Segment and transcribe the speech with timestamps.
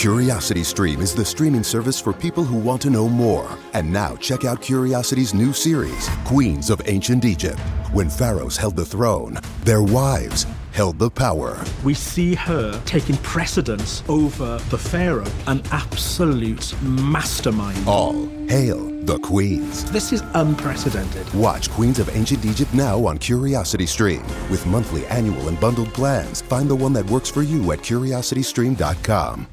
[0.00, 3.58] Curiosity Stream is the streaming service for people who want to know more.
[3.74, 7.60] And now check out Curiosity's new series, Queens of Ancient Egypt.
[7.92, 11.62] When pharaohs held the throne, their wives held the power.
[11.84, 17.86] We see her taking precedence over the pharaoh, an absolute mastermind.
[17.86, 19.84] All hail the queens.
[19.90, 21.30] This is unprecedented.
[21.34, 24.22] Watch Queens of Ancient Egypt now on Curiosity Stream.
[24.50, 29.46] With monthly, annual, and bundled plans, find the one that works for you at curiositystream.com.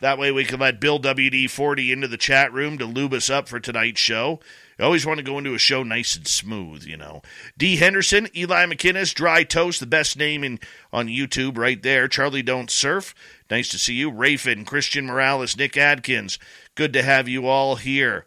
[0.00, 3.48] That way we can let Bill WD40 into the chat room to lube us up
[3.48, 4.40] for tonight's show.
[4.78, 7.22] You always want to go into a show nice and smooth, you know.
[7.56, 7.76] D.
[7.76, 10.60] Henderson, Eli McInnes, Dry Toast, the best name in
[10.92, 12.08] on YouTube right there.
[12.08, 13.14] Charlie Don't Surf,
[13.50, 14.10] nice to see you.
[14.10, 16.38] Rafin, Christian Morales, Nick Adkins,
[16.74, 18.26] good to have you all here.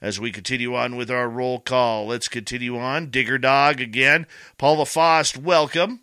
[0.00, 3.10] As we continue on with our roll call, let's continue on.
[3.10, 4.26] Digger Dog again.
[4.56, 6.00] Paula Fost, welcome.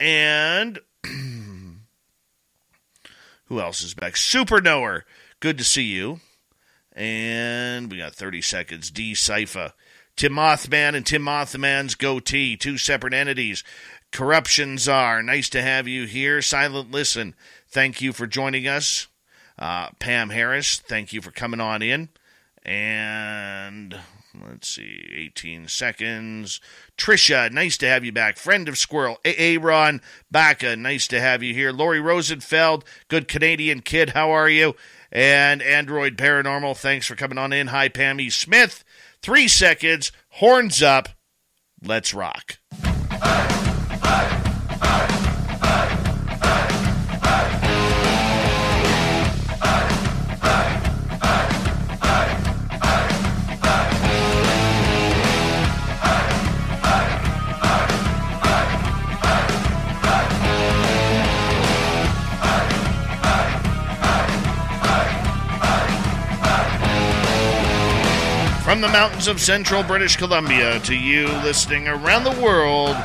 [0.00, 0.78] And
[3.46, 4.16] who else is back?
[4.16, 5.04] Super Knower,
[5.40, 6.20] good to see you.
[6.92, 8.90] And we got 30 seconds.
[8.90, 9.72] D Cypher.
[10.16, 13.64] Tim Mothman and Tim Mothman's goatee, two separate entities.
[14.12, 16.40] Corruption Czar, nice to have you here.
[16.40, 17.34] Silent Listen,
[17.68, 19.08] thank you for joining us.
[19.58, 22.10] Uh, Pam Harris, thank you for coming on in.
[22.64, 23.98] And
[24.42, 26.60] let's see, 18 seconds.
[26.96, 28.36] Trisha, nice to have you back.
[28.36, 29.18] Friend of Squirrel.
[29.24, 31.72] Aaron Baka, nice to have you here.
[31.72, 34.74] Lori Rosenfeld, good Canadian kid, how are you?
[35.12, 37.68] And Android Paranormal, thanks for coming on in.
[37.68, 38.84] Hi, Pammy Smith.
[39.22, 41.08] Three seconds, horns up.
[41.82, 42.58] Let's rock.
[68.74, 72.96] From the mountains of central British Columbia to you listening around the world,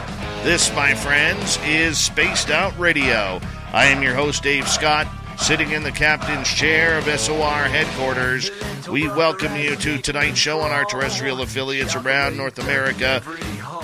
[0.41, 3.39] this, my friends, is Spaced Out Radio.
[3.71, 5.05] I am your host, Dave Scott,
[5.39, 8.51] sitting in the captain's chair of SOR headquarters.
[8.89, 13.21] We welcome you to tonight's show on our terrestrial affiliates around North America,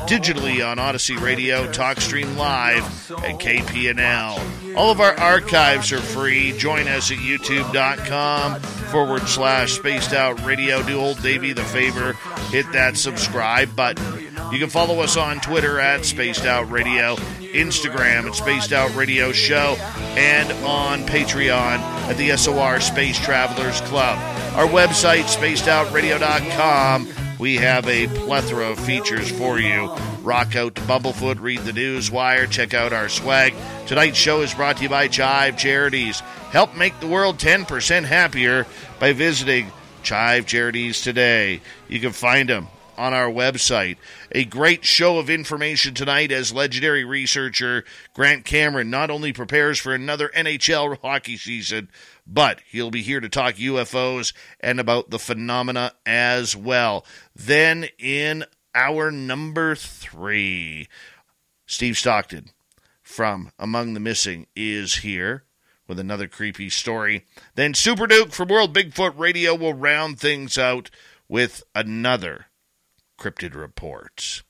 [0.08, 2.84] digitally on Odyssey Radio, TalkStream Live,
[3.24, 4.76] and KPNL.
[4.76, 6.58] All of our archives are free.
[6.58, 10.84] Join us at youtube.com forward slash spaced out radio.
[10.84, 12.14] Do old Davey the favor,
[12.52, 14.25] hit that subscribe button.
[14.51, 19.31] You can follow us on Twitter at Spaced Out Radio, Instagram at Spaced Out Radio
[19.31, 19.75] Show,
[20.16, 21.79] and on Patreon
[22.09, 24.18] at the SOR Space Travelers Club.
[24.56, 27.09] Our website, spacedoutradio.com.
[27.40, 29.94] We have a plethora of features for you.
[30.22, 33.53] Rock out to Bumblefoot, read the news wire, check out our swag.
[33.88, 36.22] Tonight's show is brought to you by Chive Charities.
[36.52, 38.66] Help make the world 10% happier
[39.00, 39.72] by visiting
[40.03, 41.59] Chive Charities today.
[41.90, 42.67] You can find them
[42.98, 43.98] on our website.
[44.32, 47.84] A great show of information tonight as legendary researcher
[48.14, 51.90] Grant Cameron not only prepares for another NHL hockey season,
[52.28, 57.06] but he'll be here to talk UFOs and about the phenomena as well.
[57.36, 60.88] Then in our number three,
[61.66, 62.50] Steve Stockton
[63.02, 65.44] from Among the Missing is here
[65.88, 67.26] with another creepy story.
[67.56, 70.90] Then Super Duke from World Bigfoot Radio will round things out
[71.28, 72.48] with another
[73.18, 74.44] cryptid report.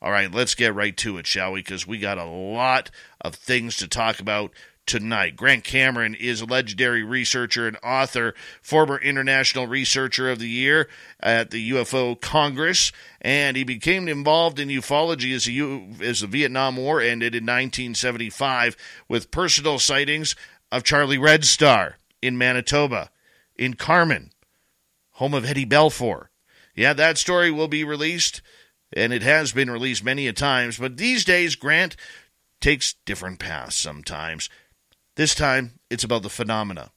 [0.00, 1.60] All right, let's get right to it, shall we?
[1.60, 2.90] Because we got a lot
[3.20, 4.52] of things to talk about
[4.86, 5.36] tonight.
[5.36, 10.88] Grant Cameron is a legendary researcher and author, former International Researcher of the Year
[11.20, 16.76] at the UFO Congress, and he became involved in ufology as, a, as the Vietnam
[16.76, 18.76] War ended in 1975
[19.08, 20.36] with personal sightings
[20.70, 23.10] of Charlie Red Star in Manitoba,
[23.56, 24.30] in Carman,
[25.12, 26.28] home of Eddie Belfour.
[26.76, 28.42] Yeah, that story will be released,
[28.94, 31.96] and it has been released many a times, but these days Grant
[32.60, 34.50] takes different paths sometimes.
[35.16, 36.90] This time, it's about the phenomena.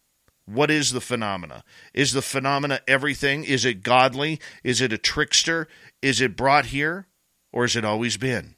[0.46, 1.64] What is the phenomena?
[1.94, 3.44] Is the phenomena everything?
[3.46, 4.40] Is it godly?
[4.64, 5.68] Is it a trickster?
[6.02, 7.08] Is it brought here?
[7.54, 8.56] Or has it always been?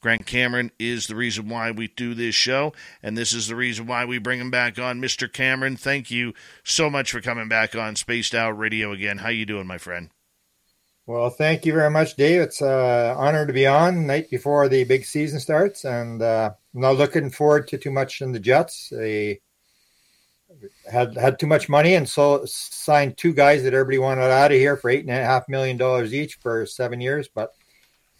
[0.00, 2.72] Grant Cameron is the reason why we do this show,
[3.02, 5.00] and this is the reason why we bring him back on.
[5.00, 5.30] Mr.
[5.30, 9.18] Cameron, thank you so much for coming back on Spaced Out Radio again.
[9.18, 10.10] How you doing, my friend?
[11.08, 12.42] Well, thank you very much, Dave.
[12.42, 16.50] It's an uh, honor to be on night before the big season starts, and uh,
[16.74, 18.90] I'm not looking forward to too much in the Jets.
[18.90, 19.40] They
[20.92, 24.58] had had too much money and so signed two guys that everybody wanted out of
[24.58, 27.26] here for eight and a half million dollars each for seven years.
[27.26, 27.54] But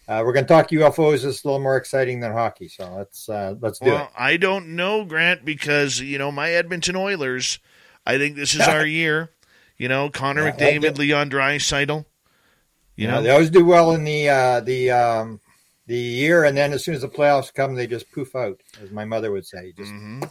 [0.09, 1.27] uh, we're going to talk UFOs.
[1.27, 4.11] It's a little more exciting than hockey, so let's uh, let's do well, it.
[4.19, 7.59] I don't know, Grant, because you know my Edmonton Oilers.
[8.07, 9.29] I think this is our year.
[9.77, 12.07] You know, Connor Yeah, McDavid, Leon Draisaitl.
[12.99, 15.41] You Yeah, know, they always do well in the uh, the um,
[15.87, 18.91] the year, and then as soon as the playoffs come, they just poof out, as
[18.91, 19.73] my mother would say.
[19.73, 20.31] Just hmm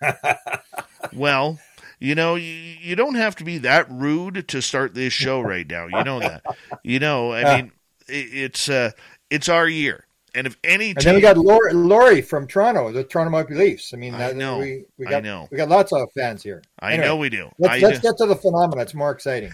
[1.12, 1.58] well,
[1.98, 5.66] you know, you, you don't have to be that rude to start this show right
[5.68, 5.86] now.
[5.86, 6.44] You know that.
[6.82, 7.72] You know, I mean,
[8.08, 8.92] it, it's uh,
[9.30, 10.06] it's our year,
[10.38, 13.92] and if any and then we got Lori, Lori from Toronto, the Toronto Maple Leafs.
[13.92, 14.58] I mean, I know.
[14.58, 15.48] we we I got know.
[15.50, 16.62] we got lots of fans here.
[16.78, 17.50] I Anyway, know we do.
[17.58, 18.08] Let's, let's do.
[18.08, 18.82] get to the phenomena.
[18.82, 19.52] It's more exciting.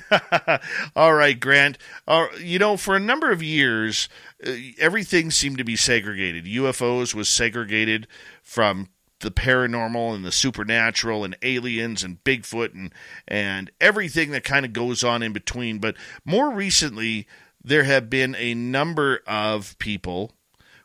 [0.97, 1.79] All right, Grant.
[2.07, 4.11] Uh, you know, for a number of years,
[4.47, 6.45] uh, everything seemed to be segregated.
[6.45, 8.07] UFOs was segregated
[8.43, 8.91] from
[9.21, 12.93] the paranormal and the supernatural and aliens and Bigfoot and
[13.27, 15.79] and everything that kind of goes on in between.
[15.79, 15.97] But
[16.27, 17.27] more recently,
[17.65, 20.33] there have been a number of people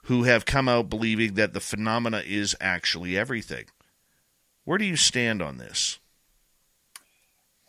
[0.09, 3.65] who have come out believing that the phenomena is actually everything.
[4.65, 5.99] Where do you stand on this?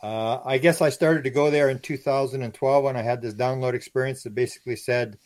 [0.02, 3.74] Uh, I guess I started to go there in 2012 when I had this download
[3.74, 5.18] experience that basically said,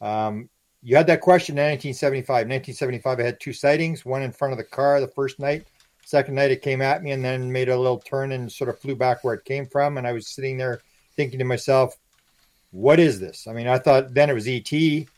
[0.00, 0.48] um,
[0.80, 2.46] you had that question in 1975.
[2.46, 5.66] 1975, I had two sightings, one in front of the car the first night.
[6.06, 8.78] Second night, it came at me and then made a little turn and sort of
[8.78, 9.98] flew back where it came from.
[9.98, 10.80] And I was sitting there
[11.16, 11.96] thinking to myself,
[12.70, 13.48] what is this?
[13.48, 15.08] I mean, I thought then it was ET.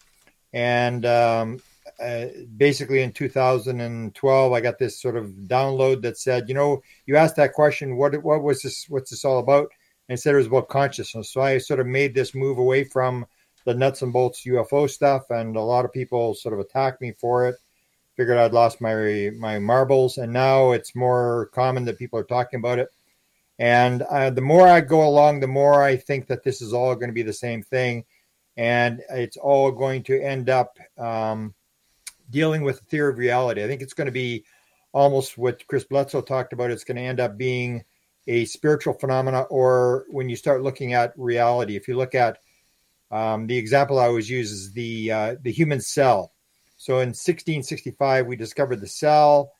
[0.53, 1.61] And um,
[2.03, 2.27] uh,
[2.57, 7.37] basically in 2012, I got this sort of download that said, you know, you asked
[7.37, 8.87] that question, what what was this?
[8.89, 9.71] What's this all about?
[10.09, 11.33] And said it was about consciousness.
[11.33, 13.27] So I sort of made this move away from
[13.65, 17.13] the nuts and bolts UFO stuff, and a lot of people sort of attacked me
[17.19, 17.57] for it.
[18.17, 22.59] Figured I'd lost my my marbles, and now it's more common that people are talking
[22.59, 22.89] about it.
[23.59, 26.95] And uh, the more I go along, the more I think that this is all
[26.95, 28.05] going to be the same thing,
[28.57, 31.55] and it's all going to end up um,
[32.31, 33.63] dealing with the theory of reality.
[33.63, 34.45] I think it's going to be
[34.93, 36.71] almost what Chris Bledsoe talked about.
[36.71, 37.85] It's going to end up being
[38.27, 41.77] a spiritual phenomena, or when you start looking at reality.
[41.77, 42.39] If you look at
[43.11, 46.33] um, the example I always use is the uh, the human cell.
[46.77, 49.53] So in 1665, we discovered the cell,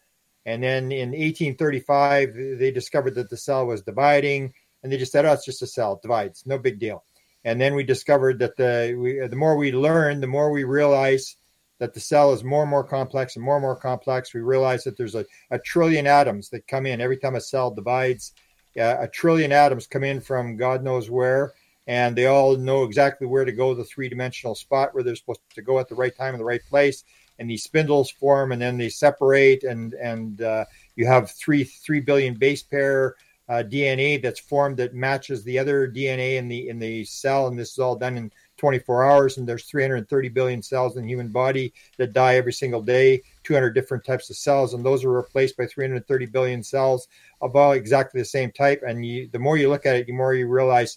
[0.47, 5.25] and then in 1835, they discovered that the cell was dividing, and they just said,
[5.25, 7.05] "Oh, it's just a cell, it divides, no big deal."
[7.45, 11.37] And then we discovered that the we, the more we learn, the more we realize
[11.79, 14.33] that the cell is more and more complex and more and more complex.
[14.33, 17.73] We realize that there's a, a trillion atoms that come in every time a cell
[17.73, 18.33] divides.
[18.79, 21.53] Uh, a trillion atoms come in from God knows where,
[21.89, 25.41] and they all know exactly where to go, the three dimensional spot where they're supposed
[25.55, 27.03] to go at the right time in the right place.
[27.41, 32.01] And these spindles form, and then they separate, and and uh, you have three three
[32.01, 33.17] billion base pair
[33.53, 37.59] uh, DNA that's formed that matches the other DNA in the in the cell, and
[37.59, 39.37] this is all done in 24 hours.
[39.37, 43.21] And there's 330 billion cells in the human body that die every single day.
[43.45, 47.09] 200 different types of cells, and those are replaced by 330 billion cells
[47.43, 48.83] of all exactly the same type.
[48.87, 50.97] And you, the more you look at it, the more you realize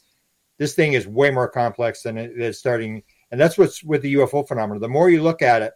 [0.57, 3.03] this thing is way more complex than it is starting.
[3.31, 4.79] And that's what's with the UFO phenomenon.
[4.79, 5.73] The more you look at it,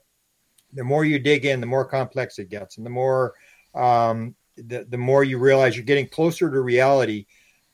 [0.72, 3.34] the more you dig in, the more complex it gets, and the more
[3.76, 4.34] um,
[4.68, 7.26] the, the more you realize you're getting closer to reality.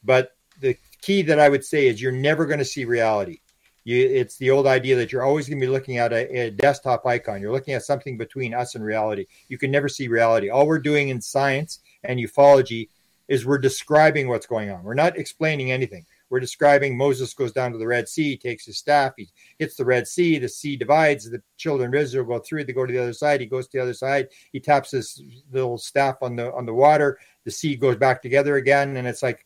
[0.03, 3.39] But the key that I would say is you're never going to see reality.
[3.83, 6.51] You, it's the old idea that you're always going to be looking at a, a,
[6.51, 7.39] desktop icon.
[7.39, 9.27] You're looking at something between us and reality.
[9.47, 10.49] You can never see reality.
[10.49, 12.89] All we're doing in science and ufology
[13.27, 14.83] is we're describing what's going on.
[14.83, 16.05] We're not explaining anything.
[16.35, 19.85] We're describing Moses goes down to the Red Sea, takes his staff, he hits the
[19.85, 23.01] Red Sea, the sea divides, the children of Israel go through, they go to the
[23.01, 26.53] other side, he goes to the other side, he taps his little staff on the
[26.53, 29.45] on the water, the sea goes back together again, and it's like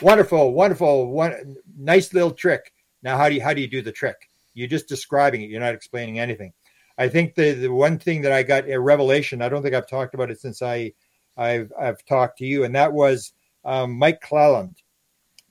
[0.00, 2.72] wonderful, wonderful, one nice little trick.
[3.02, 4.30] Now how do you how do you do the trick?
[4.54, 6.54] You're just describing it, you're not explaining anything.
[6.96, 9.90] I think the, the one thing that I got a revelation, I don't think I've
[9.90, 10.94] talked about it since I
[11.36, 14.76] I've I've talked to you, and that was um, Mike Clelland.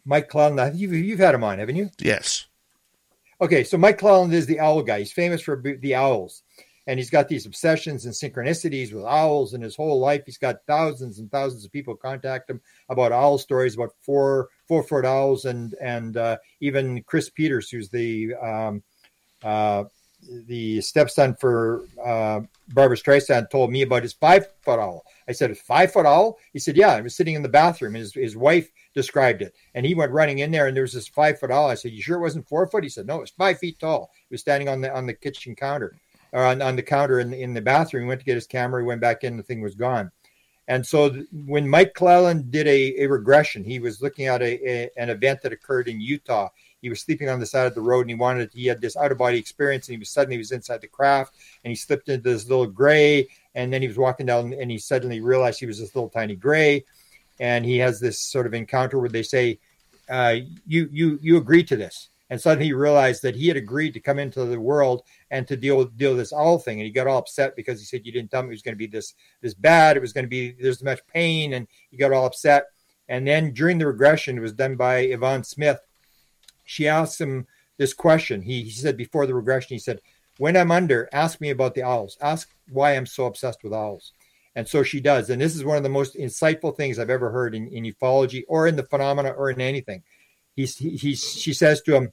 [0.10, 1.92] Mike I think you've, you've had him on, haven't you?
[2.00, 2.48] Yes.
[3.39, 5.00] Okay, so Mike Clelland is the owl guy.
[5.00, 6.42] He's famous for the owls,
[6.88, 9.54] and he's got these obsessions and synchronicities with owls.
[9.54, 13.38] In his whole life, he's got thousands and thousands of people contact him about owl
[13.38, 18.84] stories, about four four foot owls, and and uh, even Chris Peters, who's the um,
[19.44, 19.84] uh,
[20.48, 22.42] the stepson for uh,
[22.74, 25.04] Barbra Streisand, told me about his five foot owl.
[25.28, 26.38] I said, five foot owl?
[26.54, 26.94] He said, yeah.
[26.94, 27.94] I was sitting in the bathroom.
[27.96, 29.56] His, his wife described it.
[29.76, 31.70] And he went running in there and there was this five foot owl.
[31.70, 32.84] I said, You sure it wasn't four foot?
[32.84, 34.12] He said, No, it was five feet tall.
[34.30, 35.96] He was standing on the on the kitchen counter
[36.32, 38.04] or on, on the counter in, in the bathroom.
[38.04, 40.12] He went to get his camera, he went back in, the thing was gone.
[40.68, 44.70] And so th- when Mike Clelland did a, a regression, he was looking at a,
[44.70, 46.50] a, an event that occurred in Utah
[46.81, 48.95] he was sleeping on the side of the road and he wanted he had this
[48.95, 51.75] out of body experience and he was suddenly he was inside the craft and he
[51.75, 55.59] slipped into this little gray and then he was walking down and he suddenly realized
[55.59, 56.86] he was this little tiny gray.
[57.39, 59.59] And he has this sort of encounter where they say
[60.09, 62.09] uh, you you you agree to this.
[62.29, 65.57] And suddenly he realized that he had agreed to come into the world and to
[65.57, 66.79] deal with deal this owl thing.
[66.79, 68.75] And he got all upset because he said you didn't tell me it was going
[68.75, 69.98] to be this this bad.
[69.98, 71.53] It was going to be there's much pain.
[71.53, 72.67] And he got all upset.
[73.07, 75.79] And then during the regression it was done by yvonne smith
[76.70, 77.48] she asked him
[77.78, 80.00] this question he, he said before the regression he said
[80.38, 84.14] when i'm under ask me about the owls ask why i'm so obsessed with owls
[84.56, 87.32] and so she does and this is one of the most insightful things i've ever
[87.32, 90.04] heard in, in ufology or in the phenomena or in anything
[90.56, 92.12] he's he, he's she says to him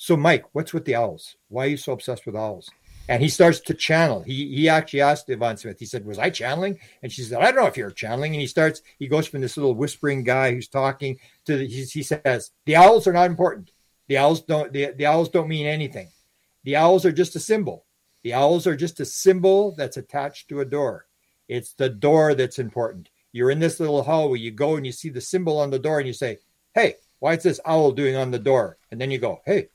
[0.00, 1.34] so Mike, what's with the owls?
[1.48, 2.70] Why are you so obsessed with owls?
[3.08, 4.22] And he starts to channel.
[4.22, 5.78] He he actually asked Yvonne Smith.
[5.80, 8.40] He said, "Was I channeling?" And she said, "I don't know if you're channeling." And
[8.40, 8.82] he starts.
[8.98, 12.76] He goes from this little whispering guy who's talking to the, he, he says, "The
[12.76, 13.72] owls are not important.
[14.08, 14.72] The owls don't.
[14.72, 16.08] The, the owls don't mean anything.
[16.64, 17.84] The owls are just a symbol.
[18.22, 21.06] The owls are just a symbol that's attached to a door.
[21.46, 23.10] It's the door that's important.
[23.32, 24.40] You're in this little hallway.
[24.40, 26.38] You go and you see the symbol on the door, and you say,
[26.74, 29.68] "Hey, why is this owl doing on the door?" And then you go, "Hey,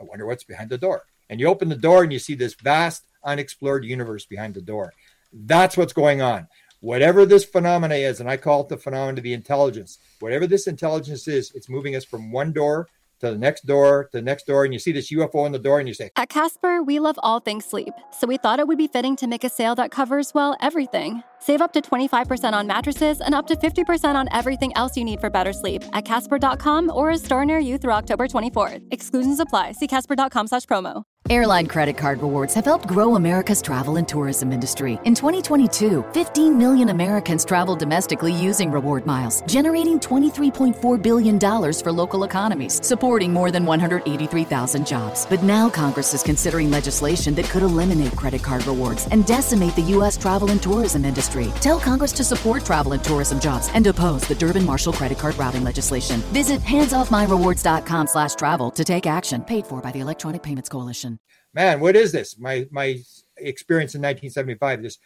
[0.00, 1.04] I wonder what's behind the door.
[1.30, 4.92] And you open the door and you see this vast, unexplored universe behind the door.
[5.32, 6.48] That's what's going on.
[6.80, 10.66] Whatever this phenomena is, and I call it the phenomenon of the intelligence, whatever this
[10.66, 12.88] intelligence is, it's moving us from one door
[13.24, 15.58] to the next door, to the next door, and you see this UFO in the
[15.58, 17.94] door, and you say, At Casper, we love all things sleep.
[18.10, 21.22] So we thought it would be fitting to make a sale that covers, well, everything.
[21.44, 25.20] Save up to 25% on mattresses and up to 50% on everything else you need
[25.20, 28.80] for better sleep at Casper.com or a store near you through October 24th.
[28.90, 29.72] Exclusions apply.
[29.72, 31.02] See Casper.com slash promo.
[31.30, 34.98] Airline credit card rewards have helped grow America's travel and tourism industry.
[35.04, 42.24] In 2022, 15 million Americans traveled domestically using reward miles, generating $23.4 billion for local
[42.24, 45.24] economies, supporting more than 183,000 jobs.
[45.24, 49.92] But now Congress is considering legislation that could eliminate credit card rewards and decimate the
[49.96, 50.18] U.S.
[50.18, 51.33] travel and tourism industry.
[51.60, 55.64] Tell Congress to support travel and tourism jobs and oppose the Durbin-Marshall credit card routing
[55.64, 56.20] legislation.
[56.32, 61.18] Visit handsoffmyrewards.com slash travel to take action, paid for by the Electronic Payments Coalition
[61.54, 62.38] man, what is this?
[62.38, 62.98] My my
[63.36, 64.98] experience in 1975, this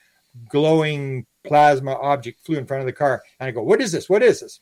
[0.49, 4.08] glowing plasma object flew in front of the car, and I go, "What is this?
[4.08, 4.61] What is this?"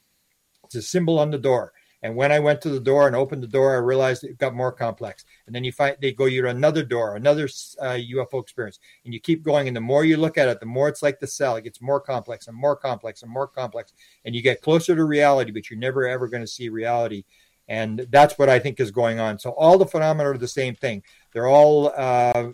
[0.64, 1.72] It's a symbol on the door.
[2.02, 4.54] And when I went to the door and opened the door, I realized it got
[4.54, 5.24] more complex.
[5.46, 7.44] And then you find they go you another door, another
[7.80, 9.68] uh, UFO experience, and you keep going.
[9.68, 11.56] And the more you look at it, the more it's like the cell.
[11.56, 13.92] It gets more complex and more complex and more complex,
[14.24, 15.52] and you get closer to reality.
[15.52, 17.24] But you're never ever going to see reality
[17.68, 19.38] and that's what I think is going on.
[19.38, 21.02] So all the phenomena are the same thing.
[21.32, 22.50] They're all uh,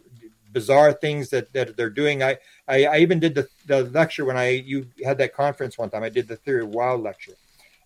[0.53, 2.23] bizarre things that, that they're doing.
[2.23, 5.91] I, I, I even did the, the lecture when I you had that conference one
[5.91, 6.03] time.
[6.03, 7.35] I did the theory of wow lecture,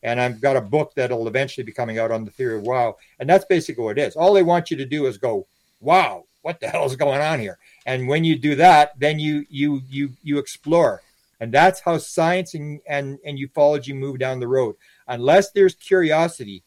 [0.02, 2.96] and I've got a book that'll eventually be coming out on the theory of wow.
[3.18, 4.16] And that's basically what it is.
[4.16, 5.46] All they want you to do is go,
[5.80, 7.58] wow, what the hell is going on here?
[7.86, 11.02] And when you do that, then you you you you explore.
[11.40, 14.76] And that's how science and, and, and ufology move down the road.
[15.06, 16.62] Unless there's curiosity,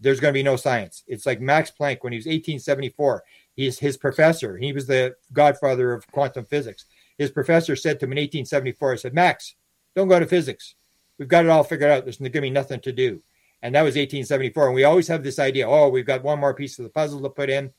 [0.00, 1.04] there's going to be no science.
[1.06, 3.22] It's like Max Planck when he was 1874.
[3.54, 4.56] He's his professor.
[4.56, 6.86] He was the godfather of quantum physics.
[7.16, 9.54] His professor said to him in 1874, "I said, Max,
[9.94, 10.74] don't go to physics.
[11.18, 12.04] We've got it all figured out.
[12.04, 13.22] There's going to be nothing to do."
[13.62, 14.66] And that was 1874.
[14.66, 17.20] And we always have this idea, oh, we've got one more piece of the puzzle
[17.22, 17.72] to put in.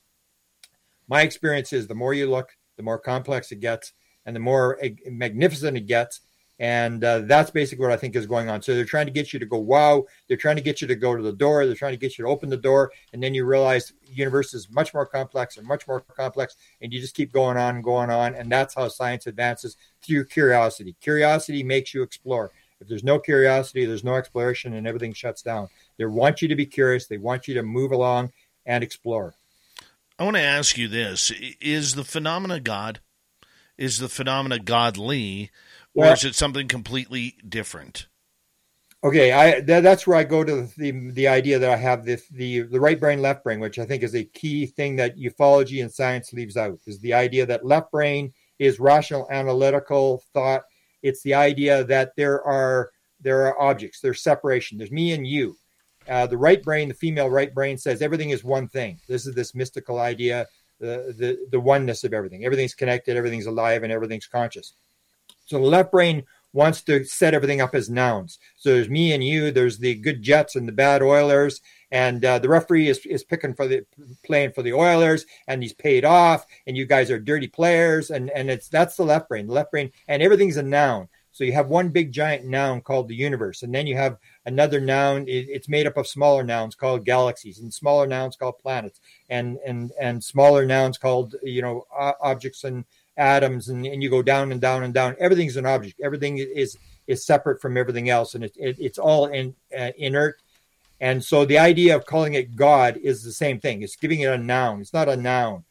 [1.08, 3.92] My experience is the more you look, the more complex it gets,
[4.26, 6.20] and the more magnificent it gets,
[6.60, 8.60] and uh, that's basically what I think is going on.
[8.60, 10.04] So they're trying to get you to go, wow.
[10.28, 11.64] They're trying to get you to go to the door.
[11.64, 12.92] They're trying to get you to open the door.
[13.14, 16.56] And then you realize the universe is much more complex and much more complex.
[16.82, 18.34] And you just keep going on and going on.
[18.34, 20.94] And that's how science advances through curiosity.
[21.00, 22.52] Curiosity makes you explore.
[22.80, 25.68] If there's no curiosity, there's no exploration and everything shuts down.
[25.98, 27.06] They want you to be curious.
[27.06, 28.32] They want you to move along
[28.66, 29.34] and explore.
[30.18, 33.00] I want to ask you this Is the phenomena God?
[33.78, 35.50] Is the phenomena godly?
[35.94, 38.06] or well, is it something completely different?
[39.02, 42.28] Okay, I that, that's where I go to the the idea that I have this
[42.28, 45.82] the the right brain left brain, which I think is a key thing that ufology
[45.82, 50.64] and science leaves out is the idea that left brain is rational analytical thought.
[51.02, 52.90] It's the idea that there are
[53.20, 55.56] there are objects, there's separation, there's me and you.
[56.08, 58.98] Uh, the right brain, the female right brain, says everything is one thing.
[59.06, 60.46] This is this mystical idea,
[60.78, 62.44] the the the oneness of everything.
[62.44, 64.74] Everything's connected, everything's alive, and everything's conscious.
[65.46, 68.38] So the left brain wants to set everything up as nouns.
[68.56, 69.50] So there's me and you.
[69.50, 73.54] There's the good Jets and the bad Oilers, and uh, the referee is is picking
[73.54, 73.84] for the
[74.24, 78.30] playing for the Oilers, and he's paid off, and you guys are dirty players, and
[78.30, 81.08] and it's that's the left brain, the left brain, and everything's a noun.
[81.32, 84.80] So you have one big giant noun called the universe, and then you have another
[84.80, 85.24] noun.
[85.28, 89.92] It's made up of smaller nouns called galaxies, and smaller nouns called planets, and and
[90.00, 91.86] and smaller nouns called you know
[92.20, 92.84] objects and
[93.16, 95.14] atoms, and, and you go down and down and down.
[95.20, 96.00] Everything's an object.
[96.02, 100.40] Everything is is separate from everything else, and it, it, it's all in, uh, inert.
[101.00, 103.82] And so the idea of calling it God is the same thing.
[103.82, 104.80] It's giving it a noun.
[104.80, 105.64] It's not a noun.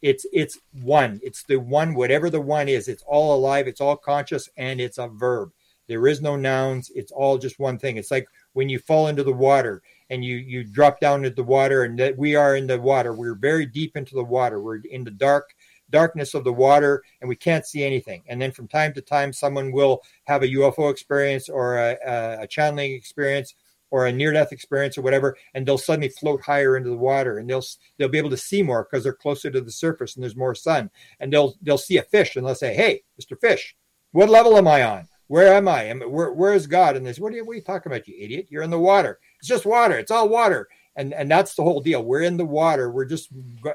[0.00, 1.20] It's it's one.
[1.22, 2.86] It's the one whatever the one is.
[2.86, 3.66] It's all alive.
[3.66, 5.50] It's all conscious and it's a verb.
[5.88, 6.90] There is no nouns.
[6.94, 7.96] It's all just one thing.
[7.96, 11.42] It's like when you fall into the water and you you drop down into the
[11.42, 13.12] water and that we are in the water.
[13.12, 14.60] We're very deep into the water.
[14.60, 15.54] We're in the dark
[15.90, 18.22] darkness of the water and we can't see anything.
[18.28, 22.42] And then from time to time someone will have a ufo experience or a, a,
[22.42, 23.54] a channeling experience
[23.90, 27.38] or a near death experience or whatever and they'll suddenly float higher into the water
[27.38, 27.64] and they'll
[27.98, 30.54] they'll be able to see more because they're closer to the surface and there's more
[30.54, 30.90] sun.
[31.20, 33.76] And they'll they'll see a fish and they'll say hey mr fish
[34.16, 35.08] what level am i on?
[35.28, 35.82] Where am i?
[35.84, 36.96] Am where, where is god?
[36.96, 38.46] And they say what are, you, what are you talking about you idiot?
[38.48, 39.18] You're in the water.
[39.38, 39.98] It's just water.
[39.98, 40.68] It's all water.
[40.96, 42.02] And and that's the whole deal.
[42.02, 42.90] We're in the water.
[42.90, 43.28] We're just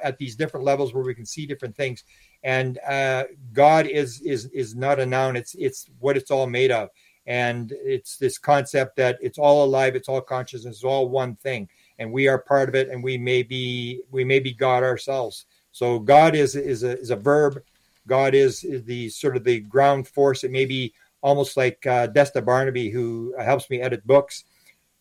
[0.03, 2.03] at these different levels where we can see different things.
[2.43, 5.35] And uh, god is is is not a noun.
[5.35, 6.89] It's it's what it's all made of
[7.27, 11.69] and it's this concept that it's all alive it's all consciousness it's all one thing.
[11.99, 15.45] And we are part of it and we may be we may be god ourselves.
[15.71, 17.61] So god is is a, is a verb.
[18.07, 20.43] God is, is the sort of the ground force.
[20.43, 24.43] It may be almost like uh, desta barnabe who helps me edit books.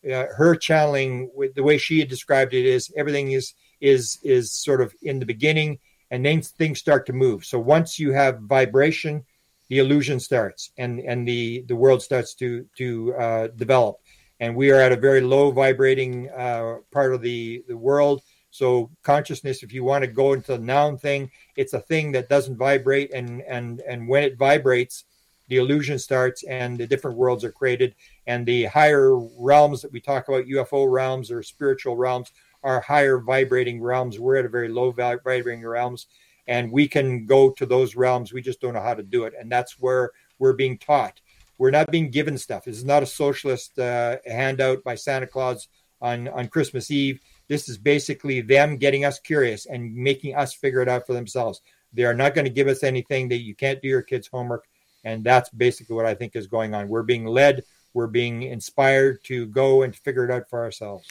[0.05, 4.81] Uh, her channeling the way she had described it is everything is is is sort
[4.81, 7.45] of in the beginning and then things start to move.
[7.45, 9.25] So once you have vibration
[9.71, 13.95] the illusion starts and and the the world starts to to uh, develop.
[14.41, 18.21] And we are at a very low vibrating uh, part of the the world.
[18.51, 22.27] So consciousness if you want to go into the noun thing it's a thing that
[22.27, 25.05] doesn't vibrate and and and when it vibrates
[25.47, 27.95] the illusion starts and the different worlds are created.
[28.27, 29.17] And the higher
[29.49, 34.19] realms that we talk about ufo realms or spiritual realms are higher vibrating realms.
[34.19, 36.07] We're at a very low vibrating realms
[36.47, 38.33] and we can go to those realms.
[38.33, 41.21] We just don't know how to do it, and that's where we're being taught.
[41.57, 42.65] We're not being given stuff.
[42.65, 45.67] This is not a socialist uh, handout by Santa Claus
[46.01, 47.19] on on Christmas Eve.
[47.47, 51.61] This is basically them getting us curious and making us figure it out for themselves.
[51.93, 54.67] They are not going to give us anything that you can't do your kids' homework,
[55.03, 56.87] and that's basically what I think is going on.
[56.87, 57.63] We're being led.
[57.93, 61.05] We're being inspired to go and figure it out for ourselves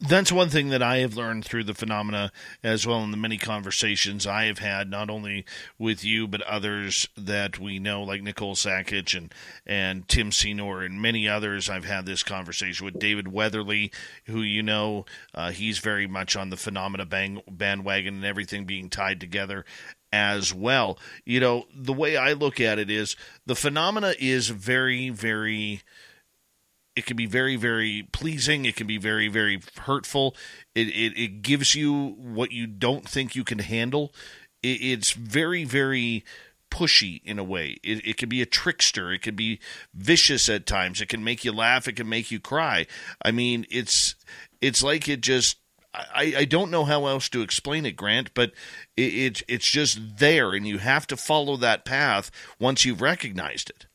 [0.00, 2.32] that's one thing that I have learned through the phenomena
[2.62, 5.44] as well in the many conversations I have had, not only
[5.78, 9.32] with you, but others that we know, like Nicole Sackich and,
[9.66, 11.68] and Tim Senor and many others.
[11.68, 13.92] I've had this conversation with David Weatherly,
[14.24, 18.88] who you know, uh, he's very much on the phenomena bang, bandwagon and everything being
[18.88, 19.66] tied together
[20.12, 20.98] as well.
[21.26, 25.82] You know, the way I look at it is the phenomena is very, very
[27.00, 28.66] it can be very very pleasing.
[28.66, 30.36] It can be very very hurtful.
[30.74, 34.12] It it, it gives you what you don't think you can handle.
[34.62, 36.24] It, it's very very
[36.70, 37.78] pushy in a way.
[37.82, 39.10] It, it can be a trickster.
[39.12, 39.60] It can be
[39.94, 41.00] vicious at times.
[41.00, 41.88] It can make you laugh.
[41.88, 42.86] It can make you cry.
[43.24, 44.14] I mean it's
[44.60, 45.56] it's like it just
[45.94, 48.52] I, I don't know how else to explain it, Grant, but
[48.96, 53.70] it, it, it's just there, and you have to follow that path once you've recognized
[53.70, 53.86] it.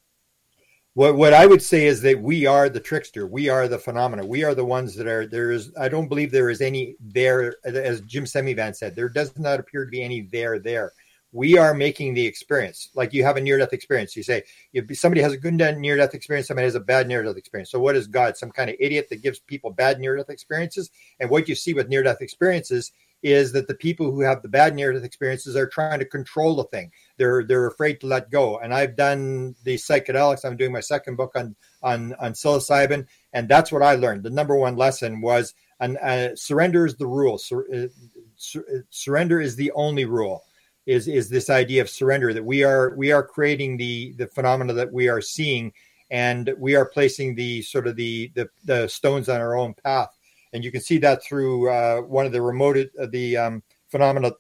[0.96, 3.28] What what I would say is that we are the trickster.
[3.28, 4.26] We are the phenomena.
[4.26, 7.56] We are the ones that are there is I don't believe there is any there
[7.66, 10.94] as Jim Semivan said, there does not appear to be any there there.
[11.34, 12.92] We are making the experience.
[12.96, 14.16] Like you have a near death experience.
[14.16, 17.24] You say if somebody has a good near death experience, somebody has a bad near
[17.24, 17.72] death experience.
[17.72, 18.38] So what is God?
[18.38, 20.92] Some kind of idiot that gives people bad near death experiences?
[21.20, 24.48] And what you see with near death experiences is that the people who have the
[24.48, 26.92] bad near death experiences are trying to control the thing.
[27.18, 28.60] They're they're afraid to let go.
[28.60, 30.46] And I've done the psychedelics.
[30.46, 34.24] I'm doing my second book on on on psilocybin, and that's what I learned.
[34.24, 37.38] The number one lesson was and uh, surrender is the rule.
[37.38, 37.88] Sur- uh,
[38.36, 40.44] sur- uh, surrender is the only rule.
[40.86, 44.74] Is is this idea of surrender that we are we are creating the the phenomena
[44.74, 45.74] that we are seeing,
[46.12, 50.15] and we are placing the sort of the the, the stones on our own path
[50.56, 54.32] and you can see that through uh, one of the remote uh, the um, phenomena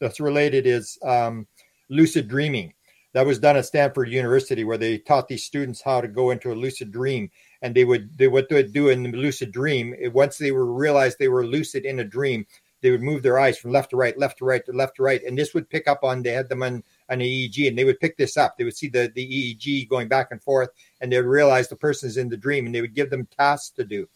[0.00, 1.46] that's related is um,
[1.90, 2.72] lucid dreaming.
[3.12, 6.52] That was done at Stanford University, where they taught these students how to go into
[6.52, 9.94] a lucid dream, and they would they what they would do in the lucid dream.
[10.14, 12.46] Once they were realized they were lucid in a dream,
[12.80, 15.02] they would move their eyes from left to right, left to right, to left to
[15.02, 16.22] right, and this would pick up on.
[16.22, 18.56] They had them on an EEG, and they would pick this up.
[18.56, 20.70] They would see the the EEG going back and forth,
[21.02, 23.28] and they would realize the person is in the dream, and they would give them
[23.36, 24.08] tasks to do.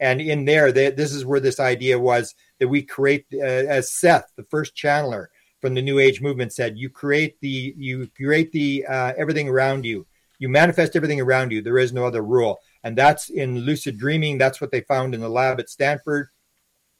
[0.00, 3.92] And in there, they, this is where this idea was that we create, uh, as
[3.92, 5.26] Seth, the first channeler
[5.60, 9.84] from the New Age movement, said, you create the you create the uh, everything around
[9.84, 10.06] you.
[10.38, 11.62] You manifest everything around you.
[11.62, 12.60] There is no other rule.
[12.82, 14.36] And that's in lucid dreaming.
[14.36, 16.28] That's what they found in the lab at Stanford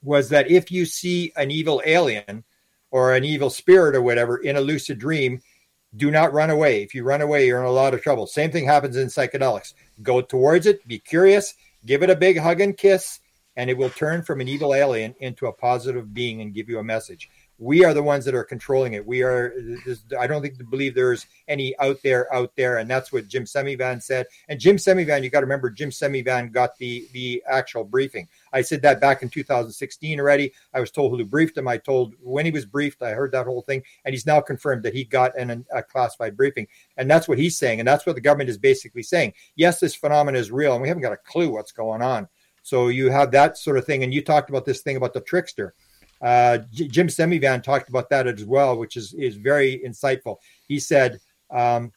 [0.01, 2.43] was that if you see an evil alien
[2.91, 5.41] or an evil spirit or whatever in a lucid dream,
[5.95, 6.83] do not run away.
[6.83, 8.27] If you run away, you're in a lot of trouble.
[8.27, 9.73] Same thing happens in psychedelics.
[10.01, 11.53] Go towards it, be curious,
[11.85, 13.19] give it a big hug and kiss,
[13.55, 16.79] and it will turn from an evil alien into a positive being and give you
[16.79, 19.05] a message we are the ones that are controlling it.
[19.05, 19.53] We are.
[20.19, 24.01] I don't think believe there's any out there out there, and that's what Jim Semivan
[24.01, 24.27] said.
[24.49, 28.27] And Jim Semivan, you got to remember, Jim Semivan got the the actual briefing.
[28.51, 30.51] I said that back in 2016 already.
[30.73, 31.67] I was told who briefed him.
[31.67, 33.01] I told when he was briefed.
[33.01, 36.35] I heard that whole thing, and he's now confirmed that he got an, a classified
[36.35, 39.33] briefing, and that's what he's saying, and that's what the government is basically saying.
[39.55, 42.27] Yes, this phenomenon is real, and we haven't got a clue what's going on.
[42.63, 45.21] So you have that sort of thing, and you talked about this thing about the
[45.21, 45.73] trickster
[46.21, 50.37] uh, Jim Semivan talked about that as well, which is is very insightful.
[50.67, 51.19] He said
[51.51, 51.91] um,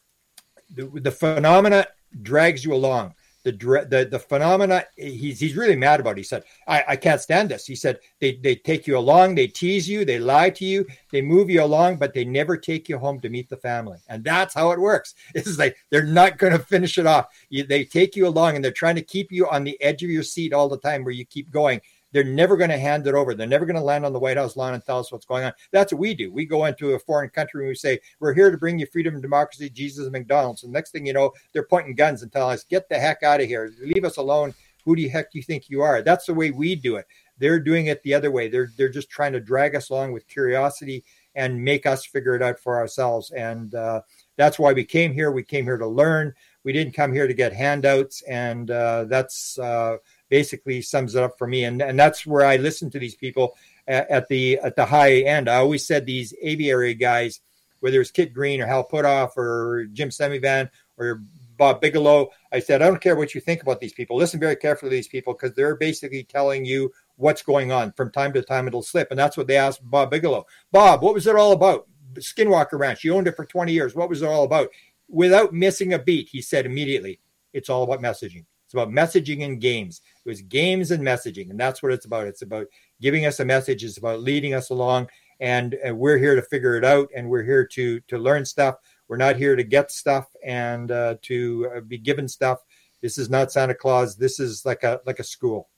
[0.75, 1.87] the, the phenomena
[2.23, 3.15] drags you along.
[3.45, 3.53] The,
[3.89, 6.13] the the phenomena he's he's really mad about.
[6.13, 6.19] It.
[6.19, 9.47] He said, I, "I can't stand this." He said, "They they take you along, they
[9.47, 12.99] tease you, they lie to you, they move you along, but they never take you
[12.99, 15.15] home to meet the family." And that's how it works.
[15.35, 17.29] It's like they're not going to finish it off.
[17.49, 20.11] You, they take you along, and they're trying to keep you on the edge of
[20.11, 21.81] your seat all the time, where you keep going
[22.13, 23.35] they're never going to hand it over.
[23.35, 25.45] They're never going to land on the White House lawn and tell us what's going
[25.45, 25.53] on.
[25.73, 26.33] That's what we do.
[26.33, 29.15] We go into a foreign country and we say, We're here to bring you freedom
[29.15, 30.65] and democracy, Jesus and McDonald's.
[30.65, 33.41] And next thing you know, they're pointing guns and telling us, Get the heck out
[33.41, 33.73] of here.
[33.81, 34.55] Leave us alone.
[34.85, 36.01] Who the heck do you think you are?
[36.03, 37.07] That's the way we do it.
[37.37, 38.49] They're doing it the other way.
[38.49, 42.43] They're they're just trying to drag us along with curiosity and make us figure it
[42.43, 43.31] out for ourselves.
[43.31, 44.01] And uh,
[44.37, 45.31] that's why we came here.
[45.31, 46.35] We came here to learn.
[46.65, 48.23] We didn't come here to get handouts.
[48.23, 51.65] And uh, that's uh, basically sums it up for me.
[51.65, 55.21] And and that's where I listen to these people at, at the at the high
[55.21, 55.49] end.
[55.49, 57.41] I always said these aviary guys,
[57.81, 61.23] whether it's Kit Green or Hal Puthoff or Jim Semivan or
[61.59, 64.17] Bob Bigelow, I said, I don't care what you think about these people.
[64.17, 67.93] Listen very carefully to these people because they're basically telling you what's going on.
[67.93, 69.09] From time to time, it'll slip.
[69.11, 70.47] And that's what they asked Bob Bigelow.
[70.73, 71.87] Bob, what was it all about?
[72.15, 73.05] Skinwalker Ranch.
[73.05, 73.95] You owned it for 20 years.
[73.95, 74.69] What was it all about?
[75.09, 77.19] Without missing a beat, he said immediately,
[77.53, 78.45] it's all about messaging.
[78.69, 80.03] It's about messaging and games.
[80.27, 82.27] It was games and messaging, and that's what it's about.
[82.27, 82.67] It's about
[83.01, 83.83] giving us a message.
[83.83, 85.09] It's about leading us along,
[85.41, 88.75] and, and we're here to figure it out, and we're here to to learn stuff.
[89.09, 92.59] We're not here to get stuff and uh, to uh, be given stuff.
[93.01, 94.17] This is not Santa Claus.
[94.17, 95.71] This is like a like a school.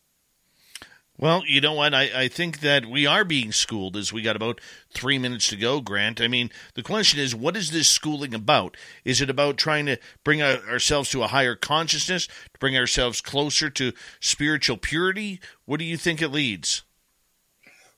[1.20, 1.92] Well, you know what?
[1.92, 4.58] I, I think that we are being schooled as we got about
[4.94, 6.18] three minutes to go, Grant.
[6.18, 8.74] I mean, the question is, what is this schooling about?
[9.04, 13.68] Is it about trying to bring ourselves to a higher consciousness, to bring ourselves closer
[13.68, 15.40] to spiritual purity?
[15.66, 16.84] What do you think it leads?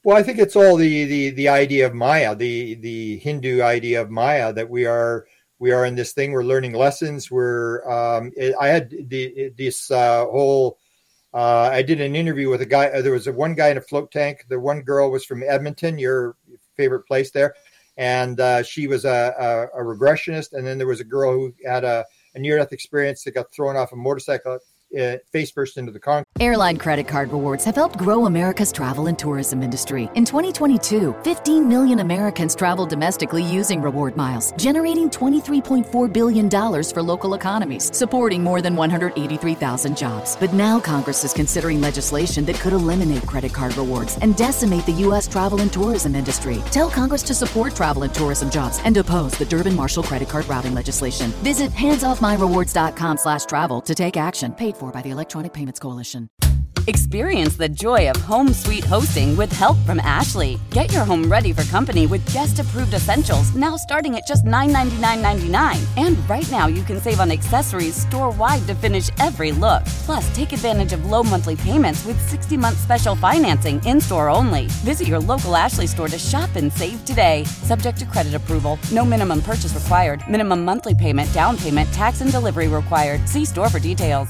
[0.03, 4.03] Well, I think it's all the, the, the idea of Maya, the, the Hindu idea
[4.03, 5.27] of Maya, that we are
[5.61, 6.33] we are in this thing.
[6.33, 7.31] We're learning lessons.
[7.31, 10.79] We're um, I had the, this uh, whole
[11.35, 12.87] uh, I did an interview with a guy.
[12.87, 14.45] Uh, there was a one guy in a float tank.
[14.49, 16.37] The one girl was from Edmonton, your
[16.77, 17.55] favorite place there,
[17.97, 19.35] and uh, she was a,
[19.75, 20.53] a, a, regressionist.
[20.53, 23.53] And then there was a girl who had a, a near death experience that got
[23.53, 24.59] thrown off a motorcycle
[24.99, 26.03] uh, face first into the.
[26.41, 30.11] Airline credit card rewards have helped grow America's travel and tourism industry.
[30.15, 37.35] In 2022, 15 million Americans traveled domestically using reward miles, generating $23.4 billion for local
[37.35, 40.37] economies, supporting more than 183,000 jobs.
[40.37, 45.03] But now Congress is considering legislation that could eliminate credit card rewards and decimate the
[45.07, 45.29] U.S.
[45.29, 46.59] travel and tourism industry.
[46.73, 50.75] Tell Congress to support travel and tourism jobs and oppose the Durbin-Marshall credit card routing
[50.75, 51.31] legislation.
[51.43, 54.53] Visit handsoffmyrewards.com slash travel to take action.
[54.53, 56.29] Paid for by the Electronic Payments Coalition.
[56.88, 60.59] Experience the joy of home suite hosting with help from Ashley.
[60.71, 65.79] Get your home ready for company with guest approved essentials now starting at just $999.99.
[65.97, 69.85] And right now you can save on accessories store wide to finish every look.
[70.07, 74.66] Plus, take advantage of low monthly payments with 60 month special financing in store only.
[74.83, 77.45] Visit your local Ashley store to shop and save today.
[77.45, 78.77] Subject to credit approval.
[78.90, 80.29] No minimum purchase required.
[80.29, 83.29] Minimum monthly payment, down payment, tax, and delivery required.
[83.29, 84.29] See store for details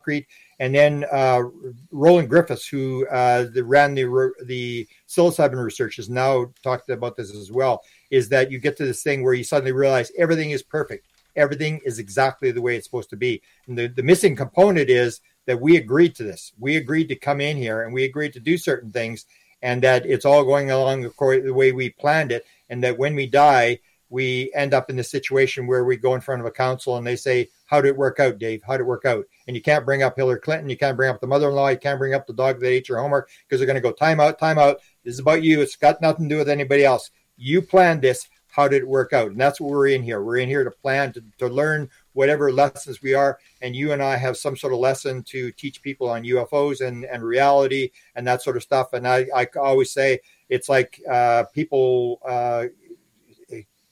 [0.00, 0.26] concrete.
[0.58, 1.42] And then uh,
[1.90, 7.34] Roland Griffiths, who uh, the, ran the the psilocybin research, has now talked about this
[7.34, 7.82] as well.
[8.10, 11.80] Is that you get to this thing where you suddenly realize everything is perfect, everything
[11.84, 13.40] is exactly the way it's supposed to be.
[13.66, 16.52] And the, the missing component is that we agreed to this.
[16.58, 19.24] We agreed to come in here and we agreed to do certain things,
[19.62, 22.44] and that it's all going along the way we planned it.
[22.68, 26.20] And that when we die, we end up in the situation where we go in
[26.20, 28.62] front of a council and they say, How did it work out, Dave?
[28.66, 29.24] How did it work out?
[29.46, 30.68] And you can't bring up Hillary Clinton.
[30.68, 31.68] You can't bring up the mother in law.
[31.68, 33.92] You can't bring up the dog that ate your homework because they're going to go,
[33.92, 34.80] Time out, time out.
[35.04, 35.62] This is about you.
[35.62, 37.10] It's got nothing to do with anybody else.
[37.36, 38.28] You planned this.
[38.48, 39.30] how did it work out?
[39.30, 40.22] And that's what we're in here.
[40.22, 43.38] We're in here to plan to, to learn whatever lessons we are.
[43.62, 47.04] And you and I have some sort of lesson to teach people on UFOs and,
[47.04, 48.92] and reality and that sort of stuff.
[48.92, 50.18] And I, I always say
[50.48, 52.66] it's like uh, people uh,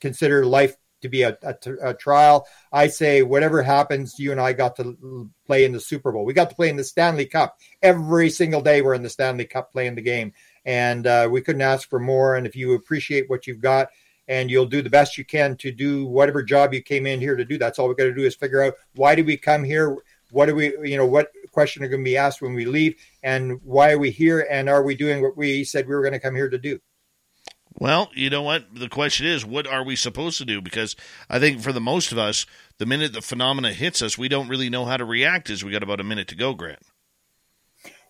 [0.01, 2.47] consider life to be a, a, a, trial.
[2.73, 6.25] I say whatever happens, you and I got to play in the Super Bowl.
[6.25, 8.83] We got to play in the Stanley Cup every single day.
[8.83, 10.33] We're in the Stanley Cup playing the game,
[10.65, 12.37] and uh, we couldn't ask for more.
[12.37, 13.89] And if you appreciate what you've got,
[14.29, 17.35] and you'll do the best you can to do whatever job you came in here
[17.35, 17.57] to do.
[17.59, 19.97] That's all we got to do is figure out why did we come here.
[20.31, 22.97] What do we, you know, what question are going to be asked when we leave,
[23.23, 26.13] and why are we here, and are we doing what we said we were going
[26.13, 26.79] to come here to do?
[27.81, 28.75] Well, you know what?
[28.75, 30.61] The question is, what are we supposed to do?
[30.61, 30.97] Because
[31.31, 32.45] I think for the most of us,
[32.79, 35.49] the minute the phenomena hits us, we don't really know how to react.
[35.49, 36.83] As we got about a minute to go, Grant.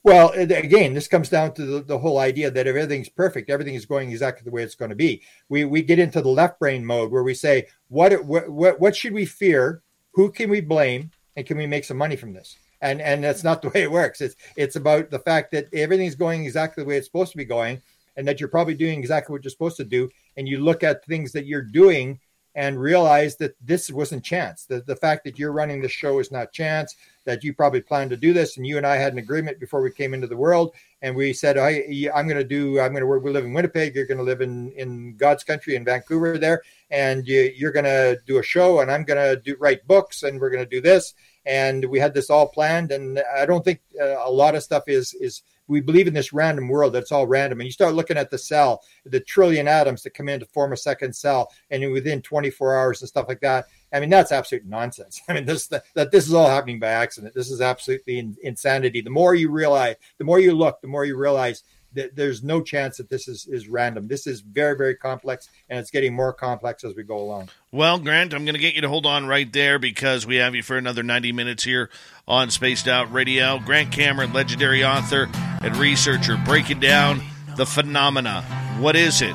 [0.03, 3.75] Well, again, this comes down to the, the, whole idea that if everything's perfect, everything
[3.75, 5.23] is going exactly the way it's going to be.
[5.51, 9.13] We we get into the left brain mode where we say, what what what should
[9.13, 9.83] we fear?
[10.15, 11.11] Who can we blame?
[11.37, 12.57] And can we make some money from this?
[12.81, 14.23] And and that's not the way it works.
[14.23, 17.45] It's it's about the fact that everything's going exactly the way it's supposed to be
[17.45, 17.83] going,
[18.19, 20.11] and that you're probably doing exactly what you're supposed to do.
[20.37, 22.19] And you look at things that you're doing
[22.57, 24.65] and realize that this wasn't chance.
[24.65, 28.11] The, the fact that you're running the show is not chance, that you probably planned
[28.11, 28.57] to do this.
[28.57, 30.75] And you and I had an agreement before we came into the world.
[31.01, 33.53] And we said, hey, I'm going to do, I'm going to work, we live in
[33.53, 33.95] Winnipeg.
[33.95, 36.63] You're going to live in, in God's country in Vancouver there.
[36.91, 40.25] And you, you're going to do a show and I'm going to do write books
[40.25, 41.15] and we're going to do this.
[41.47, 42.91] And we had this all planned.
[42.91, 46.33] And I don't think uh, a lot of stuff is, is, we believe in this
[46.33, 47.61] random world that's all random.
[47.61, 50.73] And you start looking at the cell, the trillion atoms that come in to form
[50.73, 53.67] a second cell, and within 24 hours and stuff like that.
[53.93, 55.21] I mean, that's absolute nonsense.
[55.29, 57.35] I mean, this that, this is all happening by accident.
[57.35, 59.01] This is absolutely in, insanity.
[59.01, 62.99] The more you realize, the more you look, the more you realize there's no chance
[62.99, 64.09] that this is, is random.
[64.09, 67.49] This is very, very complex, and it's getting more complex as we go along.
[67.73, 70.55] Well, Grant, I'm going to get you to hold on right there because we have
[70.55, 71.91] you for another 90 minutes here
[72.27, 73.59] on Spaced Out Radio.
[73.59, 75.29] Grant Cameron, legendary author
[75.63, 77.23] and researcher, breaking down
[77.57, 78.43] the phenomena.
[78.79, 79.35] What is it?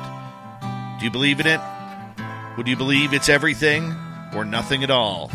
[0.98, 1.60] Do you believe in it?
[2.56, 3.94] Would you believe it's everything
[4.34, 5.30] or nothing at all?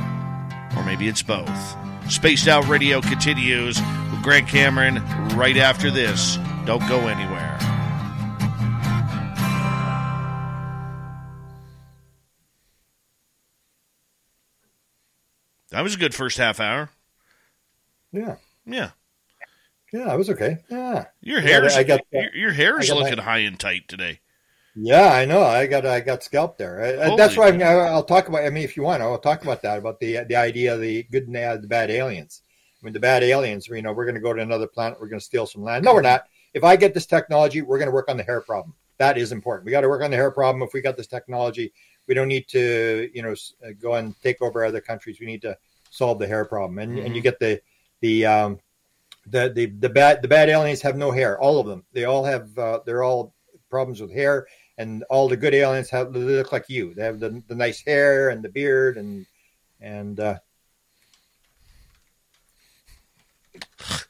[0.76, 1.76] Or maybe it's both.
[2.10, 3.78] Spaced Out Radio continues
[4.22, 4.96] Grant Cameron
[5.38, 6.38] right after this.
[6.66, 7.58] Don't go anywhere.
[15.72, 16.90] That was a good first half hour.
[18.12, 18.36] Yeah.
[18.66, 18.92] Yeah.
[19.94, 20.58] Yeah, I was okay.
[20.70, 21.06] Yeah.
[21.22, 24.20] Your hair is, I got, your, your hair is looking my, high and tight today.
[24.76, 25.42] Yeah, I know.
[25.42, 26.96] I got I got scalp there.
[27.18, 28.46] That's why I I'll talk about.
[28.46, 31.04] I mean, if you want, I'll talk about that about the the idea of the
[31.04, 32.44] good and the bad aliens.
[32.82, 33.68] I mean, the bad aliens.
[33.68, 35.00] You know, we're going to go to another planet.
[35.00, 35.86] We're going to steal some land.
[35.86, 38.42] No, we're not if I get this technology, we're going to work on the hair
[38.42, 38.74] problem.
[38.98, 39.66] That is important.
[39.66, 40.64] We got to work on the hair problem.
[40.64, 41.72] If we got this technology,
[42.08, 45.20] we don't need to, you know, uh, go and take over other countries.
[45.20, 45.58] We need to
[45.90, 46.80] solve the hair problem.
[46.80, 47.06] And mm-hmm.
[47.06, 47.30] and you mm-hmm.
[47.30, 47.62] get the
[48.02, 48.60] the um,
[49.28, 51.40] the the the bad the bad aliens have no hair.
[51.40, 51.84] All of them.
[51.94, 52.58] They all have.
[52.58, 53.34] Uh, they're all
[53.70, 54.48] problems with hair.
[54.78, 56.94] And all the good aliens have they look like you.
[56.94, 59.26] They have the, the nice hair and the beard and
[59.82, 60.40] and uh,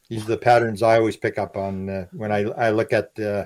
[0.09, 3.17] these are the patterns I always pick up on uh, when I, I look at
[3.19, 3.45] uh,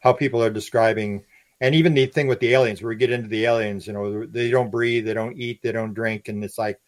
[0.00, 1.24] how people are describing,
[1.60, 4.26] and even the thing with the aliens, where we get into the aliens, you know,
[4.26, 6.80] they don't breathe, they don't eat, they don't drink, and it's like,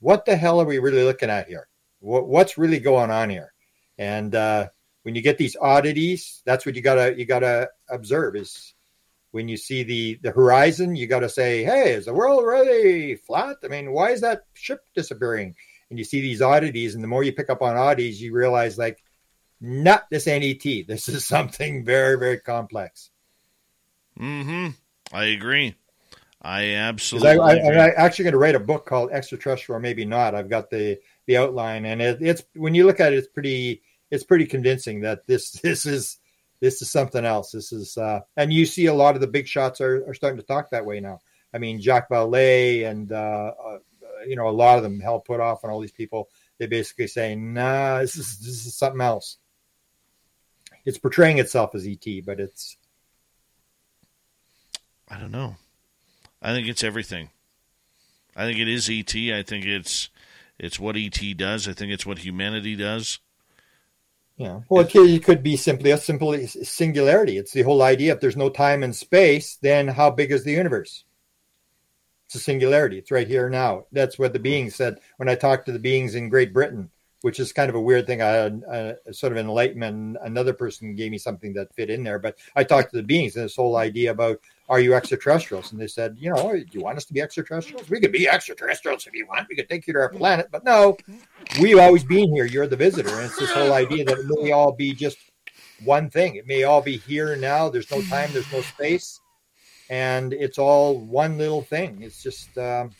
[0.00, 1.68] what the hell are we really looking at here?
[2.00, 3.52] What, what's really going on here?
[3.98, 4.68] And uh,
[5.02, 8.74] when you get these oddities, that's what you gotta you gotta observe is
[9.30, 13.56] when you see the the horizon, you gotta say, hey, is the world really flat?
[13.64, 15.54] I mean, why is that ship disappearing?
[15.90, 18.78] And you see these oddities, and the more you pick up on oddities, you realize
[18.78, 19.02] like,
[19.60, 20.62] not this NET.
[20.62, 23.10] This is something very, very complex.
[24.16, 24.68] Hmm.
[25.12, 25.76] I agree.
[26.42, 27.38] I absolutely.
[27.40, 30.34] I, am actually going to write a book called Extraterrestrial, or maybe not.
[30.34, 33.82] I've got the the outline, and it, it's when you look at it, it's pretty
[34.10, 36.18] it's pretty convincing that this this is
[36.60, 37.50] this is something else.
[37.50, 40.38] This is uh, and you see a lot of the big shots are, are starting
[40.38, 41.20] to talk that way now.
[41.52, 43.78] I mean, Jacques Vallée and uh, uh,
[44.26, 46.28] you know, a lot of them Hal Puthoff on all these people.
[46.58, 49.38] They basically say, nah, this is this is something else.
[50.84, 52.76] It's portraying itself as ET, but it's
[55.08, 55.56] I don't know.
[56.42, 57.30] I think it's everything.
[58.36, 59.14] I think it is ET.
[59.14, 60.10] I think it's
[60.58, 61.68] it's what ET does.
[61.68, 63.18] I think it's what humanity does.
[64.36, 64.60] Yeah.
[64.68, 67.38] Well, it could be simply a simple singularity.
[67.38, 68.12] It's the whole idea.
[68.12, 71.05] If there's no time and space, then how big is the universe?
[72.26, 72.98] It's a singularity.
[72.98, 73.86] It's right here now.
[73.92, 76.90] That's what the being said when I talked to the beings in Great Britain,
[77.22, 78.20] which is kind of a weird thing.
[78.20, 80.16] I had sort of enlightenment.
[80.20, 83.36] Another person gave me something that fit in there, but I talked to the beings
[83.36, 85.70] and this whole idea about are you extraterrestrials?
[85.70, 87.88] And they said, you know, do you want us to be extraterrestrials?
[87.88, 89.46] We could be extraterrestrials if you want.
[89.48, 90.48] We could take you to our planet.
[90.50, 90.96] But no,
[91.60, 92.46] we've always been here.
[92.46, 93.10] You're the visitor.
[93.10, 95.18] And it's this whole idea that it may all be just
[95.84, 96.34] one thing.
[96.34, 97.68] It may all be here now.
[97.68, 99.20] There's no time, there's no space.
[99.88, 102.02] And it's all one little thing.
[102.02, 102.90] It's just, um,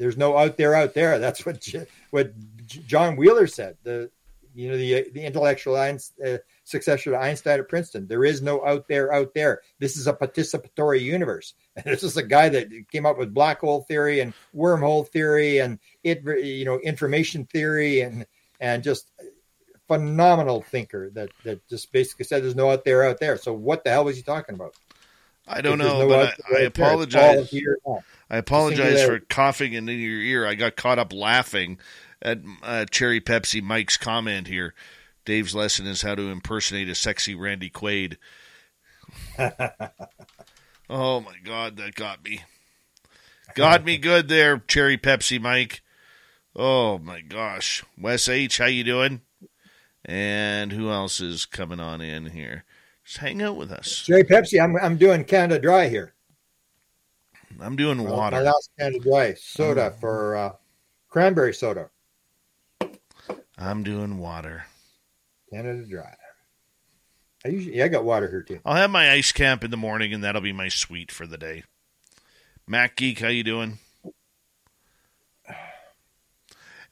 [0.00, 1.18] there's no out there, out there.
[1.20, 1.66] That's what
[2.10, 2.32] what
[2.66, 3.76] John Wheeler said.
[3.84, 4.10] The
[4.54, 8.08] you know the the intellectual uh, successor to Einstein at Princeton.
[8.08, 9.60] There is no out there, out there.
[9.78, 11.54] This is a participatory universe.
[11.76, 15.58] And this is a guy that came up with black hole theory and wormhole theory
[15.58, 18.26] and it you know information theory and
[18.58, 19.10] and just
[19.86, 23.36] phenomenal thinker that that just basically said there's no out there, out there.
[23.36, 24.74] So what the hell was he talking about?
[25.50, 27.52] I don't know, no but I, I apologize.
[28.30, 30.46] I apologize for coughing into your ear.
[30.46, 31.78] I got caught up laughing
[32.22, 34.74] at uh, Cherry Pepsi Mike's comment here.
[35.24, 38.16] Dave's lesson is how to impersonate a sexy Randy Quaid.
[40.88, 42.42] oh my God, that got me.
[43.56, 45.82] Got me good there, Cherry Pepsi Mike.
[46.54, 49.22] Oh my gosh, Wes H, how you doing?
[50.04, 52.64] And who else is coming on in here?
[53.10, 54.04] Just hang out with us.
[54.06, 56.14] Cherry Pepsi, I'm I'm doing Canada Dry here.
[57.58, 58.36] I'm doing well, water.
[58.36, 59.98] My last Canada Dry soda oh.
[59.98, 60.52] for uh,
[61.08, 61.90] cranberry soda.
[63.58, 64.64] I'm doing water.
[65.52, 66.14] Canada Dry.
[67.44, 68.60] I usually yeah, I got water here too.
[68.64, 71.36] I'll have my ice camp in the morning, and that'll be my sweet for the
[71.36, 71.64] day.
[72.64, 73.80] Mac Geek, how you doing?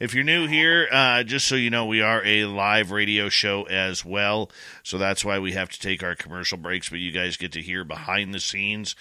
[0.00, 3.64] If you're new here, uh, just so you know, we are a live radio show
[3.64, 4.48] as well.
[4.84, 7.62] So that's why we have to take our commercial breaks, but you guys get to
[7.62, 8.94] hear behind the scenes.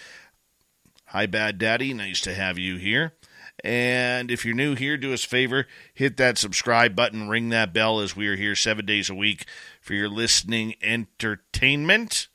[1.07, 1.93] Hi, Bad Daddy.
[1.93, 3.13] Nice to have you here.
[3.63, 7.73] And if you're new here, do us a favor, hit that subscribe button, ring that
[7.73, 9.45] bell as we are here seven days a week
[9.79, 12.27] for your listening entertainment.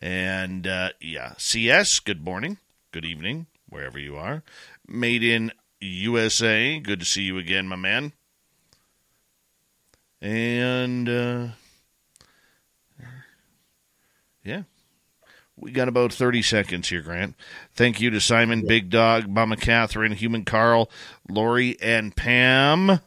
[0.00, 2.56] And uh, yeah, CS, good morning,
[2.90, 4.42] good evening, wherever you are.
[4.88, 8.12] Made in USA, good to see you again, my man.
[10.20, 11.46] And uh,
[14.42, 14.62] yeah,
[15.56, 17.34] we got about 30 seconds here, Grant.
[17.74, 20.90] Thank you to Simon, Big Dog, Mama Catherine, Human Carl,
[21.28, 23.00] Lori, and Pam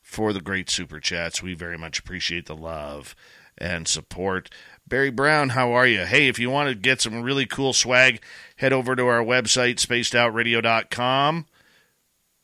[0.00, 1.42] for the great super chats.
[1.42, 3.14] We very much appreciate the love
[3.58, 4.50] and support.
[4.86, 6.04] Barry Brown, how are you?
[6.04, 8.22] Hey, if you want to get some really cool swag,
[8.56, 11.46] head over to our website, spacedoutradio.com,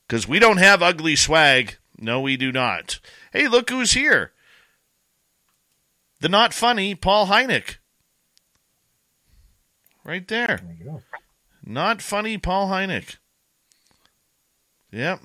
[0.07, 1.77] because we don't have ugly swag.
[1.99, 2.99] No, we do not.
[3.33, 4.33] Hey, look who's here.
[6.20, 7.77] The not funny Paul Hynek.
[10.05, 10.61] Right there.
[10.83, 11.03] there
[11.64, 13.16] Not funny, Paul Hynek.
[14.90, 15.20] Yep.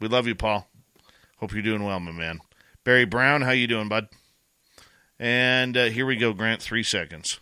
[0.00, 0.68] We love you, Paul.
[1.36, 2.40] Hope you're doing well, my man.
[2.84, 4.08] Barry Brown, how you doing, bud?
[5.22, 6.60] And uh, here we go, Grant.
[6.60, 7.38] Three seconds.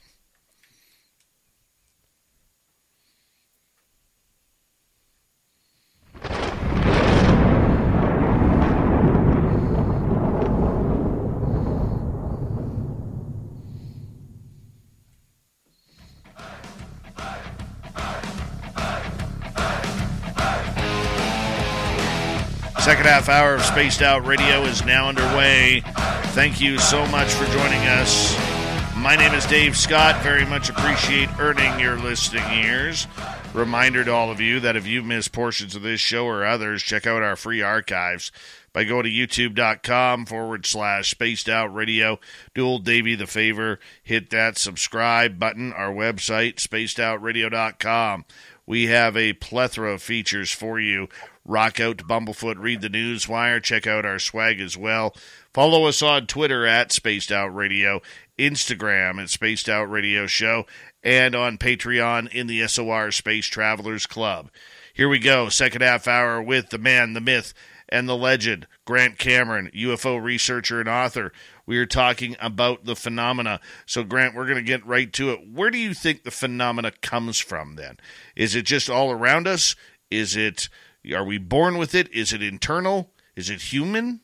[22.91, 25.81] Second half hour of Spaced Out Radio is now underway.
[26.35, 28.37] Thank you so much for joining us.
[28.97, 30.21] My name is Dave Scott.
[30.25, 33.07] Very much appreciate earning your listening ears.
[33.55, 36.83] Reminder to all of you that if you've missed portions of this show or others,
[36.83, 38.33] check out our free archives
[38.73, 42.19] by going to youtube.com forward slash spaced out radio.
[42.57, 45.73] Do old Davey the favor, hit that subscribe button.
[45.73, 48.25] Our website, spacedoutradio.com.
[48.67, 51.09] We have a plethora of features for you.
[51.51, 55.17] Rock out to Bumblefoot, read the news wire, check out our swag as well.
[55.53, 58.01] Follow us on Twitter at Spaced Out Radio,
[58.39, 60.65] Instagram at Spaced Out Radio Show,
[61.03, 64.49] and on Patreon in the SOR Space Travelers Club.
[64.95, 67.53] Here we go, second half hour with the man, the myth,
[67.89, 71.33] and the legend, Grant Cameron, UFO researcher and author.
[71.67, 73.59] We are talking about the phenomena.
[73.87, 75.41] So, Grant, we're going to get right to it.
[75.53, 77.97] Where do you think the phenomena comes from then?
[78.37, 79.75] Is it just all around us?
[80.13, 80.69] Is it,
[81.15, 82.13] are we born with it?
[82.13, 83.13] Is it internal?
[83.37, 84.21] Is it human?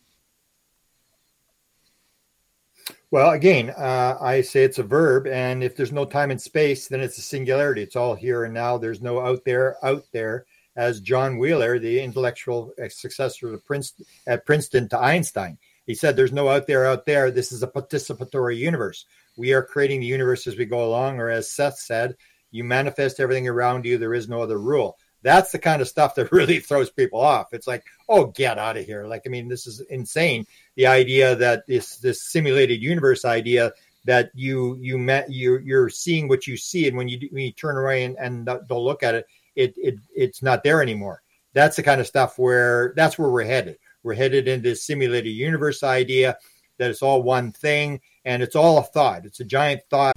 [3.10, 6.88] Well, again, uh, I say it's a verb, and if there's no time and space,
[6.88, 7.82] then it's a singularity.
[7.82, 8.78] It's all here and now.
[8.78, 10.44] There's no out there, out there.
[10.76, 15.56] As John Wheeler, the intellectual successor to Princeton, at Princeton to Einstein,
[15.86, 17.30] he said, There's no out there, out there.
[17.30, 19.06] This is a participatory universe.
[19.36, 22.16] We are creating the universe as we go along, or as Seth said,
[22.50, 23.96] you manifest everything around you.
[23.96, 24.98] There is no other rule.
[25.22, 27.52] That's the kind of stuff that really throws people off.
[27.52, 29.06] It's like, oh, get out of here.
[29.06, 30.46] Like, I mean, this is insane.
[30.76, 33.72] The idea that this this simulated universe idea
[34.04, 37.52] that you you met you you're seeing what you see, and when you when you
[37.52, 41.22] turn away and, and don't look at it, it it it's not there anymore.
[41.52, 43.78] That's the kind of stuff where that's where we're headed.
[44.02, 46.36] We're headed into this simulated universe idea
[46.78, 49.24] that it's all one thing and it's all a thought.
[49.24, 50.15] It's a giant thought.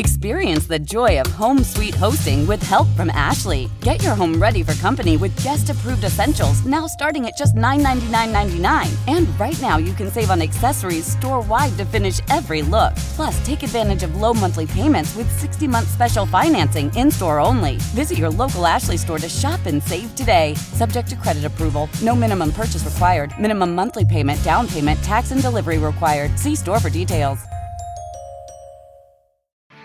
[0.00, 3.70] Experience the joy of home suite hosting with help from Ashley.
[3.82, 8.88] Get your home ready for company with guest approved essentials now starting at just $999.99.
[9.08, 12.96] And right now you can save on accessories store wide to finish every look.
[13.14, 17.76] Plus, take advantage of low monthly payments with 60 month special financing in store only.
[17.92, 20.54] Visit your local Ashley store to shop and save today.
[20.54, 21.90] Subject to credit approval.
[22.02, 23.34] No minimum purchase required.
[23.38, 26.38] Minimum monthly payment, down payment, tax, and delivery required.
[26.38, 27.38] See store for details.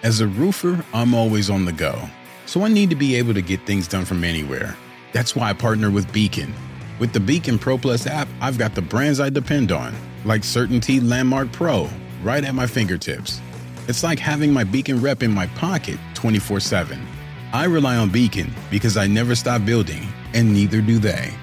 [0.06, 2.00] As a roofer, I'm always on the go,
[2.46, 4.78] so I need to be able to get things done from anywhere.
[5.14, 6.54] That's why I partner with Beacon.
[7.00, 11.10] With the Beacon Pro Plus app, I've got the brands I depend on, like CertainTeed
[11.10, 11.90] Landmark Pro,
[12.22, 13.42] right at my fingertips.
[13.88, 17.02] It's like having my Beacon rep in my pocket 24 7.
[17.52, 21.34] I rely on Beacon because I never stop building, and neither do they.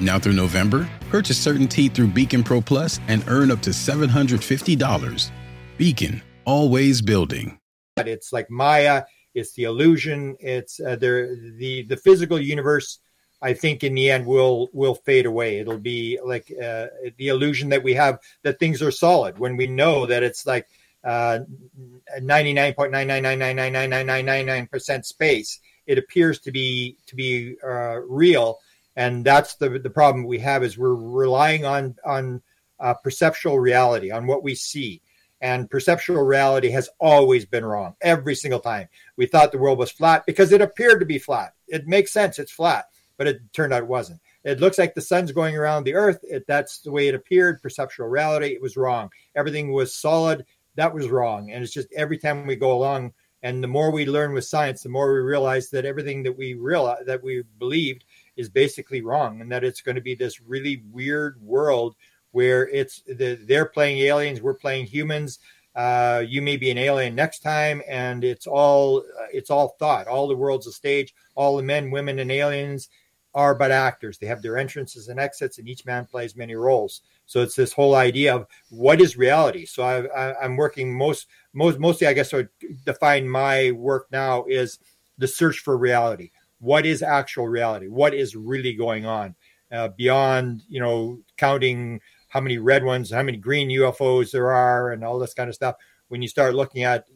[0.00, 5.30] Now through November, purchase CertainTeed through Beacon Pro Plus and earn up to $750.
[5.76, 7.57] Beacon, always building.
[8.06, 9.04] It's like Maya.
[9.34, 10.36] It's the illusion.
[10.40, 12.98] It's uh, the the the physical universe.
[13.40, 15.58] I think in the end will will fade away.
[15.58, 16.86] It'll be like uh,
[17.16, 20.66] the illusion that we have that things are solid when we know that it's like
[21.04, 25.60] ninety nine point nine nine nine nine nine nine nine nine nine nine percent space.
[25.86, 28.58] It appears to be to be uh, real,
[28.96, 32.42] and that's the the problem we have is we're relying on on
[32.80, 35.00] uh, perceptual reality on what we see
[35.40, 38.88] and perceptual reality has always been wrong every single time.
[39.16, 41.54] We thought the world was flat because it appeared to be flat.
[41.68, 42.86] It makes sense, it's flat,
[43.16, 44.20] but it turned out it wasn't.
[44.44, 46.20] It looks like the sun's going around the earth.
[46.22, 47.62] It, that's the way it appeared.
[47.62, 49.10] Perceptual reality, it was wrong.
[49.34, 50.46] Everything was solid.
[50.76, 51.50] That was wrong.
[51.50, 53.12] And it's just every time we go along,
[53.42, 56.54] and the more we learn with science, the more we realize that everything that we
[56.54, 58.04] realize that we believed
[58.36, 61.94] is basically wrong, and that it's going to be this really weird world
[62.32, 65.38] where it's the, they're playing aliens, we're playing humans.
[65.74, 70.08] Uh, you may be an alien next time, and it's all it's all thought.
[70.08, 71.14] All the world's a stage.
[71.36, 72.88] All the men, women, and aliens
[73.34, 74.18] are but actors.
[74.18, 77.02] They have their entrances and exits, and each man plays many roles.
[77.26, 79.66] So it's this whole idea of what is reality.
[79.66, 82.48] So I, am working most most mostly, I guess, I would
[82.84, 84.78] define my work now is
[85.18, 86.30] the search for reality.
[86.58, 87.86] What is actual reality?
[87.86, 89.36] What is really going on
[89.70, 94.92] uh, beyond you know counting how many red ones, how many green UFOs there are,
[94.92, 95.76] and all this kind of stuff.
[96.08, 97.06] When you start looking at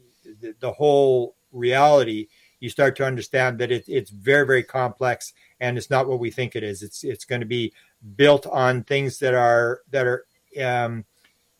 [0.41, 2.29] the, the whole reality,
[2.61, 6.31] you start to understand that it, it's very, very complex, and it's not what we
[6.31, 6.83] think it is.
[6.83, 7.73] It's it's going to be
[8.17, 10.25] built on things that are that are
[10.63, 11.05] um,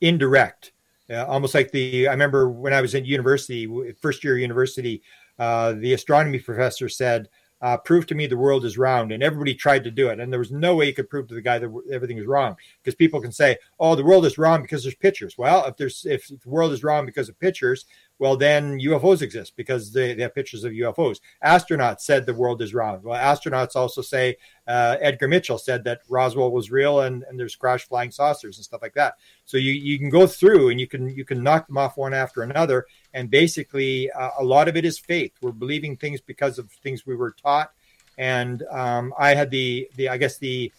[0.01, 0.73] indirect,
[1.11, 2.09] uh, almost like the.
[2.09, 3.69] I remember when I was in university,
[4.01, 5.03] first year university,
[5.39, 7.29] uh, the astronomy professor said
[7.63, 9.13] uh, prove to me the world is round.
[9.13, 10.21] And everybody tried to do it.
[10.21, 12.57] And there was no way you could prove to the guy that everything is wrong
[12.83, 15.39] because people can say, oh, the world is wrong because there's pictures.
[15.39, 17.87] Well, if there's if the world is wrong because of pictures,
[18.19, 21.21] well, then UFOs exist because they, they have pictures of UFOs.
[21.45, 23.03] Astronauts said the world is round.
[23.03, 24.37] Well, astronauts also say
[24.69, 28.65] uh, Edgar Mitchell said that Roswell was real and, and there's crash flying saucers and
[28.65, 29.15] stuff like that.
[29.45, 32.15] So you, you can go through and you can you can knock them off one
[32.15, 32.87] after another.
[33.13, 35.33] And basically, uh, a lot of it is faith.
[35.41, 37.73] We're believing things because of things we were taught.
[38.19, 40.73] And um, I had the the I guess the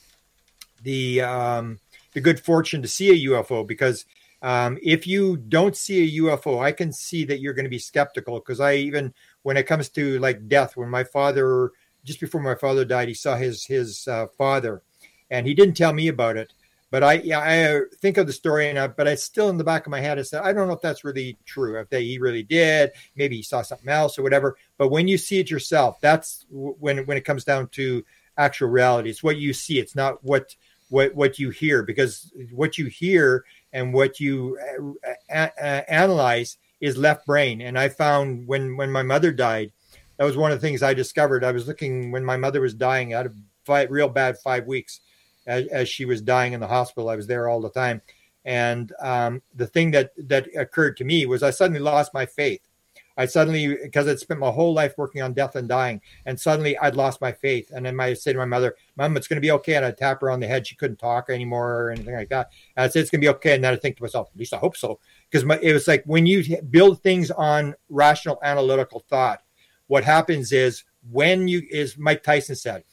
[0.83, 1.79] the um,
[2.13, 4.05] the good fortune to see a UFO because
[4.43, 7.79] um, if you don't see a UFO, I can see that you're going to be
[7.79, 9.13] skeptical because I even
[9.43, 11.71] when it comes to like death, when my father
[12.03, 14.83] just before my father died, he saw his his uh, father,
[15.31, 16.51] and he didn't tell me about it.
[16.91, 19.63] But I yeah I think of the story, and I, but I still in the
[19.63, 21.79] back of my head I said I don't know if that's really true.
[21.79, 24.57] If they, he really did, maybe he saw something else or whatever.
[24.77, 28.03] But when you see it yourself, that's when when it comes down to
[28.37, 29.09] actual reality.
[29.09, 29.79] It's what you see.
[29.79, 30.53] It's not what
[30.89, 34.57] what what you hear because what you hear and what you
[35.29, 37.61] a- a- analyze is left brain.
[37.61, 39.71] And I found when when my mother died,
[40.17, 41.43] that was one of the things I discovered.
[41.43, 45.01] I was looking when my mother was dying out of five, real bad five weeks
[45.47, 47.09] as, as, she was dying in the hospital.
[47.09, 48.01] I was there all the time.
[48.45, 52.61] And um, the thing that that occurred to me was I suddenly lost my faith.
[53.15, 56.77] I suddenly, because I'd spent my whole life working on death and dying, and suddenly
[56.79, 57.71] I'd lost my faith.
[57.71, 59.75] And then I say to my mother, Mom, it's going to be okay.
[59.75, 60.65] And I'd tap her on the head.
[60.65, 62.51] She couldn't talk anymore or anything like that.
[62.75, 63.55] And I'd say, It's going to be okay.
[63.55, 64.99] And then I think to myself, At least I hope so.
[65.29, 69.41] Because it was like when you build things on rational analytical thought,
[69.87, 72.83] what happens is when you, is Mike Tyson said,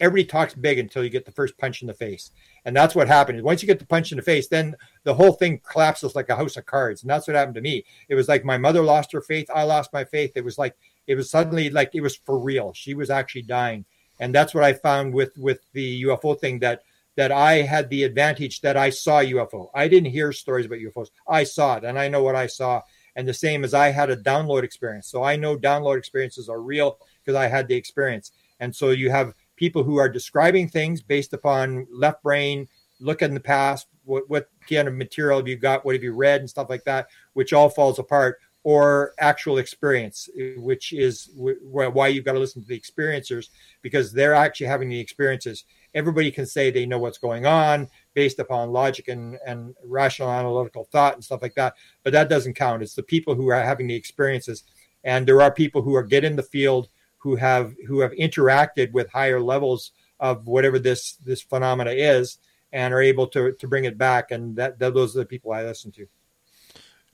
[0.00, 2.30] everybody talks big until you get the first punch in the face.
[2.64, 3.42] And that's what happened.
[3.42, 6.36] Once you get the punch in the face, then the whole thing collapses like a
[6.36, 7.02] house of cards.
[7.02, 7.84] And that's what happened to me.
[8.08, 9.50] It was like my mother lost her faith.
[9.54, 10.32] I lost my faith.
[10.34, 10.74] It was like,
[11.06, 12.72] it was suddenly like it was for real.
[12.72, 13.84] She was actually dying.
[14.18, 16.82] And that's what I found with, with the UFO thing that,
[17.16, 19.68] that I had the advantage that I saw UFO.
[19.74, 21.10] I didn't hear stories about UFOs.
[21.28, 22.82] I saw it and I know what I saw.
[23.16, 25.08] And the same as I had a download experience.
[25.08, 28.32] So I know download experiences are real because I had the experience.
[28.58, 32.68] And so you have people who are describing things based upon left brain,
[33.00, 36.14] look in the past, what, what kind of material have you got, what have you
[36.14, 42.08] read, and stuff like that, which all falls apart, or actual experience, which is why
[42.08, 43.50] you've got to listen to the experiencers
[43.82, 45.64] because they're actually having the experiences.
[45.92, 50.88] Everybody can say they know what's going on based upon logic and, and rational analytical
[50.90, 51.74] thought and stuff like that,
[52.04, 52.82] but that doesn't count.
[52.82, 54.64] It's the people who are having the experiences.
[55.04, 56.88] And there are people who are get in the field
[57.24, 62.38] who have who have interacted with higher levels of whatever this this phenomena is
[62.70, 65.50] and are able to to bring it back and that, that those are the people
[65.50, 66.06] I listen to.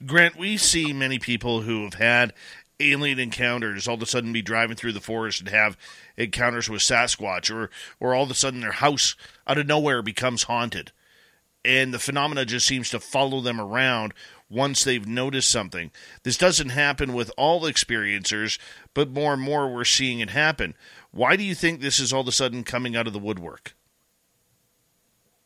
[0.05, 2.33] Grant, we see many people who have had
[2.81, 5.77] alien encounters all of a sudden be driving through the forest and have
[6.17, 9.15] encounters with Sasquatch or or all of a sudden their house
[9.47, 10.91] out of nowhere becomes haunted.
[11.65, 14.13] And the phenomena just seems to follow them around
[14.51, 15.91] once they've noticed something.
[16.25, 18.59] This doesn't happen with all experiencers,
[18.93, 20.75] but more and more we're seeing it happen.
[21.13, 23.75] Why do you think this is all of a sudden coming out of the woodwork?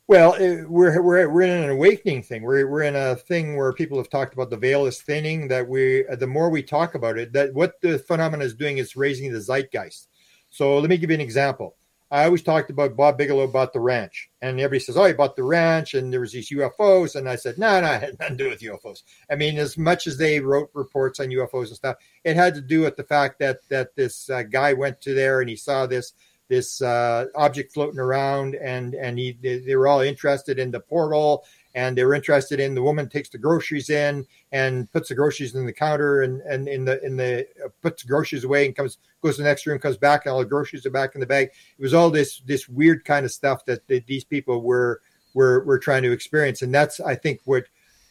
[0.07, 2.43] Well, it, we're, we're, we're in an awakening thing.
[2.43, 5.67] We're, we're in a thing where people have talked about the veil is thinning, that
[5.67, 9.33] we, the more we talk about it, that what the phenomenon is doing is raising
[9.33, 10.09] the zeitgeist.
[10.51, 11.77] So let me give you an example.
[12.11, 15.37] I always talked about Bob Bigelow bought the ranch, and everybody says, "Oh, he bought
[15.37, 18.39] the ranch," and there was these UFOs, and I said, "No, no, it had nothing
[18.39, 21.77] to do with UFOs." I mean, as much as they wrote reports on UFOs and
[21.77, 25.15] stuff, it had to do with the fact that that this uh, guy went to
[25.15, 26.13] there and he saw this
[26.49, 30.81] this uh, object floating around, and and he they, they were all interested in the
[30.81, 31.45] portal
[31.75, 35.55] and they were interested in the woman takes the groceries in and puts the groceries
[35.55, 38.99] in the counter and, and in the in the uh, puts groceries away and comes
[39.23, 41.27] goes to the next room comes back and all the groceries are back in the
[41.27, 41.49] bag.
[41.49, 45.01] It was all this this weird kind of stuff that, that these people were
[45.35, 46.63] were were trying to experience.
[46.63, 47.65] And that's i think what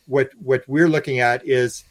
[0.08, 1.84] what what we're looking at is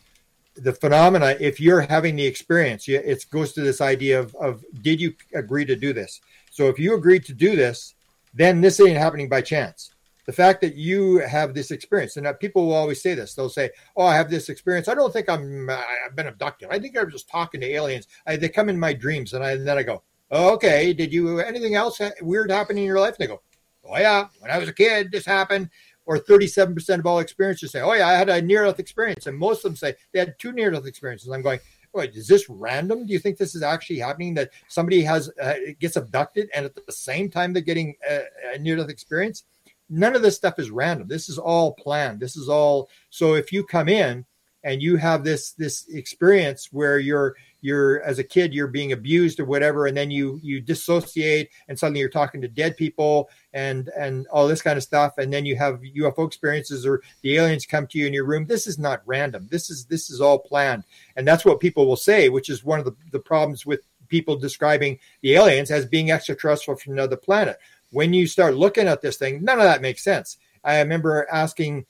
[0.54, 1.36] the phenomena.
[1.40, 5.64] If you're having the experience it goes to this idea of, of did you agree
[5.64, 6.20] to do this?
[6.50, 7.94] So if you agreed to do this
[8.34, 9.91] then this ain't happening by chance
[10.26, 13.70] the fact that you have this experience and people will always say this they'll say
[13.96, 14.88] oh i have this experience.
[14.88, 16.68] I don't think i'm i've been abducted.
[16.70, 18.06] I think i'm just talking to aliens.
[18.26, 21.12] I, they come in my dreams and, I, and then i go oh, okay did
[21.12, 23.16] you anything else weird happen in your life?
[23.18, 23.42] And they go
[23.84, 25.70] oh yeah when i was a kid this happened.
[26.04, 29.26] Or 37% of all experiences say oh yeah i had a near death experience.
[29.28, 31.30] And most of them say they had two near death experiences.
[31.30, 31.60] I'm going
[31.94, 33.06] Wait, is this random?
[33.06, 36.74] Do you think this is actually happening that somebody has uh, gets abducted and at
[36.74, 38.22] the same time they're getting a,
[38.54, 39.44] a near death experience?
[39.92, 41.06] None of this stuff is random.
[41.06, 42.18] This is all planned.
[42.18, 44.24] This is all so if you come in
[44.64, 49.40] and you have this this experience where you're you're as a kid you're being abused
[49.40, 53.88] or whatever and then you you dissociate and suddenly you're talking to dead people and
[53.98, 57.66] and all this kind of stuff and then you have UFO experiences or the aliens
[57.66, 60.38] come to you in your room this is not random this is this is all
[60.38, 60.84] planned
[61.16, 64.36] and that's what people will say which is one of the, the problems with people
[64.36, 67.58] describing the aliens as being extraterrestrial from another planet
[67.92, 70.38] when you start looking at this thing, none of that makes sense.
[70.64, 71.86] I remember asking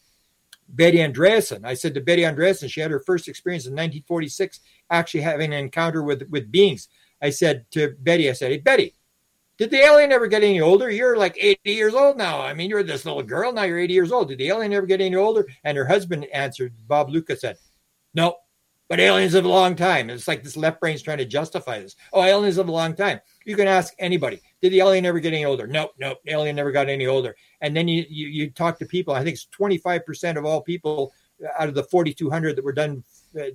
[0.68, 1.64] Betty Andreasson.
[1.64, 5.61] I said to Betty Andreasson, she had her first experience in 1946, actually having an
[5.61, 6.88] encounter with with beings.
[7.20, 8.94] I said to Betty, I said, "Hey Betty,
[9.59, 10.90] did the alien ever get any older?
[10.90, 12.40] You're like 80 years old now.
[12.40, 13.62] I mean, you're this little girl now.
[13.62, 14.28] You're 80 years old.
[14.28, 16.72] Did the alien ever get any older?" And her husband answered.
[16.88, 17.59] Bob Luca said,
[18.14, 18.36] "No."
[18.88, 20.11] But aliens live a long time.
[20.11, 21.96] It's like this left brain's trying to justify this.
[22.12, 23.20] Oh, aliens live a long time.
[23.45, 24.40] You can ask anybody.
[24.61, 25.66] Did the alien ever get any older?
[25.66, 26.18] Nope, nope.
[26.24, 27.34] The alien never got any older.
[27.61, 29.14] And then you, you, you talk to people.
[29.14, 31.12] I think it's 25% of all people
[31.59, 33.03] out of the 4,200 that were done
[33.38, 33.47] uh,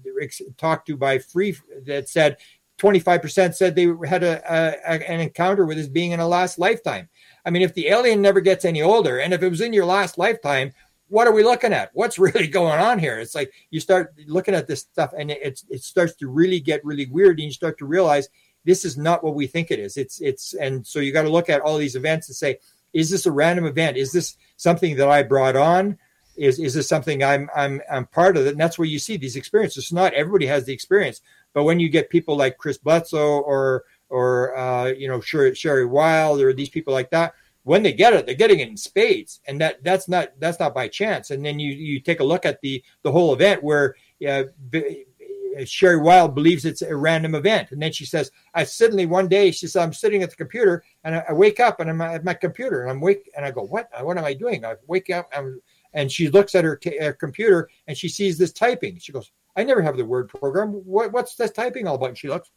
[0.57, 2.37] talked to by free that said
[2.79, 7.09] 25% said they had a, a, an encounter with this being in a last lifetime.
[7.45, 9.85] I mean, if the alien never gets any older, and if it was in your
[9.85, 10.73] last lifetime,
[11.09, 11.89] what are we looking at?
[11.93, 13.19] What's really going on here?
[13.19, 16.85] It's like you start looking at this stuff and it, it starts to really get
[16.85, 18.29] really weird and you start to realize
[18.67, 19.95] this is not what we think it is.
[19.95, 22.59] It's, it's, and so you got to look at all these events and say,
[22.91, 23.95] is this a random event?
[23.95, 25.97] Is this something that I brought on?
[26.35, 28.51] Is, is this something I'm, I'm, I'm part of it?
[28.51, 29.93] And that's where you see these experiences.
[29.93, 31.21] not everybody has the experience,
[31.53, 35.85] but when you get people like Chris Bledsoe or, or, uh, you know, Sherry, Sherry
[35.85, 39.41] Wilde or these people like that, when they get it, they're getting it in spades,
[39.45, 41.31] and that that's not that's not by chance.
[41.31, 43.93] And then you you take a look at the the whole event where
[44.25, 44.43] uh,
[45.57, 47.71] Uh, Sherry Wilde believes it's a random event.
[47.71, 50.83] And then she says, I suddenly one day, she says, I'm sitting at the computer
[51.03, 53.51] and I, I wake up and I'm at my computer and I'm wake and I
[53.51, 54.65] go, what, what am I doing?
[54.65, 55.31] I wake up
[55.93, 58.97] and she looks at her, t- her computer and she sees this typing.
[58.97, 60.69] She goes, I never have the word program.
[60.69, 62.09] What, what's this typing all about?
[62.09, 62.51] And she looks,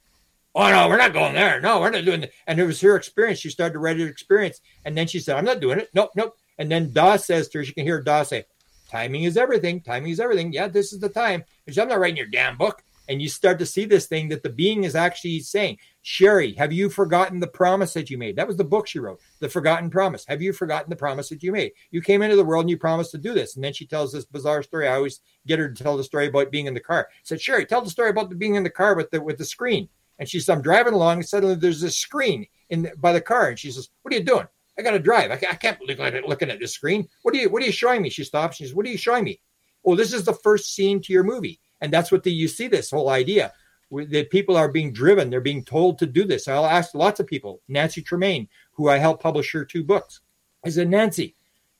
[0.54, 1.60] Oh no, we're not going there.
[1.60, 2.26] No, we're not doing.
[2.48, 3.38] And it was her experience.
[3.38, 4.60] She started to write her experience.
[4.84, 5.90] And then she said, I'm not doing it.
[5.94, 6.36] Nope, nope.
[6.58, 8.44] And then Dawes says to her, she can hear Dawes say,
[8.90, 9.80] Timing is everything.
[9.80, 10.52] Timing is everything.
[10.52, 11.44] Yeah, this is the time.
[11.68, 14.44] She, I'm not writing your damn book and you start to see this thing that
[14.44, 18.36] the being is actually saying, Sherry, have you forgotten the promise that you made?
[18.36, 20.24] That was the book she wrote, The Forgotten Promise.
[20.28, 21.72] Have you forgotten the promise that you made?
[21.90, 23.56] You came into the world and you promised to do this.
[23.56, 24.86] And then she tells this bizarre story.
[24.86, 27.08] I always get her to tell the story about being in the car.
[27.10, 29.38] I said, Sherry, tell the story about the being in the car with the with
[29.38, 29.88] the screen.
[30.20, 33.20] And she says, I'm driving along, and suddenly there's this screen in the, by the
[33.20, 33.48] car.
[33.48, 34.46] And she says, What are you doing?
[34.78, 35.32] I got to drive.
[35.32, 37.08] I, can't look at it looking at this screen.
[37.22, 38.10] What are you What are you showing me?
[38.10, 38.58] She stops.
[38.58, 39.40] She says, What are you showing me?
[39.84, 41.58] Oh, this is the first scene to your movie.
[41.80, 43.52] And that's what the, you see this whole idea
[43.90, 45.30] that people are being driven.
[45.30, 46.46] They're being told to do this.
[46.46, 47.60] I'll ask lots of people.
[47.68, 50.20] Nancy Tremaine, who I helped publish her two books.
[50.64, 51.34] I said, Nancy,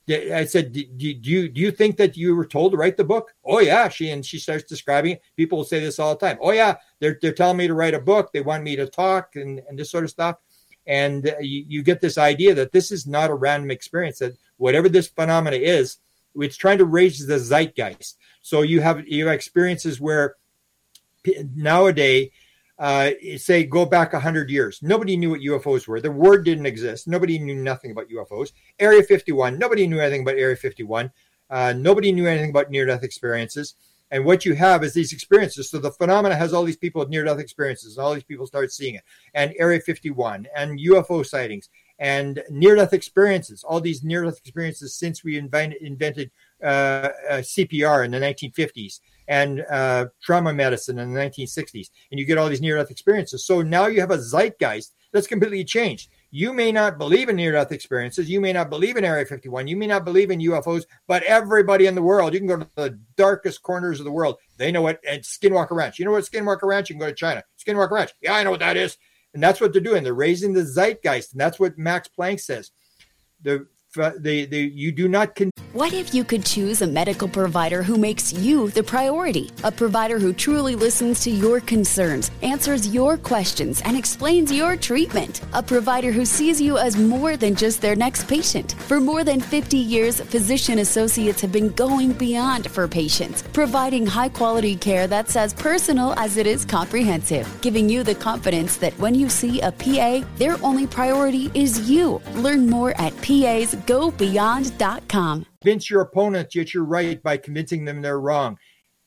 [0.09, 3.05] I said, do, do, you do you think that you were told to write the
[3.05, 3.33] book?
[3.45, 5.23] Oh yeah, she and she starts describing it.
[5.37, 6.39] People will say this all the time.
[6.41, 8.33] Oh yeah, they're they're telling me to write a book.
[8.33, 10.37] They want me to talk and and this sort of stuff.
[10.87, 14.19] And uh, you, you get this idea that this is not a random experience.
[14.19, 15.99] That whatever this phenomena is,
[16.35, 18.19] it's trying to raise the zeitgeist.
[18.41, 20.37] So you have you have experiences where
[21.55, 22.31] nowadays,
[22.79, 26.01] uh, say go back 100 years nobody knew what ufos were.
[26.01, 27.07] The word didn't exist.
[27.07, 31.11] Nobody knew nothing about ufos area 51 nobody knew anything about area 51
[31.51, 33.75] uh, nobody knew anything about near-death experiences.
[34.13, 35.71] And what you have is these experiences.
[35.71, 38.73] So the phenomena has all these people with near-death experiences and all these people start
[38.73, 39.03] seeing it.
[39.35, 41.69] And area 51 and ufo sightings
[41.99, 43.63] and near-death experiences.
[43.63, 46.31] All these near-death experiences since we invented, invented
[46.63, 49.01] cpr in the 1950s
[49.31, 53.47] and uh, trauma medicine in the 1960s, and you get all these near death experiences.
[53.47, 56.11] So now you have a zeitgeist that's completely changed.
[56.33, 58.29] You may not believe in near death experiences.
[58.29, 59.69] You may not believe in Area 51.
[59.69, 62.69] You may not believe in UFOs, but everybody in the world, you can go to
[62.75, 64.37] the darkest corners of the world.
[64.57, 65.99] They know what, and Skinwalker Ranch.
[65.99, 66.91] You know what Skinwalker Ranch?
[66.91, 67.45] You can go to China.
[67.65, 68.13] Skinwalker Ranch.
[68.21, 68.97] Yeah, I know what that is.
[69.33, 70.03] And that's what they're doing.
[70.03, 71.33] They're raising the zeitgeist.
[71.33, 72.73] And that's what Max Planck says.
[73.43, 75.35] The the, the, you do not.
[75.35, 79.51] Con- what if you could choose a medical provider who makes you the priority?
[79.63, 85.41] A provider who truly listens to your concerns, answers your questions, and explains your treatment.
[85.53, 88.73] A provider who sees you as more than just their next patient.
[88.73, 94.29] For more than 50 years, physician associates have been going beyond for patients, providing high
[94.29, 99.15] quality care that's as personal as it is comprehensive, giving you the confidence that when
[99.15, 102.21] you see a PA, their only priority is you.
[102.35, 105.47] Learn more at PA's gobeyond.com.
[105.63, 108.59] Convince your opponent that you're right by convincing them they're wrong.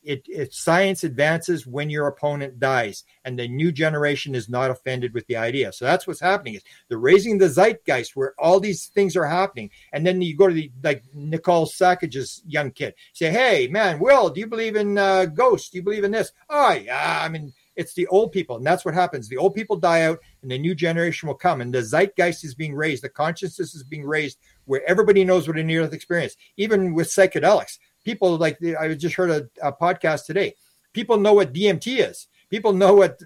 [0.06, 5.14] It, it, science advances when your opponent dies, and the new generation is not offended
[5.14, 5.72] with the idea.
[5.72, 6.56] So that's what's happening.
[6.56, 10.50] Is they're raising the zeitgeist where all these things are happening, and then you go
[10.50, 14.98] to the like Nicole Sackage's young kid, say, "Hey, man, Will, do you believe in
[14.98, 15.70] uh, ghosts?
[15.70, 18.86] Do you believe in this?" Oh yeah, I mean it's the old people, and that's
[18.86, 19.28] what happens.
[19.28, 22.56] The old people die out, and the new generation will come, and the zeitgeist is
[22.56, 23.04] being raised.
[23.04, 26.36] The consciousness is being raised, where everybody knows what a near-death experience.
[26.58, 30.56] Even with psychedelics, people like I just heard a, a podcast today.
[30.94, 32.28] People know what DMT is.
[32.54, 33.20] People know what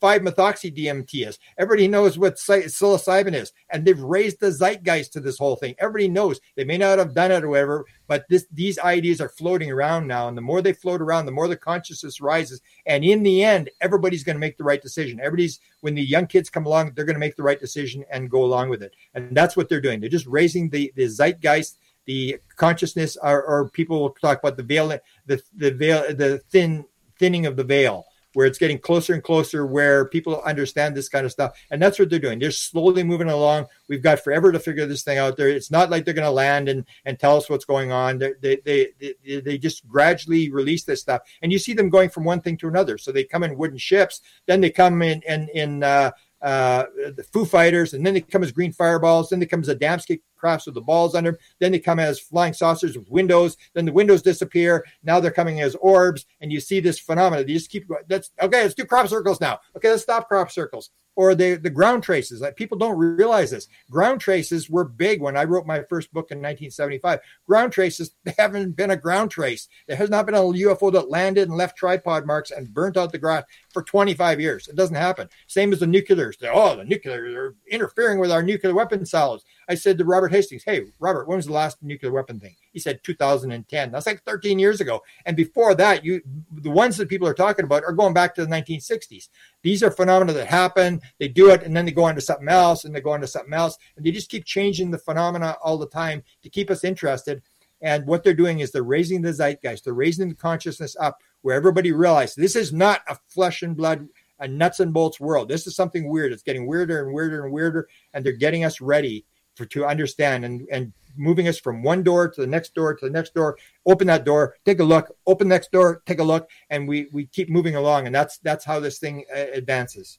[0.00, 1.40] 5-methoxy DMT is.
[1.58, 5.74] Everybody knows what psilocybin is, and they've raised the zeitgeist to this whole thing.
[5.80, 6.38] Everybody knows.
[6.54, 10.06] They may not have done it or whatever, but this, these ideas are floating around
[10.06, 12.60] now, and the more they float around, the more the consciousness rises.
[12.86, 15.18] And in the end, everybody's going to make the right decision.
[15.18, 18.30] Everybody's when the young kids come along, they're going to make the right decision and
[18.30, 18.94] go along with it.
[19.14, 19.98] And that's what they're doing.
[19.98, 24.62] They're just raising the the zeitgeist the consciousness or, or, people will talk about the
[24.62, 24.96] veil
[25.26, 26.84] the the veil the thin
[27.18, 31.26] thinning of the veil where it's getting closer and closer where people understand this kind
[31.26, 31.58] of stuff.
[31.70, 32.38] And that's what they're doing.
[32.38, 33.66] They're slowly moving along.
[33.88, 35.48] We've got forever to figure this thing out there.
[35.48, 38.18] It's not like they're going to land and and tell us what's going on.
[38.18, 41.22] They, they they they just gradually release this stuff.
[41.42, 42.98] And you see them going from one thing to another.
[42.98, 46.10] So they come in wooden ships then they come in in in uh,
[46.42, 49.30] uh, the Foo Fighters, and then they come as green fireballs.
[49.30, 51.40] Then they come as Adamski crafts with the balls under them.
[51.58, 53.56] Then they come as flying saucers with windows.
[53.74, 54.84] Then the windows disappear.
[55.02, 57.46] Now they're coming as orbs, and you see this phenomenon.
[57.46, 58.02] You just keep going.
[58.08, 58.62] That's okay.
[58.62, 59.60] Let's do crop circles now.
[59.76, 62.40] Okay, let's stop crop circles or the, the ground traces.
[62.40, 63.68] Like people don't realize this.
[63.90, 67.20] Ground traces were big when I wrote my first book in 1975.
[67.46, 69.68] Ground traces, they haven't been a ground trace.
[69.86, 73.12] There has not been a UFO that landed and left tripod marks and burnt out
[73.12, 74.68] the ground for 25 years.
[74.68, 75.28] It doesn't happen.
[75.46, 76.36] Same as the nuclears.
[76.42, 79.44] oh, the nuclear, are interfering with our nuclear weapon silos.
[79.70, 82.56] I said to Robert Hastings, Hey, Robert, when was the last nuclear weapon thing?
[82.72, 83.92] He said 2010.
[83.92, 85.00] That's like 13 years ago.
[85.26, 88.44] And before that, you the ones that people are talking about are going back to
[88.44, 89.28] the 1960s.
[89.62, 91.00] These are phenomena that happen.
[91.20, 93.20] They do it and then they go on to something else and they go on
[93.20, 93.78] to something else.
[93.96, 97.40] And they just keep changing the phenomena all the time to keep us interested.
[97.80, 101.54] And what they're doing is they're raising the zeitgeist, they're raising the consciousness up where
[101.54, 104.08] everybody realizes this is not a flesh and blood,
[104.40, 105.48] a nuts and bolts world.
[105.48, 106.32] This is something weird.
[106.32, 107.88] It's getting weirder and weirder and weirder.
[108.12, 109.24] And they're getting us ready
[109.60, 113.04] for to understand and, and moving us from one door to the next door to
[113.04, 113.58] the next door.
[113.84, 117.26] Open that door, take a look, open next door, take a look, and we we
[117.26, 118.06] keep moving along.
[118.06, 120.18] And that's that's how this thing uh, advances.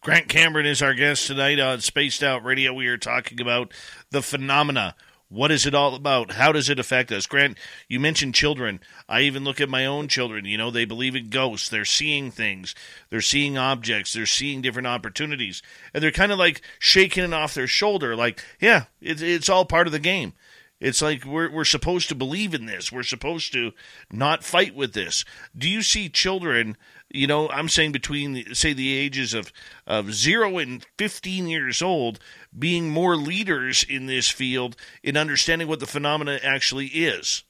[0.00, 2.72] Grant Cameron is our guest tonight on Spaced Out Radio.
[2.72, 3.72] We are talking about
[4.12, 4.94] the phenomena
[5.28, 6.32] what is it all about?
[6.32, 7.26] How does it affect us?
[7.26, 7.58] Grant,
[7.88, 8.80] you mentioned children.
[9.08, 10.44] I even look at my own children.
[10.44, 11.68] You know, they believe in ghosts.
[11.68, 12.74] They're seeing things.
[13.10, 14.12] They're seeing objects.
[14.12, 15.62] They're seeing different opportunities.
[15.92, 19.64] And they're kind of like shaking it off their shoulder, like, yeah, it's, it's all
[19.64, 20.32] part of the game.
[20.78, 22.92] It's like we're we're supposed to believe in this.
[22.92, 23.72] We're supposed to
[24.12, 25.24] not fight with this.
[25.56, 26.76] Do you see children?
[27.10, 29.52] You know, I'm saying between say the ages of
[29.86, 32.18] of zero and 15 years old,
[32.56, 37.44] being more leaders in this field in understanding what the phenomena actually is.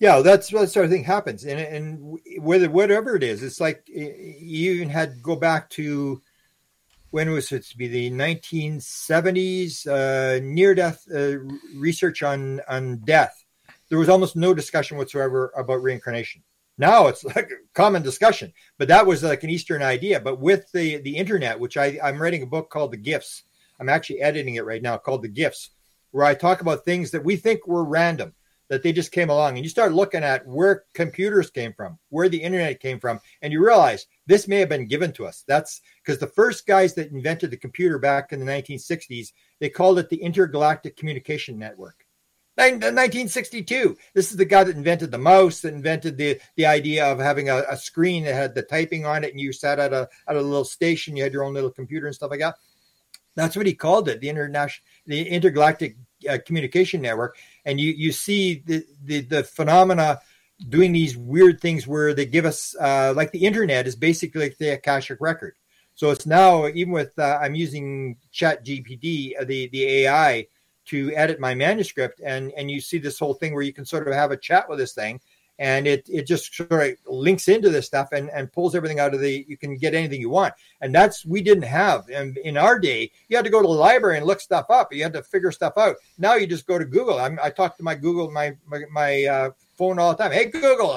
[0.00, 3.82] Yeah, that's what sort of thing happens, and and whether whatever it is, it's like
[3.88, 6.22] you even had go back to
[7.10, 11.38] when was it to be the 1970s uh, near death uh,
[11.74, 13.44] research on on death.
[13.88, 16.42] There was almost no discussion whatsoever about reincarnation
[16.78, 20.20] now it's like a common discussion but that was like an eastern idea.
[20.20, 23.44] But with the the internet which i i'm writing a book called the gifts.
[23.80, 25.70] I'm actually editing it right now called the gifts
[26.10, 28.34] where i talk about things that we think were random
[28.68, 32.28] that they just came along and you start looking at where computers came from where
[32.28, 35.42] the internet came from and you realize this may have been given to us.
[35.48, 39.98] That's because the first guys that invented the computer back in the 1960s they called
[39.98, 42.04] it the intergalactic communication network
[42.58, 47.18] 1962 this is the guy that invented the mouse that invented the the idea of
[47.18, 50.08] having a, a screen that had the typing on it and you sat at a
[50.26, 52.56] at a little station you had your own little computer and stuff like that.
[53.34, 55.96] That's what he called it the international the intergalactic
[56.28, 57.36] uh, communication network.
[57.64, 60.20] And you you see the, the the phenomena
[60.68, 64.58] doing these weird things where they give us uh, like the internet is basically like
[64.58, 65.54] the akashic record.
[65.94, 70.46] So it's now even with uh, i'm using chat gpt uh, the the ai
[70.88, 74.06] to edit my manuscript and and you see this whole thing where you can sort
[74.06, 75.20] of have a chat with this thing
[75.58, 79.14] and it it just sort of links into this stuff and and pulls everything out
[79.14, 80.54] of the you can get anything you want.
[80.80, 83.74] And that's we didn't have and in our day you had to go to the
[83.74, 84.92] library and look stuff up.
[84.92, 85.96] You had to figure stuff out.
[86.16, 87.18] Now you just go to google.
[87.18, 90.32] I'm, i talk to my google my my, my uh, phone all the time.
[90.32, 90.90] Hey google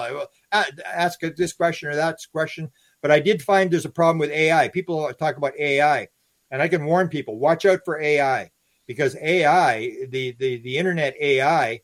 [0.52, 2.72] uh, ask this question or that question.
[3.02, 6.08] But i did find there's a problem with ai people talk about ai
[6.52, 8.52] and i can warn people watch out for ai
[8.92, 11.82] because ai the the, the internet ai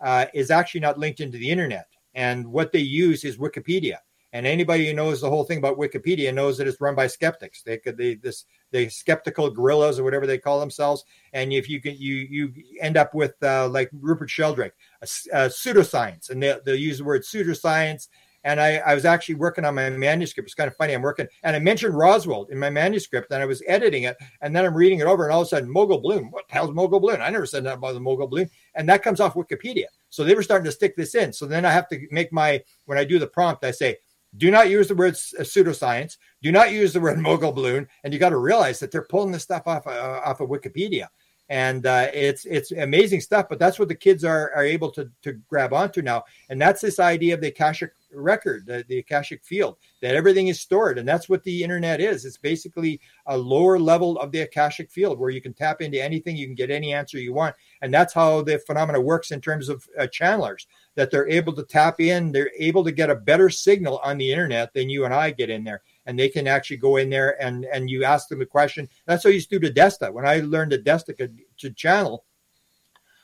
[0.00, 3.98] uh, is actually not linked into the internet and what they use is Wikipedia.
[4.32, 7.62] And anybody who knows the whole thing about Wikipedia knows that it's run by skeptics.
[7.62, 11.04] They could they this the skeptical guerrillas or whatever they call themselves.
[11.32, 15.48] And if you can you you end up with uh, like Rupert Sheldrake, a, a
[15.48, 18.06] pseudoscience, and they, they'll use the word pseudoscience.
[18.44, 20.48] And I, I was actually working on my manuscript.
[20.48, 20.94] It's kind of funny.
[20.94, 24.54] I'm working, and I mentioned Roswell in my manuscript, and I was editing it, and
[24.56, 26.30] then I'm reading it over, and all of a sudden, mogul balloon.
[26.30, 27.20] What the hell's mogul balloon?
[27.20, 29.86] I never said that about the mogul balloon, and that comes off Wikipedia.
[30.08, 31.32] So they were starting to stick this in.
[31.32, 33.98] So then I have to make my, when I do the prompt, I say,
[34.36, 36.16] do not use the word uh, pseudoscience.
[36.42, 37.88] Do not use the word mogul balloon.
[38.04, 41.08] And you got to realize that they're pulling this stuff off, uh, off of Wikipedia.
[41.50, 45.10] And uh, it's it's amazing stuff, but that's what the kids are, are able to,
[45.22, 46.22] to grab onto now.
[46.48, 50.60] And that's this idea of the Akashic record, the, the Akashic field, that everything is
[50.60, 50.96] stored.
[50.96, 52.24] And that's what the internet is.
[52.24, 56.36] It's basically a lower level of the Akashic field where you can tap into anything,
[56.36, 57.56] you can get any answer you want.
[57.82, 61.64] And that's how the phenomena works in terms of uh, channelers, that they're able to
[61.64, 65.12] tap in, they're able to get a better signal on the internet than you and
[65.12, 65.82] I get in there.
[66.10, 68.88] And they can actually go in there and, and you ask them a question.
[69.06, 70.12] That's how you used to do Desta.
[70.12, 71.14] When I learned the Desta
[71.58, 72.24] to channel,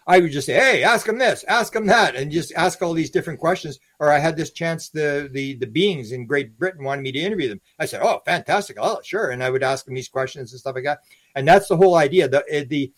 [0.07, 2.93] I would just say, "Hey, ask him this, ask him that," and just ask all
[2.93, 3.81] these different questions.
[3.99, 7.19] Or I had this chance; the the the beings in Great Britain wanted me to
[7.19, 7.61] interview them.
[7.81, 8.77] I said, "Oh, fantastic!
[8.81, 11.01] Oh, sure." And I would ask them these questions and stuff like that.
[11.35, 12.29] And that's the whole idea.
[12.29, 12.93] The eh, the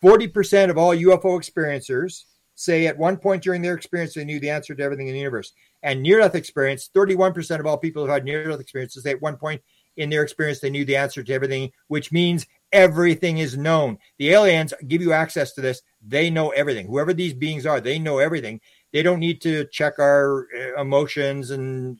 [0.00, 2.24] forty percent of all UFO experiencers
[2.56, 5.20] say at one point during their experience they knew the answer to everything in the
[5.20, 5.52] universe.
[5.82, 9.04] And near death experience, thirty one percent of all people who had near death experiences
[9.04, 9.62] say at one point
[9.96, 13.98] in their experience they knew the answer to everything, which means everything is known.
[14.18, 15.82] The aliens give you access to this.
[16.06, 16.86] They know everything.
[16.86, 18.60] Whoever these beings are, they know everything.
[18.92, 21.98] They don't need to check our uh, emotions and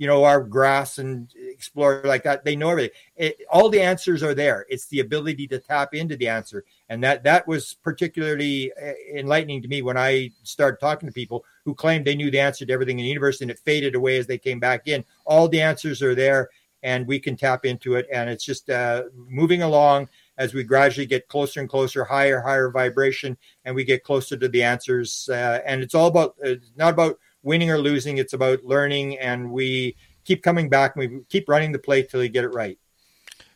[0.00, 2.42] you know, our grass and explore like that.
[2.42, 2.96] They know everything.
[3.16, 4.64] It, all the answers are there.
[4.70, 9.60] It's the ability to tap into the answer, and that that was particularly uh, enlightening
[9.60, 12.72] to me when I started talking to people who claimed they knew the answer to
[12.72, 15.04] everything in the universe, and it faded away as they came back in.
[15.26, 16.48] All the answers are there,
[16.82, 21.04] and we can tap into it, and it's just uh, moving along as we gradually
[21.04, 23.36] get closer and closer, higher, higher vibration,
[23.66, 25.28] and we get closer to the answers.
[25.30, 29.50] Uh, and it's all about uh, not about winning or losing; it's about learning, and
[29.50, 32.78] we keep coming back and we keep running the play till you get it right.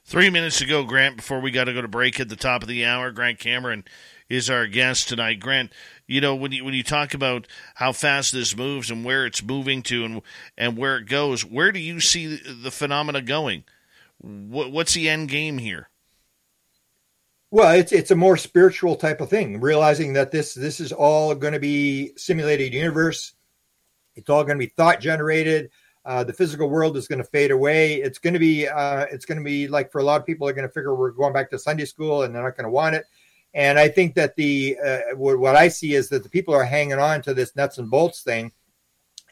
[0.06, 2.62] Three minutes to go, Grant, before we got to go to break at the top
[2.62, 3.10] of the hour.
[3.10, 3.84] Grant Cameron
[4.28, 5.40] is our guest tonight.
[5.40, 5.72] Grant,
[6.06, 9.42] you know, when you when you talk about how fast this moves and where it's
[9.42, 10.22] moving to and
[10.58, 13.64] and where it goes, where do you see the, the phenomena going?
[14.18, 15.88] What, what's the end game here?
[17.50, 21.34] Well, it's it's a more spiritual type of thing, realizing that this this is all
[21.34, 23.33] going to be simulated universe.
[24.16, 25.70] It's all going to be thought generated.
[26.04, 27.94] Uh, the physical world is going to fade away.
[27.94, 30.46] It's going to be uh, it's going to be like for a lot of people
[30.46, 32.70] are going to figure we're going back to Sunday school and they're not going to
[32.70, 33.04] want it.
[33.54, 36.98] And I think that the uh, what I see is that the people are hanging
[36.98, 38.52] on to this nuts and bolts thing,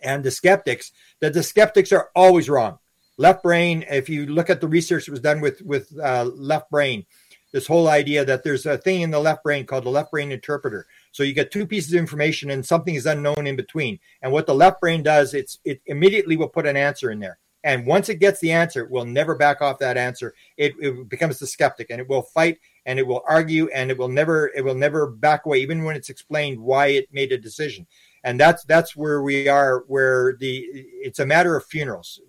[0.03, 2.79] and the skeptics that the skeptics are always wrong.
[3.19, 3.85] Left brain.
[3.91, 7.05] If you look at the research that was done with with uh, left brain,
[7.53, 10.33] this whole idea that there's a thing in the left brain called the left brain
[10.33, 14.01] interpreter so you get two pieces of information and something is unknown in between.
[14.23, 17.39] And what the left brain does, it's it immediately will put an answer in there.
[17.65, 20.35] And once it gets the answer, it will never back off that answer.
[20.57, 23.99] It, it becomes the skeptic and it will fight and it will argue and it
[23.99, 27.39] will never it will never back away, even when it's explained why it made a
[27.39, 27.87] decision.
[28.25, 30.67] And that's that's where we are, where the
[31.03, 32.21] it's a matter of funerals.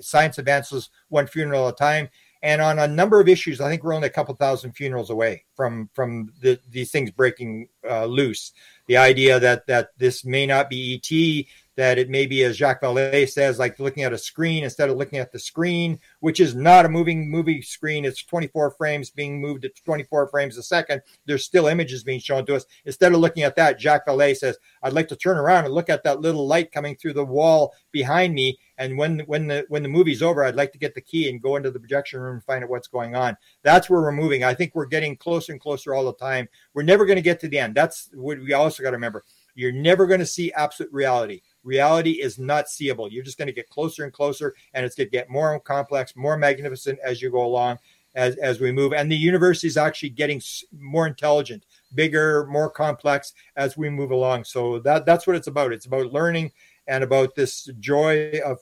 [0.00, 2.08] Science advances one funeral at a time
[2.46, 5.44] and on a number of issues, I think we're only a couple thousand funerals away
[5.56, 8.52] from from the, these things breaking uh, loose.
[8.86, 12.82] The idea that that this may not be ET, that it may be, as Jacques
[12.82, 16.54] Vallée says, like looking at a screen instead of looking at the screen, which is
[16.54, 18.04] not a moving movie screen.
[18.04, 21.02] It's 24 frames being moved at 24 frames a second.
[21.26, 22.64] There's still images being shown to us.
[22.84, 25.90] Instead of looking at that, Jacques Vallée says, I'd like to turn around and look
[25.90, 28.58] at that little light coming through the wall behind me.
[28.78, 31.40] And when when the when the movie's over, I'd like to get the key and
[31.40, 33.36] go into the projection room and find out what's going on.
[33.62, 34.44] That's where we're moving.
[34.44, 36.48] I think we're getting closer and closer all the time.
[36.74, 37.74] We're never going to get to the end.
[37.74, 39.24] That's what we also got to remember.
[39.54, 43.12] You're never going to see absolute reality reality is not seeable.
[43.12, 46.14] You're just going to get closer and closer, and it's going to get more complex,
[46.16, 47.78] more magnificent as you go along,
[48.14, 48.92] as as we move.
[48.94, 50.40] And the universe is actually getting
[50.78, 54.44] more intelligent, bigger, more complex as we move along.
[54.44, 55.72] So that that's what it's about.
[55.72, 56.52] It's about learning
[56.86, 58.58] and about this joy of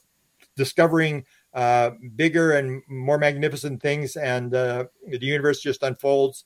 [0.57, 6.45] discovering uh, bigger and more magnificent things, and uh, the universe just unfolds,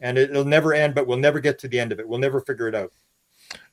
[0.00, 0.94] and it, it'll never end.
[0.94, 2.08] But we'll never get to the end of it.
[2.08, 2.92] We'll never figure it out.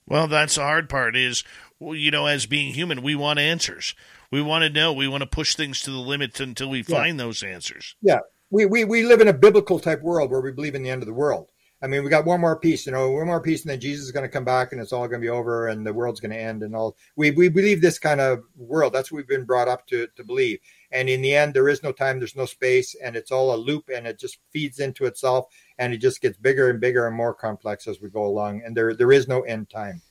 [0.08, 1.16] Well, that's the hard part.
[1.16, 1.44] Is
[1.80, 3.96] well, you know, as being human, we want answers.
[4.32, 4.94] We want to know.
[4.94, 6.98] We want to push things to the limit until we yeah.
[6.98, 7.96] find those answers.
[8.02, 8.20] Yeah,
[8.50, 11.02] we, we we live in a biblical type world where we believe in the end
[11.02, 11.52] of the world.
[11.82, 14.06] I mean, we got one more piece, you know, one more piece, and then Jesus
[14.06, 16.22] is going to come back, and it's all going to be over, and the world's
[16.22, 16.96] going to end, and all.
[17.16, 18.94] We we believe this kind of world.
[18.94, 20.60] That's what we've been brought up to to believe.
[20.92, 23.58] And in the end, there is no time, there's no space, and it's all a
[23.58, 25.48] loop, and it just feeds into itself,
[25.78, 28.62] and it just gets bigger and bigger and more complex as we go along.
[28.66, 30.02] And there there is no end time.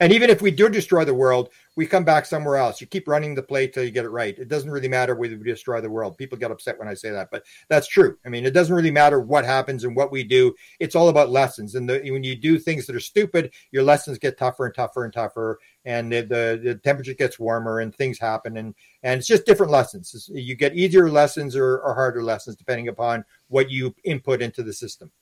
[0.00, 2.80] And even if we do destroy the world, we come back somewhere else.
[2.80, 4.36] You keep running the play till you get it right.
[4.38, 6.16] It doesn't really matter whether we destroy the world.
[6.16, 8.16] People get upset when I say that, but that's true.
[8.24, 10.54] I mean, it doesn't really matter what happens and what we do.
[10.80, 11.74] It's all about lessons.
[11.74, 15.04] And the, when you do things that are stupid, your lessons get tougher and tougher
[15.04, 18.56] and tougher, and the, the, the temperature gets warmer and things happen.
[18.56, 20.28] And and it's just different lessons.
[20.32, 24.72] You get easier lessons or, or harder lessons depending upon what you input into the
[24.72, 25.12] system.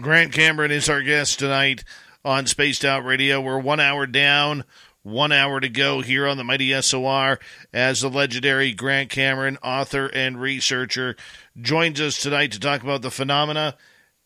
[0.00, 1.84] Grant Cameron is our guest tonight
[2.24, 3.40] on Spaced Out Radio.
[3.40, 4.64] We're one hour down,
[5.02, 7.38] one hour to go here on the Mighty SOR
[7.72, 11.16] as the legendary Grant Cameron, author and researcher,
[11.60, 13.76] joins us tonight to talk about the phenomena.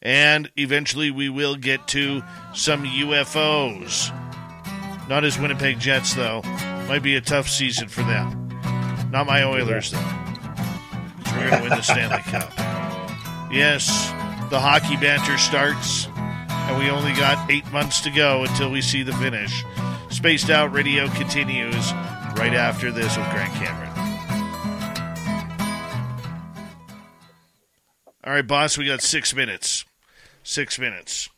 [0.00, 2.22] And eventually we will get to
[2.54, 4.14] some UFOs.
[5.08, 6.42] Not as Winnipeg Jets, though.
[6.86, 8.48] Might be a tough season for them.
[9.10, 9.98] Not my Oilers, though.
[11.32, 12.52] We're going to win the Stanley Cup.
[13.50, 13.86] Yes,
[14.50, 16.06] the hockey banter starts
[16.68, 19.64] and we only got eight months to go until we see the finish.
[20.10, 21.92] Spaced Out Radio continues
[22.36, 23.88] right after this with Grant Cameron.
[28.24, 29.86] All right, boss, we got six minutes.
[30.42, 31.30] Six minutes.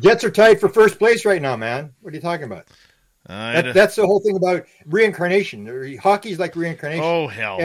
[0.00, 1.92] Jets are tied for first place right now, man.
[2.00, 2.66] What are you talking about?
[3.26, 5.98] That, that's the whole thing about reincarnation.
[6.00, 7.04] Hockey's like reincarnation.
[7.04, 7.58] Oh hell!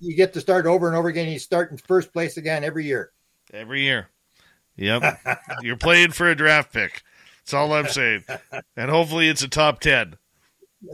[0.00, 1.28] You get to start over and over again.
[1.28, 3.12] You start in first place again every year.
[3.52, 4.08] Every year.
[4.76, 5.20] Yep.
[5.62, 7.02] You're playing for a draft pick.
[7.40, 8.24] That's all I'm saying.
[8.76, 10.16] And hopefully it's a top 10.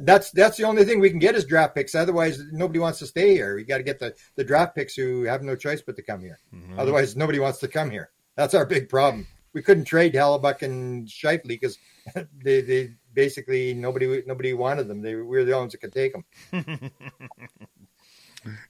[0.01, 1.95] that's that's the only thing we can get is draft picks.
[1.95, 3.57] Otherwise, nobody wants to stay here.
[3.57, 6.21] We got to get the the draft picks who have no choice but to come
[6.21, 6.39] here.
[6.55, 6.79] Mm-hmm.
[6.79, 8.11] Otherwise, nobody wants to come here.
[8.37, 9.27] That's our big problem.
[9.53, 11.79] We couldn't trade Hellebuyck and Scheifele because
[12.45, 15.03] they they basically nobody nobody wanted them.
[15.03, 16.25] They we were the only ones that could take them.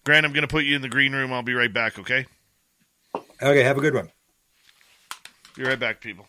[0.05, 1.33] Grant, I'm going to put you in the green room.
[1.33, 1.99] I'll be right back.
[1.99, 2.27] Okay.
[3.15, 3.63] Okay.
[3.63, 4.11] Have a good one.
[5.55, 6.27] Be right back, people.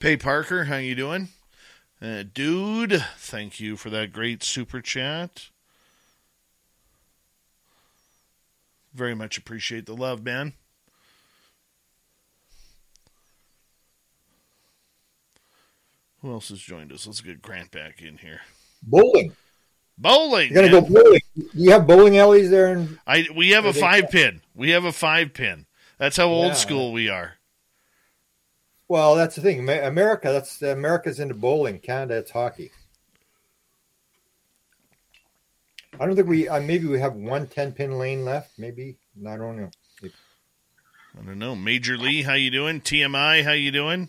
[0.00, 1.28] Pay Parker, how you doing?
[2.00, 5.48] Uh, dude, thank you for that great super chat.
[8.94, 10.54] Very much appreciate the love, man.
[16.22, 17.06] Who else has joined us?
[17.06, 18.40] Let's get Grant back in here.
[18.82, 19.36] Bowling.
[19.98, 20.50] Bowling.
[20.50, 20.92] You're gonna man.
[20.92, 21.20] go bowling.
[21.52, 22.72] You have bowling alleys there?
[22.72, 24.40] In- I we have a five pin.
[24.54, 25.66] We have a five pin.
[25.98, 26.54] That's how old yeah.
[26.54, 27.34] school we are.
[28.90, 29.68] Well, that's the thing.
[29.68, 31.78] America, that's America's into bowling.
[31.78, 32.72] Canada, it's hockey.
[36.00, 36.48] I don't think we.
[36.48, 38.58] Uh, maybe we have one 10 pin lane left.
[38.58, 39.70] Maybe I don't know.
[40.02, 41.54] I don't know.
[41.54, 42.80] Major Lee, how you doing?
[42.80, 44.08] TMI, how you doing?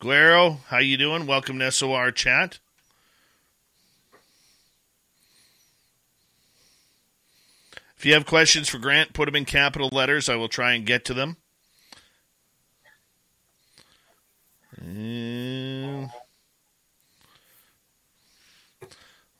[0.00, 1.24] Guero, how you doing?
[1.28, 2.58] Welcome to SOR chat.
[7.96, 10.28] If you have questions for Grant, put them in capital letters.
[10.28, 11.36] I will try and get to them.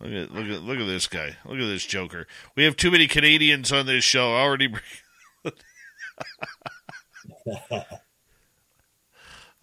[0.00, 1.36] Look at look at look at this guy.
[1.44, 2.26] Look at this joker.
[2.56, 4.72] We have too many Canadians on this show already.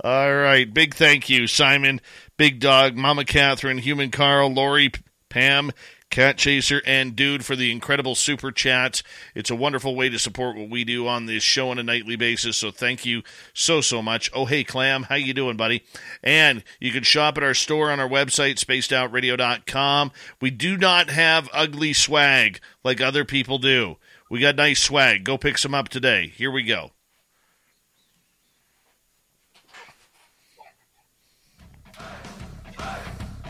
[0.03, 0.71] All right.
[0.71, 2.01] Big thank you, Simon,
[2.37, 4.91] Big Dog, Mama Catherine, Human Carl, Lori,
[5.29, 5.71] Pam,
[6.09, 9.03] Cat Chaser, and Dude for the incredible super chats.
[9.35, 12.15] It's a wonderful way to support what we do on this show on a nightly
[12.15, 12.57] basis.
[12.57, 14.31] So thank you so so much.
[14.33, 15.83] Oh hey Clam, how you doing, buddy?
[16.23, 20.11] And you can shop at our store on our website, spacedoutradio.com.
[20.41, 23.97] We do not have ugly swag like other people do.
[24.29, 25.23] We got nice swag.
[25.23, 26.27] Go pick some up today.
[26.35, 26.91] Here we go.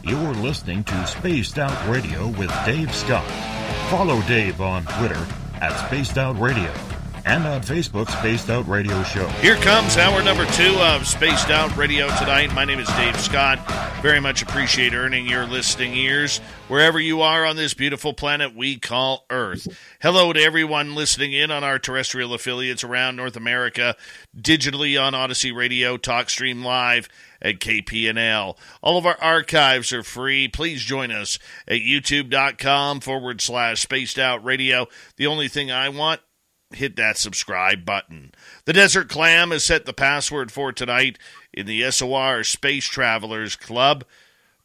[0.07, 3.29] You're listening to Spaced Out Radio with Dave Scott.
[3.89, 5.27] Follow Dave on Twitter
[5.59, 6.73] at Spaced Out Radio
[7.25, 9.27] and on Facebook, Spaced Out Radio Show.
[9.41, 12.53] Here comes hour number two of Spaced Out Radio tonight.
[12.53, 13.59] My name is Dave Scott.
[14.01, 16.37] Very much appreciate earning your listening ears
[16.69, 19.67] wherever you are on this beautiful planet we call Earth.
[19.99, 23.97] Hello to everyone listening in on our terrestrial affiliates around North America,
[24.39, 27.09] digitally on Odyssey Radio, TalkStream Live,
[27.41, 28.57] at KPNL.
[28.81, 30.47] All of our archives are free.
[30.47, 34.87] Please join us at youtube.com forward slash spaced out radio.
[35.17, 36.21] The only thing I want
[36.71, 38.33] hit that subscribe button.
[38.65, 41.17] The Desert Clam has set the password for tonight
[41.53, 44.03] in the SOR Space Travelers Club.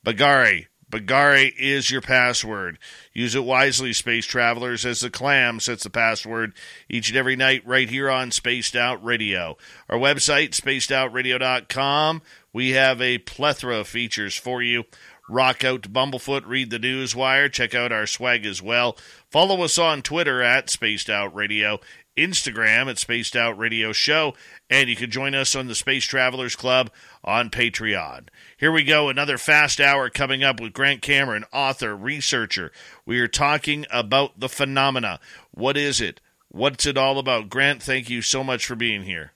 [0.04, 0.66] Bagari.
[0.90, 2.78] Bagari is your password.
[3.14, 6.52] Use it wisely, space travelers, as the clam sets the password
[6.86, 9.56] each and every night right here on Spaced Out Radio.
[9.88, 12.20] Our website, spacedoutradio.com.
[12.52, 14.84] We have a plethora of features for you.
[15.28, 18.98] Rock out to Bumblefoot, read the news wire, check out our swag as well.
[19.30, 21.80] Follow us on Twitter at Spaced Out Radio,
[22.16, 24.34] Instagram at Spaced Out Radio Show,
[24.68, 26.90] and you can join us on the Space Travelers Club
[27.24, 28.28] on Patreon.
[28.58, 32.72] Here we go, another fast hour coming up with Grant Cameron, author, researcher.
[33.06, 35.20] We are talking about the phenomena.
[35.52, 36.20] What is it?
[36.48, 37.48] What's it all about?
[37.48, 39.32] Grant, thank you so much for being here.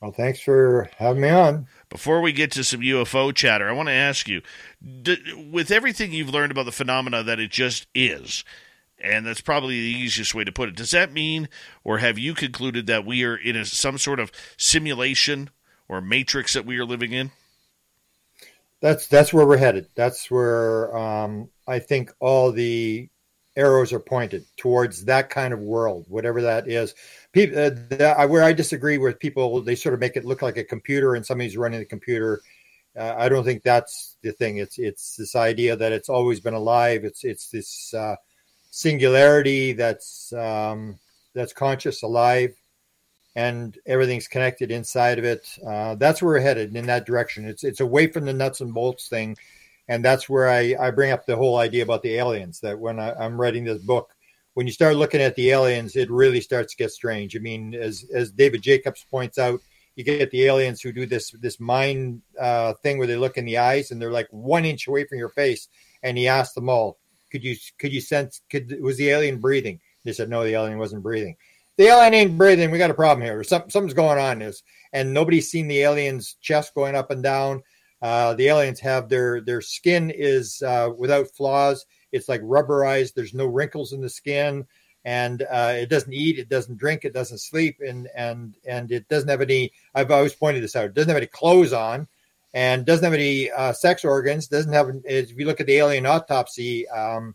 [0.00, 1.66] Well, thanks for having me on.
[1.88, 4.42] Before we get to some UFO chatter, I want to ask you
[5.02, 8.44] d- with everything you've learned about the phenomena that it just is,
[8.98, 11.48] and that's probably the easiest way to put it, does that mean,
[11.82, 15.48] or have you concluded that we are in a, some sort of simulation
[15.88, 17.30] or matrix that we are living in?
[18.80, 19.88] That's that's where we're headed.
[19.94, 23.08] That's where um, I think all the
[23.56, 26.94] arrows are pointed towards that kind of world, whatever that is.
[27.32, 27.58] People,
[28.00, 31.14] uh, where I disagree with people, they sort of make it look like a computer
[31.14, 32.42] and somebody's running the computer.
[32.96, 34.58] Uh, I don't think that's the thing.
[34.58, 37.04] It's it's this idea that it's always been alive.
[37.04, 38.16] It's it's this uh,
[38.70, 40.98] singularity that's um,
[41.34, 42.54] that's conscious, alive,
[43.34, 45.46] and everything's connected inside of it.
[45.66, 47.46] Uh, that's where we're headed in that direction.
[47.46, 49.36] It's it's away from the nuts and bolts thing
[49.88, 52.98] and that's where I, I bring up the whole idea about the aliens that when
[52.98, 54.12] I, am writing this book
[54.54, 57.36] when you start looking at the aliens it really starts to get strange.
[57.36, 59.60] I mean as as david jacobs points out
[59.96, 63.46] you get the aliens who do this this mind uh, thing where they look in
[63.46, 65.68] the eyes and they're like one inch away from your face.
[66.02, 66.98] And he asked them all
[67.32, 69.80] could you could you sense could was the alien breathing?
[70.04, 71.36] They said no the alien wasn't breathing.
[71.78, 72.70] The alien ain't breathing.
[72.70, 73.42] We got a problem here.
[73.42, 74.62] Some, something's going on this.
[74.92, 77.62] And nobody's seen the alien's chest going up and down
[78.02, 81.86] uh, the aliens have their their skin is uh, without flaws.
[82.12, 83.14] It's like rubberized.
[83.14, 84.66] There's no wrinkles in the skin,
[85.04, 89.08] and uh, it doesn't eat, it doesn't drink, it doesn't sleep, and and and it
[89.08, 89.72] doesn't have any.
[89.94, 90.86] I've always pointed this out.
[90.86, 92.06] It doesn't have any clothes on,
[92.52, 94.46] and doesn't have any uh, sex organs.
[94.48, 94.90] Doesn't have.
[95.04, 97.34] If you look at the alien autopsy um,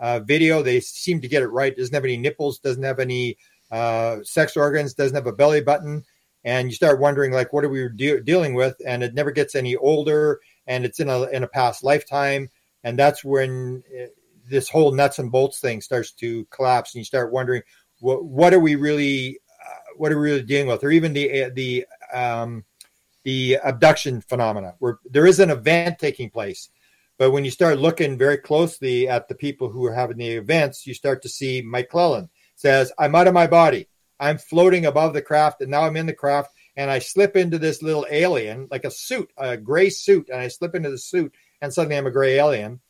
[0.00, 1.76] uh, video, they seem to get it right.
[1.76, 2.58] Doesn't have any nipples.
[2.58, 3.38] Doesn't have any
[3.70, 4.94] sex organs.
[4.94, 6.04] Doesn't have a belly button
[6.44, 8.76] and you start wondering like what are we de- dealing with?
[8.86, 12.48] And it never gets any older and it's in a in a past lifetime.
[12.82, 14.16] And that's when it,
[14.48, 17.62] this whole nuts and bolts thing starts to collapse and you start wondering
[18.00, 20.82] what what are we really uh, what are we really dealing with?
[20.82, 22.64] Or even the uh, the um,
[23.24, 26.70] the abduction phenomena where there is an event taking place.
[27.18, 30.86] But when you start looking very closely at the people who are having the events
[30.86, 33.88] you start to see mike clelland says i'm out of my body
[34.20, 37.58] I'm floating above the craft, and now I'm in the craft, and I slip into
[37.58, 41.34] this little alien, like a suit, a gray suit, and I slip into the suit,
[41.60, 42.80] and suddenly I'm a gray alien.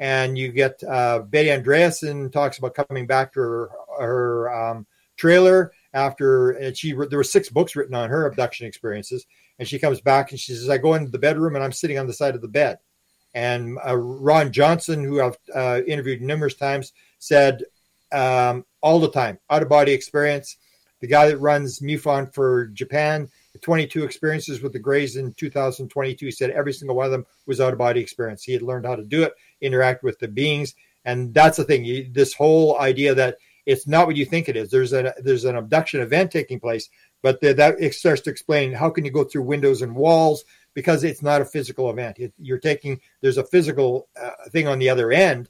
[0.00, 4.86] and you get uh, Betty Andreasson talks about coming back to her, her um,
[5.16, 9.26] trailer after and she there were six books written on her abduction experiences
[9.58, 11.98] and she comes back and she says i go into the bedroom and i'm sitting
[11.98, 12.78] on the side of the bed
[13.34, 17.62] and uh, ron johnson who i've uh, interviewed numerous times said
[18.12, 20.56] um, all the time out of body experience
[21.02, 23.28] the guy that runs MUFON for Japan,
[23.60, 26.24] 22 experiences with the Greys in 2022.
[26.24, 28.44] He said every single one of them was out of body experience.
[28.44, 30.74] He had learned how to do it, interact with the beings,
[31.04, 31.84] and that's the thing.
[31.84, 34.70] You, this whole idea that it's not what you think it is.
[34.70, 36.88] There's a there's an abduction event taking place,
[37.20, 40.44] but the, that it starts to explain how can you go through windows and walls
[40.72, 42.20] because it's not a physical event.
[42.20, 45.48] It, you're taking there's a physical uh, thing on the other end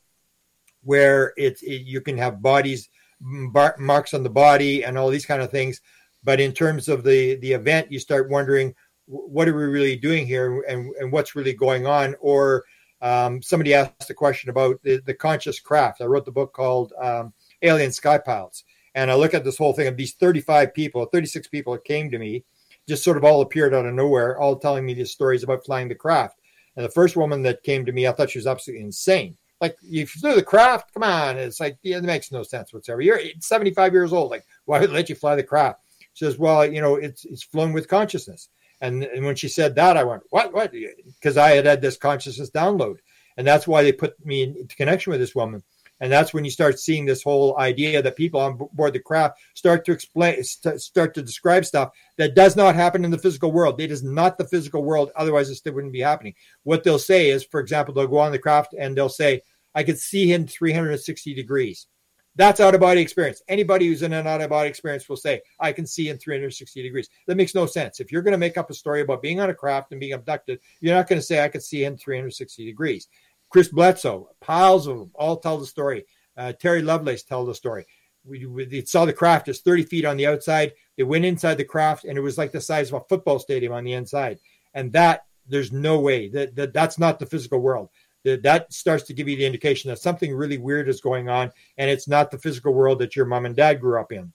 [0.83, 2.89] where it's it, you can have bodies
[3.23, 5.81] bar- marks on the body and all these kind of things.
[6.25, 8.75] But in terms of the the event, you start wondering
[9.07, 12.15] what are we really doing here and, and what's really going on.
[12.21, 12.65] Or
[13.01, 16.01] um, somebody asked a question about the, the conscious craft.
[16.01, 17.33] I wrote the book called um,
[17.63, 18.65] Alien Sky Pilots.
[18.95, 22.11] And I look at this whole thing of these 35 people, 36 people that came
[22.11, 22.45] to me,
[22.89, 25.89] just sort of all appeared out of nowhere, all telling me these stories about flying
[25.89, 26.39] the craft.
[26.77, 29.77] And the first woman that came to me, I thought she was absolutely insane like
[29.81, 31.39] you flew the craft, come on.
[31.39, 33.01] It's like, yeah, it makes no sense whatsoever.
[33.01, 34.33] You're 75 years old.
[34.33, 35.81] Like, why would let you fly the craft?
[36.15, 38.49] She says, well, you know, it's it's flown with consciousness.
[38.81, 40.73] And, and when she said that, I went, what, what?
[40.73, 42.97] Because I had had this consciousness download.
[43.37, 45.63] And that's why they put me into connection with this woman.
[46.03, 49.39] And that's when you start seeing this whole idea that people on board the craft
[49.55, 53.81] start to explain, start to describe stuff that does not happen in the physical world.
[53.81, 55.13] It is not the physical world.
[55.15, 56.35] Otherwise, it still wouldn't be happening.
[56.65, 59.43] What they'll say is, for example, they'll go on the craft and they'll say,
[59.75, 61.87] I could see him 360 degrees.
[62.35, 63.43] That's out of body experience.
[63.47, 66.83] Anybody who's in an out of body experience will say, I can see in 360
[66.83, 67.11] degrees.
[67.27, 68.01] That makes no sense.
[68.01, 70.15] If you're going to make up a story about being on a craft and being
[70.15, 73.09] abducted, you're not going to say, I could see in 360 degrees.
[73.51, 76.07] Chris Bledsoe, piles of them, all tell the story.
[76.35, 77.85] Uh, Terry Lovelace tell the story.
[78.25, 80.73] We, we saw the craft is 30 feet on the outside.
[80.97, 83.75] They went inside the craft and it was like the size of a football stadium
[83.75, 84.39] on the inside.
[84.73, 87.91] And that, there's no way that, that that's not the physical world
[88.25, 91.51] that that starts to give you the indication that something really weird is going on
[91.79, 94.33] and it's not the physical world that your mom and dad grew up in.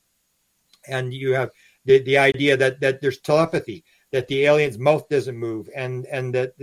[0.87, 1.51] And you have
[1.85, 6.33] the, the idea that that there's telepathy that the alien's mouth doesn't move and and
[6.33, 6.53] that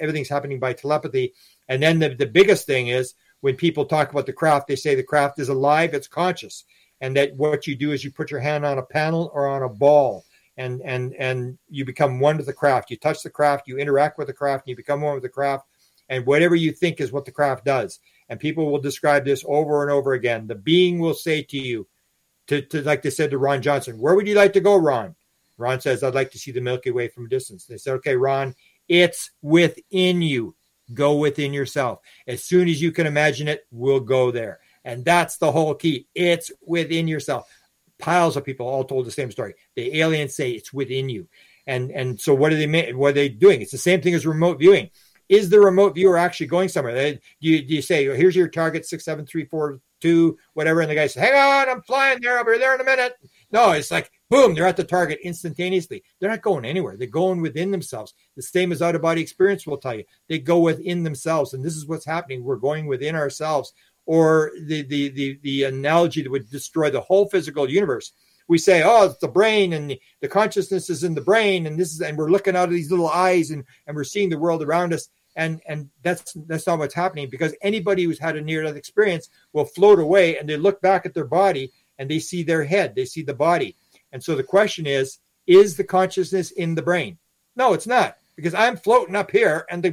[0.00, 1.32] everything's happening by telepathy.
[1.68, 4.94] And then the, the biggest thing is when people talk about the craft they say
[4.94, 6.64] the craft is alive it's conscious.
[7.00, 9.62] And that what you do is you put your hand on a panel or on
[9.62, 10.24] a ball
[10.56, 12.90] and and and you become one with the craft.
[12.90, 15.28] You touch the craft you interact with the craft and you become one with the
[15.28, 15.66] craft
[16.12, 17.98] and whatever you think is what the craft does.
[18.28, 20.46] And people will describe this over and over again.
[20.46, 21.88] The being will say to you,
[22.48, 25.16] to, to like they said to Ron Johnson, where would you like to go, Ron?
[25.56, 27.64] Ron says, I'd like to see the Milky Way from a distance.
[27.64, 28.54] They said, okay, Ron,
[28.88, 30.54] it's within you.
[30.92, 32.00] Go within yourself.
[32.26, 34.60] As soon as you can imagine it, we'll go there.
[34.84, 36.08] And that's the whole key.
[36.14, 37.48] It's within yourself.
[37.98, 39.54] Piles of people all told the same story.
[39.76, 41.28] The aliens say it's within you.
[41.66, 43.62] And and so what are they what are they doing?
[43.62, 44.90] It's the same thing as remote viewing
[45.32, 46.92] is the remote viewer actually going somewhere?
[46.92, 50.82] They, do, you, you say, here's your target, six, seven, three, four, two, whatever?
[50.82, 52.36] And the guy says, hang on, I'm flying there.
[52.36, 53.14] I'll be there in a minute.
[53.50, 56.04] No, it's like, boom, they're at the target instantaneously.
[56.20, 56.98] They're not going anywhere.
[56.98, 58.12] They're going within themselves.
[58.36, 60.04] The same as out of body experience will tell you.
[60.28, 61.54] They go within themselves.
[61.54, 62.44] And this is what's happening.
[62.44, 63.72] We're going within ourselves.
[64.04, 68.12] Or the, the, the, the analogy that would destroy the whole physical universe
[68.48, 71.92] we say, oh, it's the brain and the consciousness is in the brain, and this
[71.92, 74.62] is, and we're looking out of these little eyes and, and we're seeing the world
[74.62, 78.62] around us and and that's that's not what's happening because anybody who's had a near
[78.62, 82.42] death experience will float away and they look back at their body and they see
[82.42, 83.76] their head they see the body.
[84.12, 87.18] And so the question is is the consciousness in the brain?
[87.56, 89.90] No it's not because i'm floating up here and the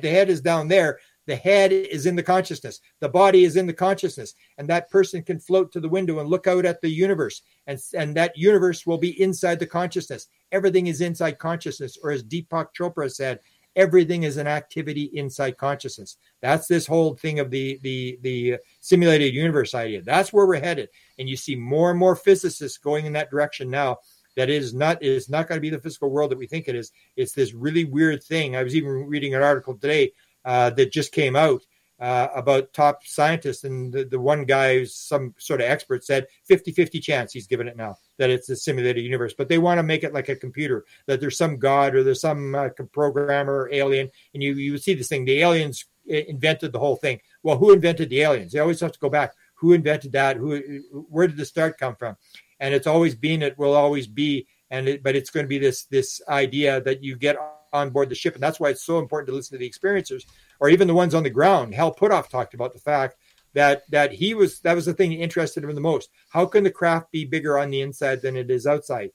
[0.00, 0.98] the head is down there.
[1.26, 2.80] The head is in the consciousness.
[2.98, 4.34] The body is in the consciousness.
[4.58, 7.78] And that person can float to the window and look out at the universe and
[7.94, 10.26] and that universe will be inside the consciousness.
[10.50, 13.40] Everything is inside consciousness or as deepak chopra said
[13.76, 16.16] everything is an activity inside consciousness.
[16.40, 20.02] That's this whole thing of the the the simulated universe idea.
[20.02, 20.88] That's where we're headed.
[21.18, 23.98] And you see more and more physicists going in that direction now
[24.36, 26.74] that is not is not going to be the physical world that we think it
[26.74, 26.92] is.
[27.16, 28.56] It's this really weird thing.
[28.56, 30.12] I was even reading an article today
[30.44, 31.62] uh, that just came out
[32.02, 33.62] uh, about top scientists.
[33.62, 37.46] And the, the one guy who's some sort of expert said 50 50 chance he's
[37.46, 39.34] given it now that it's a simulated universe.
[39.38, 42.20] But they want to make it like a computer, that there's some god or there's
[42.20, 44.10] some uh, programmer alien.
[44.34, 47.20] And you, you see this thing the aliens invented the whole thing.
[47.44, 48.50] Well, who invented the aliens?
[48.50, 49.34] They always have to go back.
[49.54, 50.36] Who invented that?
[50.36, 52.16] Who, where did the start come from?
[52.58, 54.48] And it's always been, it will always be.
[54.72, 57.36] And it, but it's going to be this this idea that you get
[57.72, 60.24] on board the ship, and that's why it's so important to listen to the experiencers
[60.62, 61.74] or even the ones on the ground.
[61.74, 63.16] Hal Puthoff talked about the fact
[63.52, 66.08] that that he was that was the thing that interested him the most.
[66.30, 69.10] How can the craft be bigger on the inside than it is outside?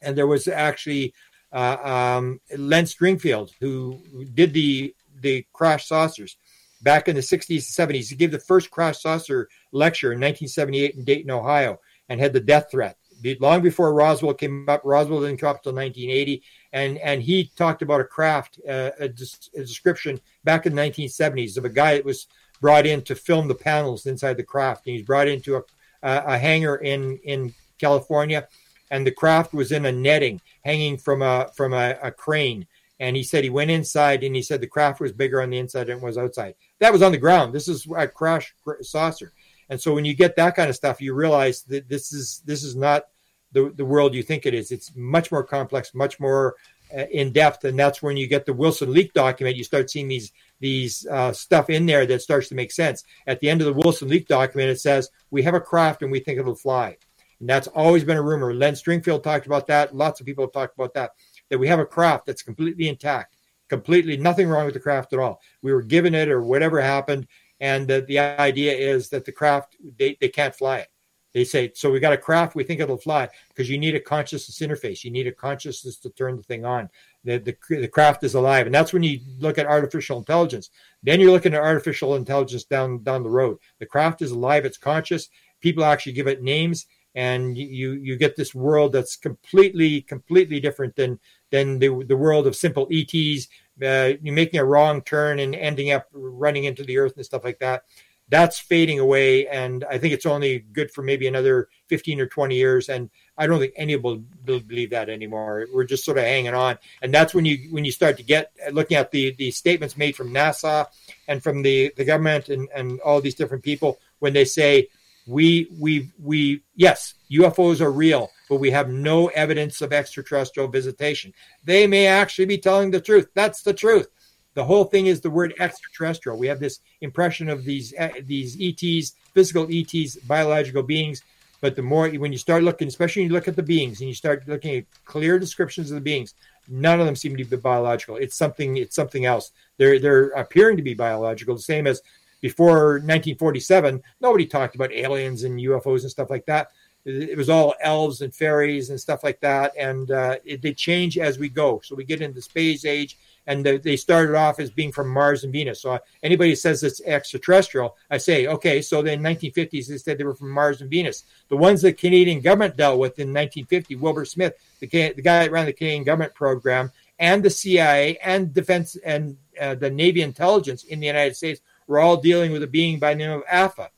[0.00, 1.12] And there was actually
[1.52, 4.00] uh, um, Len Stringfield who
[4.32, 6.36] did the the crash saucers
[6.82, 8.08] back in the 60s and 70s.
[8.08, 12.40] He gave the first crash saucer lecture in 1978 in Dayton, Ohio, and had the
[12.40, 12.96] death threat.
[13.40, 16.42] Long before Roswell came up, Roswell didn't come up until 1980,
[16.72, 21.56] and and he talked about a craft, uh, a, a, description back in the 1970s
[21.56, 22.26] of a guy that was
[22.60, 24.86] brought in to film the panels inside the craft.
[24.86, 25.62] And he's brought into a,
[26.02, 28.46] a, hangar in, in California,
[28.90, 32.66] and the craft was in a netting hanging from a from a, a, crane.
[33.00, 35.58] And he said he went inside and he said the craft was bigger on the
[35.58, 36.54] inside than it was outside.
[36.80, 37.54] That was on the ground.
[37.54, 39.32] This is a crash saucer.
[39.70, 42.62] And so when you get that kind of stuff, you realize that this is this
[42.62, 43.06] is not
[43.52, 44.70] the, the world you think it is.
[44.70, 46.56] It's much more complex, much more
[46.96, 49.56] uh, in depth, and that's when you get the Wilson leak document.
[49.56, 53.04] You start seeing these these uh, stuff in there that starts to make sense.
[53.26, 56.10] At the end of the Wilson leak document, it says we have a craft and
[56.10, 56.96] we think it'll fly,
[57.38, 58.52] and that's always been a rumor.
[58.52, 59.94] Len Stringfield talked about that.
[59.94, 61.12] Lots of people have talked about that.
[61.48, 63.36] That we have a craft that's completely intact,
[63.68, 65.40] completely nothing wrong with the craft at all.
[65.62, 67.26] We were given it or whatever happened,
[67.60, 70.88] and the, the idea is that the craft they, they can't fly it.
[71.32, 74.00] They say, so we got a craft, we think it'll fly because you need a
[74.00, 75.04] consciousness interface.
[75.04, 76.90] You need a consciousness to turn the thing on.
[77.24, 78.66] The, the, the craft is alive.
[78.66, 80.70] And that's when you look at artificial intelligence.
[81.02, 83.58] Then you're looking at artificial intelligence down, down the road.
[83.78, 85.28] The craft is alive, it's conscious.
[85.60, 86.86] People actually give it names.
[87.16, 91.18] And you, you get this world that's completely, completely different than,
[91.50, 93.48] than the, the world of simple ETs,
[93.82, 97.44] uh, you're making a wrong turn and ending up running into the earth and stuff
[97.44, 97.84] like that
[98.30, 102.54] that's fading away and i think it's only good for maybe another 15 or 20
[102.54, 105.66] years and i don't think anyone will believe that anymore.
[105.72, 108.52] We're just sort of hanging on and that's when you when you start to get
[108.72, 110.86] looking at the the statements made from nasa
[111.28, 114.88] and from the the government and and all these different people when they say
[115.26, 121.32] we we we yes ufos are real but we have no evidence of extraterrestrial visitation.
[121.62, 123.28] They may actually be telling the truth.
[123.32, 124.08] That's the truth
[124.54, 126.38] the whole thing is the word extraterrestrial.
[126.38, 131.22] We have this impression of these uh, these ETs, physical ETs, biological beings.
[131.60, 134.08] But the more when you start looking, especially when you look at the beings and
[134.08, 136.34] you start looking at clear descriptions of the beings,
[136.68, 138.16] none of them seem to be biological.
[138.16, 138.76] It's something.
[138.78, 139.52] It's something else.
[139.76, 142.02] They're they're appearing to be biological, the same as
[142.40, 144.02] before 1947.
[144.20, 146.70] Nobody talked about aliens and UFOs and stuff like that.
[147.04, 151.18] It was all elves and fairies and stuff like that, and uh, it, they change
[151.18, 151.80] as we go.
[151.82, 153.16] So we get into space age
[153.50, 155.82] and the, they started off as being from Mars and Venus.
[155.82, 158.80] So anybody says it's extraterrestrial, I say, okay.
[158.80, 161.24] So then, in 1950s, they said they were from Mars and Venus.
[161.48, 165.50] The ones the Canadian government dealt with in 1950, Wilbert Smith, the, the guy that
[165.50, 170.84] ran the Canadian government program, and the CIA and defense and uh, the Navy intelligence
[170.84, 173.90] in the United States were all dealing with a being by the name of Alpha.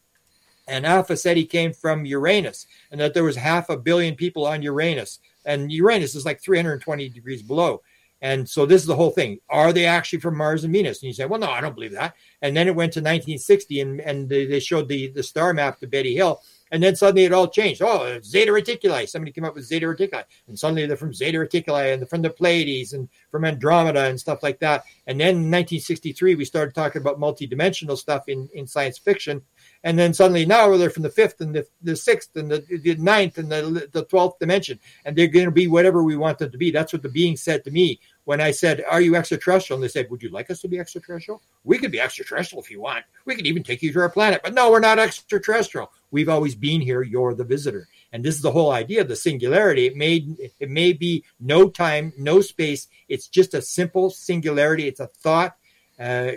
[0.67, 4.47] And Alpha said he came from Uranus and that there was half a billion people
[4.47, 5.19] on Uranus.
[5.45, 7.83] And Uranus is like 320 degrees below.
[8.23, 9.39] And so this is the whole thing.
[9.51, 11.03] Are they actually from Mars and Venus?
[11.03, 12.15] And you say, well, no, I don't believe that.
[12.41, 15.89] And then it went to 1960 and, and they showed the, the star map to
[15.89, 16.41] Betty Hill.
[16.71, 17.83] And then suddenly it all changed.
[17.83, 19.09] Oh, Zeta Reticuli.
[19.09, 20.23] Somebody came up with Zeta Reticuli.
[20.47, 24.19] And suddenly they're from Zeta Reticuli and they're from the Pleiades and from Andromeda and
[24.19, 24.85] stuff like that.
[25.09, 29.43] And then in 1963, we started talking about multidimensional stuff in, in science fiction.
[29.85, 32.95] And then suddenly now they're from the fifth and the, the sixth and the, the
[32.97, 34.79] ninth and the, the 12th dimension.
[35.05, 36.71] And they're going to be whatever we want them to be.
[36.71, 39.79] That's what the being said to me when I said, Are you extraterrestrial?
[39.79, 41.43] And they said, Would you like us to be extraterrestrial?
[41.65, 43.05] We could be extraterrestrial if you want.
[43.25, 44.41] We could even take you to our planet.
[44.45, 45.91] But no, we're not extraterrestrial.
[46.13, 47.03] We've always been here.
[47.03, 47.89] You're the visitor.
[48.13, 49.87] And this is the whole idea of the singularity.
[49.87, 50.27] It may
[50.61, 52.87] it may be no time, no space.
[53.09, 54.87] It's just a simple singularity.
[54.87, 55.57] It's a thought.
[55.99, 56.33] Uh,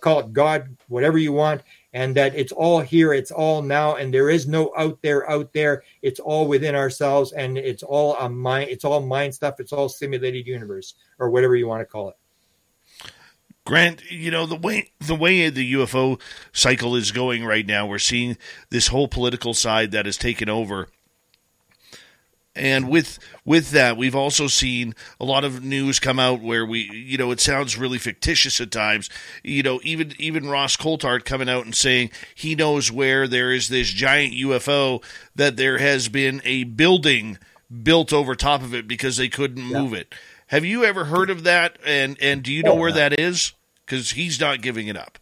[0.00, 1.62] call it God, whatever you want
[1.94, 5.52] and that it's all here, it's all now, and there is no out there, out
[5.52, 5.84] there.
[6.02, 8.68] It's all within ourselves, and it's all a mind.
[8.70, 9.60] It's all mind stuff.
[9.60, 12.16] It's all simulated universe, or whatever you want to call it.
[13.64, 16.20] Grant, you know the way the way the UFO
[16.52, 18.36] cycle is going right now, we're seeing
[18.70, 20.88] this whole political side that has taken over
[22.56, 26.82] and with with that, we've also seen a lot of news come out where we,
[26.92, 29.10] you know, it sounds really fictitious at times.
[29.42, 33.68] You know, even even Ross Coulthart coming out and saying he knows where there is
[33.68, 35.02] this giant UFO
[35.34, 37.38] that there has been a building
[37.82, 39.80] built over top of it because they couldn't yeah.
[39.80, 40.14] move it.
[40.48, 41.78] Have you ever heard of that?
[41.84, 43.52] And and do you know oh, where that is?
[43.84, 45.18] Because he's not giving it up.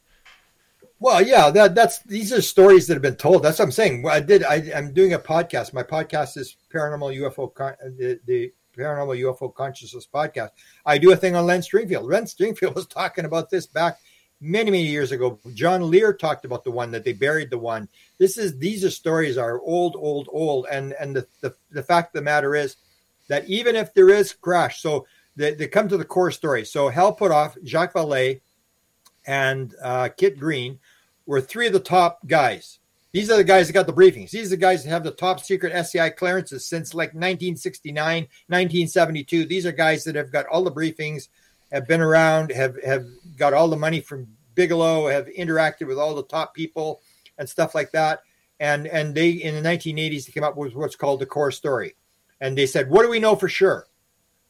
[1.03, 3.43] Well, yeah, that, that's these are stories that have been told.
[3.43, 4.07] That's what I'm saying.
[4.09, 4.45] I did.
[4.45, 5.73] I, am doing a podcast.
[5.73, 7.53] My podcast is Paranormal UFO,
[7.99, 10.51] the, the Paranormal UFO Consciousness podcast.
[10.87, 12.09] I do a thing on Len Stringfield.
[12.09, 13.99] Len Stringfield was talking about this back
[14.41, 15.41] many many years ago.
[15.55, 17.89] John Lear talked about the one that they buried the one.
[18.19, 22.15] This is these are stories are old, old, old, and and the the, the fact
[22.15, 22.77] of the matter is
[23.27, 26.65] that even if there is crash, so they, they come to the core story.
[26.65, 28.41] So Hal Puthoff, Jacques Vallée,
[29.27, 30.79] and uh, Kit Green
[31.27, 32.79] were three of the top guys.
[33.13, 34.31] These are the guys that got the briefings.
[34.31, 39.45] These are the guys that have the top secret SCI clearances since like 1969, 1972.
[39.45, 41.29] These are guys that have got all the briefings,
[41.71, 46.15] have been around, have have got all the money from Bigelow, have interacted with all
[46.15, 47.03] the top people
[47.39, 48.23] and stuff like that.
[48.61, 51.97] And and they in the 1980s they came up with what's called the core story.
[52.41, 53.87] And they said, what do we know for sure?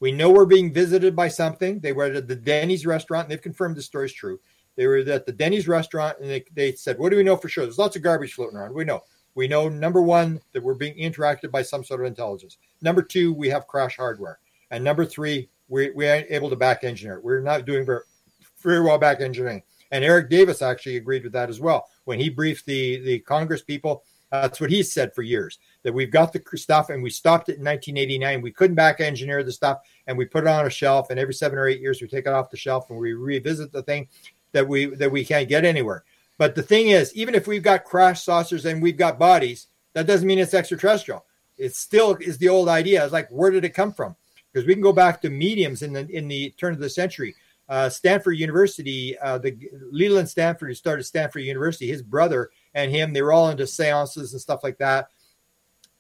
[0.01, 1.81] We know we're being visited by something.
[1.81, 4.41] They were at the Denny's restaurant, and they've confirmed the story is true.
[4.77, 7.49] They were at the Denny's restaurant, and they, they said, What do we know for
[7.49, 7.65] sure?
[7.65, 8.75] There's lots of garbage floating around.
[8.75, 9.03] We know.
[9.35, 12.59] We know, number one, that we're being interacted by some sort of intelligence.
[12.83, 14.39] Number two, we have crash hardware.
[14.71, 17.21] And number three, we, we aren't able to back engineer.
[17.21, 18.03] We're not doing very,
[18.63, 19.63] very well back engineering.
[19.91, 21.87] And Eric Davis actually agreed with that as well.
[22.05, 26.11] When he briefed the, the Congress people, that's what he said for years that we've
[26.11, 28.41] got the stuff and we stopped it in 1989.
[28.41, 31.11] We couldn't back engineer the stuff and we put it on a shelf.
[31.11, 33.73] And every seven or eight years, we take it off the shelf and we revisit
[33.73, 34.09] the thing
[34.53, 36.05] that we that we can't get anywhere.
[36.39, 40.07] But the thing is, even if we've got crash saucers and we've got bodies, that
[40.07, 41.25] doesn't mean it's extraterrestrial.
[41.57, 43.05] It still is the old idea.
[43.05, 44.17] It's like where did it come from?
[44.53, 47.35] Because we can go back to mediums in the in the turn of the century.
[47.69, 49.57] Uh, Stanford University, uh, the
[49.91, 54.33] Leland Stanford, who started Stanford University, his brother and him, they were all into seances
[54.33, 55.09] and stuff like that.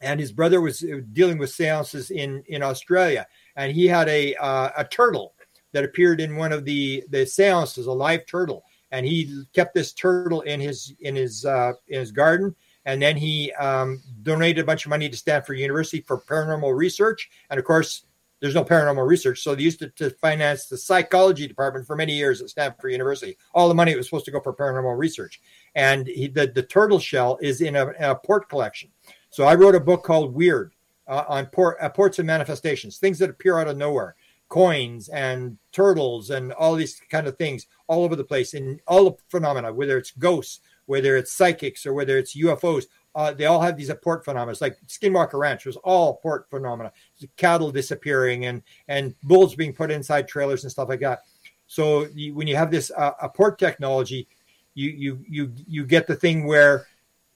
[0.00, 4.34] And his brother was uh, dealing with seances in in Australia, and he had a
[4.36, 5.34] uh, a turtle
[5.73, 9.93] that appeared in one of the the seances, a live turtle, and he kept this
[9.93, 12.55] turtle in his in his uh, in his garden.
[12.85, 17.31] And then he um, donated a bunch of money to Stanford University for paranormal research.
[17.49, 18.07] And of course,
[18.40, 22.15] there's no paranormal research, so they used to, to finance the psychology department for many
[22.15, 23.39] years at Stanford University.
[23.55, 25.40] All the money was supposed to go for paranormal research,
[25.77, 28.90] and he, the the turtle shell is in a, apport collection.
[29.31, 30.73] So I wrote a book called Weird
[31.07, 34.16] uh, on port, uh, ports and manifestations, things that appear out of nowhere
[34.52, 39.04] coins and turtles and all these kind of things all over the place in all
[39.04, 42.84] the phenomena, whether it's ghosts, whether it's psychics, or whether it's UFOs.
[43.14, 44.54] Uh, they all have these port phenomena.
[44.60, 46.92] like Skinwalker Ranch was all port phenomena,
[47.38, 51.22] cattle disappearing and and bulls being put inside trailers and stuff like that.
[51.66, 54.28] So you, when you have this uh, apport technology,
[54.74, 56.88] you you you you get the thing where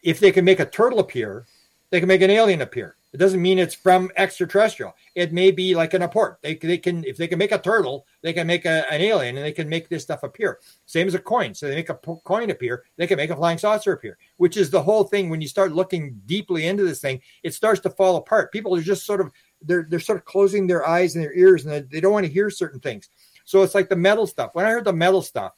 [0.03, 1.47] if they can make a turtle appear,
[1.89, 2.97] they can make an alien appear.
[3.17, 4.95] It doesn't mean it's from extraterrestrial.
[5.15, 6.37] It may be like an apport.
[6.43, 9.37] They, they can if they can make a turtle, they can make a, an alien,
[9.37, 10.59] and they can make this stuff appear.
[10.85, 11.55] Same as a coin.
[11.55, 12.85] So they make a coin appear.
[12.97, 14.19] They can make a flying saucer appear.
[14.37, 15.31] Which is the whole thing.
[15.31, 18.53] When you start looking deeply into this thing, it starts to fall apart.
[18.53, 19.33] People are just sort of
[19.63, 22.33] they're they're sort of closing their eyes and their ears, and they don't want to
[22.33, 23.09] hear certain things.
[23.47, 24.51] So it's like the metal stuff.
[24.53, 25.55] When I heard the metal stuff,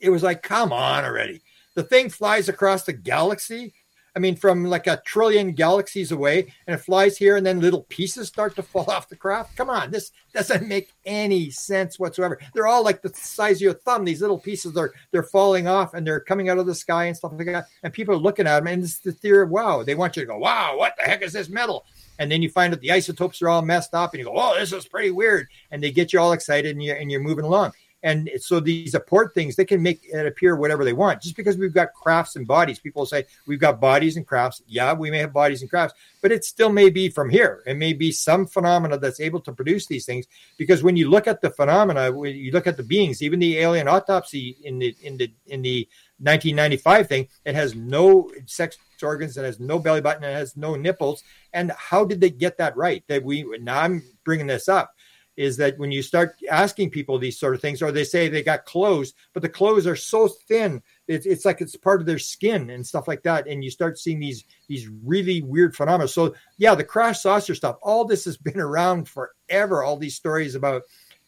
[0.00, 1.42] it was like, come on already.
[1.74, 3.74] The thing flies across the galaxy
[4.14, 7.84] I mean, from like a trillion galaxies away, and it flies here, and then little
[7.84, 9.56] pieces start to fall off the craft.
[9.56, 12.38] Come on, this doesn't make any sense whatsoever.
[12.54, 14.04] They're all like the size of your thumb.
[14.04, 17.16] These little pieces are they're falling off, and they're coming out of the sky and
[17.16, 17.68] stuff like that.
[17.82, 19.82] And people are looking at them, and it's the theory of wow.
[19.82, 21.86] They want you to go, wow, what the heck is this metal?
[22.18, 24.58] And then you find that the isotopes are all messed up, and you go, oh,
[24.58, 25.48] this is pretty weird.
[25.70, 27.72] And they get you all excited, and you're and you're moving along.
[28.02, 31.22] And so these apport things, they can make it appear whatever they want.
[31.22, 34.60] Just because we've got crafts and bodies, people say we've got bodies and crafts.
[34.66, 37.62] Yeah, we may have bodies and crafts, but it still may be from here.
[37.66, 40.26] It may be some phenomena that's able to produce these things.
[40.56, 43.58] Because when you look at the phenomena, when you look at the beings, even the
[43.58, 45.88] alien autopsy in the in the in the
[46.18, 50.74] 1995 thing, it has no sex organs, it has no belly button, it has no
[50.76, 51.22] nipples.
[51.52, 53.04] And how did they get that right?
[53.08, 54.94] That we now I'm bringing this up
[55.36, 58.42] is that when you start asking people these sort of things, or they say they
[58.42, 62.18] got clothes, but the clothes are so thin, it's, it's like it's part of their
[62.18, 66.08] skin and stuff like that, and you start seeing these these really weird phenomena.
[66.08, 69.82] So yeah, the crash saucer stuff, all this has been around forever.
[69.82, 70.82] All these stories about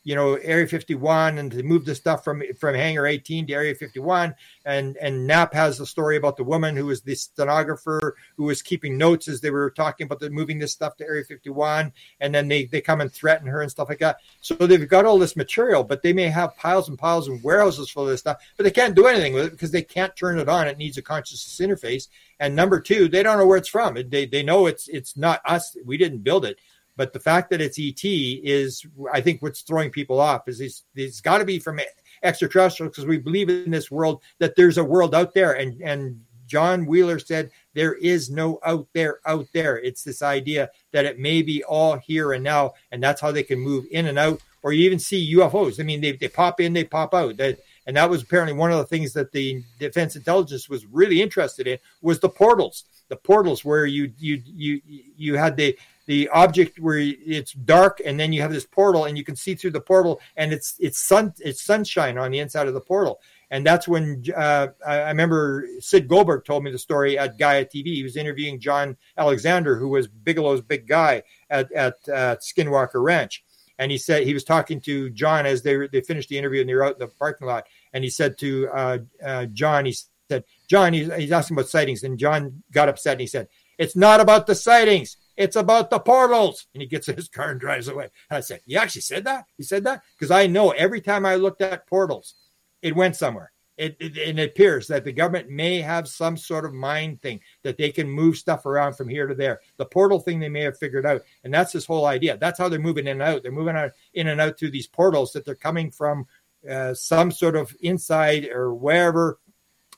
[0.05, 3.75] you know Area 51 and to move the stuff from from Hangar 18 to Area
[3.75, 8.45] 51 and and Knapp has the story about the woman who was the stenographer who
[8.45, 11.93] was keeping notes as they were talking about the moving this stuff to Area 51
[12.21, 14.19] and then they they come and threaten her and stuff like that.
[14.41, 17.91] So they've got all this material but they may have piles and piles and warehouses
[17.91, 20.39] full of this stuff but they can't do anything with it because they can't turn
[20.39, 20.69] it on.
[20.69, 22.09] It needs a consciousness interface.
[22.39, 23.95] And number two they don't know where it's from.
[23.95, 25.77] They they know it's it's not us.
[25.85, 26.59] We didn't build it
[26.97, 30.49] but the fact that it's ET is, I think, what's throwing people off.
[30.49, 31.81] Is it's, it's got to be from
[32.23, 36.21] extraterrestrial because we believe in this world that there's a world out there, and and
[36.47, 39.79] John Wheeler said there is no out there out there.
[39.79, 43.43] It's this idea that it may be all here and now, and that's how they
[43.43, 44.41] can move in and out.
[44.63, 45.79] Or you even see UFOs.
[45.79, 47.37] I mean, they, they pop in, they pop out.
[47.37, 51.21] That and that was apparently one of the things that the defense intelligence was really
[51.21, 54.81] interested in was the portals the portals where you you you
[55.17, 55.77] you had the
[56.07, 59.55] the object where it's dark and then you have this portal and you can see
[59.55, 63.21] through the portal and it's it's sun it's sunshine on the inside of the portal
[63.51, 67.95] and that's when uh, I remember Sid Goldberg told me the story at Gaia TV.
[67.95, 73.45] He was interviewing John Alexander, who was Bigelow's big guy at, at uh, Skinwalker Ranch.
[73.79, 76.69] And he said he was talking to John as they, they finished the interview and
[76.69, 77.67] they were out in the parking lot.
[77.93, 79.97] And he said to uh, uh John, he
[80.29, 82.03] said, John, he's, he's asking about sightings.
[82.03, 83.49] And John got upset and he said,
[83.79, 85.17] It's not about the sightings.
[85.37, 86.67] It's about the portals.
[86.75, 88.09] And he gets in his car and drives away.
[88.31, 89.47] And I said, You actually said that?
[89.57, 90.03] He said that?
[90.19, 92.35] Because I know every time I looked at portals,
[92.83, 93.53] it went somewhere.
[93.77, 97.41] It, it, and it appears that the government may have some sort of mind thing
[97.65, 99.61] that they can move stuff around from here to there.
[99.79, 102.37] The portal thing they may have figured out, and that's this whole idea.
[102.37, 103.43] That's how they're moving in and out.
[103.43, 106.27] They're moving out in and out through these portals that they're coming from
[106.69, 109.41] uh, some sort of inside or wherever,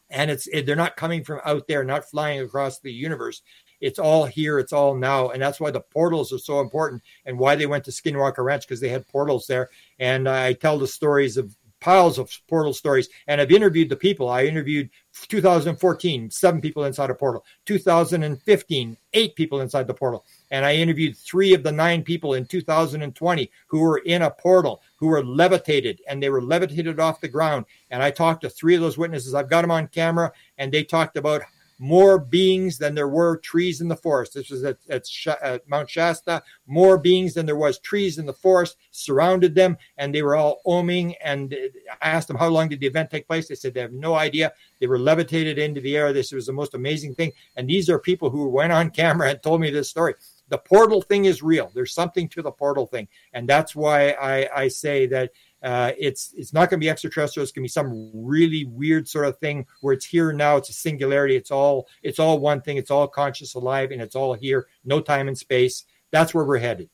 [0.09, 3.43] and it's it, they're not coming from out there, not flying across the universe.
[3.81, 4.59] It's all here.
[4.59, 7.85] It's all now, and that's why the portals are so important, and why they went
[7.85, 9.71] to Skinwalker Ranch because they had portals there.
[9.99, 14.29] And I tell the stories of piles of portal stories and I've interviewed the people.
[14.29, 14.91] I interviewed
[15.29, 20.25] 2014, seven people inside a portal, 2015, eight people inside the portal.
[20.51, 24.83] And I interviewed three of the nine people in 2020 who were in a portal,
[24.97, 27.67] who were levitated and they were levitated off the ground.
[27.91, 29.35] And I talked to three of those witnesses.
[29.35, 31.43] I've got them on camera and they talked about
[31.79, 34.35] more beings than there were trees in the forest.
[34.35, 35.07] This was at, at,
[35.43, 36.43] at, Mount Shasta.
[36.67, 40.61] More beings than there was trees in the forest surrounded them, and they were all
[40.67, 41.15] oming.
[41.23, 41.55] And
[42.01, 43.49] I asked them how long did the event take place.
[43.49, 44.53] They said they have no idea.
[44.81, 46.13] They were levitated into the air.
[46.13, 47.33] This was the most amazing thing.
[47.57, 50.15] And these are people who went on camera and told me this story.
[50.49, 51.73] The portal thing is real.
[51.75, 55.33] There's something to the portal thing, and that's why I, I say that
[55.63, 57.43] uh, it's it's not going to be extraterrestrial.
[57.43, 60.57] It's going to be some really weird sort of thing where it's here now.
[60.57, 61.37] It's a singularity.
[61.37, 62.77] It's all it's all one thing.
[62.77, 64.67] It's all conscious, alive, and it's all here.
[64.85, 65.85] No time and space.
[66.11, 66.91] That's where we're headed.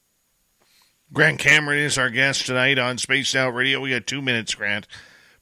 [1.13, 3.81] Grant Cameron is our guest tonight on Spaced Out Radio.
[3.81, 4.87] We got two minutes, Grant.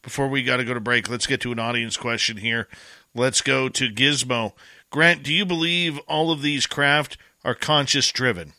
[0.03, 2.67] Before we got to go to break, let's get to an audience question here.
[3.15, 4.53] Let's go to Gizmo.
[4.91, 8.55] Grant, do you believe all of these craft are conscious driven?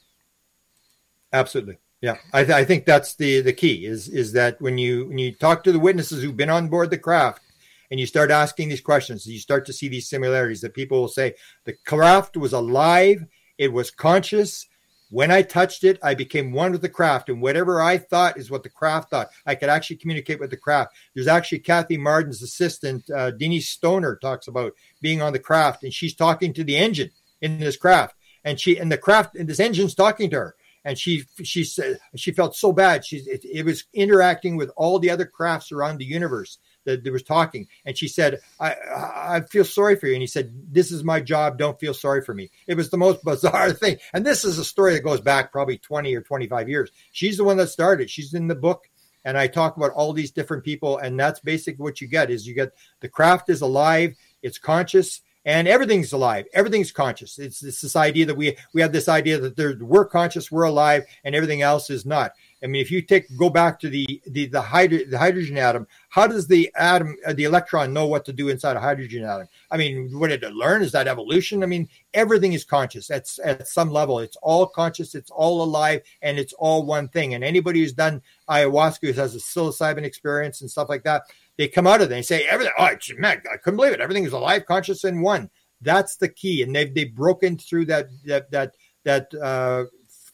[1.33, 1.79] Absolutely.
[2.01, 5.19] Yeah, I, th- I, think that's the the key is is that when you when
[5.19, 7.43] you talk to the witnesses who've been on board the craft
[7.91, 11.07] and you start asking these questions, you start to see these similarities that people will
[11.07, 13.23] say the craft was alive,
[13.59, 14.67] it was conscious.
[15.11, 18.49] When I touched it, I became one with the craft, and whatever I thought is
[18.49, 19.29] what the craft thought.
[19.45, 20.95] I could actually communicate with the craft.
[21.13, 24.71] There's actually Kathy Marden's assistant, uh, Denise Stoner, talks about
[25.01, 27.11] being on the craft, and she's talking to the engine
[27.41, 28.15] in this craft,
[28.45, 31.99] and she and the craft and this engine's talking to her and she she said
[32.15, 33.05] she felt so bad.
[33.05, 37.13] She it, it, was interacting with all the other crafts around the universe that there
[37.13, 40.91] was talking, and she said, I, "I feel sorry for you." And he said, "This
[40.91, 41.57] is my job.
[41.57, 44.65] Don't feel sorry for me." It was the most bizarre thing, and this is a
[44.65, 46.91] story that goes back probably twenty or twenty five years.
[47.11, 48.09] She's the one that started.
[48.09, 48.87] She's in the book.
[49.23, 52.47] And I talk about all these different people, and that's basically what you get: is
[52.47, 52.71] you get
[53.01, 56.45] the craft is alive, it's conscious, and everything's alive.
[56.53, 57.39] Everything's conscious.
[57.39, 60.63] It's, it's this idea that we we have this idea that there, we're conscious we're
[60.63, 62.34] alive and everything else is not.
[62.63, 65.88] I mean if you take go back to the the the, hydro, the hydrogen atom
[66.09, 69.47] how does the atom uh, the electron know what to do inside a hydrogen atom?
[69.72, 70.84] I mean what did it learn?
[70.84, 71.63] Is that evolution?
[71.63, 73.09] I mean everything is conscious.
[73.09, 77.34] At, at some level it's all conscious it's all alive and it's all one thing.
[77.34, 81.23] And anybody who's done ayahuasca who has a psilocybin experience and stuff like that
[81.61, 82.73] they come out of it and they say everything.
[82.77, 84.01] Oh, man, I couldn't believe it.
[84.01, 85.49] Everything is alive, conscious, and one.
[85.79, 89.85] That's the key, and they've they've broken through that that that that uh,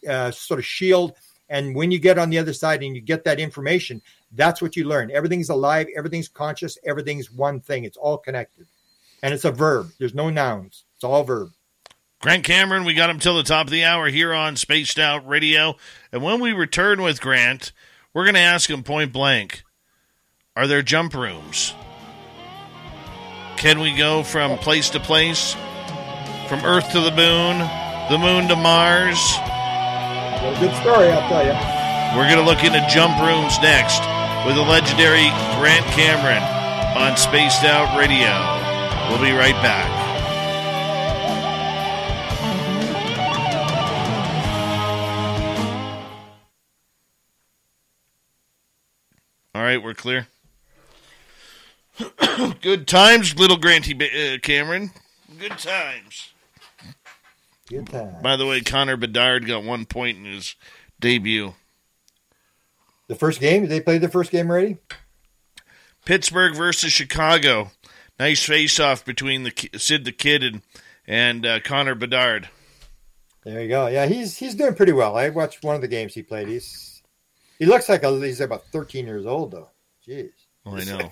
[0.10, 1.14] uh, sort of shield.
[1.50, 4.02] And when you get on the other side and you get that information,
[4.34, 5.12] that's what you learn.
[5.12, 7.86] Everything's alive, everything's conscious, everything's one thing.
[7.86, 8.68] It's all connected,
[9.22, 9.92] and it's a verb.
[10.00, 10.86] There's no nouns.
[10.96, 11.52] It's all verb.
[12.20, 15.28] Grant Cameron, we got him till the top of the hour here on Spaced Out
[15.28, 15.76] Radio.
[16.12, 17.74] And when we return with Grant,
[18.14, 19.64] we're going to ask him point blank
[20.58, 21.76] are there jump rooms?
[23.58, 25.54] Can we go from place to place?
[26.50, 27.60] From Earth to the moon,
[28.10, 29.22] the moon to Mars?
[30.60, 31.54] good story, I'll tell you.
[32.18, 34.02] We're going to look into jump rooms next
[34.48, 35.30] with the legendary
[35.60, 36.42] Grant Cameron
[36.98, 38.34] on Spaced Out Radio.
[39.12, 39.94] We'll be right back.
[49.54, 50.28] All right, we're clear.
[52.62, 54.92] Good times, little Granty uh, Cameron.
[55.40, 56.34] Good times.
[57.70, 58.22] Good times.
[58.22, 60.56] By the way, Connor Bedard got one point in his
[61.00, 61.54] debut.
[63.08, 63.62] The first game?
[63.62, 64.78] Did they play the first game already?
[66.06, 67.72] Pittsburgh versus Chicago.
[68.20, 70.62] Nice face-off between the Sid the Kid and
[71.06, 72.50] and uh, Connor Bedard.
[73.44, 73.88] There you go.
[73.88, 75.16] Yeah, he's he's doing pretty well.
[75.16, 76.48] I watched one of the games he played.
[76.48, 77.02] He's
[77.60, 79.70] he looks like a, he's about 13 years old though.
[80.06, 80.32] Jeez.
[80.66, 81.12] Oh, I know.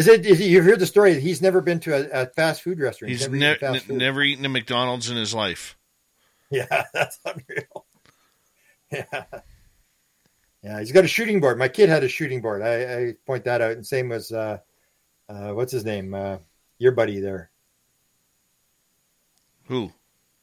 [0.00, 0.24] Is it?
[0.24, 1.20] Is it, you've heard the story?
[1.20, 3.10] He's never been to a, a fast food restaurant.
[3.10, 5.76] He's, he's never, ne- eaten never eaten a McDonald's in his life.
[6.48, 7.86] Yeah, that's unreal.
[8.92, 9.24] Yeah,
[10.64, 10.80] yeah.
[10.80, 11.58] He's got a shooting board.
[11.58, 12.60] My kid had a shooting board.
[12.60, 13.72] I, I point that out.
[13.72, 14.58] And same as uh,
[15.28, 16.12] uh, what's his name?
[16.12, 16.38] Uh,
[16.78, 17.50] your buddy there.
[19.68, 19.92] Who?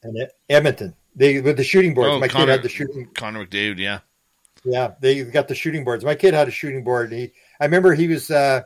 [0.02, 0.16] And
[0.48, 0.94] Edmonton.
[1.14, 2.12] They with the shooting boards.
[2.12, 3.08] Oh, My Connor, kid had the shooting.
[3.12, 3.78] Connor McDavid.
[3.78, 3.98] Yeah.
[4.64, 6.04] Yeah, they got the shooting boards.
[6.04, 7.12] My kid had a shooting board.
[7.12, 8.62] He, I remember he was uh,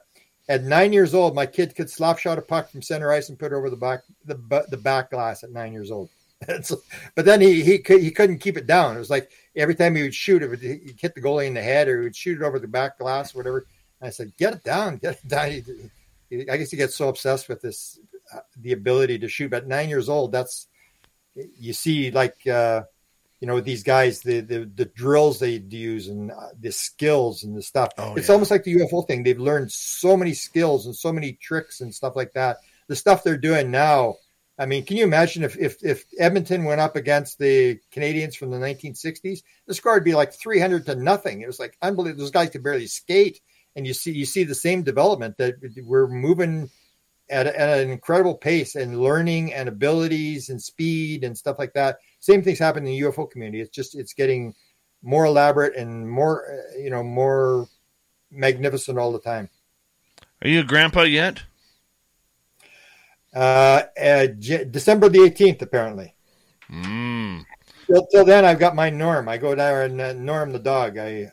[0.48, 1.34] at nine years old.
[1.34, 3.76] My kid could slap shot a puck from center ice and put it over the
[3.76, 6.08] back the the back glass at nine years old.
[7.14, 8.96] but then he he could, he couldn't keep it down.
[8.96, 11.54] It was like every time he would shoot, it would he'd hit the goalie in
[11.54, 13.66] the head, or he would shoot it over the back glass, or whatever.
[14.00, 15.50] And I said, "Get it down, get it down."
[16.30, 18.00] He, he, I guess he gets so obsessed with this,
[18.34, 19.50] uh, the ability to shoot.
[19.50, 20.68] But nine years old, that's
[21.34, 22.46] you see like.
[22.46, 22.82] Uh,
[23.42, 27.56] you know these guys the the, the drills they use and uh, the skills and
[27.56, 27.90] the stuff.
[27.98, 28.34] Oh, it's yeah.
[28.34, 29.24] almost like the ufo thing.
[29.24, 32.58] They've learned so many skills and so many tricks and stuff like that.
[32.86, 34.14] The stuff they're doing now
[34.58, 38.50] i mean can you imagine if if, if edmonton went up against the Canadiens from
[38.50, 41.40] the 1960s the score would be like 300 to nothing.
[41.40, 42.22] It was like unbelievable.
[42.22, 43.40] Those guys could barely skate.
[43.74, 45.54] And you see you see the same development that
[45.84, 46.70] we're moving
[47.28, 51.96] at, at an incredible pace and learning and abilities and speed and stuff like that
[52.22, 53.60] same things happen in the UFO community.
[53.60, 54.54] It's just it's getting
[55.02, 57.68] more elaborate and more uh, you know more
[58.30, 59.50] magnificent all the time.
[60.40, 61.42] Are you a grandpa yet?
[63.34, 66.14] Uh, uh J- December the eighteenth, apparently.
[66.70, 67.44] Mm.
[67.86, 69.28] Till, till, then, I've got my Norm.
[69.28, 70.98] I go there and uh, Norm the dog.
[70.98, 71.32] I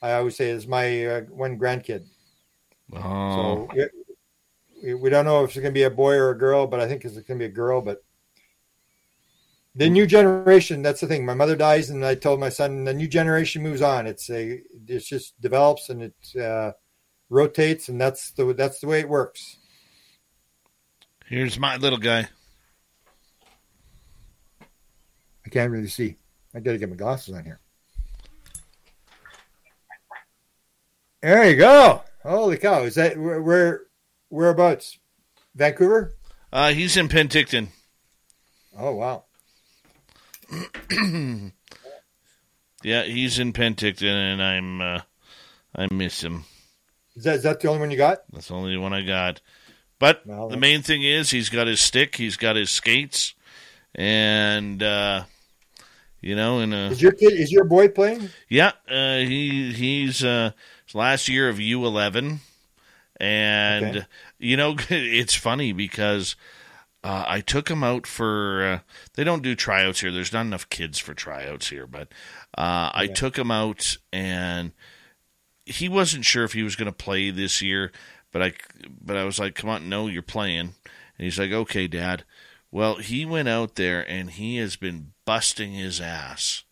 [0.00, 2.04] I always say is my uh, one grandkid.
[2.94, 3.68] Oh.
[3.74, 3.88] So
[4.84, 6.78] we, we don't know if it's going to be a boy or a girl, but
[6.78, 7.82] I think it's going to be a girl.
[7.82, 8.04] But
[9.74, 11.24] the new generation that's the thing.
[11.24, 14.06] My mother dies and i told my son the new generation moves on.
[14.06, 16.72] It's a it just develops and it uh,
[17.28, 19.58] rotates and that's the that's the way it works.
[21.26, 22.28] Here's my little guy.
[25.46, 26.16] I can't really see.
[26.54, 27.60] I gotta get my glasses on here.
[31.22, 32.02] There you go.
[32.22, 32.82] Holy cow.
[32.82, 33.82] Is that where, where
[34.30, 34.98] whereabouts?
[35.54, 36.16] Vancouver?
[36.52, 37.68] Uh he's in penticton.
[38.76, 39.24] Oh wow
[42.82, 45.00] yeah, he's in Penticton, and I'm uh,
[45.74, 46.44] I miss him.
[47.16, 48.22] Is that, is that the only one you got?
[48.32, 49.40] That's the only one I got.
[49.98, 53.34] But well, the main thing is he's got his stick, he's got his skates,
[53.94, 55.24] and uh,
[56.20, 58.30] you know, and is your kid is your boy playing?
[58.48, 60.52] Yeah, uh, he he's uh,
[60.94, 62.40] last year of U eleven,
[63.20, 64.06] and okay.
[64.38, 66.34] you know it's funny because
[67.02, 68.64] uh, I took him out for.
[68.64, 68.78] Uh,
[69.14, 70.12] they don't do tryouts here.
[70.12, 72.08] There's not enough kids for tryouts here, but
[72.56, 74.72] uh, I took him out, and
[75.64, 77.90] he wasn't sure if he was going to play this year.
[78.32, 78.52] But I,
[79.00, 80.74] but I was like, "Come on, no, you're playing." And
[81.24, 82.24] he's like, "Okay, Dad."
[82.70, 86.62] Well, he went out there and he has been busting his ass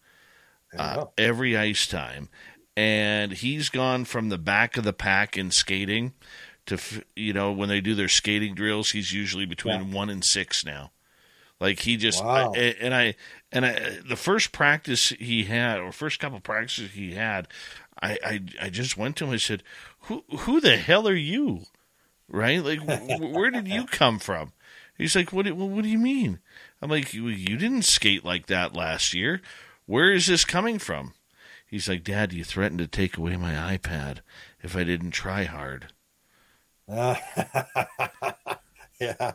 [0.78, 2.28] uh, every ice time,
[2.76, 6.12] and he's gone from the back of the pack in skating
[6.68, 9.94] to you know when they do their skating drills he's usually between yeah.
[9.94, 10.92] 1 and 6 now.
[11.60, 12.52] Like he just wow.
[12.54, 13.14] I, and I
[13.50, 17.48] and I the first practice he had or first couple practices he had
[18.00, 19.64] I I, I just went to him and said
[20.02, 21.62] who who the hell are you?
[22.28, 22.62] Right?
[22.62, 22.80] Like
[23.20, 24.52] where did you come from?
[24.96, 26.38] He's like what what do you mean?
[26.80, 29.40] I'm like you, you didn't skate like that last year.
[29.86, 31.14] Where is this coming from?
[31.66, 34.18] He's like dad you threatened to take away my iPad
[34.62, 35.88] if I didn't try hard
[36.90, 37.16] uh,
[39.00, 39.32] yeah,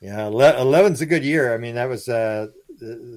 [0.00, 0.26] yeah.
[0.26, 1.54] Eleven's a good year.
[1.54, 2.48] I mean, that was uh,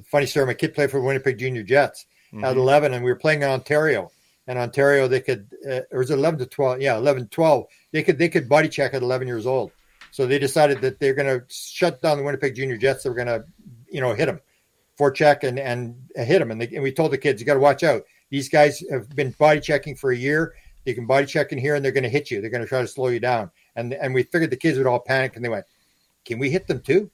[0.05, 0.45] funny story.
[0.45, 2.43] My kid played for Winnipeg Junior Jets mm-hmm.
[2.43, 4.11] at eleven, and we were playing in Ontario.
[4.47, 6.81] And Ontario, they could, uh, or was it eleven to twelve?
[6.81, 7.65] Yeah, 11, 12.
[7.91, 9.71] They could they could body check at eleven years old.
[10.11, 13.03] So they decided that they're going to shut down the Winnipeg Junior Jets.
[13.03, 13.45] They were going to,
[13.91, 14.41] you know, hit them,
[14.97, 16.49] for check and and hit them.
[16.49, 18.03] And, they, and we told the kids, you got to watch out.
[18.31, 20.55] These guys have been body checking for a year.
[20.85, 22.41] They can body check in here, and they're going to hit you.
[22.41, 24.87] They're going to try to slow you down and and we figured the kids would
[24.87, 25.65] all panic, and they went,
[26.25, 27.11] "Can we hit them too?"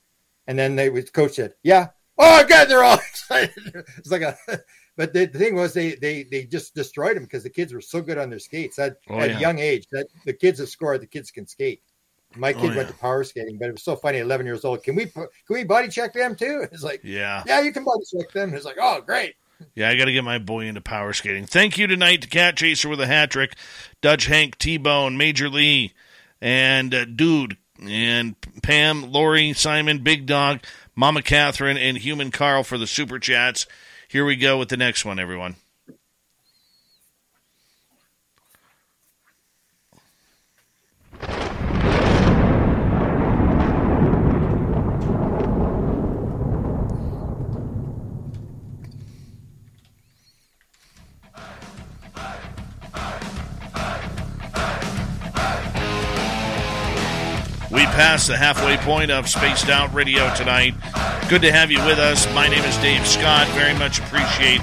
[0.47, 3.51] And then they, the coach said, "Yeah." Oh God, they're all excited.
[3.97, 4.37] it's like a,
[4.95, 7.81] but the, the, thing was they they they just destroyed them because the kids were
[7.81, 9.37] so good on their skates at, oh, at yeah.
[9.37, 11.81] a young age that the kids have scored, the kids can skate.
[12.37, 12.77] My oh, kid oh, yeah.
[12.77, 14.19] went to power skating, but it was so funny.
[14.19, 14.83] Eleven years old.
[14.83, 16.65] Can we can we body check them too?
[16.71, 18.53] It's like, yeah, yeah, you can body check them.
[18.53, 19.35] It's like, oh, great.
[19.73, 21.45] Yeah, I got to get my boy into power skating.
[21.45, 23.55] Thank you tonight to Cat Chaser with a hat trick,
[24.01, 25.93] Dutch Hank, T Bone, Major Lee,
[26.41, 30.61] and uh, Dude, and Pam, Lori, Simon, Big Dog,
[30.95, 33.65] Mama Catherine, and Human Carl for the super chats.
[34.07, 35.55] Here we go with the next one, everyone.
[57.75, 60.75] We passed the halfway point of Spaced Out Radio tonight.
[61.27, 62.25] Good to have you with us.
[62.33, 63.49] My name is Dave Scott.
[63.49, 64.61] Very much appreciate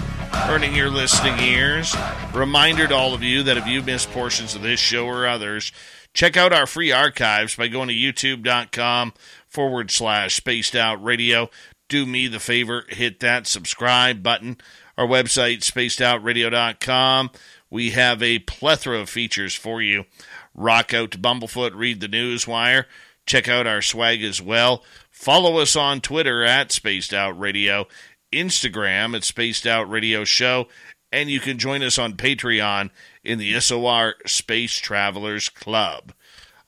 [0.49, 1.95] earning your listening ears.
[2.33, 5.73] Reminder to all of you that if you missed portions of this show or others,
[6.15, 9.13] check out our free archives by going to youtube.com
[9.47, 11.51] forward slash spaced out radio.
[11.91, 14.57] Do me the favor, hit that subscribe button.
[14.97, 17.31] Our website, spacedoutradio.com.
[17.69, 20.07] We have a plethora of features for you
[20.55, 22.87] rock out to Bumblefoot, read the news wire,
[23.27, 24.83] check out our swag as well.
[25.11, 27.87] Follow us on Twitter at Spaced Out Radio,
[28.33, 30.69] Instagram at Spaced Out Radio Show,
[31.11, 32.91] and you can join us on Patreon
[33.23, 36.13] in the SOR Space Travelers Club.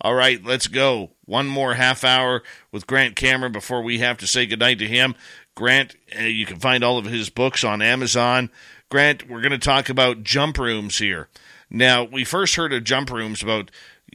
[0.01, 1.13] All right, let's go.
[1.25, 5.15] One more half hour with Grant Cameron before we have to say goodnight to him.
[5.55, 8.51] Grant, uh, you can find all of his books on Amazon.
[8.91, 11.29] Grant, we're going to talk about jump rooms here.
[11.75, 13.73] Now, we first heard of jump rooms about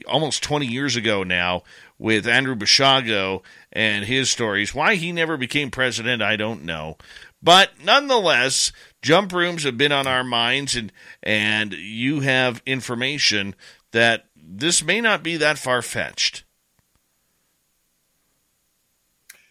[0.08, 1.62] almost 20 years ago now
[1.98, 4.74] with Andrew Basiago and his stories.
[4.74, 6.96] Why he never became president, I don't know.
[7.42, 8.72] But nonetheless,
[9.02, 10.90] jump rooms have been on our minds, and,
[11.22, 13.54] and you have information
[13.92, 16.44] that this may not be that far fetched.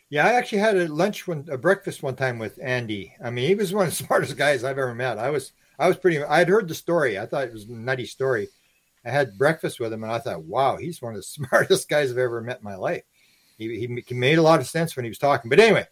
[0.10, 3.14] Yeah, I actually had a lunch one, a breakfast one time with Andy.
[3.24, 5.20] I mean, he was one of the smartest guys I've ever met.
[5.20, 6.24] I was, I was pretty.
[6.24, 7.18] I had heard the story.
[7.18, 8.50] I thought it was a nutty story.
[9.06, 12.12] I had breakfast with him, and I thought, wow, he's one of the smartest guys
[12.12, 13.04] I've ever met in my life.
[13.58, 15.50] He, he, made a lot of sense when he was talking.
[15.50, 15.86] But anyway,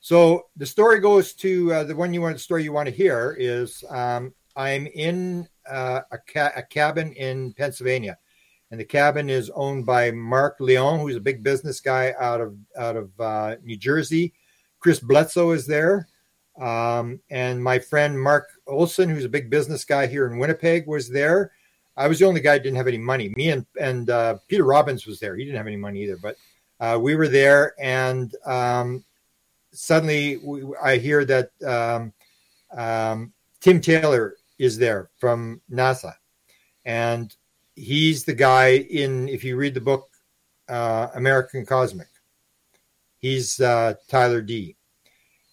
[0.00, 2.94] so the story goes to uh, the one you want, the story you want to
[2.94, 8.16] hear is um, I'm in uh, a, ca- a cabin in Pennsylvania
[8.70, 12.56] and the cabin is owned by Mark Leon, who's a big business guy out of
[12.78, 14.32] out of uh, New Jersey.
[14.78, 16.08] Chris Bledsoe is there,
[16.60, 21.08] um, and my friend Mark Olson, who's a big business guy here in Winnipeg, was
[21.08, 21.52] there.
[21.96, 23.32] I was the only guy who didn't have any money.
[23.36, 25.36] Me and and uh, Peter Robbins was there.
[25.36, 26.36] He didn't have any money either, but
[26.78, 29.04] uh, we were there, and um,
[29.72, 32.12] suddenly we, I hear that um,
[32.76, 36.14] um Tim Taylor is there from NASA,
[36.84, 37.34] and
[37.74, 40.10] he's the guy in if you read the book
[40.68, 42.08] uh, American Cosmic.
[43.18, 44.76] He's uh, Tyler D.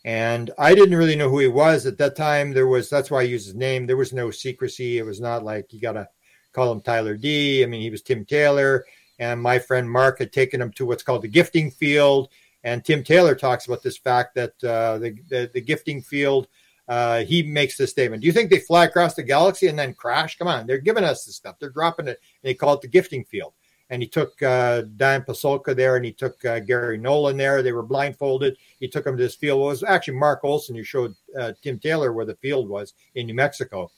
[0.07, 2.53] And I didn't really know who he was at that time.
[2.53, 3.85] There was that's why I use his name.
[3.85, 4.99] There was no secrecy.
[4.99, 6.07] It was not like you gotta
[6.53, 7.61] call him Tyler D.
[7.61, 8.85] I mean, he was Tim Taylor,
[9.19, 12.29] and my friend Mark had taken him to what's called the gifting field.
[12.63, 16.47] And Tim Taylor talks about this fact that uh, the, the, the gifting field
[16.88, 18.21] uh, he makes this statement.
[18.21, 20.38] Do you think they fly across the galaxy and then crash?
[20.38, 21.57] Come on, they're giving us this stuff.
[21.59, 22.21] They're dropping it.
[22.41, 23.51] And they call it the gifting field.
[23.89, 27.64] And he took uh, Dian Pasulka there and he took uh, Garry Nolan there.
[27.64, 28.57] They were blindfolded.
[28.80, 29.61] He took them to this field.
[29.61, 33.27] It was actually Mark Olson who showed uh, Tim Taylor where the field was in
[33.27, 33.91] New Mexico.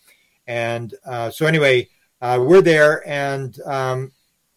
[0.45, 1.89] And uh, so, anyway,
[2.21, 3.07] uh, we're there.
[3.07, 4.11] And um,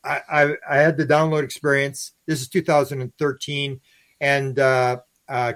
[0.05, 2.13] I, I, I, had the download experience.
[2.27, 3.81] This is 2013.
[4.21, 4.99] And uh,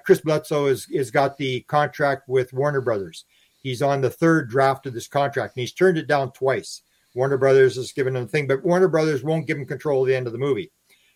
[0.04, 3.24] Chris Bledsoe has, has got the contract with Warner Brothers.
[3.66, 6.82] He's on the third draft of this contract, and he's turned it down twice.
[7.16, 10.08] Warner Brothers has given him a thing, but Warner Brothers won't give him control at
[10.08, 10.70] the end of the movie.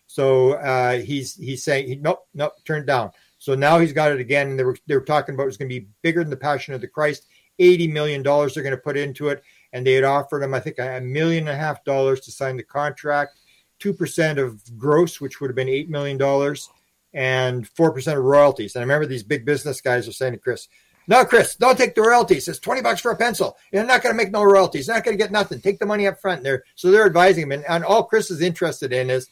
[0.07, 3.11] So uh, he's he's saying, he, nope, nope, turned down.
[3.37, 5.69] So now he's got it again, and they were they were talking about it's going
[5.69, 7.27] to be bigger than the Passion of the Christ.
[7.59, 10.59] Eighty million dollars they're going to put into it, and they had offered him, I
[10.59, 13.39] think, a million and a half dollars to sign the contract,
[13.79, 16.69] two percent of gross, which would have been eight million dollars
[17.13, 18.75] and 4% of royalties.
[18.75, 20.67] And I remember these big business guys are saying to Chris,
[21.11, 22.47] no, Chris, don't take the royalties.
[22.47, 23.57] It's 20 bucks for a pencil.
[23.73, 24.87] You're not going to make no royalties.
[24.87, 25.59] You're not going to get nothing.
[25.59, 26.41] Take the money up front.
[26.41, 27.51] There, so they're advising him.
[27.51, 29.27] And, and all Chris is interested in is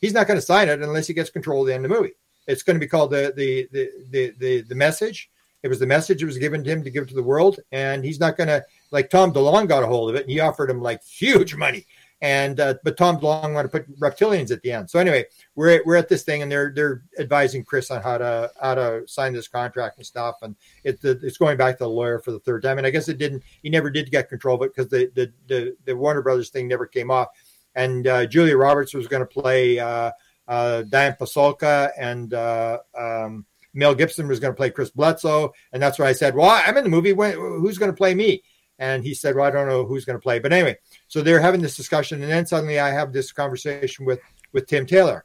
[0.00, 1.96] he's not going to sign it unless he gets control of the end of the
[1.96, 2.14] movie.
[2.48, 5.30] It's going to be called the, the, the, the, the, the message.
[5.62, 7.60] It was the message that was given to him to give to the world.
[7.70, 10.40] And he's not going to, like Tom DeLonge got a hold of it and he
[10.40, 11.86] offered him like huge money
[12.22, 14.90] and uh, but Tom DeLonge wanted to put reptilians at the end.
[14.90, 15.24] So anyway,
[15.54, 18.74] we're at, we're at this thing, and they're they're advising Chris on how to how
[18.74, 22.32] to sign this contract and stuff, and it, it's going back to the lawyer for
[22.32, 22.78] the third time.
[22.78, 23.42] And I guess it didn't.
[23.62, 26.68] He never did get control of it because the, the the the Warner Brothers thing
[26.68, 27.28] never came off.
[27.74, 30.10] And uh, Julia Roberts was going to play uh,
[30.48, 35.82] uh, Dian Pasulka, and uh, um, Mel Gibson was going to play Chris Bledsoe, and
[35.82, 37.12] that's why I said, "Well, I'm in the movie.
[37.12, 38.42] When, who's going to play me?"
[38.78, 40.76] And he said, "Well, I don't know who's going to play." But anyway,
[41.10, 44.20] so they're having this discussion, and then suddenly I have this conversation with
[44.52, 45.24] with Tim Taylor,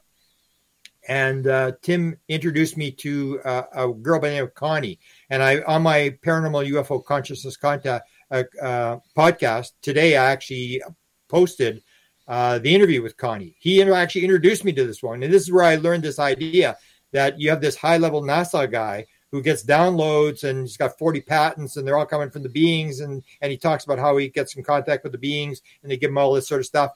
[1.08, 4.98] and uh, Tim introduced me to uh, a girl by the name of Connie.
[5.30, 10.82] And I on my paranormal UFO consciousness contact uh, uh, podcast today, I actually
[11.28, 11.84] posted
[12.26, 13.54] uh, the interview with Connie.
[13.60, 16.76] He actually introduced me to this one, and this is where I learned this idea
[17.12, 21.20] that you have this high level NASA guy who gets downloads and he's got 40
[21.22, 24.28] patents and they're all coming from the beings and and he talks about how he
[24.28, 26.92] gets in contact with the beings and they give him all this sort of stuff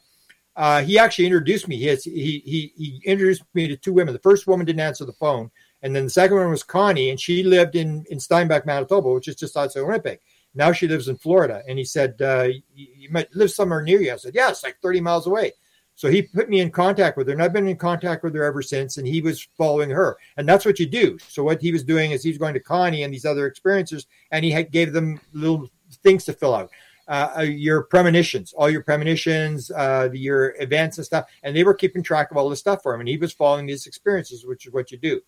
[0.57, 1.77] uh, he actually introduced me.
[1.77, 4.13] He, has, he he he introduced me to two women.
[4.13, 5.51] The first woman didn't answer the phone,
[5.83, 9.29] and then the second one was Connie, and she lived in in Steinbach, Manitoba, which
[9.29, 10.19] is just outside Winnipeg.
[10.55, 14.13] Now she lives in Florida, and he said, uh, "You might live somewhere near you."
[14.13, 15.53] I said, "Yeah, like thirty miles away."
[16.01, 18.43] So he put me in contact with her, and I've been in contact with her
[18.43, 18.97] ever since.
[18.97, 21.19] And he was following her, and that's what you do.
[21.29, 24.07] So what he was doing is he was going to Connie and these other experiencers,
[24.31, 25.69] and he had, gave them little
[26.03, 26.71] things to fill out
[27.07, 31.75] uh, uh, your premonitions, all your premonitions, uh, your events and stuff, and they were
[31.75, 34.65] keeping track of all this stuff for him, and he was following these experiences, which
[34.65, 35.21] is what you do.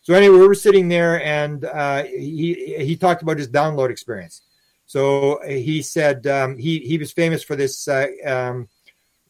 [0.00, 4.40] So anyway, we were sitting there, and uh, he he talked about his download experience.
[4.86, 8.68] So he said um, he he was famous for this uh, um,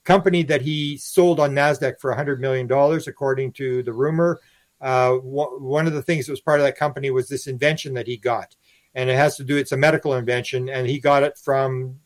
[0.04, 4.40] company that he sold on Nasdaq for hundred million dollars, according to the rumor.
[4.80, 8.06] Uh, one of the things that was part of that company was this invention that
[8.06, 8.54] he got.
[8.94, 12.00] And it has to do it's a medical invention and he got it from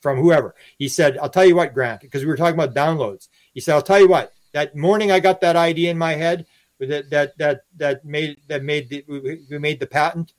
[0.00, 0.54] from whoever.
[0.78, 3.28] He said i'll tell you what grant because we were talking about downloads.
[3.52, 6.46] He said i'll tell you what that morning i got that idea in my head
[6.80, 10.32] that that that that made that made the, we made the patent.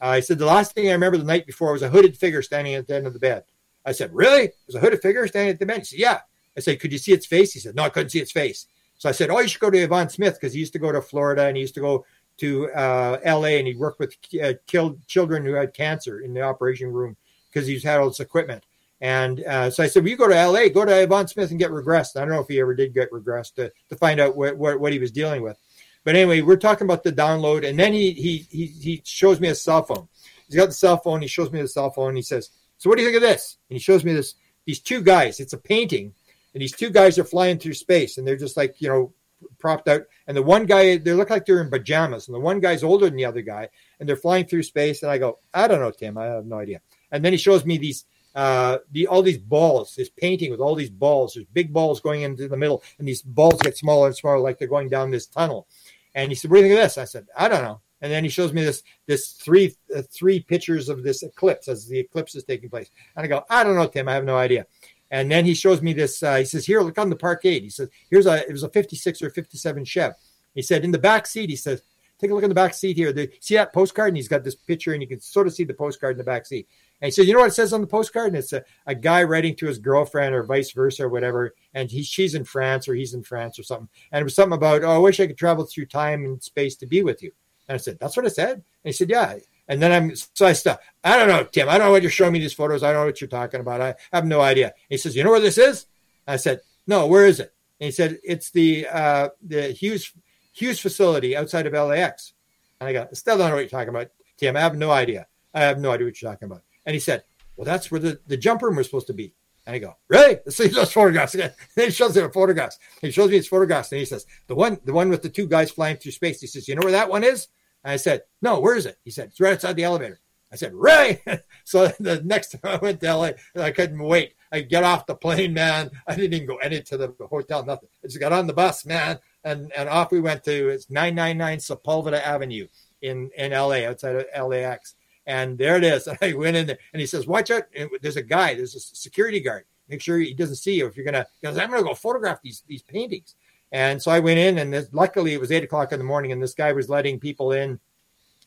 [0.00, 2.42] Uh, i said the last thing i remember the night before was a hooded figure
[2.42, 3.44] standing at the end of the bed.
[3.84, 4.52] I said really?
[4.66, 6.20] There's a hooded figure standing at the he said yeah
[6.56, 8.66] i said could you see its face he said no i couldn't see its face
[8.96, 10.92] so i said oh you should go to Yvonne smith because he used to go
[10.92, 12.04] to florida and he used to go
[12.38, 13.58] to uh, L.A.
[13.58, 17.16] and he worked with uh, killed children who had cancer in the operation room
[17.48, 18.64] because he's had all this equipment.
[19.00, 21.58] And uh, so I said, well, you go to L.A., go to Yvonne Smith and
[21.58, 22.16] get regressed.
[22.16, 24.80] I don't know if he ever did get regressed to, to find out what, what,
[24.80, 25.58] what he was dealing with.
[26.04, 29.48] But anyway, we're talking about the download, and then he he he he shows me
[29.48, 30.06] a cell phone.
[30.46, 31.20] He's got the cell phone.
[31.20, 32.14] He shows me the cell phone.
[32.14, 34.36] He says, "So what do you think of this?" And he shows me this.
[34.66, 35.40] These two guys.
[35.40, 36.14] It's a painting,
[36.56, 39.12] and these two guys are flying through space, and they're just like you know
[39.58, 40.04] propped out.
[40.26, 42.28] And the one guy, they look like they're in pajamas.
[42.28, 43.68] And the one guy's older than the other guy.
[44.00, 45.02] And they're flying through space.
[45.02, 46.16] And I go, I don't know, Tim.
[46.16, 46.80] I have no idea.
[47.12, 50.74] And then he shows me these, uh, the all these balls, this painting with all
[50.74, 51.34] these balls.
[51.34, 54.58] There's big balls going into the middle, and these balls get smaller and smaller, like
[54.58, 55.68] they're going down this tunnel.
[56.14, 58.12] And he said, "What do you think of this?" I said, "I don't know." And
[58.12, 61.98] then he shows me this this three uh, three pictures of this eclipse as the
[61.98, 62.90] eclipse is taking place.
[63.16, 64.08] And I go, "I don't know, Tim.
[64.08, 64.66] I have no idea."
[65.10, 66.22] And then he shows me this.
[66.22, 68.68] Uh, he says, "Here, look on the parkade." He says, "Here's a it was a
[68.68, 70.14] '56 or '57 Chev."
[70.54, 71.82] He said, "In the back seat," he says,
[72.18, 73.12] "Take a look in the back seat here.
[73.12, 75.64] The, see that postcard?" And he's got this picture, and you can sort of see
[75.64, 76.66] the postcard in the back seat.
[77.00, 78.94] And he said, "You know what it says on the postcard?" And it's a, a
[78.94, 81.54] guy writing to his girlfriend, or vice versa, or whatever.
[81.74, 83.88] And he, she's in France, or he's in France, or something.
[84.10, 86.74] And it was something about, "Oh, I wish I could travel through time and space
[86.76, 87.30] to be with you."
[87.68, 89.36] And I said, "That's what it said." And he said, "Yeah."
[89.68, 90.80] And then I'm so I stop.
[91.02, 91.68] I don't know, Tim.
[91.68, 92.82] I don't know what you're showing me these photos.
[92.82, 93.80] I don't know what you're talking about.
[93.80, 94.74] I have no idea.
[94.88, 95.86] He says, "You know where this is?"
[96.26, 100.12] I said, "No, where is it?" And he said, "It's the uh, the Hughes
[100.52, 102.32] Hughes facility outside of LAX."
[102.80, 104.56] And I go, "Still don't know what you're talking about, Tim.
[104.56, 105.26] I have no idea.
[105.52, 107.24] I have no idea what you're talking about." And he said,
[107.56, 109.34] "Well, that's where the, the jump room was supposed to be."
[109.66, 111.52] And I go, "Really?" Let's see those photographs again.
[111.74, 112.78] then he shows me the photographs.
[113.00, 115.48] He shows me his photographs, and he says, "The one, the one with the two
[115.48, 117.48] guys flying through space." He says, "You know where that one is?"
[117.92, 118.98] I said, No, where is it?
[119.04, 120.20] He said, It's right outside the elevator.
[120.52, 121.20] I said, Really?
[121.64, 124.34] so the next time I went to LA, I couldn't wait.
[124.52, 125.90] I get off the plane, man.
[126.06, 127.88] I didn't even go any to the hotel, nothing.
[128.04, 129.18] I just got on the bus, man.
[129.44, 132.66] And and off we went to it's 999 Sepulveda Avenue
[133.02, 134.94] in, in LA, outside of LAX.
[135.26, 136.06] And there it is.
[136.06, 137.64] And I went in there and he says, Watch out.
[138.00, 139.64] There's a guy, there's a security guard.
[139.88, 142.62] Make sure he doesn't see you if you're gonna because I'm gonna go photograph these
[142.66, 143.34] these paintings.
[143.72, 146.32] And so I went in, and this, luckily it was eight o'clock in the morning,
[146.32, 147.80] and this guy was letting people in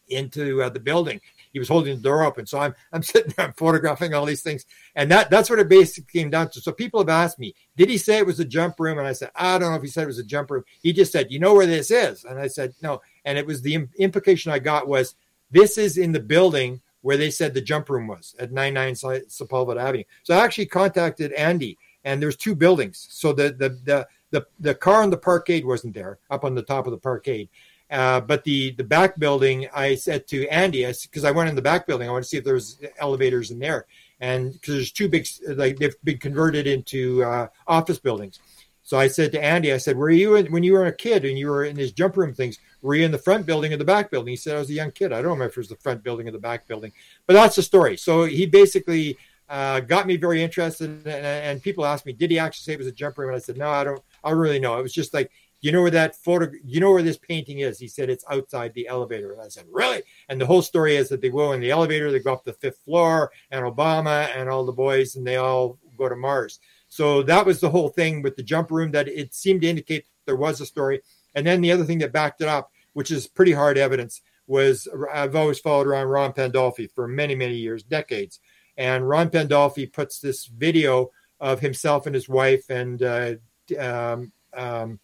[0.09, 1.21] into uh, the building.
[1.53, 4.41] He was holding the door open, so I'm I'm sitting there I'm photographing all these
[4.43, 4.65] things,
[4.95, 6.61] and that that's what it basically came down to.
[6.61, 8.97] So people have asked me, did he say it was a jump room?
[8.97, 10.63] And I said, I don't know if he said it was a jump room.
[10.81, 13.01] He just said, you know where this is, and I said no.
[13.25, 15.15] And it was the implication I got was
[15.51, 19.81] this is in the building where they said the jump room was at 99 Sepulveda
[19.81, 20.03] Avenue.
[20.23, 23.07] So I actually contacted Andy, and there's two buildings.
[23.09, 26.61] So the the the the the car on the parkade wasn't there up on the
[26.61, 27.49] top of the parkade.
[27.91, 31.55] Uh, but the the back building, I said to Andy, because I, I, went in
[31.55, 33.87] the back building, I want to see if there's elevators in there,
[34.19, 38.39] and because there's two big, like they've been converted into uh, office buildings.
[38.83, 41.25] So I said to Andy, I said, "Were you in, when you were a kid
[41.25, 42.59] and you were in these jump room things?
[42.83, 44.73] Were you in the front building or the back building?" He said, "I was a
[44.73, 45.11] young kid.
[45.11, 46.91] I don't remember if it was the front building or the back building,
[47.25, 49.17] but that's the story." So he basically
[49.49, 52.79] uh, got me very interested, and, and, people asked me, "Did he actually say it
[52.79, 54.01] was a jump room?" And I said, "No, I don't.
[54.23, 54.77] I really know.
[54.77, 55.31] It was just like."
[55.61, 56.49] You know where that photo?
[56.63, 57.77] You know where this painting is?
[57.77, 61.09] He said it's outside the elevator, and I said, "Really?" And the whole story is
[61.09, 64.47] that they go in the elevator, they go up the fifth floor, and Obama and
[64.47, 66.61] all the boys, and they all go to Mars.
[66.87, 70.05] So that was the whole thing with the jump room that it seemed to indicate
[70.25, 71.01] there was a story.
[71.35, 74.87] And then the other thing that backed it up, which is pretty hard evidence, was
[75.11, 78.39] I've always followed around Ron Pandolfi for many, many years, decades.
[78.77, 83.33] And Ron Pandolfi puts this video of himself and his wife and uh,
[83.77, 84.99] um, um,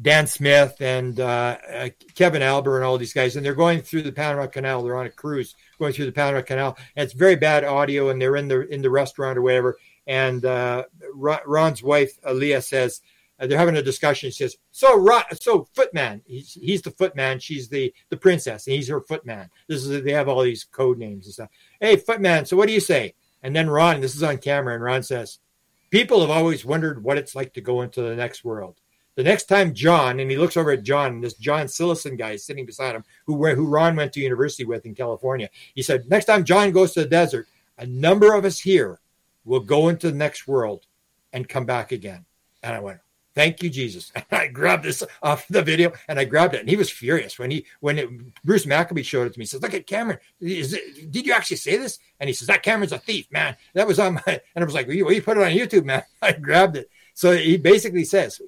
[0.00, 4.02] Dan Smith and uh, uh, Kevin Albert and all these guys, and they're going through
[4.02, 4.82] the Panama Canal.
[4.82, 8.10] They're on a cruise going through the Panama Canal, and it's very bad audio.
[8.10, 13.00] And they're in the in the restaurant or whatever, and uh, Ron's wife, Leah, says,
[13.38, 14.30] uh, they're having a discussion.
[14.30, 17.38] She says, "So, Ron, so Footman, he's, he's the Footman.
[17.38, 19.50] She's the the princess, and he's her Footman.
[19.66, 21.50] This is they have all these code names and stuff.
[21.80, 24.82] Hey, Footman, so what do you say?" And then Ron, this is on camera, and
[24.82, 25.38] Ron says,
[25.90, 28.80] "People have always wondered what it's like to go into the next world.
[29.14, 32.32] The next time John, and he looks over at John, and this John Sillison guy
[32.32, 35.48] is sitting beside him, who who Ron went to university with in California.
[35.74, 37.48] He said, next time John goes to the desert,
[37.78, 39.00] a number of us here."
[39.46, 40.86] will go into the next world
[41.32, 42.26] and come back again.
[42.62, 43.00] And I went,
[43.36, 44.10] thank you, Jesus.
[44.16, 46.60] And I grabbed this off the video and I grabbed it.
[46.60, 49.44] And he was furious when he, when it, Bruce Maccabee showed it to me.
[49.44, 50.18] He says, look at Cameron.
[50.40, 52.00] It, did you actually say this?
[52.18, 53.56] And he says, that Cameron's a thief, man.
[53.74, 55.52] That was on my, and I was like, well, you, well, you put it on
[55.52, 56.02] YouTube, man.
[56.22, 56.90] I grabbed it.
[57.14, 58.40] So he basically says,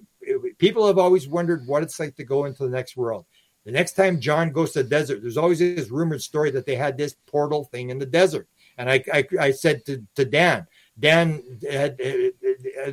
[0.59, 3.27] people have always wondered what it's like to go into the next world.
[3.65, 6.75] The next time John goes to the desert, there's always this rumored story that they
[6.75, 8.49] had this portal thing in the desert.
[8.79, 10.67] And I, I, I said to, to Dan,
[10.99, 12.31] Dan had uh,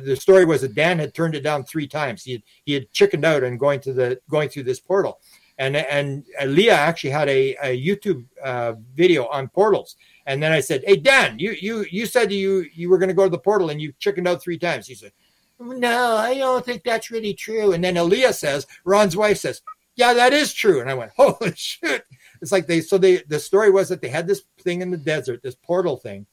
[0.02, 2.22] the story was that Dan had turned it down three times.
[2.22, 5.20] He had, he had chickened out and going to the going through this portal,
[5.58, 9.96] and and Leah actually had a, a YouTube uh, video on portals.
[10.26, 13.14] And then I said, "Hey Dan, you you you said you you were going to
[13.14, 15.12] go to the portal and you chickened out three times." He said,
[15.58, 19.62] "No, I don't think that's really true." And then Aaliyah says, Ron's wife says,
[19.94, 22.04] "Yeah, that is true." And I went, "Holy shit!"
[22.42, 24.96] It's like they so they the story was that they had this thing in the
[24.96, 26.26] desert, this portal thing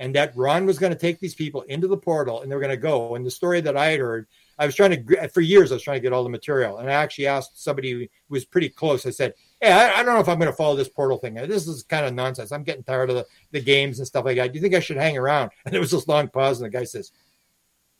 [0.00, 2.70] and that Ron was going to take these people into the portal and they're going
[2.70, 3.14] to go.
[3.14, 4.26] And the story that I had heard,
[4.58, 6.78] I was trying to, for years, I was trying to get all the material.
[6.78, 9.04] And I actually asked somebody who was pretty close.
[9.04, 11.34] I said, Hey, I, I don't know if I'm going to follow this portal thing.
[11.34, 12.50] This is kind of nonsense.
[12.50, 14.52] I'm getting tired of the, the games and stuff like that.
[14.52, 15.50] Do you think I should hang around?
[15.66, 16.62] And there was this long pause.
[16.62, 17.12] And the guy says,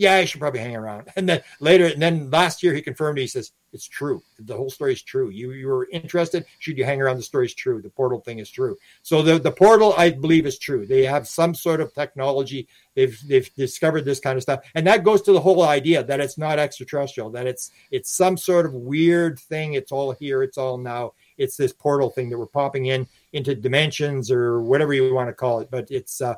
[0.01, 1.11] yeah, I should probably hang around.
[1.15, 4.23] And then later, and then last year he confirmed, he says, it's true.
[4.39, 5.29] The whole story is true.
[5.29, 6.47] You you were interested.
[6.59, 7.19] Should you hang around?
[7.19, 7.83] The story is true.
[7.83, 8.77] The portal thing is true.
[9.03, 10.87] So the, the portal, I believe, is true.
[10.87, 12.67] They have some sort of technology.
[12.95, 16.19] They've they've discovered this kind of stuff, and that goes to the whole idea that
[16.19, 17.31] it's not extraterrestrial.
[17.31, 19.75] That it's it's some sort of weird thing.
[19.75, 20.43] It's all here.
[20.43, 21.13] It's all now.
[21.37, 25.35] It's this portal thing that we're popping in into dimensions or whatever you want to
[25.35, 25.71] call it.
[25.71, 26.35] But it's uh,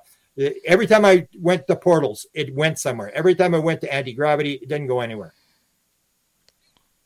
[0.65, 3.15] Every time I went to portals, it went somewhere.
[3.15, 5.35] Every time I went to anti gravity, it didn't go anywhere.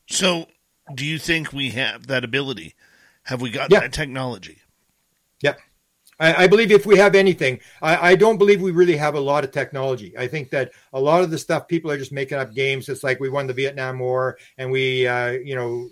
[0.09, 0.47] So,
[0.95, 2.75] do you think we have that ability?
[3.25, 3.81] Have we got yeah.
[3.81, 4.59] that technology?
[5.43, 5.59] Yep.
[6.19, 9.21] I, I, believe if we have anything, I, I, don't believe we really have a
[9.21, 10.17] lot of technology.
[10.17, 12.89] I think that a lot of the stuff people are just making up games.
[12.89, 15.91] It's like we won the Vietnam War and we, uh, you know,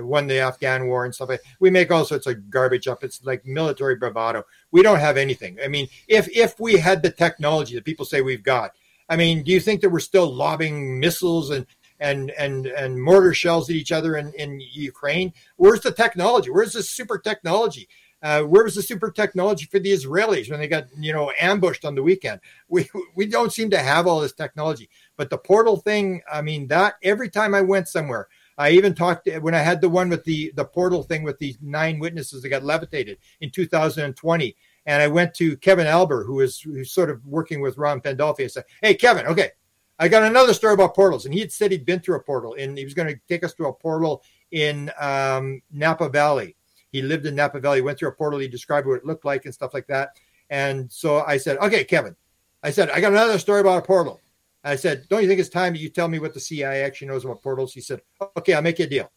[0.00, 1.28] won the Afghan war and stuff.
[1.28, 3.04] Like we make all sorts of garbage up.
[3.04, 4.44] It's like military bravado.
[4.70, 5.58] We don't have anything.
[5.64, 8.72] I mean, if if we had the technology that people say we've got,
[9.08, 11.66] I mean, do you think that we're still lobbing missiles and
[12.00, 15.32] and and and mortar shells at each other in, in Ukraine?
[15.56, 16.50] Where's the technology?
[16.50, 17.88] Where's the super technology?
[18.22, 21.84] Uh, where was the super technology for the Israelis when they got you know ambushed
[21.84, 22.40] on the weekend?
[22.68, 24.88] We we don't seem to have all this technology.
[25.16, 28.28] But the portal thing, I mean, that every time I went somewhere,
[28.58, 31.58] I even talked when I had the one with the the portal thing with these
[31.60, 34.56] nine witnesses that got levitated in 2020,
[34.86, 38.44] and I went to Kevin Albert, who is who's sort of working with Ron Pandolfi.
[38.44, 39.50] I said, "Hey, Kevin, okay,
[39.98, 42.56] I got another story about portals." And he had said he'd been through a portal,
[42.58, 44.22] and he was going to take us to a portal
[44.52, 46.56] in um, Napa Valley.
[46.92, 48.38] He lived in Napa Valley, went through a portal.
[48.38, 50.18] He described what it looked like and stuff like that.
[50.48, 52.16] And so I said, "Okay, Kevin,"
[52.62, 54.20] I said, "I got another story about a portal."
[54.66, 57.24] I said, Don't you think it's time you tell me what the CIA actually knows
[57.24, 57.72] about portals?
[57.72, 58.00] He said,
[58.36, 59.10] Okay, I'll make you a deal.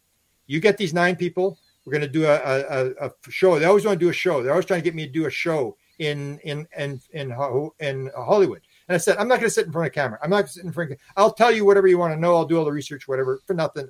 [0.47, 1.57] You get these nine people.
[1.85, 3.57] We're going to do a, a, a show.
[3.57, 4.43] They always want to do a show.
[4.43, 7.31] They're always trying to get me to do a show in in in in,
[7.79, 8.61] in Hollywood.
[8.87, 10.19] And I said, I'm not going to sit in front of a camera.
[10.23, 10.91] I'm not going to sit in front.
[10.91, 12.35] Of, I'll tell you whatever you want to know.
[12.35, 13.87] I'll do all the research, whatever, for nothing.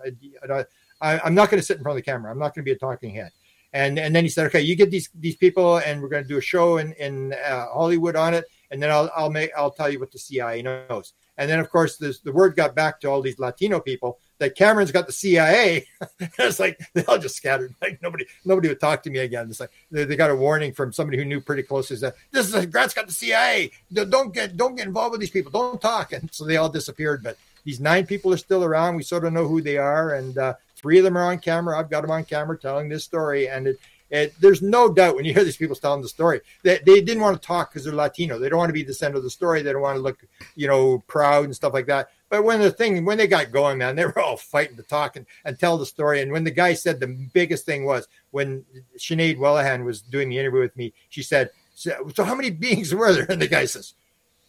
[0.49, 0.65] I,
[1.02, 2.31] I'm not going to sit in front of the camera.
[2.31, 3.31] I'm not going to be a talking head.
[3.72, 6.27] And and then he said, okay, you get these these people, and we're going to
[6.27, 9.72] do a show in in uh, Hollywood on it, and then I'll I'll make I'll
[9.72, 11.14] tell you what the CIA knows.
[11.40, 14.56] And then, of course, this, the word got back to all these Latino people that
[14.56, 15.88] Cameron's got the CIA.
[16.20, 17.74] it's like they all just scattered.
[17.82, 19.48] Like nobody, nobody would talk to me again.
[19.49, 22.53] It's like they, they got a warning from somebody who knew pretty closely that this
[22.53, 23.72] is Grant's got the CIA.
[23.94, 25.49] Don't get, don't get involved with these people.
[25.49, 26.11] Don't talk.
[26.11, 27.24] And so they all disappeared.
[27.24, 28.98] But these nine people are still around.
[28.98, 31.80] We sort of know who they are, and uh, three of them are on camera.
[31.80, 33.80] I've got them on camera telling this story, and it,
[34.10, 37.22] it, there's no doubt when you hear these people telling the story that they, didn't
[37.22, 38.40] want to talk because they're Latino.
[38.40, 39.61] They don't want to be the center of the story.
[39.61, 40.26] They don't want to look,
[40.56, 42.10] you know, proud and stuff like that.
[42.30, 45.15] But when the thing, when they got going, man, they were all fighting to talk
[45.15, 46.22] and, and tell the story.
[46.22, 48.65] And when the guy said the biggest thing was when
[48.98, 53.14] Sinead Wellahan was doing the interview with me, she said, So how many beings were
[53.14, 53.27] there?
[53.30, 53.94] And the guy says,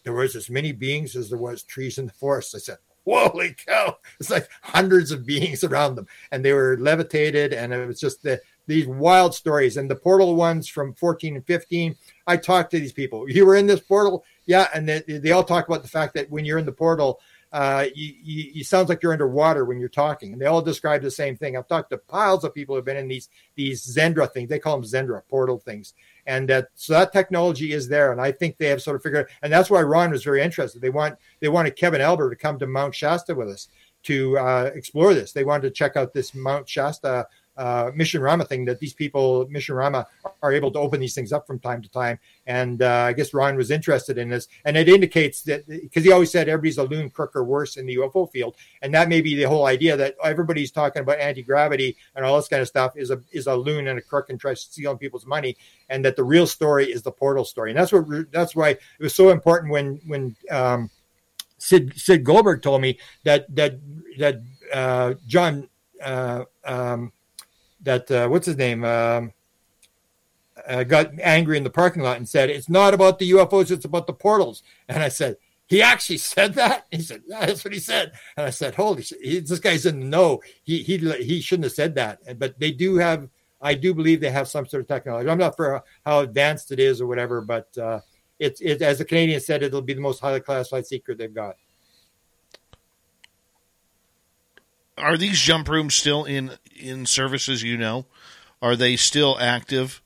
[0.05, 2.55] There was as many beings as there was trees in the forest.
[2.55, 3.97] I said, Holy cow.
[4.19, 6.07] It's like hundreds of beings around them.
[6.31, 7.53] And they were levitated.
[7.53, 8.41] And it was just the,
[8.71, 12.93] these wild stories and the portal ones from 14 and 15 i talked to these
[12.93, 13.29] people.
[13.29, 14.25] You were in this portal?
[14.47, 17.21] Yeah and they, they all talk about the fact that when you're in the portal
[17.53, 20.33] uh, you, you, sounds like you're underwater when you're talking.
[20.33, 21.57] And they all describe the same thing.
[21.57, 24.49] I've talked to piles of people who've been in these these Xendra things.
[24.49, 25.95] They call them Xendra portal things.
[26.27, 29.27] And that so that technology is there and i think they have sort of figured
[29.43, 30.81] and that's why ron was very interested.
[30.81, 33.69] They want they wanted kevin albert to come to mount shasta with us
[34.03, 35.33] to uh, explore this.
[35.33, 37.27] They wanted to check out this mount shasta
[37.61, 40.07] uh, Mission Rahma thing that these people, Mission Rahma,
[40.43, 42.19] are able to open these things up from time to time.
[42.47, 44.49] And uh, I guess Ron was interested in this.
[44.65, 47.85] And it indicates that because he always said everybody's a loon, crook, or worse in
[47.85, 48.57] the UFO field.
[48.81, 52.37] And that may be the whole idea that everybody's talking about anti gravity and all
[52.37, 54.97] this kind of stuff is a is a loon and a crook and tries stealing
[54.97, 55.59] people's money.
[55.91, 57.73] And that the real story is the portal story.
[57.73, 60.89] And that's what that's why it was so important when when um,
[61.59, 63.79] Sid Sid Goldberg told me that that
[64.19, 64.41] that
[64.73, 65.69] uh, John
[66.03, 67.13] uh, um,
[67.83, 69.33] that uh, what's his name um,
[70.67, 73.85] uh, got angry in the parking lot and said it's not about the UFOs, it's
[73.85, 74.63] about the portals.
[74.89, 75.37] And I said,
[75.67, 76.87] he actually said that.
[76.91, 78.13] He said, yeah, that's what he said.
[78.37, 80.43] And I said, holy shit, this guy's in the know.
[80.65, 82.39] He he he shouldn't have said that.
[82.39, 83.29] But they do have.
[83.63, 85.29] I do believe they have some sort of technology.
[85.29, 88.01] I'm not for how advanced it is or whatever, but uh,
[88.39, 91.57] it's it, as the Canadian said, it'll be the most highly classified secret they've got.
[95.01, 97.63] Are these jump rooms still in in services?
[97.63, 98.07] You know,
[98.63, 100.03] are they still active?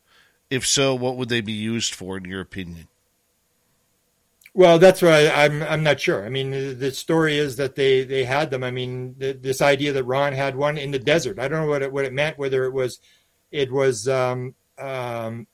[0.50, 2.88] If so, what would they be used for, in your opinion?
[4.56, 6.24] Well, that's why I'm I'm not sure.
[6.24, 8.62] I mean, the story is that they they had them.
[8.62, 11.40] I mean, the, this idea that Ron had one in the desert.
[11.40, 12.38] I don't know what it what it meant.
[12.38, 13.00] Whether it was
[13.50, 15.48] it was um, um,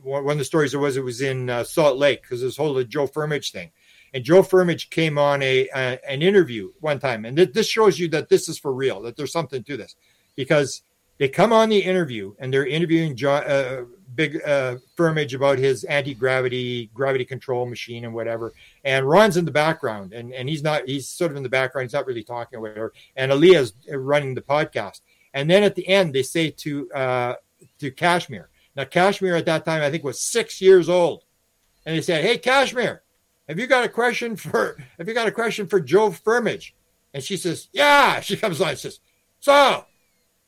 [0.00, 2.80] one of the stories there was it was in uh, Salt Lake because this whole
[2.84, 3.72] Joe Firmage thing.
[4.12, 7.98] And Joe Firmage came on a, a an interview one time, and th- this shows
[7.98, 9.94] you that this is for real, that there's something to this,
[10.36, 10.82] because
[11.18, 13.84] they come on the interview and they're interviewing John, uh,
[14.14, 18.52] Big uh, Firmage about his anti gravity gravity control machine and whatever.
[18.84, 21.84] And Ron's in the background, and and he's not he's sort of in the background.
[21.84, 22.92] He's not really talking or whatever.
[23.16, 25.02] And Aaliyah's running the podcast.
[25.34, 27.34] And then at the end, they say to uh,
[27.78, 28.48] to Kashmir.
[28.74, 31.24] Now Kashmir at that time I think was six years old,
[31.84, 33.02] and they said, "Hey Kashmir,
[33.50, 36.70] have you got a question for have you got a question for Joe Firmage?
[37.12, 38.20] And she says, Yeah.
[38.22, 39.00] She comes on and says,
[39.40, 39.84] So,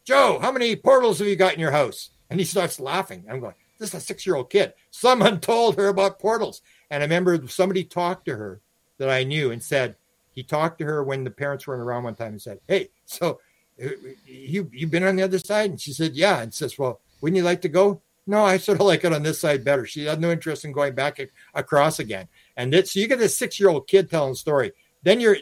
[0.04, 2.10] Joe, how many portals have you got in your house?
[2.30, 3.24] And he starts laughing.
[3.28, 4.74] I'm going, This is a six-year-old kid.
[4.92, 6.62] Someone told her about portals.
[6.90, 8.60] And I remember somebody talked to her
[8.98, 9.96] that I knew and said,
[10.32, 13.40] he talked to her when the parents weren't around one time and said, Hey, so
[13.84, 13.88] uh,
[14.24, 15.70] you you've been on the other side?
[15.70, 16.40] And she said, Yeah.
[16.40, 18.00] And says, Well, wouldn't you like to go?
[18.26, 19.84] No, I sort of like it on this side better.
[19.84, 21.18] She had no interest in going back
[21.54, 22.28] across again.
[22.56, 24.72] And so you get this six year old kid telling a story.
[25.04, 25.36] Then you're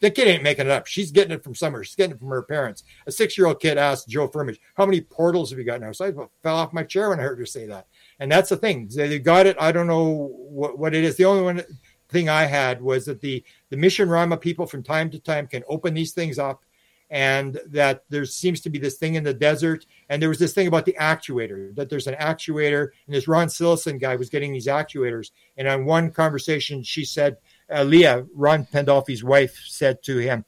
[0.00, 0.86] the kid ain't making it up.
[0.86, 1.84] She's getting it from somewhere.
[1.84, 2.82] She's getting it from her parents.
[3.06, 5.92] A six year old kid asked Joe Firmage, "How many portals have you got now?"
[5.92, 6.12] So I
[6.42, 7.86] fell off my chair when I heard her say that.
[8.18, 8.88] And that's the thing.
[8.92, 9.56] They got it.
[9.60, 11.16] I don't know what, what it is.
[11.16, 11.62] The only one
[12.08, 15.62] thing I had was that the the Mission Rahma people from time to time can
[15.68, 16.64] open these things up
[17.10, 19.86] and that there seems to be this thing in the desert.
[20.08, 23.48] And there was this thing about the actuator, that there's an actuator, and this Ron
[23.48, 25.30] Sillison guy was getting these actuators.
[25.56, 27.36] And on one conversation, she said,
[27.72, 30.44] uh, Leah, Ron Pandolfi's wife, said to him,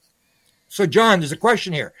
[0.67, 1.93] So, John, there's a question here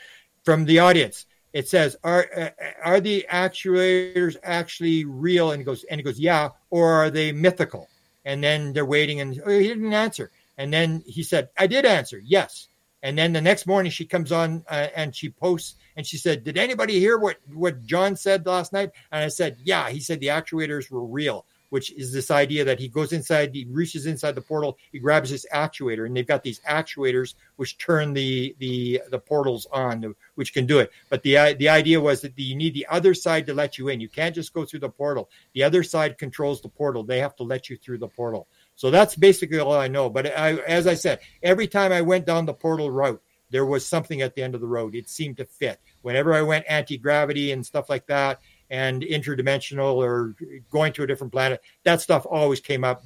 [0.43, 1.25] from the audience.
[1.53, 2.49] It says, "Are uh,
[2.83, 7.31] are the actuators actually real?" And he goes, "And he goes, yeah." Or are they
[7.31, 7.89] mythical?
[8.25, 10.29] And then they're waiting, and oh, he didn't answer.
[10.57, 12.67] And then he said, "I did answer, yes."
[13.07, 16.43] And then the next morning she comes on uh, and she posts and she said,
[16.43, 20.19] "Did anybody hear what what John said last night?" And I said, "Yeah." He said
[20.19, 24.35] the actuators were real, which is this idea that he goes inside, he reaches inside
[24.35, 29.01] the portal, he grabs this actuator, and they've got these actuators which turn the the
[29.09, 30.91] the portals on, which can do it.
[31.07, 34.01] But the the idea was that you need the other side to let you in.
[34.01, 35.29] You can't just go through the portal.
[35.53, 37.05] The other side controls the portal.
[37.05, 38.49] They have to let you through the portal.
[38.77, 40.09] So that's basically all I know.
[40.09, 43.85] But I, as I said, every time I went down the portal route, there was
[43.85, 44.95] something at the end of the road.
[44.95, 45.81] It seemed to fit.
[46.03, 48.39] Whenever I went anti gravity and stuff like that,
[48.69, 50.35] and interdimensional or
[50.69, 53.03] going to a different planet, that stuff always came up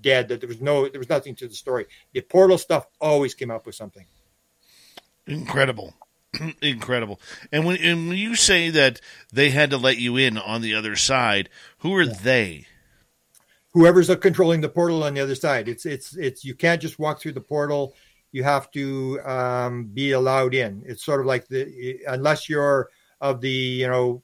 [0.00, 0.28] dead.
[0.28, 1.86] That there was no, there was nothing to the story.
[2.12, 4.06] The portal stuff always came up with something.
[5.26, 5.94] Incredible.
[6.62, 7.20] Incredible.
[7.52, 9.00] And when and when you say that
[9.32, 11.48] they had to let you in on the other side,
[11.78, 12.14] who are yeah.
[12.22, 12.66] they?
[13.72, 15.68] Whoever's controlling the portal on the other side.
[15.68, 17.94] It's it's it's you can't just walk through the portal.
[18.32, 20.82] You have to um, be allowed in.
[20.86, 22.90] It's sort of like the unless you're
[23.20, 24.22] of the you know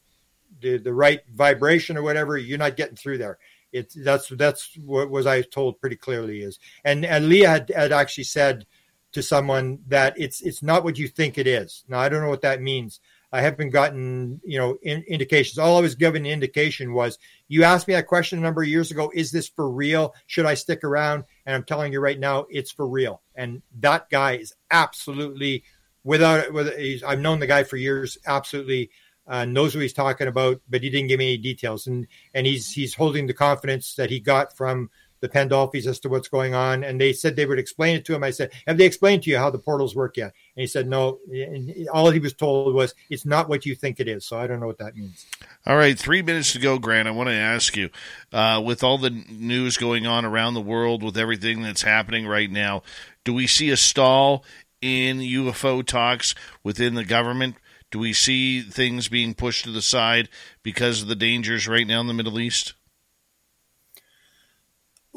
[0.61, 3.39] the the right vibration or whatever, you're not getting through there.
[3.73, 6.59] It's that's that's what was I told pretty clearly is.
[6.85, 8.67] And and Leah had, had actually said
[9.13, 11.85] to someone that it's it's not what you think it is.
[11.89, 13.01] Now I don't know what that means.
[13.33, 15.59] I haven't gotten you know in, indications.
[15.59, 18.69] All I was given an indication was you asked me that question a number of
[18.69, 19.11] years ago.
[19.15, 20.15] Is this for real?
[20.27, 21.25] Should I stick around?
[21.45, 23.23] And I'm telling you right now, it's for real.
[23.35, 25.65] And that guy is absolutely
[26.05, 26.53] without.
[26.53, 26.73] With,
[27.07, 28.19] I've known the guy for years.
[28.27, 28.91] Absolutely
[29.27, 31.87] uh, knows what he's talking about, but he didn't give me any details.
[31.87, 34.91] And and he's he's holding the confidence that he got from
[35.21, 36.85] the Pandolfis as to what's going on.
[36.85, 38.23] And they said they would explain it to him.
[38.23, 40.33] I said, Have they explained to you how the portals work yet?
[40.57, 41.19] And he said, No.
[41.31, 44.27] And all he was told was, It's not what you think it is.
[44.27, 45.27] So I don't know what that means.
[45.67, 45.99] All right.
[45.99, 47.09] Three minutes to go, Grant.
[47.09, 47.91] I want to ask you
[48.33, 52.51] uh, with all the news going on around the world, with everything that's happening right
[52.51, 52.83] now,
[53.25, 54.45] do we see a stall
[54.81, 57.57] in UFO talks within the government?
[57.91, 60.29] Do we see things being pushed to the side
[60.63, 62.75] because of the dangers right now in the Middle East?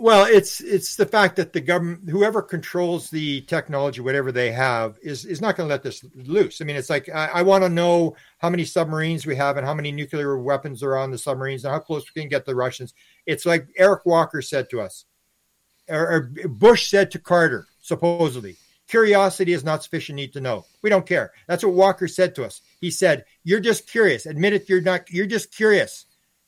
[0.01, 4.97] Well, it's it's the fact that the government, whoever controls the technology, whatever they have,
[5.01, 6.61] is is not going to let this loose.
[6.61, 9.65] I mean, it's like I, I want to know how many submarines we have and
[9.67, 12.55] how many nuclear weapons are on the submarines and how close we can get the
[12.55, 12.93] Russians.
[13.25, 15.03] It's like Eric Walker said to us,
[15.89, 18.55] or, or Bush said to Carter, supposedly,
[18.87, 20.63] curiosity is not sufficient need to know.
[20.81, 21.33] We don't care.
[21.45, 22.61] That's what Walker said to us.
[22.79, 24.25] He said, "You're just curious.
[24.25, 24.69] Admit it.
[24.69, 25.11] You're not.
[25.11, 26.05] You're just curious.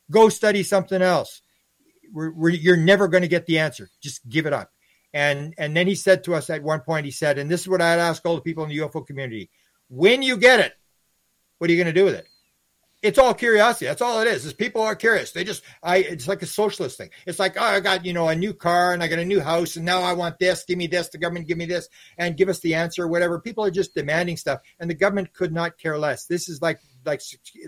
[0.09, 1.40] Go study something else."
[2.11, 3.89] We're, we're, you're never going to get the answer.
[4.01, 4.71] Just give it up.
[5.13, 7.67] And and then he said to us at one point, he said, and this is
[7.67, 9.49] what I'd ask all the people in the UFO community:
[9.89, 10.73] when you get it,
[11.57, 12.27] what are you going to do with it?
[13.01, 13.85] It's all curiosity.
[13.85, 14.45] That's all it is.
[14.45, 15.31] Is people are curious.
[15.31, 17.09] They just I it's like a socialist thing.
[17.25, 19.41] It's like, oh, I got, you know, a new car and I got a new
[19.41, 21.89] house and now I want this, give me this, the government give me this
[22.19, 23.39] and give us the answer whatever.
[23.39, 26.25] People are just demanding stuff and the government could not care less.
[26.25, 27.21] This is like like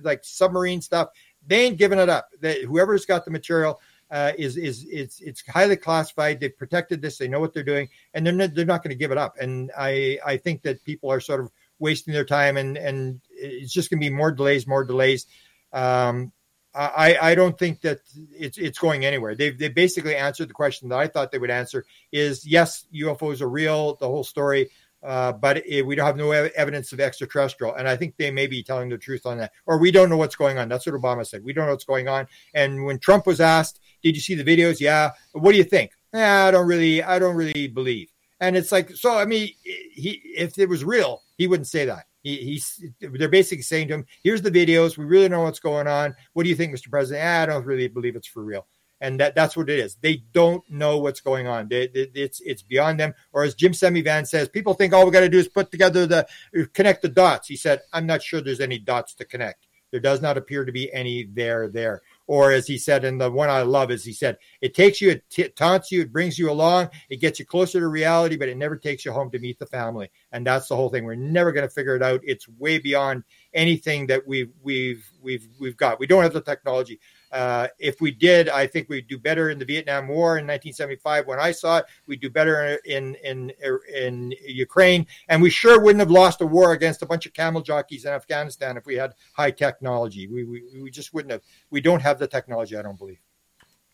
[0.03, 1.09] like submarine stuff.
[1.45, 2.29] They ain't giving it up.
[2.39, 6.39] They, whoever's got the material, uh, is is it's it's highly classified.
[6.39, 7.17] They've protected this.
[7.17, 9.35] They know what they're doing, and they're not, they're not going to give it up.
[9.39, 13.73] And I I think that people are sort of wasting their time, and and it's
[13.73, 15.25] just going to be more delays, more delays.
[15.71, 16.31] Um,
[16.75, 17.99] I, I don't think that
[18.31, 19.35] it's it's going anywhere.
[19.35, 23.41] They've they basically answered the question that I thought they would answer: is yes, UFOs
[23.41, 24.71] are real, the whole story,
[25.03, 27.75] uh, but it, we don't have no evidence of extraterrestrial.
[27.75, 30.17] And I think they may be telling the truth on that, or we don't know
[30.17, 30.67] what's going on.
[30.67, 31.43] That's what Obama said.
[31.43, 32.27] We don't know what's going on.
[32.55, 34.79] And when Trump was asked, did you see the videos?
[34.79, 35.11] Yeah.
[35.31, 35.91] What do you think?
[36.13, 38.09] Yeah, I don't really, I don't really believe.
[38.39, 42.05] And it's like, so I mean, he if it was real, he wouldn't say that.
[42.23, 44.97] He, he's they're basically saying to him, "Here's the videos.
[44.97, 46.15] We really know what's going on.
[46.33, 46.89] What do you think, Mr.
[46.89, 47.25] President?
[47.25, 48.65] I don't really believe it's for real."
[49.01, 49.95] And that, that's what it is.
[49.95, 51.67] They don't know what's going on.
[51.67, 53.13] They, they, it's it's beyond them.
[53.33, 56.05] Or as Jim Semivan says, people think all we got to do is put together
[56.05, 56.25] the
[56.73, 57.47] connect the dots.
[57.47, 59.67] He said, "I'm not sure there's any dots to connect.
[59.91, 63.29] There does not appear to be any there there." Or as he said, and the
[63.29, 66.39] one I love is he said, it takes you, it t- taunts you, it brings
[66.39, 69.39] you along, it gets you closer to reality, but it never takes you home to
[69.39, 70.09] meet the family.
[70.31, 71.03] And that's the whole thing.
[71.03, 72.21] We're never going to figure it out.
[72.23, 73.23] It's way beyond
[73.53, 75.99] anything that we've we've we've we've got.
[75.99, 76.99] We don't have the technology.
[77.33, 81.25] Uh, if we did, I think we'd do better in the Vietnam War in 1975.
[81.25, 83.51] When I saw it, we'd do better in in
[83.91, 87.61] in Ukraine, and we sure wouldn't have lost a war against a bunch of camel
[87.61, 90.27] jockeys in Afghanistan if we had high technology.
[90.27, 91.41] We we, we just wouldn't have.
[91.71, 92.77] We don't have the technology.
[92.77, 93.19] I don't believe.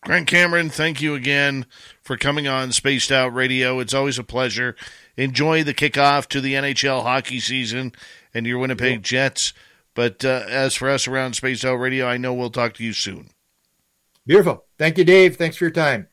[0.04, 1.66] Grant Cameron, thank you again
[2.02, 3.80] for coming on Spaced Out Radio.
[3.80, 4.74] It's always a pleasure.
[5.16, 7.92] Enjoy the kickoff to the NHL hockey season
[8.32, 8.98] and your Winnipeg yeah.
[9.02, 9.52] Jets.
[10.00, 12.94] But uh, as for us around Spaced Out Radio, I know we'll talk to you
[12.94, 13.28] soon.
[14.24, 14.64] Beautiful.
[14.78, 15.36] Thank you, Dave.
[15.36, 16.08] Thanks for your time.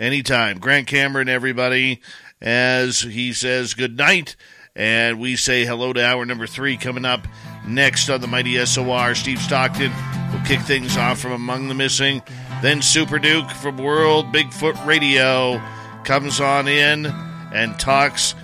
[0.00, 0.58] Anytime.
[0.58, 2.00] Grant Cameron, everybody,
[2.40, 4.36] as he says good night.
[4.74, 7.28] And we say hello to hour number three coming up
[7.68, 9.14] next on the Mighty SOR.
[9.14, 9.92] Steve Stockton
[10.32, 12.22] will kick things off from Among the Missing.
[12.62, 15.60] Then Super Duke from World Bigfoot Radio
[16.04, 17.04] comes on in
[17.52, 18.34] and talks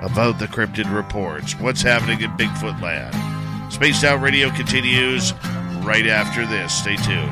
[0.00, 1.58] about the cryptid reports.
[1.58, 3.33] What's happening in Bigfoot land?
[3.74, 5.32] Spaced Out Radio continues
[5.82, 6.72] right after this.
[6.72, 7.28] Stay tuned.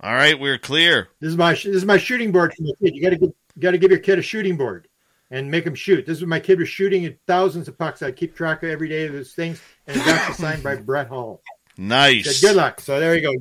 [0.00, 1.08] All right, we're clear.
[1.20, 2.96] This is my this is my shooting board for my kid.
[2.96, 4.88] You got to give got to give your kid a shooting board
[5.30, 6.06] and make him shoot.
[6.06, 8.00] This is my kid was shooting at thousands of pucks.
[8.00, 11.08] I keep track of every day of those things, and it's actually signed by Brett
[11.08, 11.42] Hull.
[11.76, 12.40] Nice.
[12.40, 12.80] Good luck.
[12.80, 13.34] So there you go.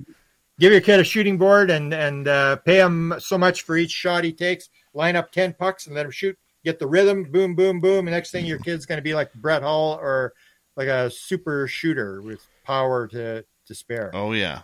[0.60, 3.92] Give your kid a shooting board and and uh, pay him so much for each
[3.92, 4.68] shot he takes.
[4.94, 6.38] Line up ten pucks and let him shoot.
[6.64, 7.24] Get the rhythm.
[7.24, 8.08] Boom, boom, boom.
[8.08, 10.34] And next thing, your kid's going to be like Brett Hull or
[10.76, 14.12] like a super shooter with power to to spare.
[14.14, 14.64] Oh yeah,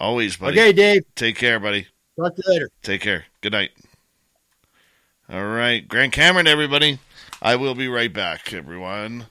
[0.00, 0.58] always, buddy.
[0.58, 1.04] Okay, Dave.
[1.14, 1.86] Take care, buddy.
[2.18, 2.70] Talk to you later.
[2.82, 3.26] Take care.
[3.40, 3.70] Good night.
[5.30, 6.98] All right, Grant Cameron, everybody.
[7.42, 9.26] I will be right back, everyone.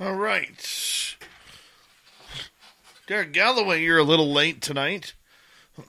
[0.00, 1.16] All right.
[3.08, 5.14] Derek Galloway, you're a little late tonight.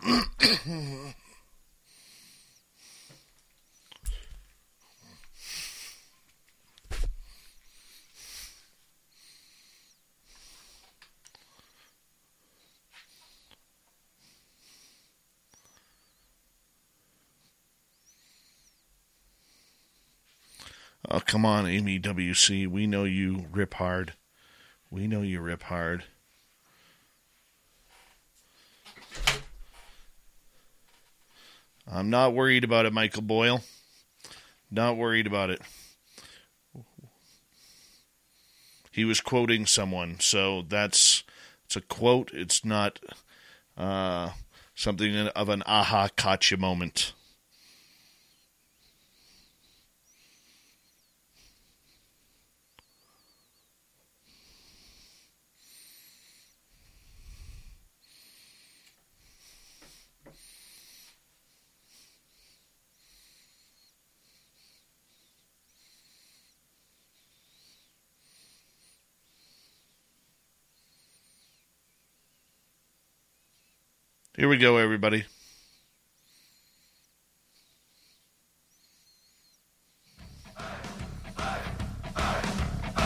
[21.20, 22.66] Oh, come on, Amy WC.
[22.66, 24.14] We know you rip hard.
[24.90, 26.06] We know you rip hard.
[31.86, 33.64] I'm not worried about it, Michael Boyle.
[34.72, 35.62] Not worried about it.
[38.90, 41.26] He was quoting someone, so that's
[41.66, 42.32] it's a quote.
[42.34, 42.98] It's not
[43.78, 44.30] uh,
[44.74, 47.12] something of an aha gotcha moment.
[74.40, 75.26] Here we go, everybody.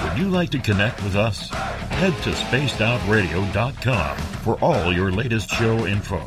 [0.03, 1.49] Would you like to connect with us?
[1.49, 6.19] Head to spacedoutradio.com for all your latest show info.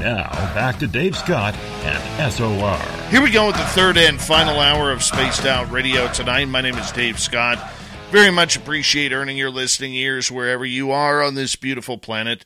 [0.00, 2.78] Now, back to Dave Scott and SOR.
[3.10, 6.44] Here we go with the third and final hour of Spaced Out Radio tonight.
[6.44, 7.58] My name is Dave Scott.
[8.12, 12.44] Very much appreciate earning your listening ears wherever you are on this beautiful planet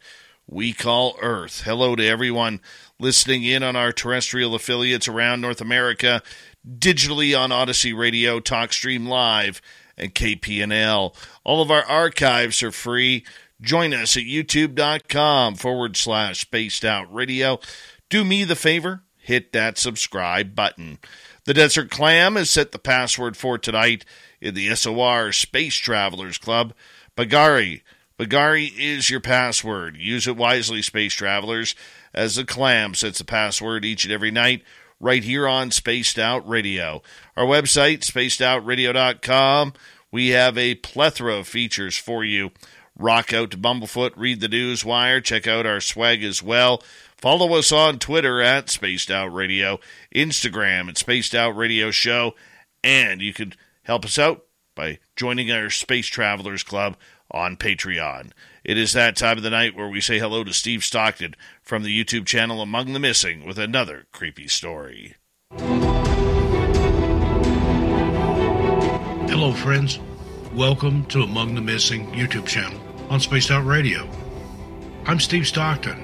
[0.48, 1.62] we call Earth.
[1.64, 2.60] Hello to everyone
[2.98, 6.22] listening in on our terrestrial affiliates around North America,
[6.66, 9.60] digitally on Odyssey Radio, TalkStream Live,
[9.98, 11.14] and KPNL.
[11.44, 13.24] All of our archives are free.
[13.60, 17.60] Join us at youtube.com forward slash spaced out radio.
[18.08, 20.98] Do me the favor, hit that subscribe button.
[21.44, 24.04] The Desert Clam has set the password for tonight
[24.40, 26.72] in the SOR Space Travelers Club.
[27.16, 27.82] Bagari
[28.18, 29.96] Bagari is your password.
[29.96, 31.74] Use it wisely, space travelers,
[32.12, 34.62] as the clam sets the password each and every night
[35.00, 37.00] right here on Spaced Out Radio.
[37.36, 39.72] Our website, spacedoutradio.com,
[40.10, 42.50] we have a plethora of features for you.
[42.98, 46.82] Rock out to Bumblefoot, read the news wire, check out our swag as well.
[47.16, 49.78] Follow us on Twitter at Spaced Out Radio,
[50.12, 52.34] Instagram at Spaced Out Radio Show,
[52.82, 56.96] and you can help us out by joining our Space Travelers Club
[57.30, 58.32] on Patreon.
[58.64, 61.82] It is that time of the night where we say hello to Steve Stockton from
[61.82, 65.14] the YouTube channel Among the Missing with another creepy story.
[69.30, 69.98] Hello, friends.
[70.54, 72.80] Welcome to Among the Missing YouTube channel
[73.10, 74.08] on Spaced Out Radio.
[75.06, 75.98] I'm Steve Stockton,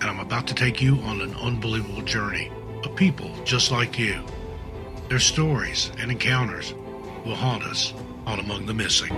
[0.00, 2.50] and I'm about to take you on an unbelievable journey
[2.84, 4.22] of people just like you.
[5.08, 6.74] Their stories and encounters
[7.24, 7.94] will haunt us
[8.26, 9.10] on Among the Missing.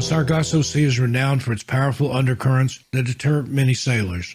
[0.00, 4.34] The Sargasso Sea is renowned for its powerful undercurrents that deter many sailors.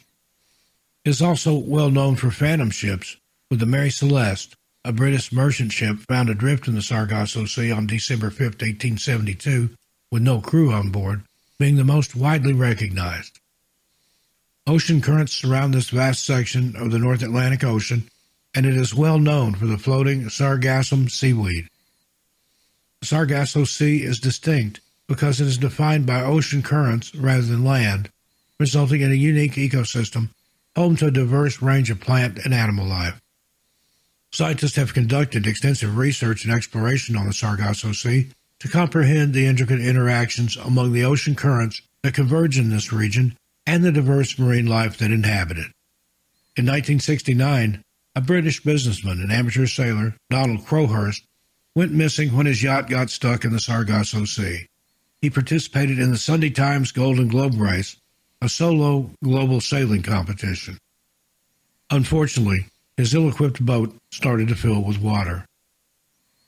[1.04, 3.18] It is also well known for phantom ships,
[3.50, 7.88] with the Mary Celeste, a British merchant ship found adrift in the Sargasso Sea on
[7.88, 9.72] December 5, 1872,
[10.12, 11.24] with no crew on board,
[11.58, 13.40] being the most widely recognized.
[14.68, 18.08] Ocean currents surround this vast section of the North Atlantic Ocean,
[18.54, 21.68] and it is well known for the floating sargassum seaweed.
[23.00, 28.10] The Sargasso Sea is distinct because it is defined by ocean currents rather than land,
[28.60, 30.30] resulting in a unique ecosystem
[30.76, 33.22] home to a diverse range of plant and animal life.
[34.32, 38.30] Scientists have conducted extensive research and exploration on the Sargasso Sea
[38.60, 43.84] to comprehend the intricate interactions among the ocean currents that converge in this region and
[43.84, 45.72] the diverse marine life that inhabit it.
[46.57, 47.84] In 1969,
[48.15, 51.23] a British businessman and amateur sailor, Donald Crowhurst,
[51.76, 54.68] went missing when his yacht got stuck in the Sargasso Sea.
[55.26, 57.95] He participated in the Sunday Times Golden Globe Race,
[58.43, 60.77] a solo global sailing competition.
[61.89, 65.47] Unfortunately, his ill equipped boat started to fill with water.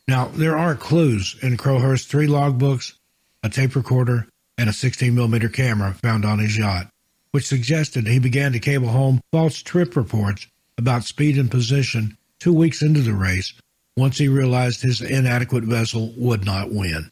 [0.07, 2.93] Now, there are clues in Crowhurst's three logbooks,
[3.41, 4.27] a tape recorder,
[4.59, 6.91] and a 16 millimeter camera found on his yacht,
[7.31, 10.45] which suggested he began to cable home false trip reports
[10.77, 13.55] about speed and position two weeks into the race
[13.95, 17.09] once he realized his inadequate vessel would not win.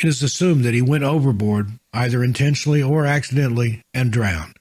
[0.00, 4.56] It is assumed that he went overboard, either intentionally or accidentally, and drowned.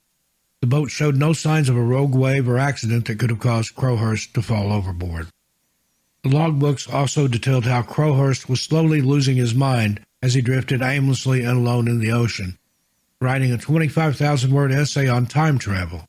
[0.59, 3.73] The boat showed no signs of a rogue wave or accident that could have caused
[3.73, 5.29] Crowhurst to fall overboard.
[6.23, 11.45] The logbooks also detailed how Crowhurst was slowly losing his mind as he drifted aimlessly
[11.45, 12.57] and alone in the ocean,
[13.21, 16.05] writing a 25,000 word essay on time travel.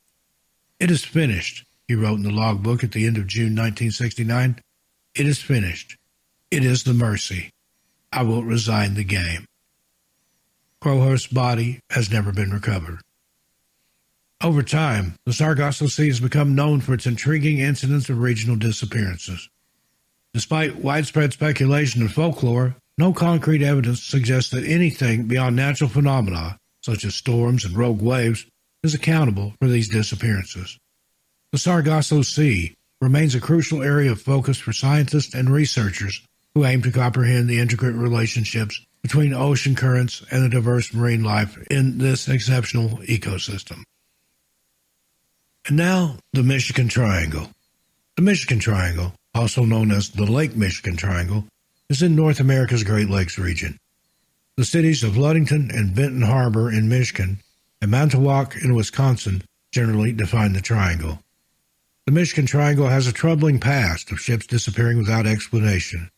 [0.81, 4.61] It is finished, he wrote in the logbook at the end of June 1969.
[5.15, 5.97] It is finished.
[6.51, 7.53] It is the mercy.
[8.13, 9.47] I will resign the game.
[10.81, 13.01] Crowhurst's body has never been recovered.
[14.43, 19.49] Over time, the Sargasso Sea has become known for its intriguing incidents of regional disappearances.
[20.33, 27.05] Despite widespread speculation and folklore, no concrete evidence suggests that anything beyond natural phenomena, such
[27.05, 28.47] as storms and rogue waves,
[28.83, 30.79] is accountable for these disappearances.
[31.53, 36.23] The Sargasso Sea remains a crucial area of focus for scientists and researchers
[36.55, 41.57] who aim to comprehend the intricate relationships between ocean currents and the diverse marine life
[41.71, 43.83] in this exceptional ecosystem.
[45.67, 47.51] And now, the Michigan Triangle.
[48.17, 51.45] The Michigan Triangle, also known as the Lake Michigan Triangle,
[51.89, 53.79] is in North America's Great Lakes region.
[54.57, 57.39] The cities of Ludington and Benton Harbor in Michigan
[57.81, 61.21] and Manitowoc in Wisconsin generally define the triangle.
[62.07, 66.11] The Michigan Triangle has a troubling past of ships disappearing without explanation.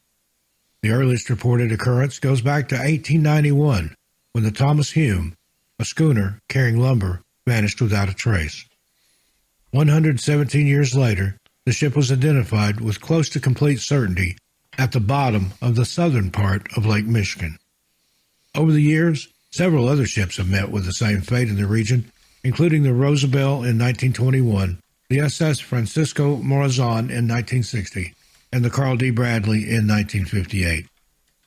[0.83, 3.95] The earliest reported occurrence goes back to 1891
[4.33, 5.37] when the Thomas Hume,
[5.79, 8.65] a schooner carrying lumber, vanished without a trace.
[9.71, 14.37] 117 years later, the ship was identified with close to complete certainty
[14.77, 17.59] at the bottom of the southern part of Lake Michigan.
[18.53, 22.11] Over the years, several other ships have met with the same fate in the region,
[22.43, 28.15] including the Rosabelle in 1921, the SS Francisco Morazan in 1960,
[28.53, 29.11] and the Carl D.
[29.11, 30.87] Bradley in 1958.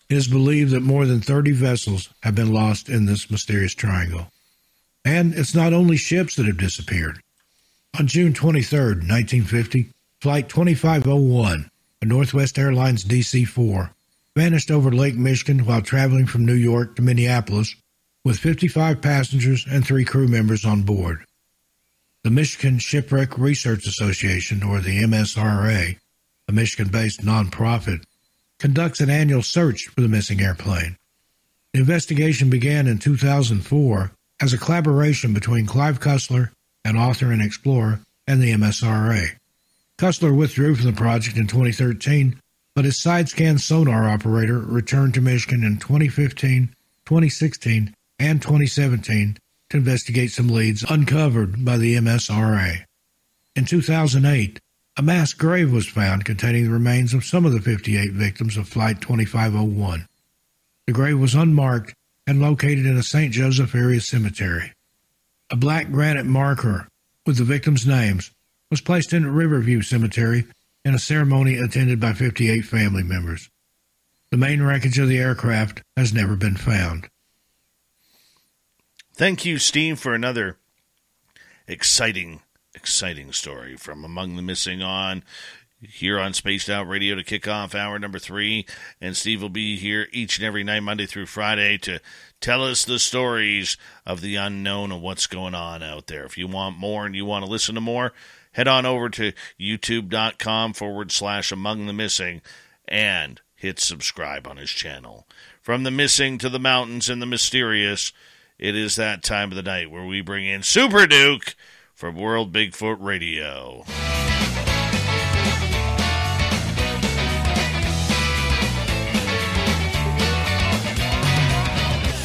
[0.10, 4.32] It is believed that more than 30 vessels have been lost in this mysterious triangle.
[5.04, 7.22] And it's not only ships that have disappeared.
[8.00, 9.90] On June 23, 1950,
[10.22, 11.70] Flight 2501,
[12.02, 13.92] a Northwest Airlines DC 4,
[14.36, 17.76] vanished over Lake Michigan while traveling from New York to Minneapolis
[18.24, 21.24] with 55 passengers and three crew members on board.
[22.24, 25.98] The Michigan Shipwreck Research Association, or the MSRA,
[26.48, 28.04] a Michigan based nonprofit,
[28.60, 30.98] conducts an annual search for the missing airplane.
[31.74, 34.12] The investigation began in 2004
[34.42, 36.52] as a collaboration between Clive Cussler,
[36.84, 39.36] an author and explorer, and the MSRA.
[39.98, 42.40] Cussler withdrew from the project in 2013,
[42.76, 46.74] but his side scan sonar operator returned to Michigan in 2015,
[47.06, 49.38] 2016, and 2017
[49.70, 52.84] to investigate some leads uncovered by the MSRA.
[53.56, 54.60] In 2008,
[54.98, 58.68] a mass grave was found containing the remains of some of the 58 victims of
[58.68, 60.08] Flight 2501.
[60.88, 61.94] The grave was unmarked
[62.26, 63.34] and located in a St.
[63.34, 64.72] Joseph area cemetery.
[65.50, 66.88] A black granite marker
[67.26, 68.32] with the victims' names
[68.72, 70.46] was placed in Riverview Cemetery
[70.86, 73.50] in a ceremony attended by 58 family members.
[74.32, 77.08] The main wreckage of the aircraft has never been found.
[79.14, 80.58] Thank you, Steve, for another
[81.68, 82.42] exciting
[82.86, 85.24] exciting story from Among the Missing on
[85.82, 88.68] here on Spaced Out Radio to kick off hour number three.
[89.02, 92.00] And Steve will be here each and every night, Monday through Friday, to
[92.40, 93.76] tell us the stories
[94.06, 96.26] of the unknown and what's going on out there.
[96.26, 98.14] If you want more and you want to listen to more,
[98.52, 102.44] head on over to youtube.com forward slash Among the Missing
[102.88, 105.28] and hit subscribe on his channel.
[105.60, 108.14] From the missing to the mountains and the mysterious,
[108.60, 111.56] it is that time of the night where we bring in Super Duke
[111.96, 113.84] from World Bigfoot Radio.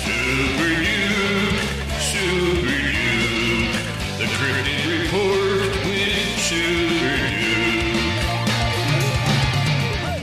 [0.02, 1.60] Super Duke,
[2.00, 3.72] Super Duke,
[4.18, 7.16] the cryptid report with Super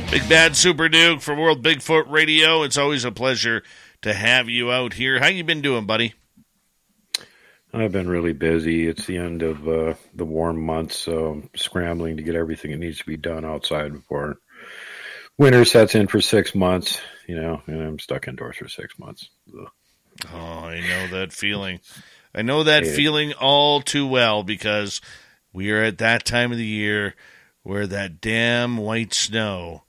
[0.03, 0.11] Duke.
[0.11, 2.63] Big Bad Super Duke from World Bigfoot Radio.
[2.63, 3.63] It's always a pleasure
[4.01, 5.19] to have you out here.
[5.19, 6.15] How you been doing, buddy?
[7.73, 8.87] I've been really busy.
[8.87, 12.77] It's the end of uh, the warm months, so I'm scrambling to get everything that
[12.77, 14.39] needs to be done outside before
[15.37, 16.99] winter sets in for six months.
[17.27, 19.29] You know, and I'm stuck indoors for six months.
[19.53, 19.69] Ugh.
[20.33, 21.79] Oh, I know that feeling.
[22.33, 22.93] I know that yeah.
[22.93, 25.01] feeling all too well because
[25.51, 27.15] we are at that time of the year
[27.63, 29.83] where that damn white snow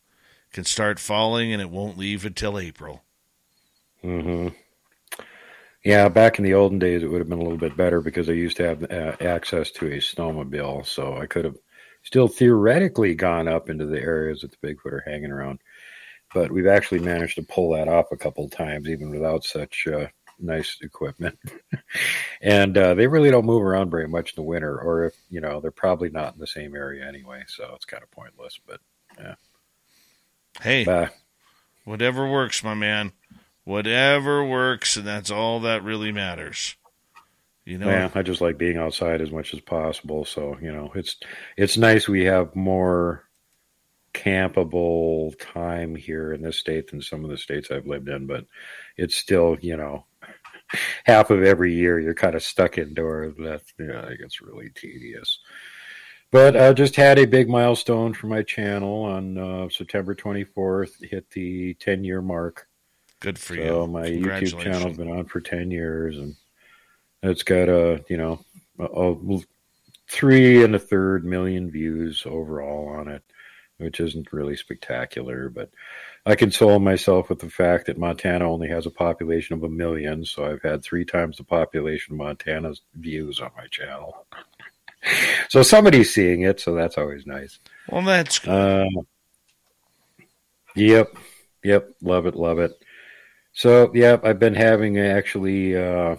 [0.52, 3.02] can start falling and it won't leave until April.
[4.02, 4.54] Mm-hmm.
[5.84, 8.28] Yeah, back in the olden days, it would have been a little bit better because
[8.28, 11.56] I used to have uh, access to a snowmobile, so I could have
[12.02, 15.60] still theoretically gone up into the areas that the Bigfoot are hanging around.
[16.34, 19.86] But we've actually managed to pull that off a couple of times, even without such
[19.86, 21.38] uh, nice equipment.
[22.42, 25.40] and uh, they really don't move around very much in the winter, or if you
[25.40, 28.58] know, they're probably not in the same area anyway, so it's kind of pointless.
[28.66, 28.80] But
[29.18, 29.34] yeah.
[30.60, 31.10] Hey, Bye.
[31.84, 33.12] whatever works, my man.
[33.68, 36.74] Whatever works, and that's all that really matters.
[37.66, 40.24] You know, Yeah, I just like being outside as much as possible.
[40.24, 41.18] So you know, it's
[41.58, 43.28] it's nice we have more
[44.14, 48.46] campable time here in this state than some of the states I've lived in, but
[48.96, 50.06] it's still you know
[51.04, 53.34] half of every year you're kind of stuck indoors.
[53.36, 55.40] That you know, I think really tedious.
[56.30, 61.04] But I just had a big milestone for my channel on uh, September 24th.
[61.04, 62.67] Hit the 10 year mark.
[63.20, 63.86] Good for So you.
[63.86, 66.36] my YouTube channel's been on for ten years, and
[67.22, 68.44] it's got a you know
[68.78, 69.38] a, a
[70.08, 73.22] three and a third million views overall on it,
[73.78, 75.48] which isn't really spectacular.
[75.48, 75.70] But
[76.26, 80.24] I console myself with the fact that Montana only has a population of a million,
[80.24, 84.26] so I've had three times the population of Montana's views on my channel.
[85.48, 87.58] so somebody's seeing it, so that's always nice.
[87.90, 88.50] Well, that's good.
[88.50, 89.02] Uh,
[90.74, 91.16] yep,
[91.62, 92.72] yep, love it, love it.
[93.58, 95.76] So, yeah, I've been having actually.
[95.76, 96.14] Uh,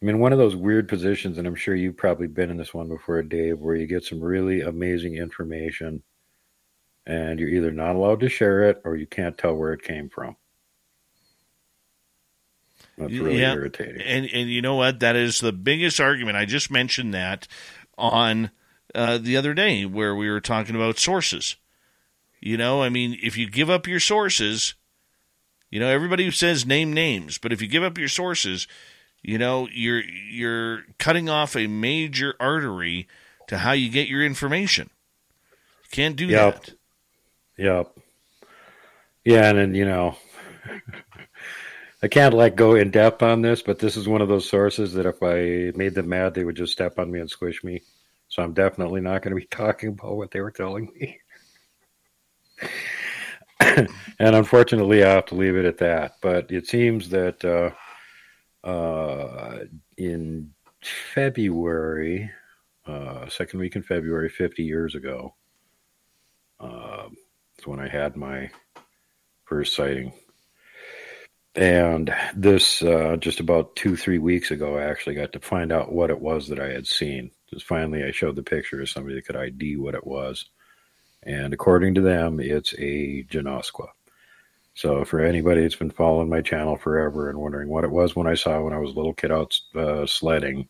[0.00, 2.72] I'm in one of those weird positions, and I'm sure you've probably been in this
[2.72, 6.04] one before, Dave, where you get some really amazing information,
[7.06, 10.08] and you're either not allowed to share it or you can't tell where it came
[10.08, 10.36] from.
[12.96, 13.54] That's really yeah.
[13.54, 14.00] irritating.
[14.00, 15.00] And and you know what?
[15.00, 16.36] That is the biggest argument.
[16.36, 17.48] I just mentioned that
[17.98, 18.52] on
[18.94, 21.56] uh, the other day where we were talking about sources.
[22.40, 24.74] You know, I mean, if you give up your sources,
[25.70, 28.66] you know, everybody who says name names, but if you give up your sources,
[29.22, 33.06] you know, you're you're cutting off a major artery
[33.46, 34.90] to how you get your information.
[35.84, 36.32] You can't do Yep.
[36.32, 36.74] that.
[37.58, 37.98] Yep.
[39.24, 40.16] Yeah, and then you know,
[42.02, 44.94] I can't like go in depth on this, but this is one of those sources
[44.94, 47.82] that if I made them mad, they would just step on me and squish me.
[48.28, 51.20] So I'm definitely not going to be talking about what they were telling me.
[54.18, 56.16] and unfortunately, I have to leave it at that.
[56.20, 59.64] But it seems that uh, uh,
[59.96, 60.52] in
[61.14, 62.30] February,
[62.86, 65.34] uh, second week in February, 50 years ago,
[66.58, 67.08] uh,
[67.58, 68.50] is when I had my
[69.44, 70.12] first sighting.
[71.54, 75.92] And this, uh, just about two, three weeks ago, I actually got to find out
[75.92, 77.32] what it was that I had seen.
[77.52, 80.46] Just finally, I showed the picture to somebody that could ID what it was.
[81.22, 83.88] And according to them, it's a Genoskwa.
[84.74, 88.26] So for anybody that's been following my channel forever and wondering what it was when
[88.26, 90.68] I saw when I was a little kid out uh, sledding,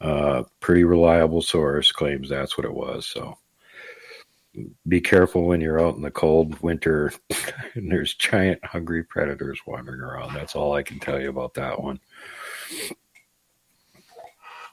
[0.00, 3.06] uh, pretty reliable source claims that's what it was.
[3.06, 3.36] So
[4.88, 7.12] be careful when you're out in the cold winter
[7.74, 10.34] and there's giant hungry predators wandering around.
[10.34, 12.00] That's all I can tell you about that one.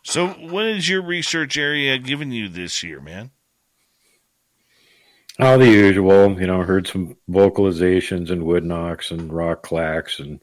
[0.03, 3.31] So, what is your research area giving you this year, man?
[5.39, 6.39] Oh, the usual.
[6.39, 10.39] You know, heard some vocalizations and wood knocks and rock clacks and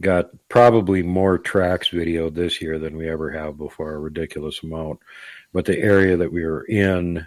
[0.00, 5.00] got probably more tracks videoed this year than we ever have before, a ridiculous amount.
[5.52, 7.26] But the area that we were in,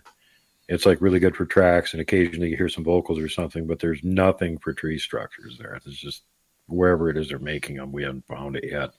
[0.69, 3.80] it's like really good for tracks and occasionally you hear some vocals or something, but
[3.80, 5.75] there's nothing for tree structures there.
[5.75, 6.24] It's just
[6.67, 8.91] wherever it is they're making them, we haven't found it yet.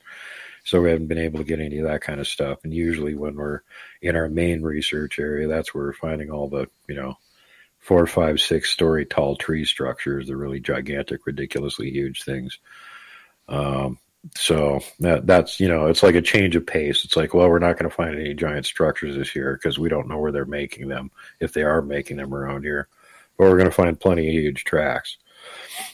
[0.65, 2.59] So we haven't been able to get any of that kind of stuff.
[2.65, 3.61] And usually when we're
[4.03, 7.17] in our main research area, that's where we're finding all the, you know,
[7.87, 12.59] four, five, six story tall tree structures, the really gigantic, ridiculously huge things.
[13.49, 13.99] Um,
[14.35, 17.05] so that that's you know it's like a change of pace.
[17.05, 19.89] It's like well we're not going to find any giant structures this year because we
[19.89, 22.89] don't know where they're making them if they are making them around here,
[23.39, 25.17] but we're going to find plenty of huge tracks.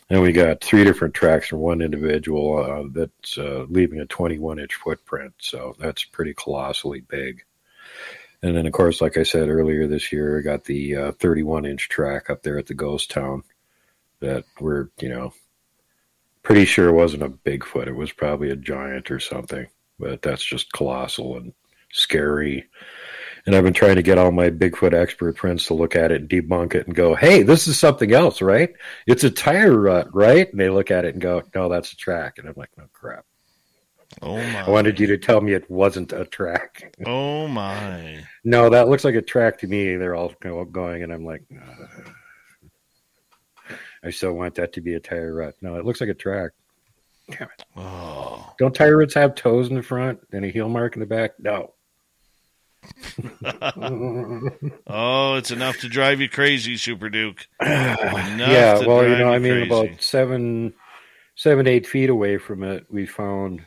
[0.09, 4.61] And we got three different tracks from one individual uh, that's uh, leaving a 21
[4.61, 5.35] inch footprint.
[5.39, 7.45] So that's pretty colossally big.
[8.43, 11.65] And then, of course, like I said earlier this year, I got the uh, 31
[11.65, 13.45] inch track up there at the ghost town
[14.21, 15.33] that we're, you know,
[16.43, 17.87] pretty sure wasn't a Bigfoot.
[17.87, 19.67] It was probably a giant or something,
[19.99, 21.53] but that's just colossal and
[21.93, 22.67] scary.
[23.47, 26.21] And I've been trying to get all my Bigfoot expert friends to look at it
[26.21, 28.73] and debunk it and go, hey, this is something else, right?
[29.07, 30.51] It's a tire rut, right?
[30.51, 32.39] And they look at it and go, no, that's a track.
[32.39, 33.25] And I'm like, no crap.
[34.21, 34.67] Oh my!
[34.67, 36.95] I wanted you to tell me it wasn't a track.
[37.07, 38.25] Oh my!
[38.45, 39.97] No, that looks like a track to me.
[39.97, 40.35] They're all
[40.65, 42.13] going, and I'm like, "Ugh."
[44.05, 45.55] I still want that to be a tire rut.
[45.61, 46.53] No, it looks like a track.
[47.31, 47.65] Damn it.
[47.77, 51.07] Oh, Don't tire ruts have toes in the front and a heel mark in the
[51.07, 51.39] back?
[51.39, 51.75] No.
[54.89, 57.47] oh, it's enough to drive you crazy, Super Duke.
[57.63, 59.87] Yeah, well, you know, I mean, crazy.
[59.87, 60.75] about seven,
[61.37, 63.65] seven, eight feet away from it, we found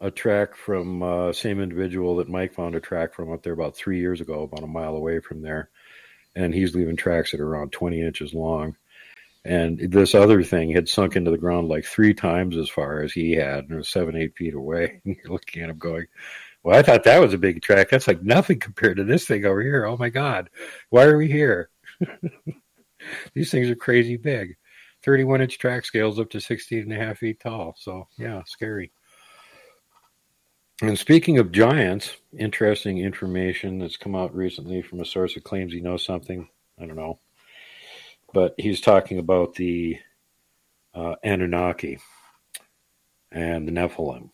[0.00, 3.76] a track from uh, same individual that Mike found a track from up there about
[3.76, 5.70] three years ago, about a mile away from there.
[6.36, 8.76] and he's leaving tracks that are around 20 inches long.
[9.44, 13.12] And this other thing had sunk into the ground like three times as far as
[13.12, 15.00] he had, and it was seven, eight feet away.
[15.06, 16.06] And you're looking at him going,
[16.62, 17.88] Well, I thought that was a big track.
[17.90, 19.86] That's like nothing compared to this thing over here.
[19.86, 20.50] Oh my God,
[20.90, 21.70] why are we here?
[23.34, 24.56] These things are crazy big.
[25.04, 27.74] 31 inch track scales up to 16 and a half feet tall.
[27.78, 28.92] So, yeah, scary.
[30.82, 35.74] And speaking of giants, interesting information that's come out recently from a source that claims
[35.74, 36.48] he knows something.
[36.80, 37.18] I don't know.
[38.32, 39.98] But he's talking about the
[40.94, 41.98] uh, Anunnaki
[43.30, 44.30] and the Nephilim.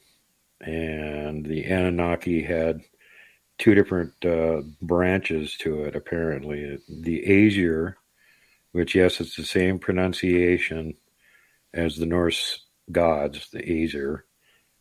[0.61, 2.83] And the Anunnaki had
[3.59, 6.79] two different uh, branches to it, apparently.
[6.89, 7.97] The Aesir,
[8.71, 10.95] which, yes, it's the same pronunciation
[11.75, 12.61] as the Norse
[12.93, 14.26] gods, the Aesir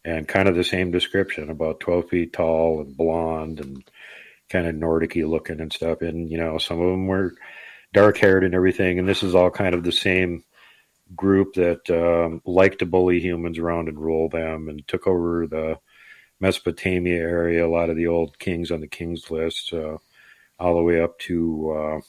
[0.06, 3.84] and kind of the same description about 12 feet tall and blonde and
[4.50, 6.02] kind of Nordic looking and stuff.
[6.02, 7.34] And, you know, some of them were
[7.92, 9.00] dark haired and everything.
[9.00, 10.44] And this is all kind of the same
[11.16, 15.80] group that um, liked to bully humans around and rule them and took over the
[16.40, 19.98] Mesopotamia area, a lot of the old kings on the kings list, uh,
[20.60, 21.72] all the way up to.
[21.72, 22.00] Uh,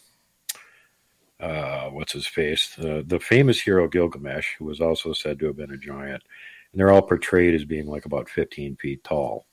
[1.39, 2.75] uh, what's his face?
[2.77, 6.23] the famous hero Gilgamesh, who was also said to have been a giant
[6.73, 9.47] and they're all portrayed as being like about 15 feet tall.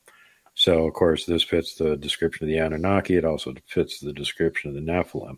[0.56, 3.16] So, of course, this fits the description of the Anunnaki.
[3.16, 5.38] It also fits the description of the Nephilim.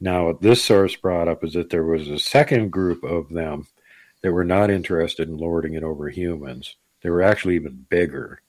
[0.00, 3.66] Now, what this source brought up is that there was a second group of them
[4.22, 6.76] that were not interested in lording it over humans.
[7.02, 8.40] They were actually even bigger,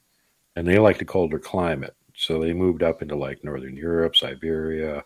[0.56, 1.95] and they liked a colder climate.
[2.16, 5.03] So they moved up into like Northern Europe, Siberia,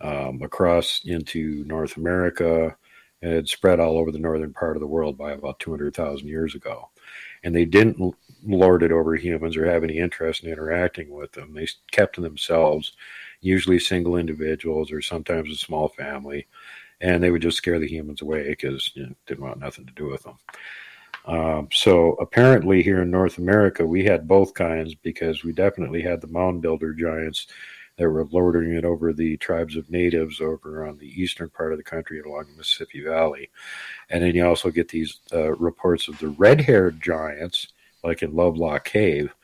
[0.00, 2.76] um, across into North America,
[3.22, 6.54] and it spread all over the northern part of the world by about 200,000 years
[6.54, 6.88] ago.
[7.42, 11.52] And they didn't lord it over humans or have any interest in interacting with them.
[11.54, 12.92] They kept to themselves,
[13.40, 16.46] usually single individuals or sometimes a small family,
[17.00, 19.92] and they would just scare the humans away because you know, didn't want nothing to
[19.92, 20.36] do with them.
[21.26, 26.20] Um, so apparently, here in North America, we had both kinds because we definitely had
[26.20, 27.46] the mound builder giants
[28.00, 31.76] that were lording it over the tribes of natives over on the eastern part of
[31.76, 33.50] the country along the Mississippi Valley.
[34.08, 37.66] And then you also get these uh, reports of the red haired giants,
[38.02, 39.34] like in Lovelock Cave.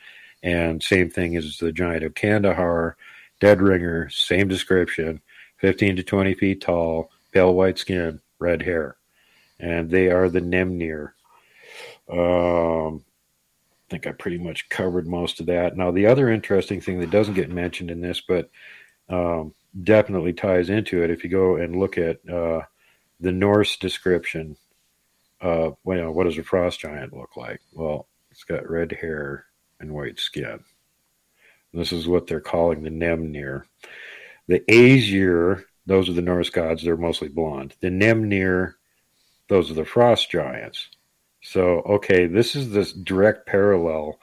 [0.42, 2.96] And same thing as the giant of Kandahar,
[3.40, 5.20] dead ringer, same description
[5.58, 8.96] 15 to 20 feet tall, pale white skin, red hair.
[9.60, 11.10] And they are the Nemnir.
[12.10, 13.04] Um,
[13.88, 15.76] think I pretty much covered most of that.
[15.76, 18.50] Now, the other interesting thing that doesn't get mentioned in this, but
[19.08, 22.62] um, definitely ties into it, if you go and look at uh,
[23.20, 24.56] the Norse description,
[25.40, 27.60] uh, well, what does a frost giant look like?
[27.72, 29.46] Well, it's got red hair
[29.80, 30.64] and white skin.
[31.72, 33.64] This is what they're calling the Nemnir.
[34.48, 37.74] The Aesir, those are the Norse gods, they're mostly blonde.
[37.80, 38.74] The Nemnir,
[39.48, 40.88] those are the frost giants.
[41.42, 44.18] So, okay, this is this direct parallel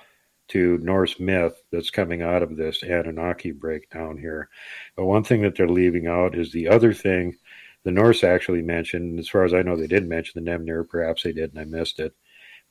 [0.49, 4.49] to Norse myth that's coming out of this Anunnaki breakdown here.
[4.95, 7.37] But one thing that they're leaving out is the other thing
[7.83, 11.23] the Norse actually mentioned, as far as I know, they did mention the Nemnir, perhaps
[11.23, 12.13] they did and I missed it,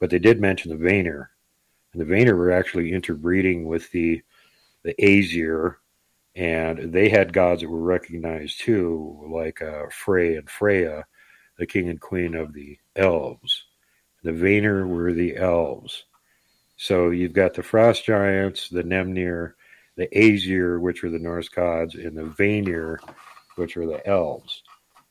[0.01, 1.31] but they did mention the Vanir.
[1.93, 4.23] And the Vanir were actually interbreeding with the
[4.85, 5.79] the Aesir,
[6.35, 11.05] and they had gods that were recognized too, like uh, Frey and Freya,
[11.59, 13.65] the king and queen of the elves.
[14.23, 16.05] The Vanir were the elves.
[16.76, 19.55] So you've got the frost giants, the Nemnir,
[19.97, 23.01] the Aesir, which are the Norse gods, and the Vanir,
[23.57, 24.62] which are the elves.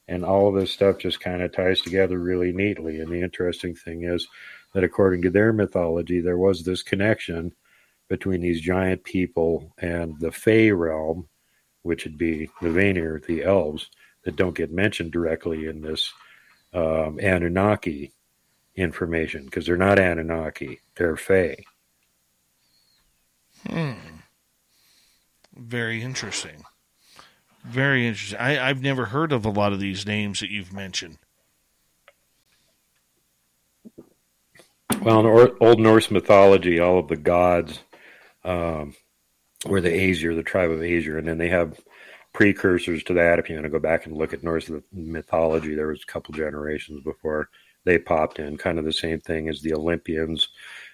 [0.08, 3.00] And all of this stuff just kind of ties together really neatly.
[3.00, 4.28] And the interesting thing is
[4.74, 7.54] that according to their mythology, there was this connection
[8.10, 11.28] between these giant people and the Fey realm,
[11.84, 13.90] which would be the Vanir, the elves,
[14.24, 16.12] that don't get mentioned directly in this
[16.74, 18.14] um, Anunnaki
[18.76, 21.66] information because they're not Anunnaki, they're Fey.
[23.68, 23.94] Hmm.
[25.56, 26.64] Very interesting.
[27.64, 28.40] Very interesting.
[28.40, 31.18] I, I've never heard of a lot of these names that you've mentioned.
[35.02, 37.80] Well, in Old Norse mythology, all of the gods
[38.44, 38.96] um,
[39.66, 41.80] were the Aesir, the tribe of Aesir, and then they have
[42.34, 43.40] precursors to that.
[43.40, 46.34] If you want to go back and look at Norse mythology, there was a couple
[46.34, 47.50] generations before
[47.84, 50.50] they popped in, kind of the same thing as the Olympians,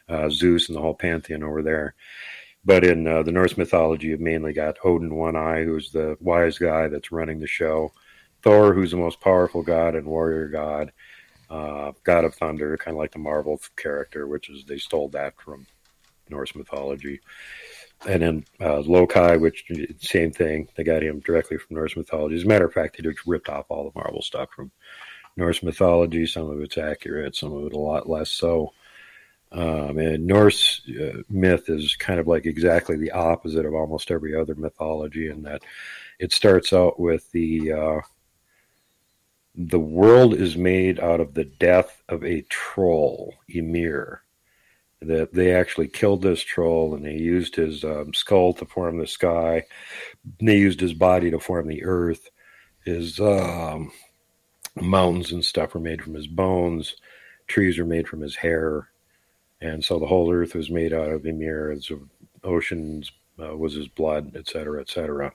[0.09, 1.95] uh, Zeus, and the whole pantheon over there.
[2.65, 6.57] But in uh, the Norse mythology, you've mainly got Odin One Eye, who's the wise
[6.57, 7.91] guy that's running the show,
[8.43, 10.91] Thor, who's the most powerful god and warrior god,
[11.49, 15.39] uh, god of thunder, kind of like the Marvel character, which is they stole that
[15.39, 15.65] from
[16.29, 17.21] Norse mythology.
[18.05, 19.65] and then uh, Loki, which
[19.99, 20.67] same thing.
[20.75, 22.35] They got him directly from Norse mythology.
[22.35, 24.71] As a matter of fact, they just ripped off all the Marvel stuff from
[25.37, 26.25] Norse mythology.
[26.25, 28.73] Some of it's accurate, some of it a lot less so.
[29.51, 34.35] Um, and Norse uh, myth is kind of like exactly the opposite of almost every
[34.35, 35.61] other mythology in that
[36.19, 37.99] it starts out with the uh,
[39.55, 44.21] the world is made out of the death of a troll, Ymir.
[45.01, 49.07] That they actually killed this troll and they used his um, skull to form the
[49.07, 49.63] sky.
[50.39, 52.29] They used his body to form the earth.
[52.83, 53.91] His um,
[54.81, 56.95] mountains and stuff were made from his bones.
[57.47, 58.89] Trees were made from his hair
[59.61, 61.77] and so the whole earth was made out of Ymir.
[62.43, 65.33] Oceans uh, was his blood, et cetera, et cetera.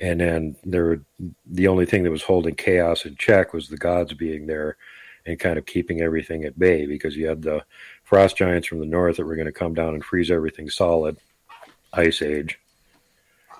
[0.00, 1.00] And then there,
[1.46, 4.76] the only thing that was holding chaos in check was the gods being there
[5.26, 7.64] and kind of keeping everything at bay because you had the
[8.02, 11.16] frost giants from the north that were going to come down and freeze everything solid,
[11.92, 12.58] ice age,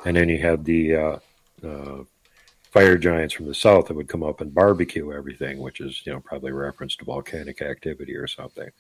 [0.04, 1.18] and then you had the uh,
[1.64, 2.02] uh,
[2.72, 6.12] fire giants from the south that would come up and barbecue everything, which is, you
[6.12, 8.70] know, probably reference to volcanic activity or something.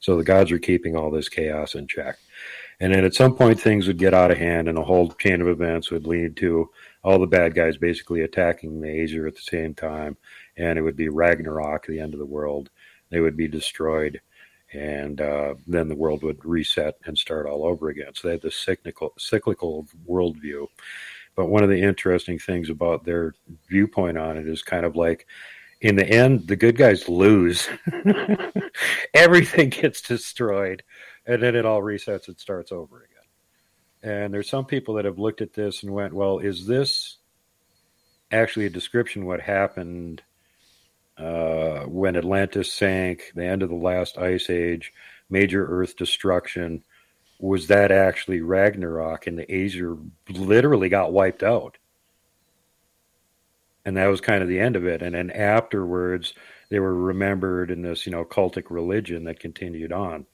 [0.00, 2.18] So the gods are keeping all this chaos in check.
[2.78, 5.40] And then at some point, things would get out of hand, and a whole chain
[5.40, 6.70] of events would lead to
[7.02, 10.16] all the bad guys basically attacking the Aesir at the same time.
[10.58, 12.68] And it would be Ragnarok, the end of the world.
[13.10, 14.20] They would be destroyed.
[14.74, 18.12] And uh, then the world would reset and start all over again.
[18.14, 20.68] So they had this cyclical, cyclical worldview.
[21.38, 23.32] But one of the interesting things about their
[23.68, 25.28] viewpoint on it is kind of like
[25.80, 27.68] in the end, the good guys lose.
[29.14, 30.82] Everything gets destroyed,
[31.26, 34.24] and then it all resets and starts over again.
[34.24, 37.18] And there's some people that have looked at this and went, well, is this
[38.32, 40.22] actually a description what happened
[41.18, 44.92] uh, when Atlantis sank, the end of the last ice age,
[45.30, 46.82] major Earth destruction?
[47.38, 49.96] Was that actually Ragnarok and the Aesir
[50.28, 51.78] literally got wiped out.
[53.84, 55.02] And that was kind of the end of it.
[55.02, 56.34] And then afterwards,
[56.68, 60.26] they were remembered in this, you know, cultic religion that continued on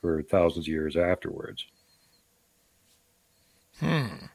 [0.00, 1.64] for thousands of years afterwards.
[3.80, 4.26] Hmm.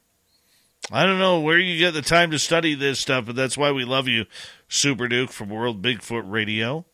[0.92, 3.72] I don't know where you get the time to study this stuff, but that's why
[3.72, 4.26] we love you,
[4.70, 6.86] Super Duke from World Bigfoot Radio.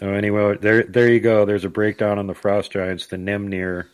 [0.00, 1.44] So anyway, there there you go.
[1.44, 3.88] There's a breakdown on the frost giants, the Nemnir,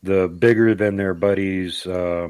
[0.00, 2.28] the bigger than their buddies, uh,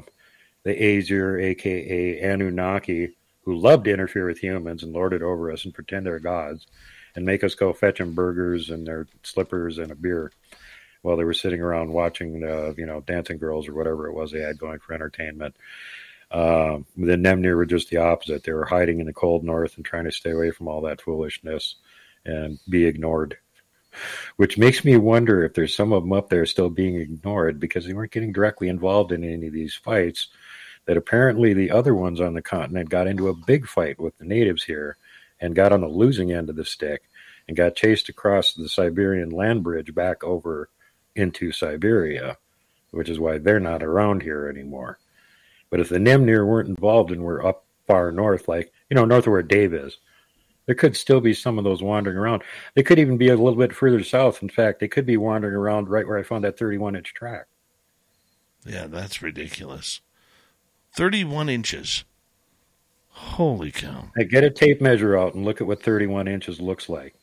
[0.62, 5.66] the Aesir, aka Anunnaki, who love to interfere with humans and lord it over us
[5.66, 6.66] and pretend they're gods,
[7.14, 10.32] and make us go fetch them burgers and their slippers and a beer,
[11.02, 14.32] while they were sitting around watching the you know dancing girls or whatever it was
[14.32, 15.54] they had going for entertainment.
[16.30, 18.42] Uh, the Nemnir were just the opposite.
[18.44, 21.02] They were hiding in the cold north and trying to stay away from all that
[21.02, 21.74] foolishness
[22.24, 23.38] and be ignored.
[24.36, 27.86] Which makes me wonder if there's some of them up there still being ignored because
[27.86, 30.28] they weren't getting directly involved in any of these fights.
[30.86, 34.24] That apparently the other ones on the continent got into a big fight with the
[34.24, 34.96] natives here
[35.40, 37.02] and got on the losing end of the stick
[37.46, 40.70] and got chased across the Siberian land bridge back over
[41.14, 42.36] into Siberia,
[42.90, 44.98] which is why they're not around here anymore.
[45.70, 49.26] But if the Nemnir weren't involved and were up far north, like, you know, north
[49.26, 49.98] of where Dave is,
[50.66, 52.42] there could still be some of those wandering around.
[52.74, 54.42] They could even be a little bit further south.
[54.42, 57.46] In fact, they could be wandering around right where I found that 31 inch track.
[58.64, 60.00] Yeah, that's ridiculous.
[60.94, 62.04] 31 inches.
[63.08, 64.10] Holy cow.
[64.16, 67.14] Hey, get a tape measure out and look at what 31 inches looks like.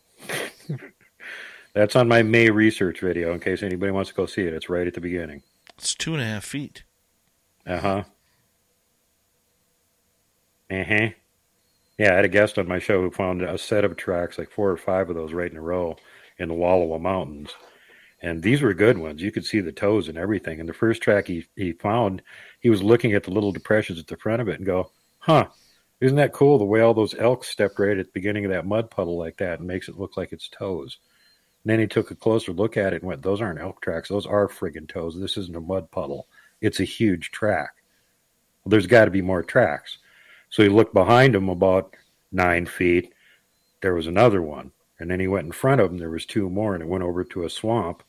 [1.74, 4.53] that's on my May research video in case anybody wants to go see it.
[4.53, 5.42] It's right at the beginning.
[5.77, 6.84] It's two and a half feet.
[7.66, 8.03] Uh huh.
[10.69, 11.09] Uh huh.
[12.00, 14.50] Yeah, I had a guest on my show who found a set of tracks, like
[14.50, 15.98] four or five of those right in a row
[16.38, 17.52] in the Wallowa Mountains.
[18.22, 19.22] And these were good ones.
[19.22, 20.61] You could see the toes and everything.
[20.61, 22.22] And the first track he, he found,
[22.61, 25.48] he was looking at the little depressions at the front of it and go, huh,
[26.00, 28.66] isn't that cool the way all those elk stepped right at the beginning of that
[28.66, 31.00] mud puddle like that and makes it look like it's toes.
[31.66, 34.08] And then he took a closer look at it and went, those aren't elk tracks.
[34.08, 35.19] Those are friggin' toes.
[35.19, 36.28] This isn't a mud puddle.
[36.61, 37.72] It's a huge track.
[38.64, 39.98] Well, there's got to be more tracks.
[40.50, 41.95] So he looked behind him about
[42.32, 43.14] nine feet.
[43.82, 44.72] There was another one.
[45.00, 45.98] And then he went in front of him.
[45.98, 48.03] There was two more, and it went over to a swamp.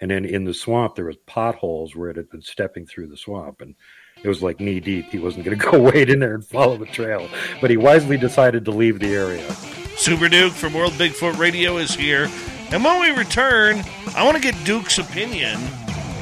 [0.00, 3.16] And then in the swamp, there was potholes where it had been stepping through the
[3.16, 3.60] swamp.
[3.60, 3.76] And
[4.22, 5.10] it was like knee deep.
[5.10, 7.28] He wasn't going to go wade in there and follow the trail.
[7.60, 9.48] But he wisely decided to leave the area.
[9.96, 12.28] Super Duke from World Bigfoot Radio is here.
[12.72, 13.82] And when we return,
[14.16, 15.60] I want to get Duke's opinion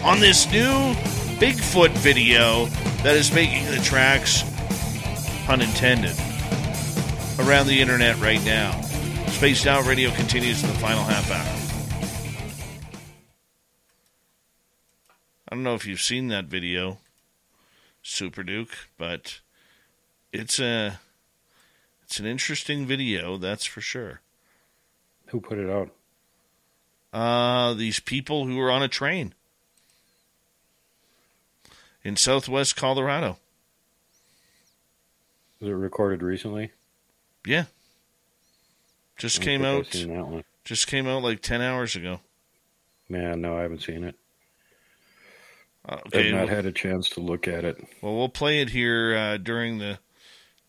[0.05, 0.95] on this new
[1.39, 2.67] Bigfoot video
[3.03, 4.43] that is making the tracks
[5.51, 6.17] pun intended,
[7.41, 8.71] around the internet right now.
[9.31, 11.57] Spaced Out Radio continues in the final half hour.
[15.49, 16.99] I don't know if you've seen that video,
[18.01, 19.41] Super Duke, but
[20.33, 21.01] it's a
[22.05, 24.21] it's an interesting video, that's for sure.
[25.31, 25.91] Who put it out?
[27.13, 29.35] Uh, these people who were on a train
[32.05, 33.39] in southwest Colorado.
[35.61, 36.73] Was it recorded recently?
[37.47, 37.65] Yeah.
[39.19, 39.87] Just came out.
[40.65, 42.21] Just came out like ten hours ago.
[43.09, 44.15] Man, no, I haven't seen it.
[45.87, 47.83] Uh, okay, I've not well, had a chance to look at it.
[48.01, 49.99] well, we'll play it here uh, during the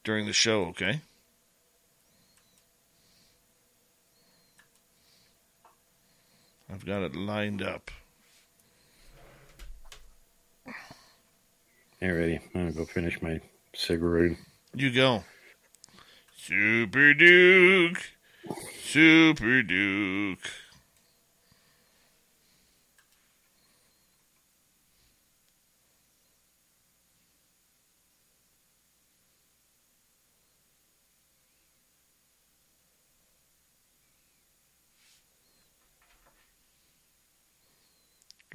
[0.03, 0.65] during the show.
[0.65, 1.01] Okay.
[6.69, 7.91] I've got it lined up.
[11.99, 12.39] Hey, ready?
[12.55, 13.39] I'm gonna go finish my
[13.75, 14.37] cigarette.
[14.73, 15.25] You go.
[16.37, 18.01] Super Duke.
[18.81, 20.49] Super Duke.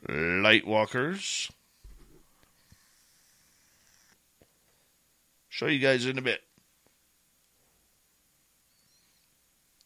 [0.09, 1.51] Lightwalkers.
[5.57, 6.43] Show you guys in a bit.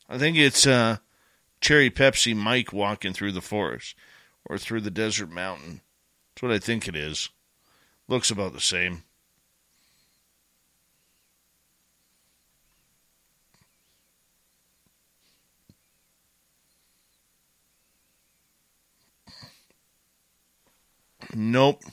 [0.08, 0.96] I think it's uh,
[1.60, 3.94] Cherry Pepsi Mike walking through the forest
[4.44, 5.80] or through the desert mountain.
[6.34, 7.28] That's what I think it is.
[8.08, 9.04] Looks about the same.
[21.32, 21.84] Nope.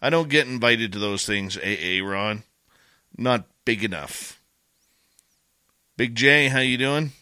[0.00, 2.42] I don't get invited to those things, AA Ron.
[3.18, 4.40] Not big enough.
[5.96, 7.12] Big J, how you doing?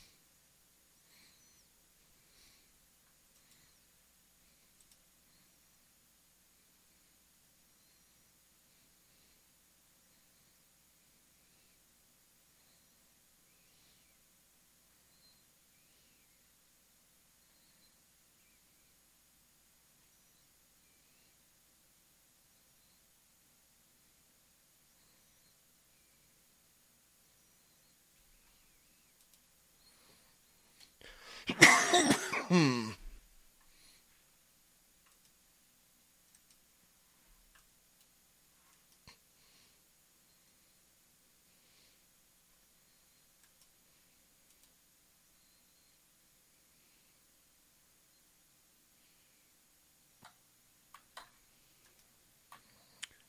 [32.48, 32.90] hmm.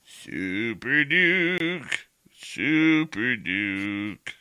[0.03, 2.07] Super Duke.
[2.33, 4.33] Super Duke.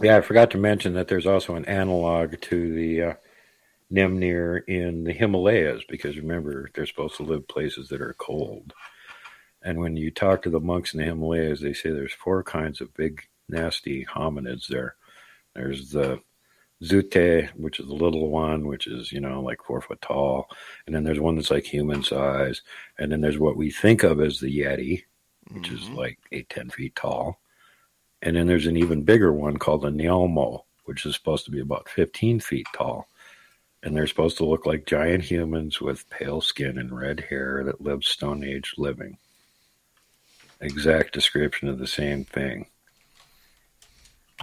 [0.00, 3.14] Yeah, I forgot to mention that there's also an analog to the uh,
[3.92, 8.72] Nemnir in the Himalayas because remember, they're supposed to live places that are cold.
[9.62, 12.80] And when you talk to the monks in the Himalayas, they say there's four kinds
[12.80, 14.96] of big, nasty hominids there.
[15.54, 16.20] There's the
[16.82, 20.48] Zute, which is the little one, which is, you know, like four foot tall.
[20.86, 22.62] And then there's one that's like human size.
[22.98, 25.04] And then there's what we think of as the Yeti,
[25.50, 25.96] which is mm-hmm.
[25.96, 27.40] like eight, ten feet tall.
[28.22, 31.60] And then there's an even bigger one called a Nyalmo, which is supposed to be
[31.60, 33.06] about 15 feet tall.
[33.82, 37.82] And they're supposed to look like giant humans with pale skin and red hair that
[37.82, 39.18] live Stone Age living.
[40.60, 42.66] Exact description of the same thing.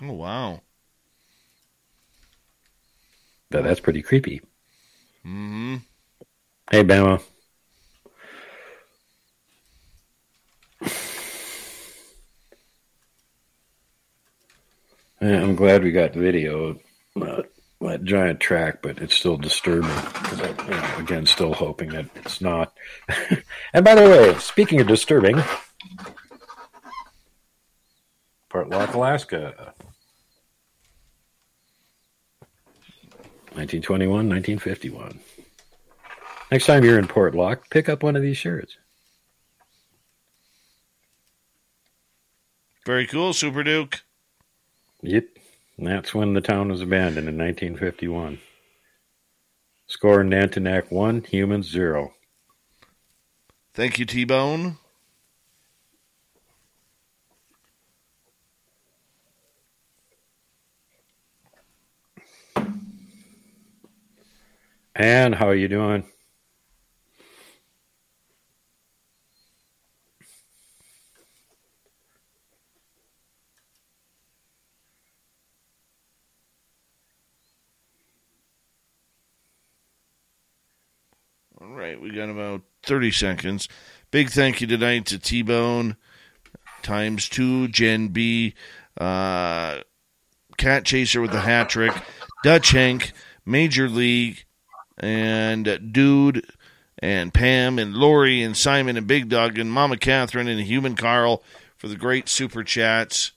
[0.01, 0.61] Oh, wow.
[3.51, 4.41] But that's pretty creepy.
[5.23, 5.77] hmm
[6.71, 7.21] Hey, Bama.
[15.21, 16.81] Yeah, I'm glad we got video of
[17.21, 17.43] uh,
[17.81, 19.89] that giant track, but it's still disturbing.
[19.91, 22.73] I, you know, again, still hoping that it's not.
[23.73, 25.43] and by the way, speaking of disturbing,
[28.49, 29.73] Portlock, Alaska.
[33.53, 35.19] 1921, 1951.
[36.51, 38.77] Next time you're in Portlock, pick up one of these shirts.
[42.85, 44.01] Very cool, Super Duke.
[45.01, 45.25] Yep.
[45.77, 48.39] And that's when the town was abandoned in 1951.
[49.87, 52.13] Score Nantinak 1, humans 0.
[53.73, 54.77] Thank you, T Bone.
[64.95, 66.03] And how are you doing?
[81.61, 83.69] All right, we got about 30 seconds.
[84.09, 85.95] Big thank you tonight to T Bone,
[86.81, 88.55] times two, Jen B,
[88.99, 89.81] uh,
[90.57, 91.93] Cat Chaser with the hat trick,
[92.43, 93.13] Dutch Hank,
[93.45, 94.43] Major League,
[95.01, 96.45] and Dude,
[96.99, 101.43] and Pam, and Lori, and Simon, and Big Dog, and Mama Catherine, and Human Carl
[101.75, 103.31] for the great super chats.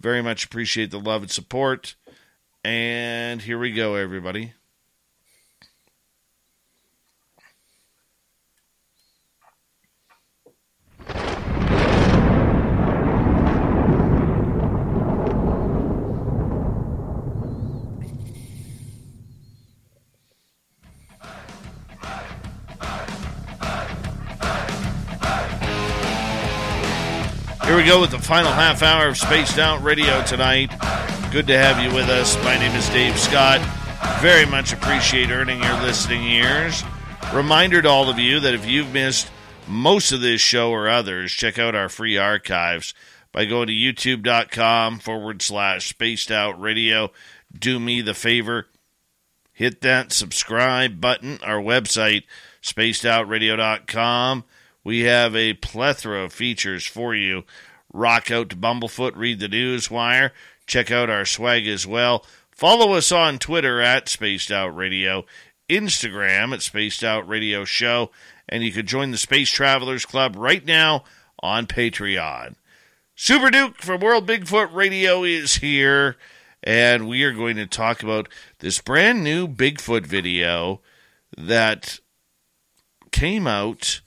[0.00, 1.94] Very much appreciate the love and support.
[2.64, 4.52] And here we go, everybody.
[27.84, 30.70] We go with the final half hour of Spaced Out Radio tonight.
[31.30, 32.34] Good to have you with us.
[32.42, 33.60] My name is Dave Scott.
[34.22, 36.82] Very much appreciate earning your listening ears.
[37.34, 39.30] Reminder to all of you that if you've missed
[39.68, 42.94] most of this show or others, check out our free archives
[43.32, 47.10] by going to youtube.com forward slash spaced out radio.
[47.52, 48.68] Do me the favor,
[49.52, 51.38] hit that subscribe button.
[51.42, 52.22] Our website,
[52.62, 54.44] spacedoutradio.com.
[54.84, 57.44] We have a plethora of features for you.
[57.94, 60.32] Rock out to Bumblefoot, read the news wire,
[60.66, 62.26] check out our swag as well.
[62.50, 65.24] Follow us on Twitter at Spaced Out Radio,
[65.68, 68.10] Instagram at Spaced Out Radio Show,
[68.48, 71.04] and you can join the Space Travelers Club right now
[71.38, 72.56] on Patreon.
[73.14, 76.16] Super Duke from World Bigfoot Radio is here,
[76.64, 80.80] and we are going to talk about this brand new Bigfoot video
[81.38, 82.00] that
[83.12, 84.00] came out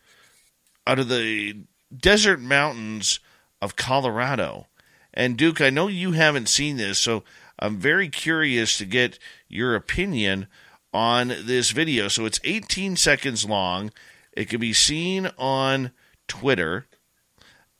[0.85, 1.61] out of the
[1.97, 3.21] desert mountains
[3.61, 4.67] of Colorado.
[5.13, 7.23] And Duke, I know you haven't seen this, so
[7.59, 10.47] I'm very curious to get your opinion
[10.93, 12.07] on this video.
[12.07, 13.91] So it's 18 seconds long.
[14.33, 15.91] It can be seen on
[16.27, 16.85] Twitter,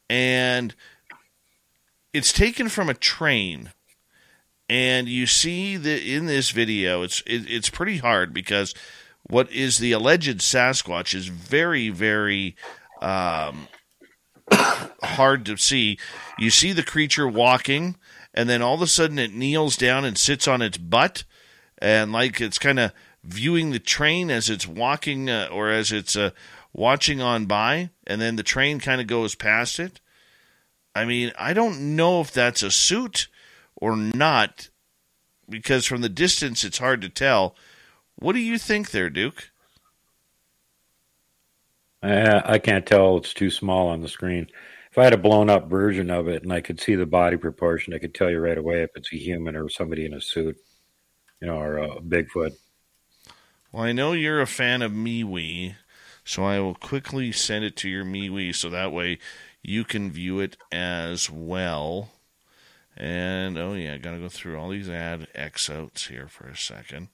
[0.10, 0.74] and
[2.14, 3.72] it's taken from a train.
[4.70, 8.74] And you see that in this video, it's it, it's pretty hard because
[9.24, 12.56] what is the alleged Sasquatch is very, very
[13.02, 13.68] um,
[14.52, 15.98] hard to see.
[16.38, 17.96] You see the creature walking,
[18.34, 21.24] and then all of a sudden it kneels down and sits on its butt,
[21.80, 22.94] and like it's kind of
[23.24, 26.32] viewing the train as it's walking uh, or as it's uh,
[26.74, 30.00] watching on by, and then the train kind of goes past it.
[30.96, 33.28] I mean, I don't know if that's a suit
[33.76, 34.70] or not,
[35.50, 37.56] because from the distance it's hard to tell.
[38.16, 39.52] What do you think there, Duke?
[42.02, 43.18] Uh, I can't tell.
[43.18, 44.48] It's too small on the screen.
[44.92, 47.38] If I had a blown up version of it and I could see the body
[47.38, 50.22] proportion, I could tell you right away if it's a human or somebody in a
[50.22, 50.58] suit,
[51.42, 52.56] you know, or a Bigfoot.
[53.72, 55.76] Well, I know you're a fan of MeWe,
[56.24, 59.20] so I will quickly send it to your MeWe so that way
[59.62, 62.12] you can view it as well.
[62.96, 65.70] And oh yeah, I gotta go through all these ad X
[66.08, 67.10] here for a second.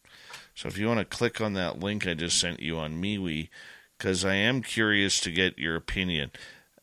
[0.56, 3.50] So if you want to click on that link I just sent you on MeWe,
[4.04, 6.32] because I am curious to get your opinion.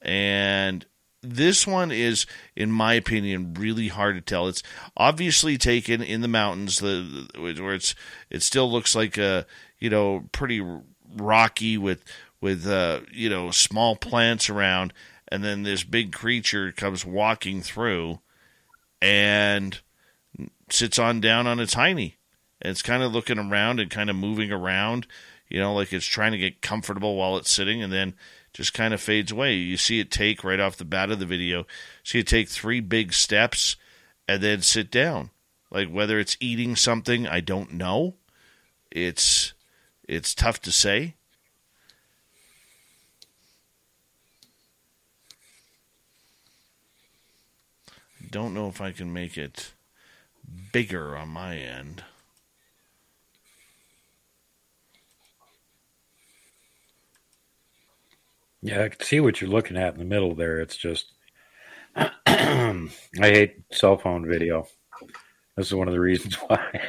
[0.01, 0.87] And
[1.23, 2.25] this one is,
[2.57, 4.49] in my opinion, really hard to tell.
[4.49, 4.63] It's
[4.97, 7.95] obviously taken in the mountains, the, where it's
[8.31, 9.45] it still looks like a
[9.79, 10.67] you know pretty
[11.15, 12.03] rocky with
[12.41, 14.95] with uh, you know small plants around,
[15.29, 18.21] and then this big creature comes walking through,
[19.03, 19.81] and
[20.71, 22.15] sits on down on its hiney.
[22.63, 25.07] And it's kind of looking around and kind of moving around
[25.51, 28.15] you know, like it's trying to get comfortable while it's sitting and then
[28.55, 29.55] just kind of fades away.
[29.55, 31.67] You see it take right off the bat of the video,
[32.05, 33.77] see it take three big steps
[34.27, 35.31] and then sit down.
[35.71, 38.15] Like whether it's eating something, I don't know.
[38.91, 39.53] It's
[40.09, 41.15] it's tough to say.
[48.31, 49.73] Don't know if I can make it
[50.73, 52.05] bigger on my end.
[58.63, 60.61] Yeah, I can see what you're looking at in the middle there.
[60.61, 61.13] It's just,
[61.97, 64.67] I hate cell phone video.
[65.57, 66.81] This is one of the reasons why.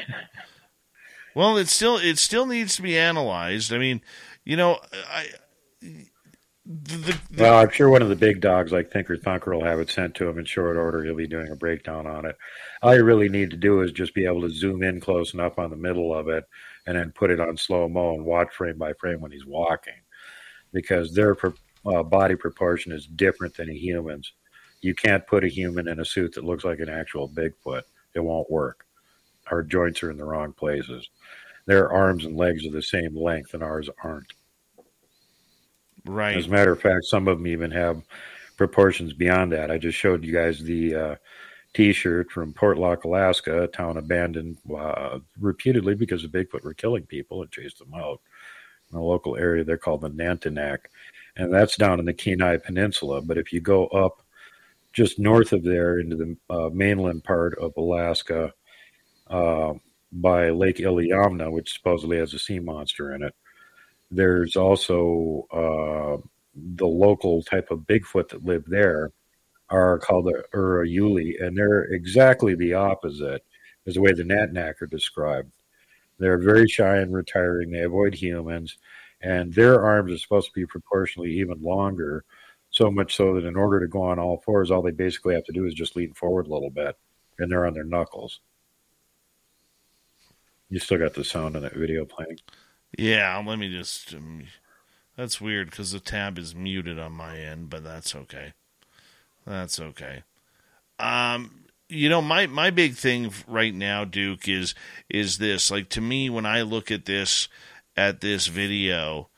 [1.35, 3.73] well, it still it still needs to be analyzed.
[3.73, 4.01] I mean,
[4.43, 5.27] you know, I.
[6.63, 9.79] The, the, well, I'm sure one of the big dogs like Thinker Thunker will have
[9.79, 11.03] it sent to him in short order.
[11.03, 12.37] He'll be doing a breakdown on it.
[12.81, 15.57] All you really need to do is just be able to zoom in close enough
[15.57, 16.45] on the middle of it
[16.85, 20.00] and then put it on slow mo and watch frame by frame when he's walking
[20.73, 21.35] because their
[21.85, 24.33] uh, body proportion is different than a human's.
[24.81, 27.83] You can't put a human in a suit that looks like an actual Bigfoot.
[28.15, 28.85] It won't work.
[29.51, 31.09] Our joints are in the wrong places.
[31.65, 34.33] Their arms and legs are the same length, and ours aren't.
[36.05, 36.35] Right.
[36.35, 38.01] As a matter of fact, some of them even have
[38.57, 39.69] proportions beyond that.
[39.69, 41.15] I just showed you guys the uh,
[41.73, 47.41] T-shirt from Portlock, Alaska, a town abandoned uh, repeatedly because the Bigfoot were killing people
[47.41, 48.19] and chased them out.
[48.91, 50.79] In a local area, they're called the Nantinak,
[51.37, 53.21] and that's down in the Kenai Peninsula.
[53.21, 54.21] But if you go up
[54.93, 58.51] just north of there into the uh, mainland part of Alaska
[59.27, 59.73] uh,
[60.11, 63.33] by Lake Iliamna, which supposedly has a sea monster in it,
[64.11, 69.11] there's also uh, the local type of Bigfoot that live there
[69.69, 73.43] are called the Urayuli, and they're exactly the opposite
[73.87, 75.49] as the way the Nantinak are described.
[76.21, 77.71] They're very shy and retiring.
[77.71, 78.77] They avoid humans,
[79.21, 82.23] and their arms are supposed to be proportionally even longer.
[82.69, 85.43] So much so that in order to go on all fours, all they basically have
[85.45, 86.95] to do is just lean forward a little bit,
[87.39, 88.39] and they're on their knuckles.
[90.69, 92.39] You still got the sound on that video playing.
[92.97, 94.13] Yeah, let me just.
[94.13, 94.43] Um,
[95.17, 98.53] that's weird because the tab is muted on my end, but that's okay.
[99.45, 100.23] That's okay.
[100.99, 101.60] Um,
[101.91, 104.73] you know, my my big thing right now, Duke, is
[105.09, 105.69] is this.
[105.69, 107.49] Like to me, when I look at this
[107.97, 109.29] at this video,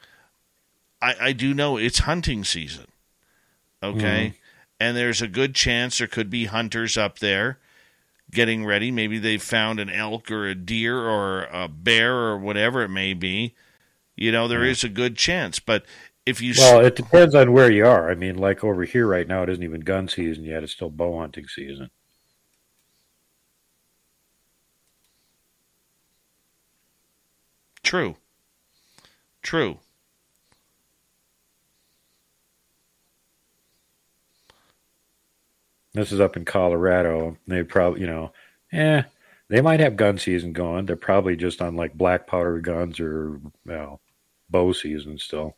[1.02, 2.88] I I do know it's hunting season.
[3.82, 4.34] Okay.
[4.34, 4.34] Mm.
[4.80, 7.60] And there's a good chance there could be hunters up there
[8.32, 8.92] getting ready.
[8.92, 13.14] Maybe they've found an elk or a deer or a bear or whatever it may
[13.14, 13.56] be.
[14.16, 15.60] You know, there is a good chance.
[15.60, 15.86] But
[16.26, 18.12] if you well, it depends on where you are.
[18.12, 20.90] I mean, like over here right now, it isn't even gun season yet; it's still
[20.90, 21.90] bow hunting season.
[27.94, 28.16] True.
[29.44, 29.78] True.
[35.94, 37.38] This is up in Colorado.
[37.46, 38.34] They probably, you know,
[38.72, 39.04] eh,
[39.48, 40.88] they might have gun season going.
[40.88, 44.02] They're probably just on like black powder guns or, well,
[44.50, 45.56] bow season still.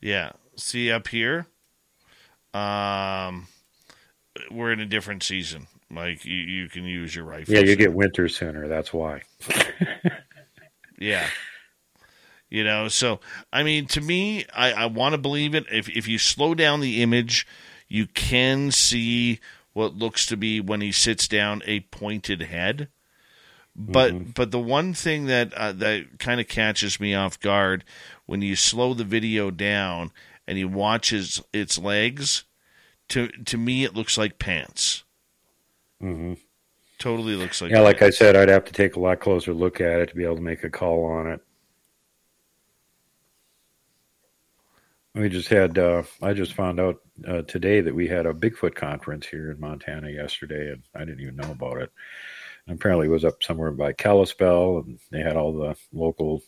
[0.00, 0.30] Yeah.
[0.54, 1.48] See up here,
[2.54, 3.48] um,
[4.52, 5.66] we're in a different season.
[5.90, 7.52] Like you, you can use your rifle.
[7.52, 8.68] Yeah, you get winter sooner.
[8.68, 9.22] That's why.
[11.00, 11.28] yeah.
[12.48, 13.20] You know, so
[13.52, 15.66] I mean, to me, I, I want to believe it.
[15.70, 17.46] If if you slow down the image,
[17.88, 19.40] you can see
[19.72, 22.88] what looks to be when he sits down a pointed head.
[23.76, 24.30] But mm-hmm.
[24.32, 27.84] but the one thing that uh, that kind of catches me off guard
[28.26, 30.10] when you slow the video down
[30.46, 32.44] and you watch his, its legs,
[33.10, 35.04] to to me it looks like pants.
[36.02, 36.34] Mm-hmm.
[37.00, 37.80] Totally looks like yeah.
[37.80, 40.24] Like I said, I'd have to take a lot closer look at it to be
[40.24, 41.40] able to make a call on it.
[45.14, 45.76] We just had.
[45.76, 49.58] Uh, I just found out uh, today that we had a Bigfoot conference here in
[49.58, 51.90] Montana yesterday, and I didn't even know about it
[52.70, 56.42] apparently it was up somewhere by Kalispell, and they had all the local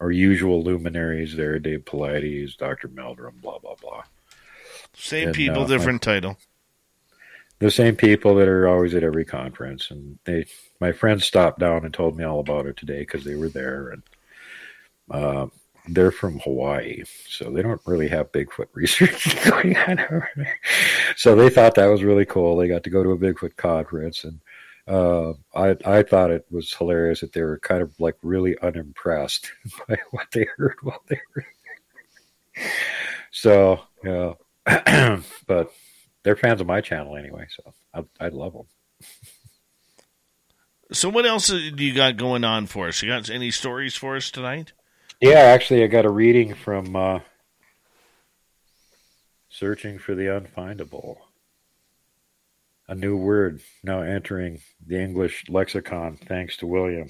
[0.00, 4.02] or usual luminaries there: Dave Paulides, Doctor Meldrum, blah blah blah.
[4.94, 6.38] Same and, people, uh, different title.
[7.60, 10.46] The same people that are always at every conference, and they,
[10.80, 13.88] my friends stopped down and told me all about it today because they were there,
[13.88, 14.02] and
[15.10, 15.46] uh,
[15.88, 20.60] they're from Hawaii, so they don't really have Bigfoot research going on over there.
[21.16, 22.56] So they thought that was really cool.
[22.56, 24.40] They got to go to a Bigfoot conference, and
[24.86, 29.50] uh, I I thought it was hilarious that they were kind of like really unimpressed
[29.88, 31.44] by what they heard while they were
[32.54, 32.72] there.
[33.30, 34.34] So yeah,
[35.46, 35.72] but
[36.28, 38.66] they're fans of my channel anyway, so I, I love them.
[40.92, 43.02] So what else do you got going on for us?
[43.02, 44.74] You got any stories for us tonight?
[45.22, 47.20] Yeah, actually, I got a reading from uh,
[49.48, 51.16] "Searching for the Unfindable."
[52.88, 57.08] a new word now entering the English lexicon thanks to William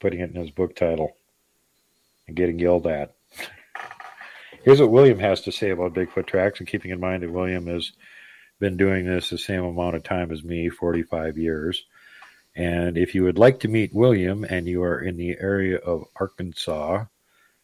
[0.00, 1.16] putting it in his book title
[2.26, 3.14] and getting yelled at.
[4.64, 7.66] Here's what William has to say about Bigfoot tracks, and keeping in mind that William
[7.68, 7.92] has
[8.58, 11.84] been doing this the same amount of time as me 45 years.
[12.56, 16.04] And if you would like to meet William and you are in the area of
[16.16, 17.04] Arkansas,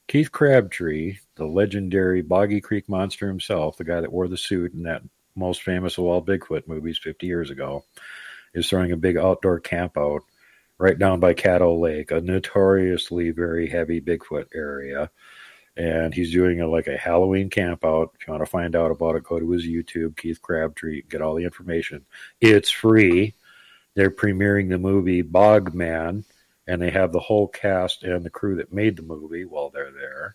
[0.08, 4.82] Keith Crabtree, the legendary Boggy Creek monster himself, the guy that wore the suit in
[4.82, 5.02] that
[5.36, 7.84] most famous of all Bigfoot movies 50 years ago,
[8.52, 10.22] is throwing a big outdoor camp out
[10.78, 15.10] right down by Caddo Lake, a notoriously very heavy Bigfoot area.
[15.76, 18.12] And he's doing a, like a Halloween camp out.
[18.14, 21.22] If you want to find out about it, go to his YouTube, Keith Crabtree, get
[21.22, 22.04] all the information.
[22.40, 23.34] It's free.
[23.94, 26.24] They're premiering the movie Bogman,
[26.66, 29.92] and they have the whole cast and the crew that made the movie while they're
[29.92, 30.34] there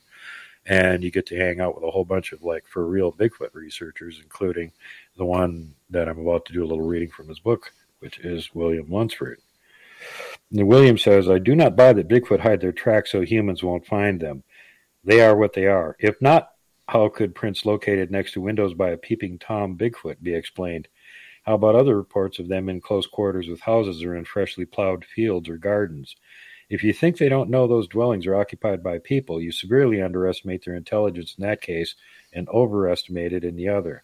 [0.65, 3.53] and you get to hang out with a whole bunch of like for real Bigfoot
[3.53, 4.71] researchers, including
[5.17, 8.53] the one that I'm about to do a little reading from his book, which is
[8.53, 9.39] William Lunsford.
[10.51, 13.85] And William says, I do not buy that Bigfoot hide their tracks so humans won't
[13.85, 14.43] find them.
[15.05, 15.95] They are what they are.
[15.99, 16.49] If not,
[16.87, 20.87] how could prints located next to windows by a peeping Tom Bigfoot be explained?
[21.43, 25.05] How about other reports of them in close quarters with houses or in freshly plowed
[25.05, 26.15] fields or gardens?
[26.71, 30.65] If you think they don't know those dwellings are occupied by people, you severely underestimate
[30.65, 31.93] their intelligence in that case
[32.33, 34.03] and overestimate it in the other.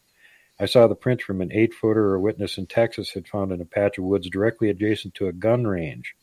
[0.59, 3.59] I saw the print from an eight footer a witness in Texas had found in
[3.59, 6.15] a patch of woods directly adjacent to a gun range.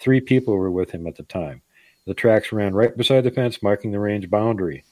[0.00, 1.62] Three people were with him at the time.
[2.08, 4.82] The tracks ran right beside the fence, marking the range boundary.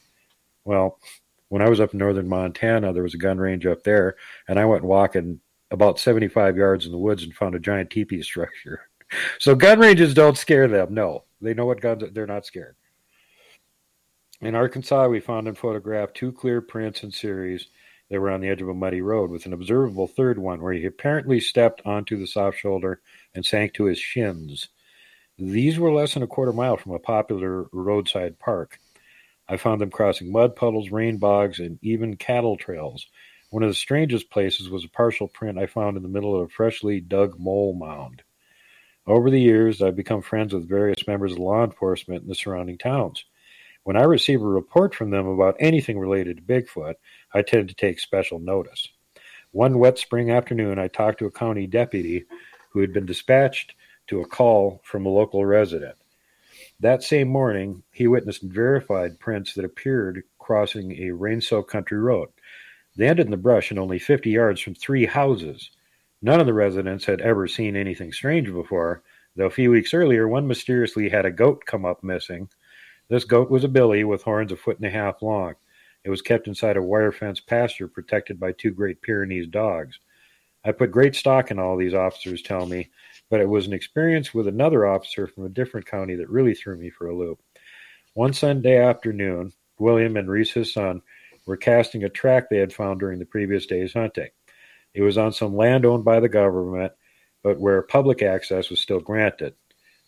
[0.66, 1.00] Well,
[1.48, 4.58] when I was up in northern Montana, there was a gun range up there, and
[4.58, 8.82] I went walking about 75 yards in the woods and found a giant teepee structure.
[9.38, 10.92] So gun ranges don't scare them.
[10.92, 12.02] No, they know what guns.
[12.12, 12.74] They're not scared.
[14.40, 17.68] In Arkansas, we found and photographed two clear prints in series
[18.10, 20.72] that were on the edge of a muddy road, with an observable third one where
[20.72, 23.00] he apparently stepped onto the soft shoulder
[23.32, 24.70] and sank to his shins.
[25.39, 28.81] These were less than a quarter mile from a popular roadside park.
[29.48, 33.06] I found them crossing mud puddles, rain bogs, and even cattle trails.
[33.50, 36.47] One of the strangest places was a partial print I found in the middle of
[36.47, 38.23] a freshly dug mole mound.
[39.06, 42.78] Over the years, I've become friends with various members of law enforcement in the surrounding
[42.78, 43.24] towns.
[43.84, 46.94] When I receive a report from them about anything related to Bigfoot,
[47.32, 48.89] I tend to take special notice.
[49.52, 52.24] One wet spring afternoon, I talked to a county deputy
[52.70, 53.74] who had been dispatched
[54.09, 55.97] to a call from a local resident.
[56.81, 62.28] That same morning, he witnessed verified prints that appeared crossing a rain soaked country road.
[62.97, 65.70] They ended in the brush and only 50 yards from three houses.
[66.23, 69.02] None of the residents had ever seen anything strange before,
[69.35, 72.49] though a few weeks earlier one mysteriously had a goat come up missing.
[73.09, 75.55] This goat was a billy with horns a foot and a half long.
[76.05, 79.99] It was kept inside a wire fence pasture protected by two Great Pyrenees dogs.
[80.65, 82.91] I put great stock in all these officers tell me,
[83.30, 86.76] but it was an experience with another officer from a different county that really threw
[86.76, 87.40] me for a loop.
[88.14, 91.02] One Sunday afternoon, William and Reese, his son,
[91.46, 94.30] were casting a track they had found during the previous day's hunting.
[94.94, 96.92] It was on some land owned by the government,
[97.42, 99.55] but where public access was still granted.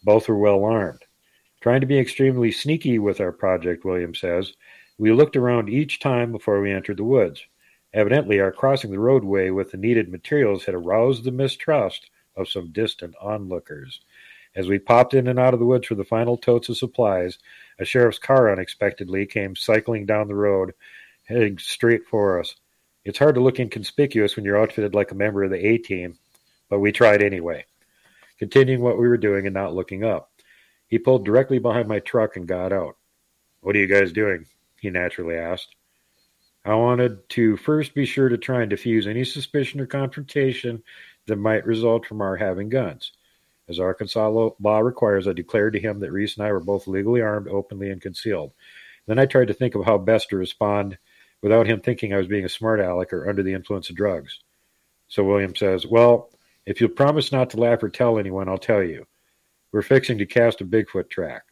[0.03, 1.05] Both were well armed.
[1.61, 4.53] Trying to be extremely sneaky with our project, William says,
[4.97, 7.45] we looked around each time before we entered the woods.
[7.93, 12.71] Evidently, our crossing the roadway with the needed materials had aroused the mistrust of some
[12.71, 14.01] distant onlookers.
[14.55, 17.39] As we popped in and out of the woods for the final totes of supplies,
[17.79, 20.73] a sheriff's car unexpectedly came cycling down the road,
[21.25, 22.55] heading straight for us.
[23.05, 26.19] It's hard to look inconspicuous when you're outfitted like a member of the A team,
[26.69, 27.65] but we tried anyway,
[28.39, 30.31] continuing what we were doing and not looking up.
[30.89, 32.97] He pulled directly behind my truck and got out.
[33.61, 34.47] What are you guys doing?
[34.81, 35.75] He naturally asked.
[36.65, 40.83] I wanted to first be sure to try and diffuse any suspicion or confrontation
[41.29, 43.13] that might result from our having guns.
[43.69, 47.21] As Arkansas law requires, I declared to him that Reese and I were both legally
[47.21, 48.53] armed, openly, and concealed.
[49.07, 50.99] Then I tried to think of how best to respond
[51.43, 54.41] without him thinking I was being a smart aleck or under the influence of drugs.
[55.09, 56.31] So William says, Well,
[56.67, 59.07] if you'll promise not to laugh or tell anyone, I'll tell you.
[59.73, 61.43] We're fixing to cast a Bigfoot track.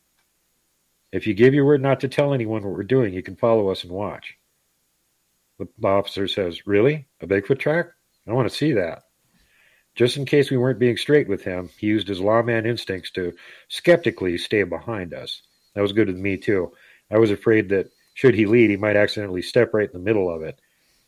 [1.13, 3.69] If you give your word not to tell anyone what we're doing, you can follow
[3.69, 4.37] us and watch.
[5.59, 7.07] The officer says, Really?
[7.21, 7.87] A Bigfoot track?
[8.27, 9.05] I want to see that.
[9.97, 13.33] Just in case we weren't being straight with him, he used his lawman instincts to
[13.69, 15.41] skeptically stay behind us.
[15.75, 16.73] That was good with me, too.
[17.11, 20.33] I was afraid that should he lead, he might accidentally step right in the middle
[20.33, 20.61] of it.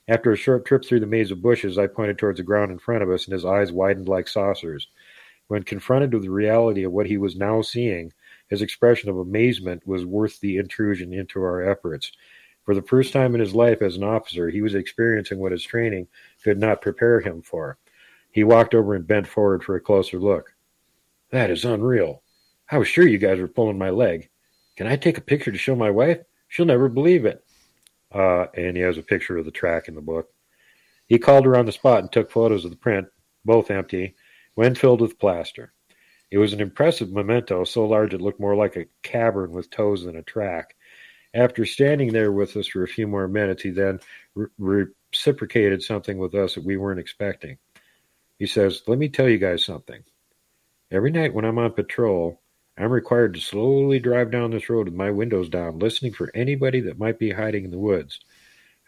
[0.09, 2.79] After a short trip through the maze of bushes, I pointed towards the ground in
[2.79, 4.89] front of us, and his eyes widened like saucers.
[5.49, 8.13] When confronted with the reality of what he was now seeing,
[8.49, 12.11] his expression of amazement was worth the intrusion into our efforts.
[12.65, 15.63] For the first time in his life as an officer, he was experiencing what his
[15.63, 16.09] training
[16.43, 17.77] could not prepare him for.
[18.31, 20.53] He walked over and bent forward for a closer look.
[21.31, 22.23] That is unreal.
[22.71, 24.29] I was sure you guys were pulling my leg.
[24.77, 26.19] Can I take a picture to show my wife?
[26.49, 27.45] She'll never believe it.
[28.13, 30.29] Uh, and he has a picture of the track in the book.
[31.07, 33.09] He called her on the spot and took photos of the print,
[33.45, 34.15] both empty,
[34.55, 35.73] when filled with plaster.
[36.31, 40.05] It was an impressive memento, so large it looked more like a cavern with toes
[40.05, 40.77] than a track.
[41.35, 44.01] After standing there with us for a few more minutes, he then
[44.35, 47.59] re- reciprocated something with us that we weren't expecting.
[48.39, 50.03] He says, Let me tell you guys something.
[50.91, 52.41] Every night when I'm on patrol,
[52.79, 56.81] I'm required to slowly drive down this road with my windows down, listening for anybody
[56.83, 58.21] that might be hiding in the woods.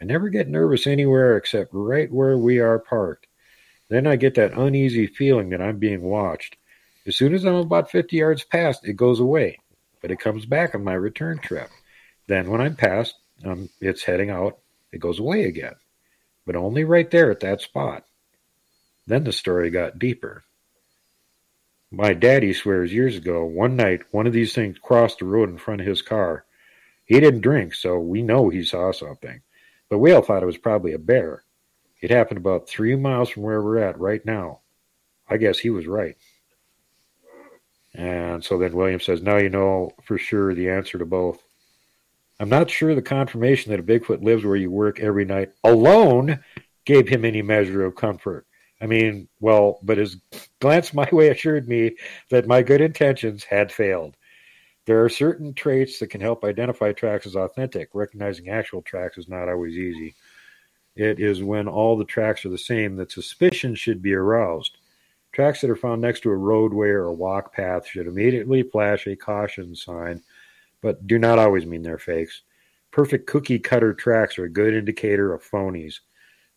[0.01, 3.27] I never get nervous anywhere except right where we are parked.
[3.89, 6.57] Then I get that uneasy feeling that I'm being watched.
[7.07, 9.59] As soon as I'm about 50 yards past, it goes away,
[10.01, 11.69] but it comes back on my return trip.
[12.29, 14.59] Then when I'm past, um, it's heading out,
[14.93, 15.75] it goes away again,
[16.47, 18.05] but only right there at that spot.
[19.11, 20.45] Then the story got deeper.
[21.91, 25.59] My daddy swears years ago, one night, one of these things crossed the road in
[25.59, 26.45] front of his car.
[27.07, 29.41] He didn't drink, so we know he saw something.
[29.89, 31.43] But we all thought it was probably a bear.
[32.01, 34.61] It happened about three miles from where we're at right now.
[35.29, 36.17] I guess he was right.
[37.93, 41.43] And so then William says, Now you know for sure the answer to both.
[42.39, 46.45] I'm not sure the confirmation that a Bigfoot lives where you work every night alone
[46.85, 48.47] gave him any measure of comfort.
[48.81, 50.17] I mean, well, but his
[50.61, 51.97] glance my way assured me
[52.31, 54.17] that my good intentions had failed.
[54.87, 57.91] There are certain traits that can help identify tracks as authentic.
[57.93, 60.15] Recognizing actual tracks is not always easy.
[60.97, 64.79] It is when all the tracks are the same that suspicion should be aroused.
[65.33, 69.07] Tracks that are found next to a roadway or a walk path should immediately flash
[69.07, 70.23] a caution sign,
[70.81, 72.43] but do not always mean they're fakes.
[72.91, 76.01] Perfect cookie cutter tracks are a good indicator of phonies.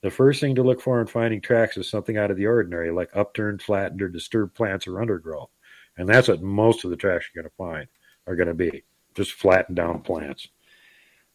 [0.04, 2.92] The first thing to look for in finding tracks is something out of the ordinary,
[2.92, 5.50] like upturned, flattened, or disturbed plants or undergrowth.
[5.98, 7.88] And that's what most of the tracks you're going to find
[8.28, 8.84] are going to be
[9.16, 10.50] just flattened down plants.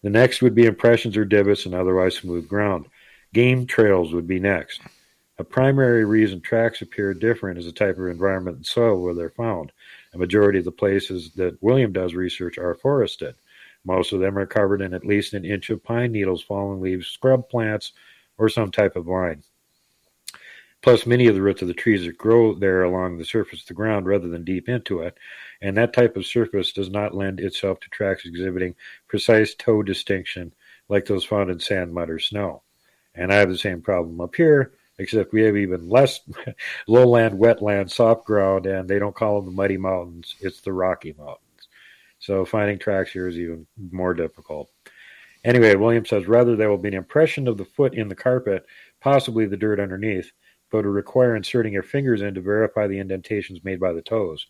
[0.02, 2.86] The next would be impressions or divots and otherwise smooth ground.
[3.32, 4.82] Game trails would be next.
[5.38, 9.30] A primary reason tracks appear different is the type of environment and soil where they're
[9.30, 9.72] found.
[10.12, 13.34] A majority of the places that William does research are forested.
[13.84, 17.06] Most of them are covered in at least an inch of pine needles, fallen leaves,
[17.06, 17.92] scrub plants,
[18.38, 19.42] or some type of vine.
[20.80, 23.66] Plus, many of the roots of the trees that grow there along the surface of
[23.66, 25.18] the ground rather than deep into it,
[25.60, 28.74] and that type of surface does not lend itself to tracks exhibiting
[29.08, 30.52] precise toe distinction
[30.88, 32.62] like those found in sand, mud, or snow.
[33.14, 36.20] And I have the same problem up here except we have even less
[36.88, 40.34] lowland, wetland, soft ground, and they don't call them the muddy mountains.
[40.40, 41.68] It's the Rocky Mountains.
[42.18, 44.70] So finding tracks here is even more difficult.
[45.44, 48.66] Anyway, Williams says rather there will be an impression of the foot in the carpet,
[49.00, 50.32] possibly the dirt underneath,
[50.70, 54.46] but will require inserting your fingers in to verify the indentations made by the toes.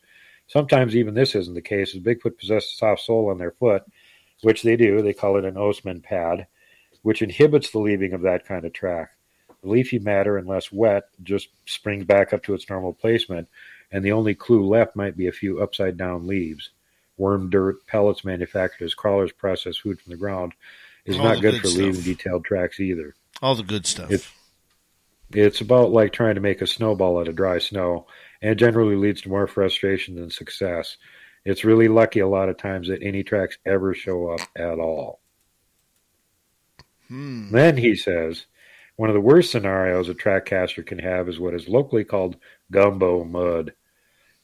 [0.47, 3.83] Sometimes even this isn't the case, as Bigfoot possess a soft sole on their foot,
[4.43, 5.03] which they do.
[5.03, 6.47] They call it an Osman pad,
[7.03, 9.11] which inhibits the leaving of that kind of track
[9.63, 13.49] leafy matter, unless wet, just springs back up to its normal placement,
[13.91, 16.71] and the only clue left might be a few upside down leaves.
[17.19, 20.53] Worm dirt, pellets manufacturers, crawlers process food from the ground
[21.05, 21.79] is All not good, good for stuff.
[21.83, 23.15] leaving detailed tracks either.
[23.43, 24.11] All the good stuff.
[24.11, 24.31] It's,
[25.33, 28.07] it's about like trying to make a snowball out of dry snow,
[28.41, 30.97] and generally leads to more frustration than success.
[31.45, 35.21] It's really lucky a lot of times that any tracks ever show up at all.
[37.09, 37.51] Hmm.
[37.51, 38.47] Then he says,
[38.97, 42.37] one of the worst scenarios a track caster can have is what is locally called
[42.71, 43.73] gumbo mud.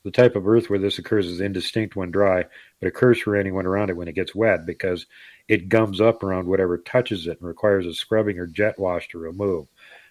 [0.05, 2.45] The type of earth where this occurs is indistinct when dry,
[2.79, 5.07] but occurs for anyone around it when it gets wet because
[5.49, 9.19] it gums up around whatever touches it and requires a scrubbing or jet wash to
[9.19, 9.67] remove.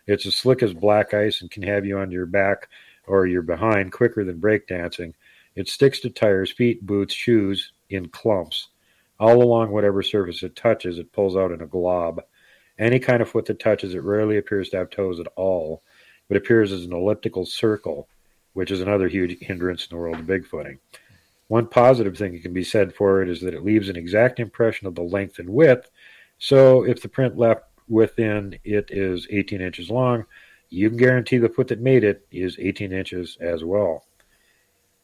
[0.07, 2.69] It's as slick as black ice and can have you on your back
[3.05, 5.13] or your behind quicker than breakdancing.
[5.55, 8.69] It sticks to tires, feet, boots, shoes in clumps.
[9.19, 12.23] All along whatever surface it touches, it pulls out in a glob.
[12.79, 15.83] Any kind of foot that touches it rarely appears to have toes at all,
[16.27, 18.07] but appears as an elliptical circle,
[18.53, 20.77] which is another huge hindrance in the world of bigfooting.
[21.47, 24.39] One positive thing that can be said for it is that it leaves an exact
[24.39, 25.89] impression of the length and width.
[26.39, 30.25] So if the print left within it is 18 inches long,
[30.69, 34.05] you can guarantee the foot that made it is 18 inches as well.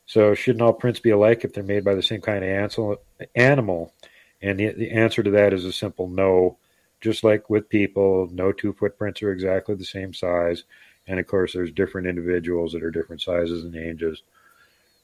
[0.06, 2.98] So shouldn't all prints be alike if they're made by the same kind of
[3.36, 3.94] animal?
[4.42, 6.58] And the, the answer to that is a simple no.
[7.00, 10.64] Just like with people, no two footprints are exactly the same size.
[11.10, 14.22] And of course, there's different individuals that are different sizes and ages.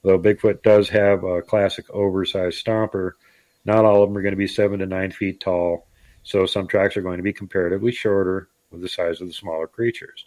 [0.03, 3.13] Though Bigfoot does have a classic oversized stomper,
[3.65, 5.87] not all of them are going to be seven to nine feet tall.
[6.21, 9.65] So some tracks are going to be comparatively shorter with the size of the smaller
[9.65, 10.25] creatures.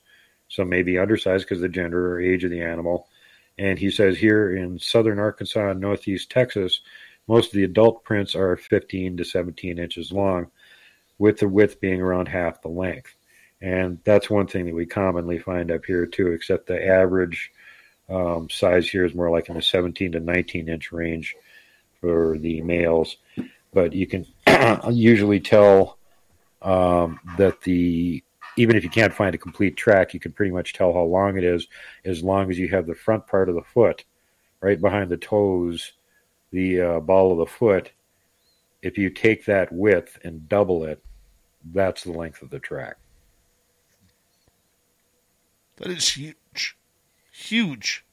[0.48, 3.06] Some may be undersized because of the gender or age of the animal.
[3.56, 6.80] And he says here in southern Arkansas and northeast Texas,
[7.28, 10.50] most of the adult prints are 15 to 17 inches long,
[11.18, 13.14] with the width being around half the length.
[13.60, 17.50] And that's one thing that we commonly find up here too, except the average
[18.08, 21.36] um, size here is more like in the 17 to 19 inch range
[22.00, 23.16] for the males.
[23.72, 24.26] But you can
[24.90, 25.98] usually tell
[26.62, 28.22] um, that the
[28.56, 31.38] even if you can't find a complete track, you can pretty much tell how long
[31.38, 31.68] it is
[32.04, 34.04] as long as you have the front part of the foot
[34.60, 35.92] right behind the toes,
[36.50, 37.92] the uh, ball of the foot.
[38.82, 41.02] If you take that width and double it,
[41.72, 42.96] that's the length of the track.
[45.78, 46.76] That is huge.
[47.32, 48.04] Huge.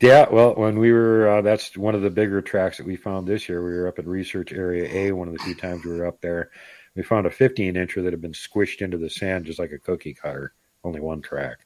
[0.00, 3.26] Yeah, well, when we were, uh, that's one of the bigger tracks that we found
[3.26, 3.64] this year.
[3.64, 6.20] We were up at Research Area A one of the few times we were up
[6.20, 6.50] there.
[6.94, 9.78] We found a 15 incher that had been squished into the sand just like a
[9.78, 10.52] cookie cutter,
[10.82, 11.58] only one track.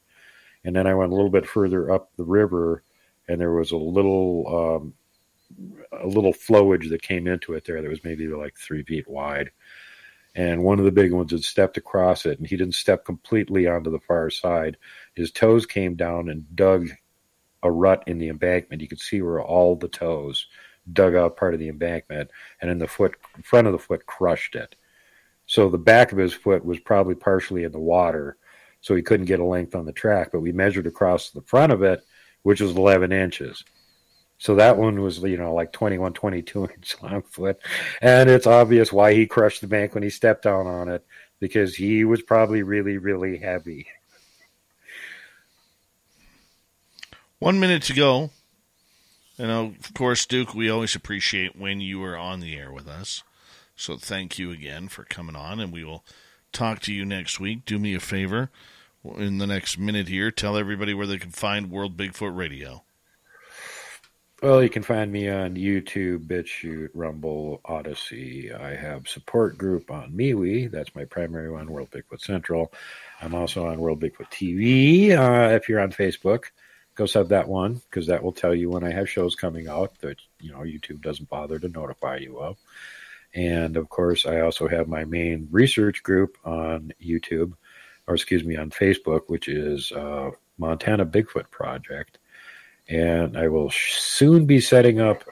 [0.63, 2.83] And then I went a little bit further up the river,
[3.27, 4.93] and there was a little um,
[5.91, 9.51] a little flowage that came into it there that was maybe like three feet wide.
[10.35, 13.67] And one of the big ones had stepped across it, and he didn't step completely
[13.67, 14.77] onto the far side.
[15.15, 16.89] His toes came down and dug
[17.63, 18.81] a rut in the embankment.
[18.81, 20.47] You could see where all the toes
[20.93, 24.55] dug out part of the embankment, and in the foot, front of the foot, crushed
[24.55, 24.75] it.
[25.45, 28.37] So the back of his foot was probably partially in the water,
[28.81, 30.31] so he couldn't get a length on the track.
[30.31, 32.03] But we measured across the front of it,
[32.43, 33.63] which was 11 inches.
[34.39, 37.59] So that one was, you know, like 21, 22 inch long foot.
[38.01, 41.05] And it's obvious why he crushed the bank when he stepped down on it,
[41.39, 43.87] because he was probably really, really heavy.
[47.37, 48.31] One minute to go.
[49.37, 53.23] And of course, Duke, we always appreciate when you are on the air with us.
[53.75, 56.03] So thank you again for coming on, and we will
[56.51, 57.63] talk to you next week.
[57.65, 58.51] Do me a favor
[59.17, 60.31] in the next minute here.
[60.31, 62.83] Tell everybody where they can find World Bigfoot Radio.
[64.41, 68.53] Well, you can find me on YouTube, BitChute, Rumble, Odysee.
[68.53, 70.71] I have support group on MeWe.
[70.71, 72.71] That's my primary one, World Bigfoot Central.
[73.21, 75.11] I'm also on World Bigfoot TV.
[75.11, 76.45] Uh, if you're on Facebook,
[76.95, 79.99] go sub that one because that will tell you when I have shows coming out
[79.99, 82.55] that you know YouTube doesn't bother to notify you of.
[83.35, 87.51] And of course, I also have my main research group on YouTube,
[88.07, 92.19] or excuse me, on Facebook, which is uh, Montana Bigfoot Project.
[92.89, 95.23] And I will soon be setting up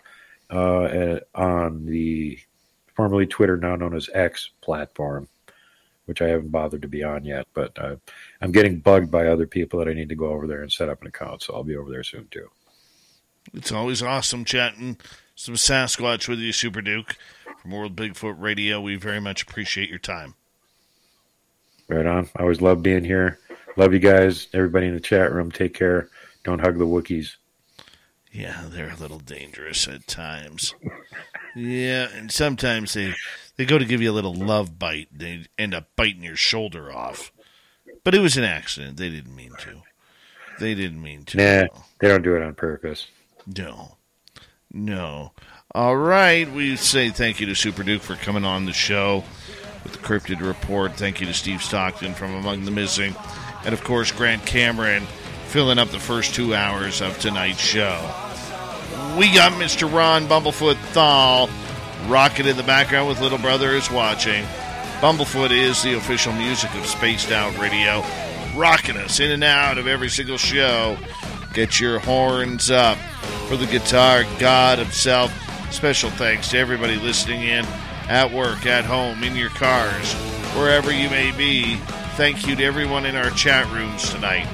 [0.50, 2.40] uh, on the
[2.96, 5.28] formerly Twitter, now known as X platform,
[6.06, 7.48] which I haven't bothered to be on yet.
[7.54, 7.96] But uh,
[8.42, 10.90] I'm getting bugged by other people that I need to go over there and set
[10.90, 11.42] up an account.
[11.42, 12.50] So I'll be over there soon too.
[13.54, 14.98] It's always awesome chatting
[15.36, 17.16] some Sasquatch with you, Super Duke,
[17.62, 18.82] from World Bigfoot Radio.
[18.82, 20.34] We very much appreciate your time.
[21.88, 22.30] Right on.
[22.36, 23.40] I always love being here.
[23.78, 24.48] Love you guys.
[24.54, 25.52] Everybody in the chat room.
[25.52, 26.10] Take care.
[26.44, 27.36] Don't hug the Wookiees.
[28.38, 30.76] Yeah, they're a little dangerous at times.
[31.56, 33.16] yeah, and sometimes they
[33.56, 35.08] they go to give you a little love bite.
[35.12, 37.32] They end up biting your shoulder off.
[38.04, 38.98] But it was an accident.
[38.98, 39.82] They didn't mean to.
[40.60, 41.38] They didn't mean to.
[41.38, 41.68] Nah,
[42.00, 43.08] they don't do it on purpose.
[43.48, 43.98] No.
[44.72, 45.32] No.
[45.74, 46.50] All right.
[46.52, 49.24] We say thank you to Super Duke for coming on the show
[49.84, 50.94] with the Cryptid Report.
[50.94, 53.16] Thank you to Steve Stockton from Among the Missing.
[53.66, 55.08] And of course, Grant Cameron
[55.48, 58.27] filling up the first two hours of tonight's show.
[59.18, 59.92] We got Mr.
[59.92, 61.50] Ron Bumblefoot Thal
[62.08, 64.46] rocking in the background with Little Brother is watching.
[65.00, 68.06] Bumblefoot is the official music of Spaced Out Radio,
[68.56, 70.96] rocking us in and out of every single show.
[71.52, 73.00] Get your horns up
[73.48, 75.34] for the guitar god himself.
[75.74, 77.66] Special thanks to everybody listening in
[78.10, 80.14] at work, at home, in your cars,
[80.56, 81.78] wherever you may be.
[82.18, 84.46] Thank you to everyone in our chat rooms tonight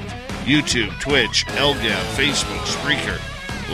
[0.45, 3.17] YouTube, Twitch, Elga, Facebook, Spreaker,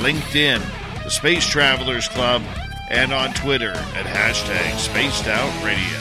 [0.01, 0.61] LinkedIn,
[1.09, 2.43] the Space Travelers Club,
[2.91, 5.97] and on Twitter at hashtag Spaced Out Radio.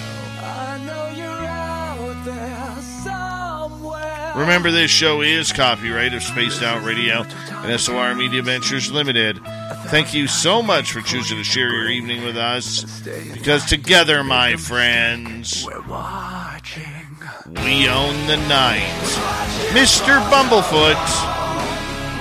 [4.39, 9.41] Remember, this show is copyright of Spaced Out Radio and SOR Media Ventures Limited.
[9.87, 13.01] Thank you so much for choosing to share your evening with us.
[13.33, 15.65] Because together, my friends,
[17.65, 18.93] we own the night.
[19.71, 20.21] Mr.
[20.29, 20.99] Bumblefoot,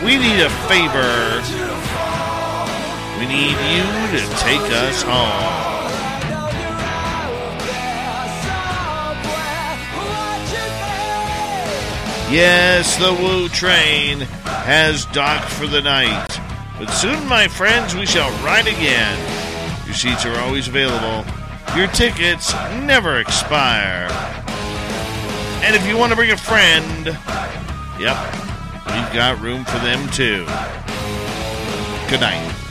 [0.06, 1.77] we need a favor.
[3.20, 5.68] We need you to take us home.
[12.30, 16.28] Yes, the Woo train has docked for the night.
[16.78, 19.18] But soon, my friends, we shall ride again.
[19.86, 21.26] Your seats are always available.
[21.76, 24.10] Your tickets never expire.
[25.64, 27.06] And if you want to bring a friend,
[27.98, 28.18] yep,
[28.86, 30.46] we've got room for them too.
[32.12, 32.67] Good night.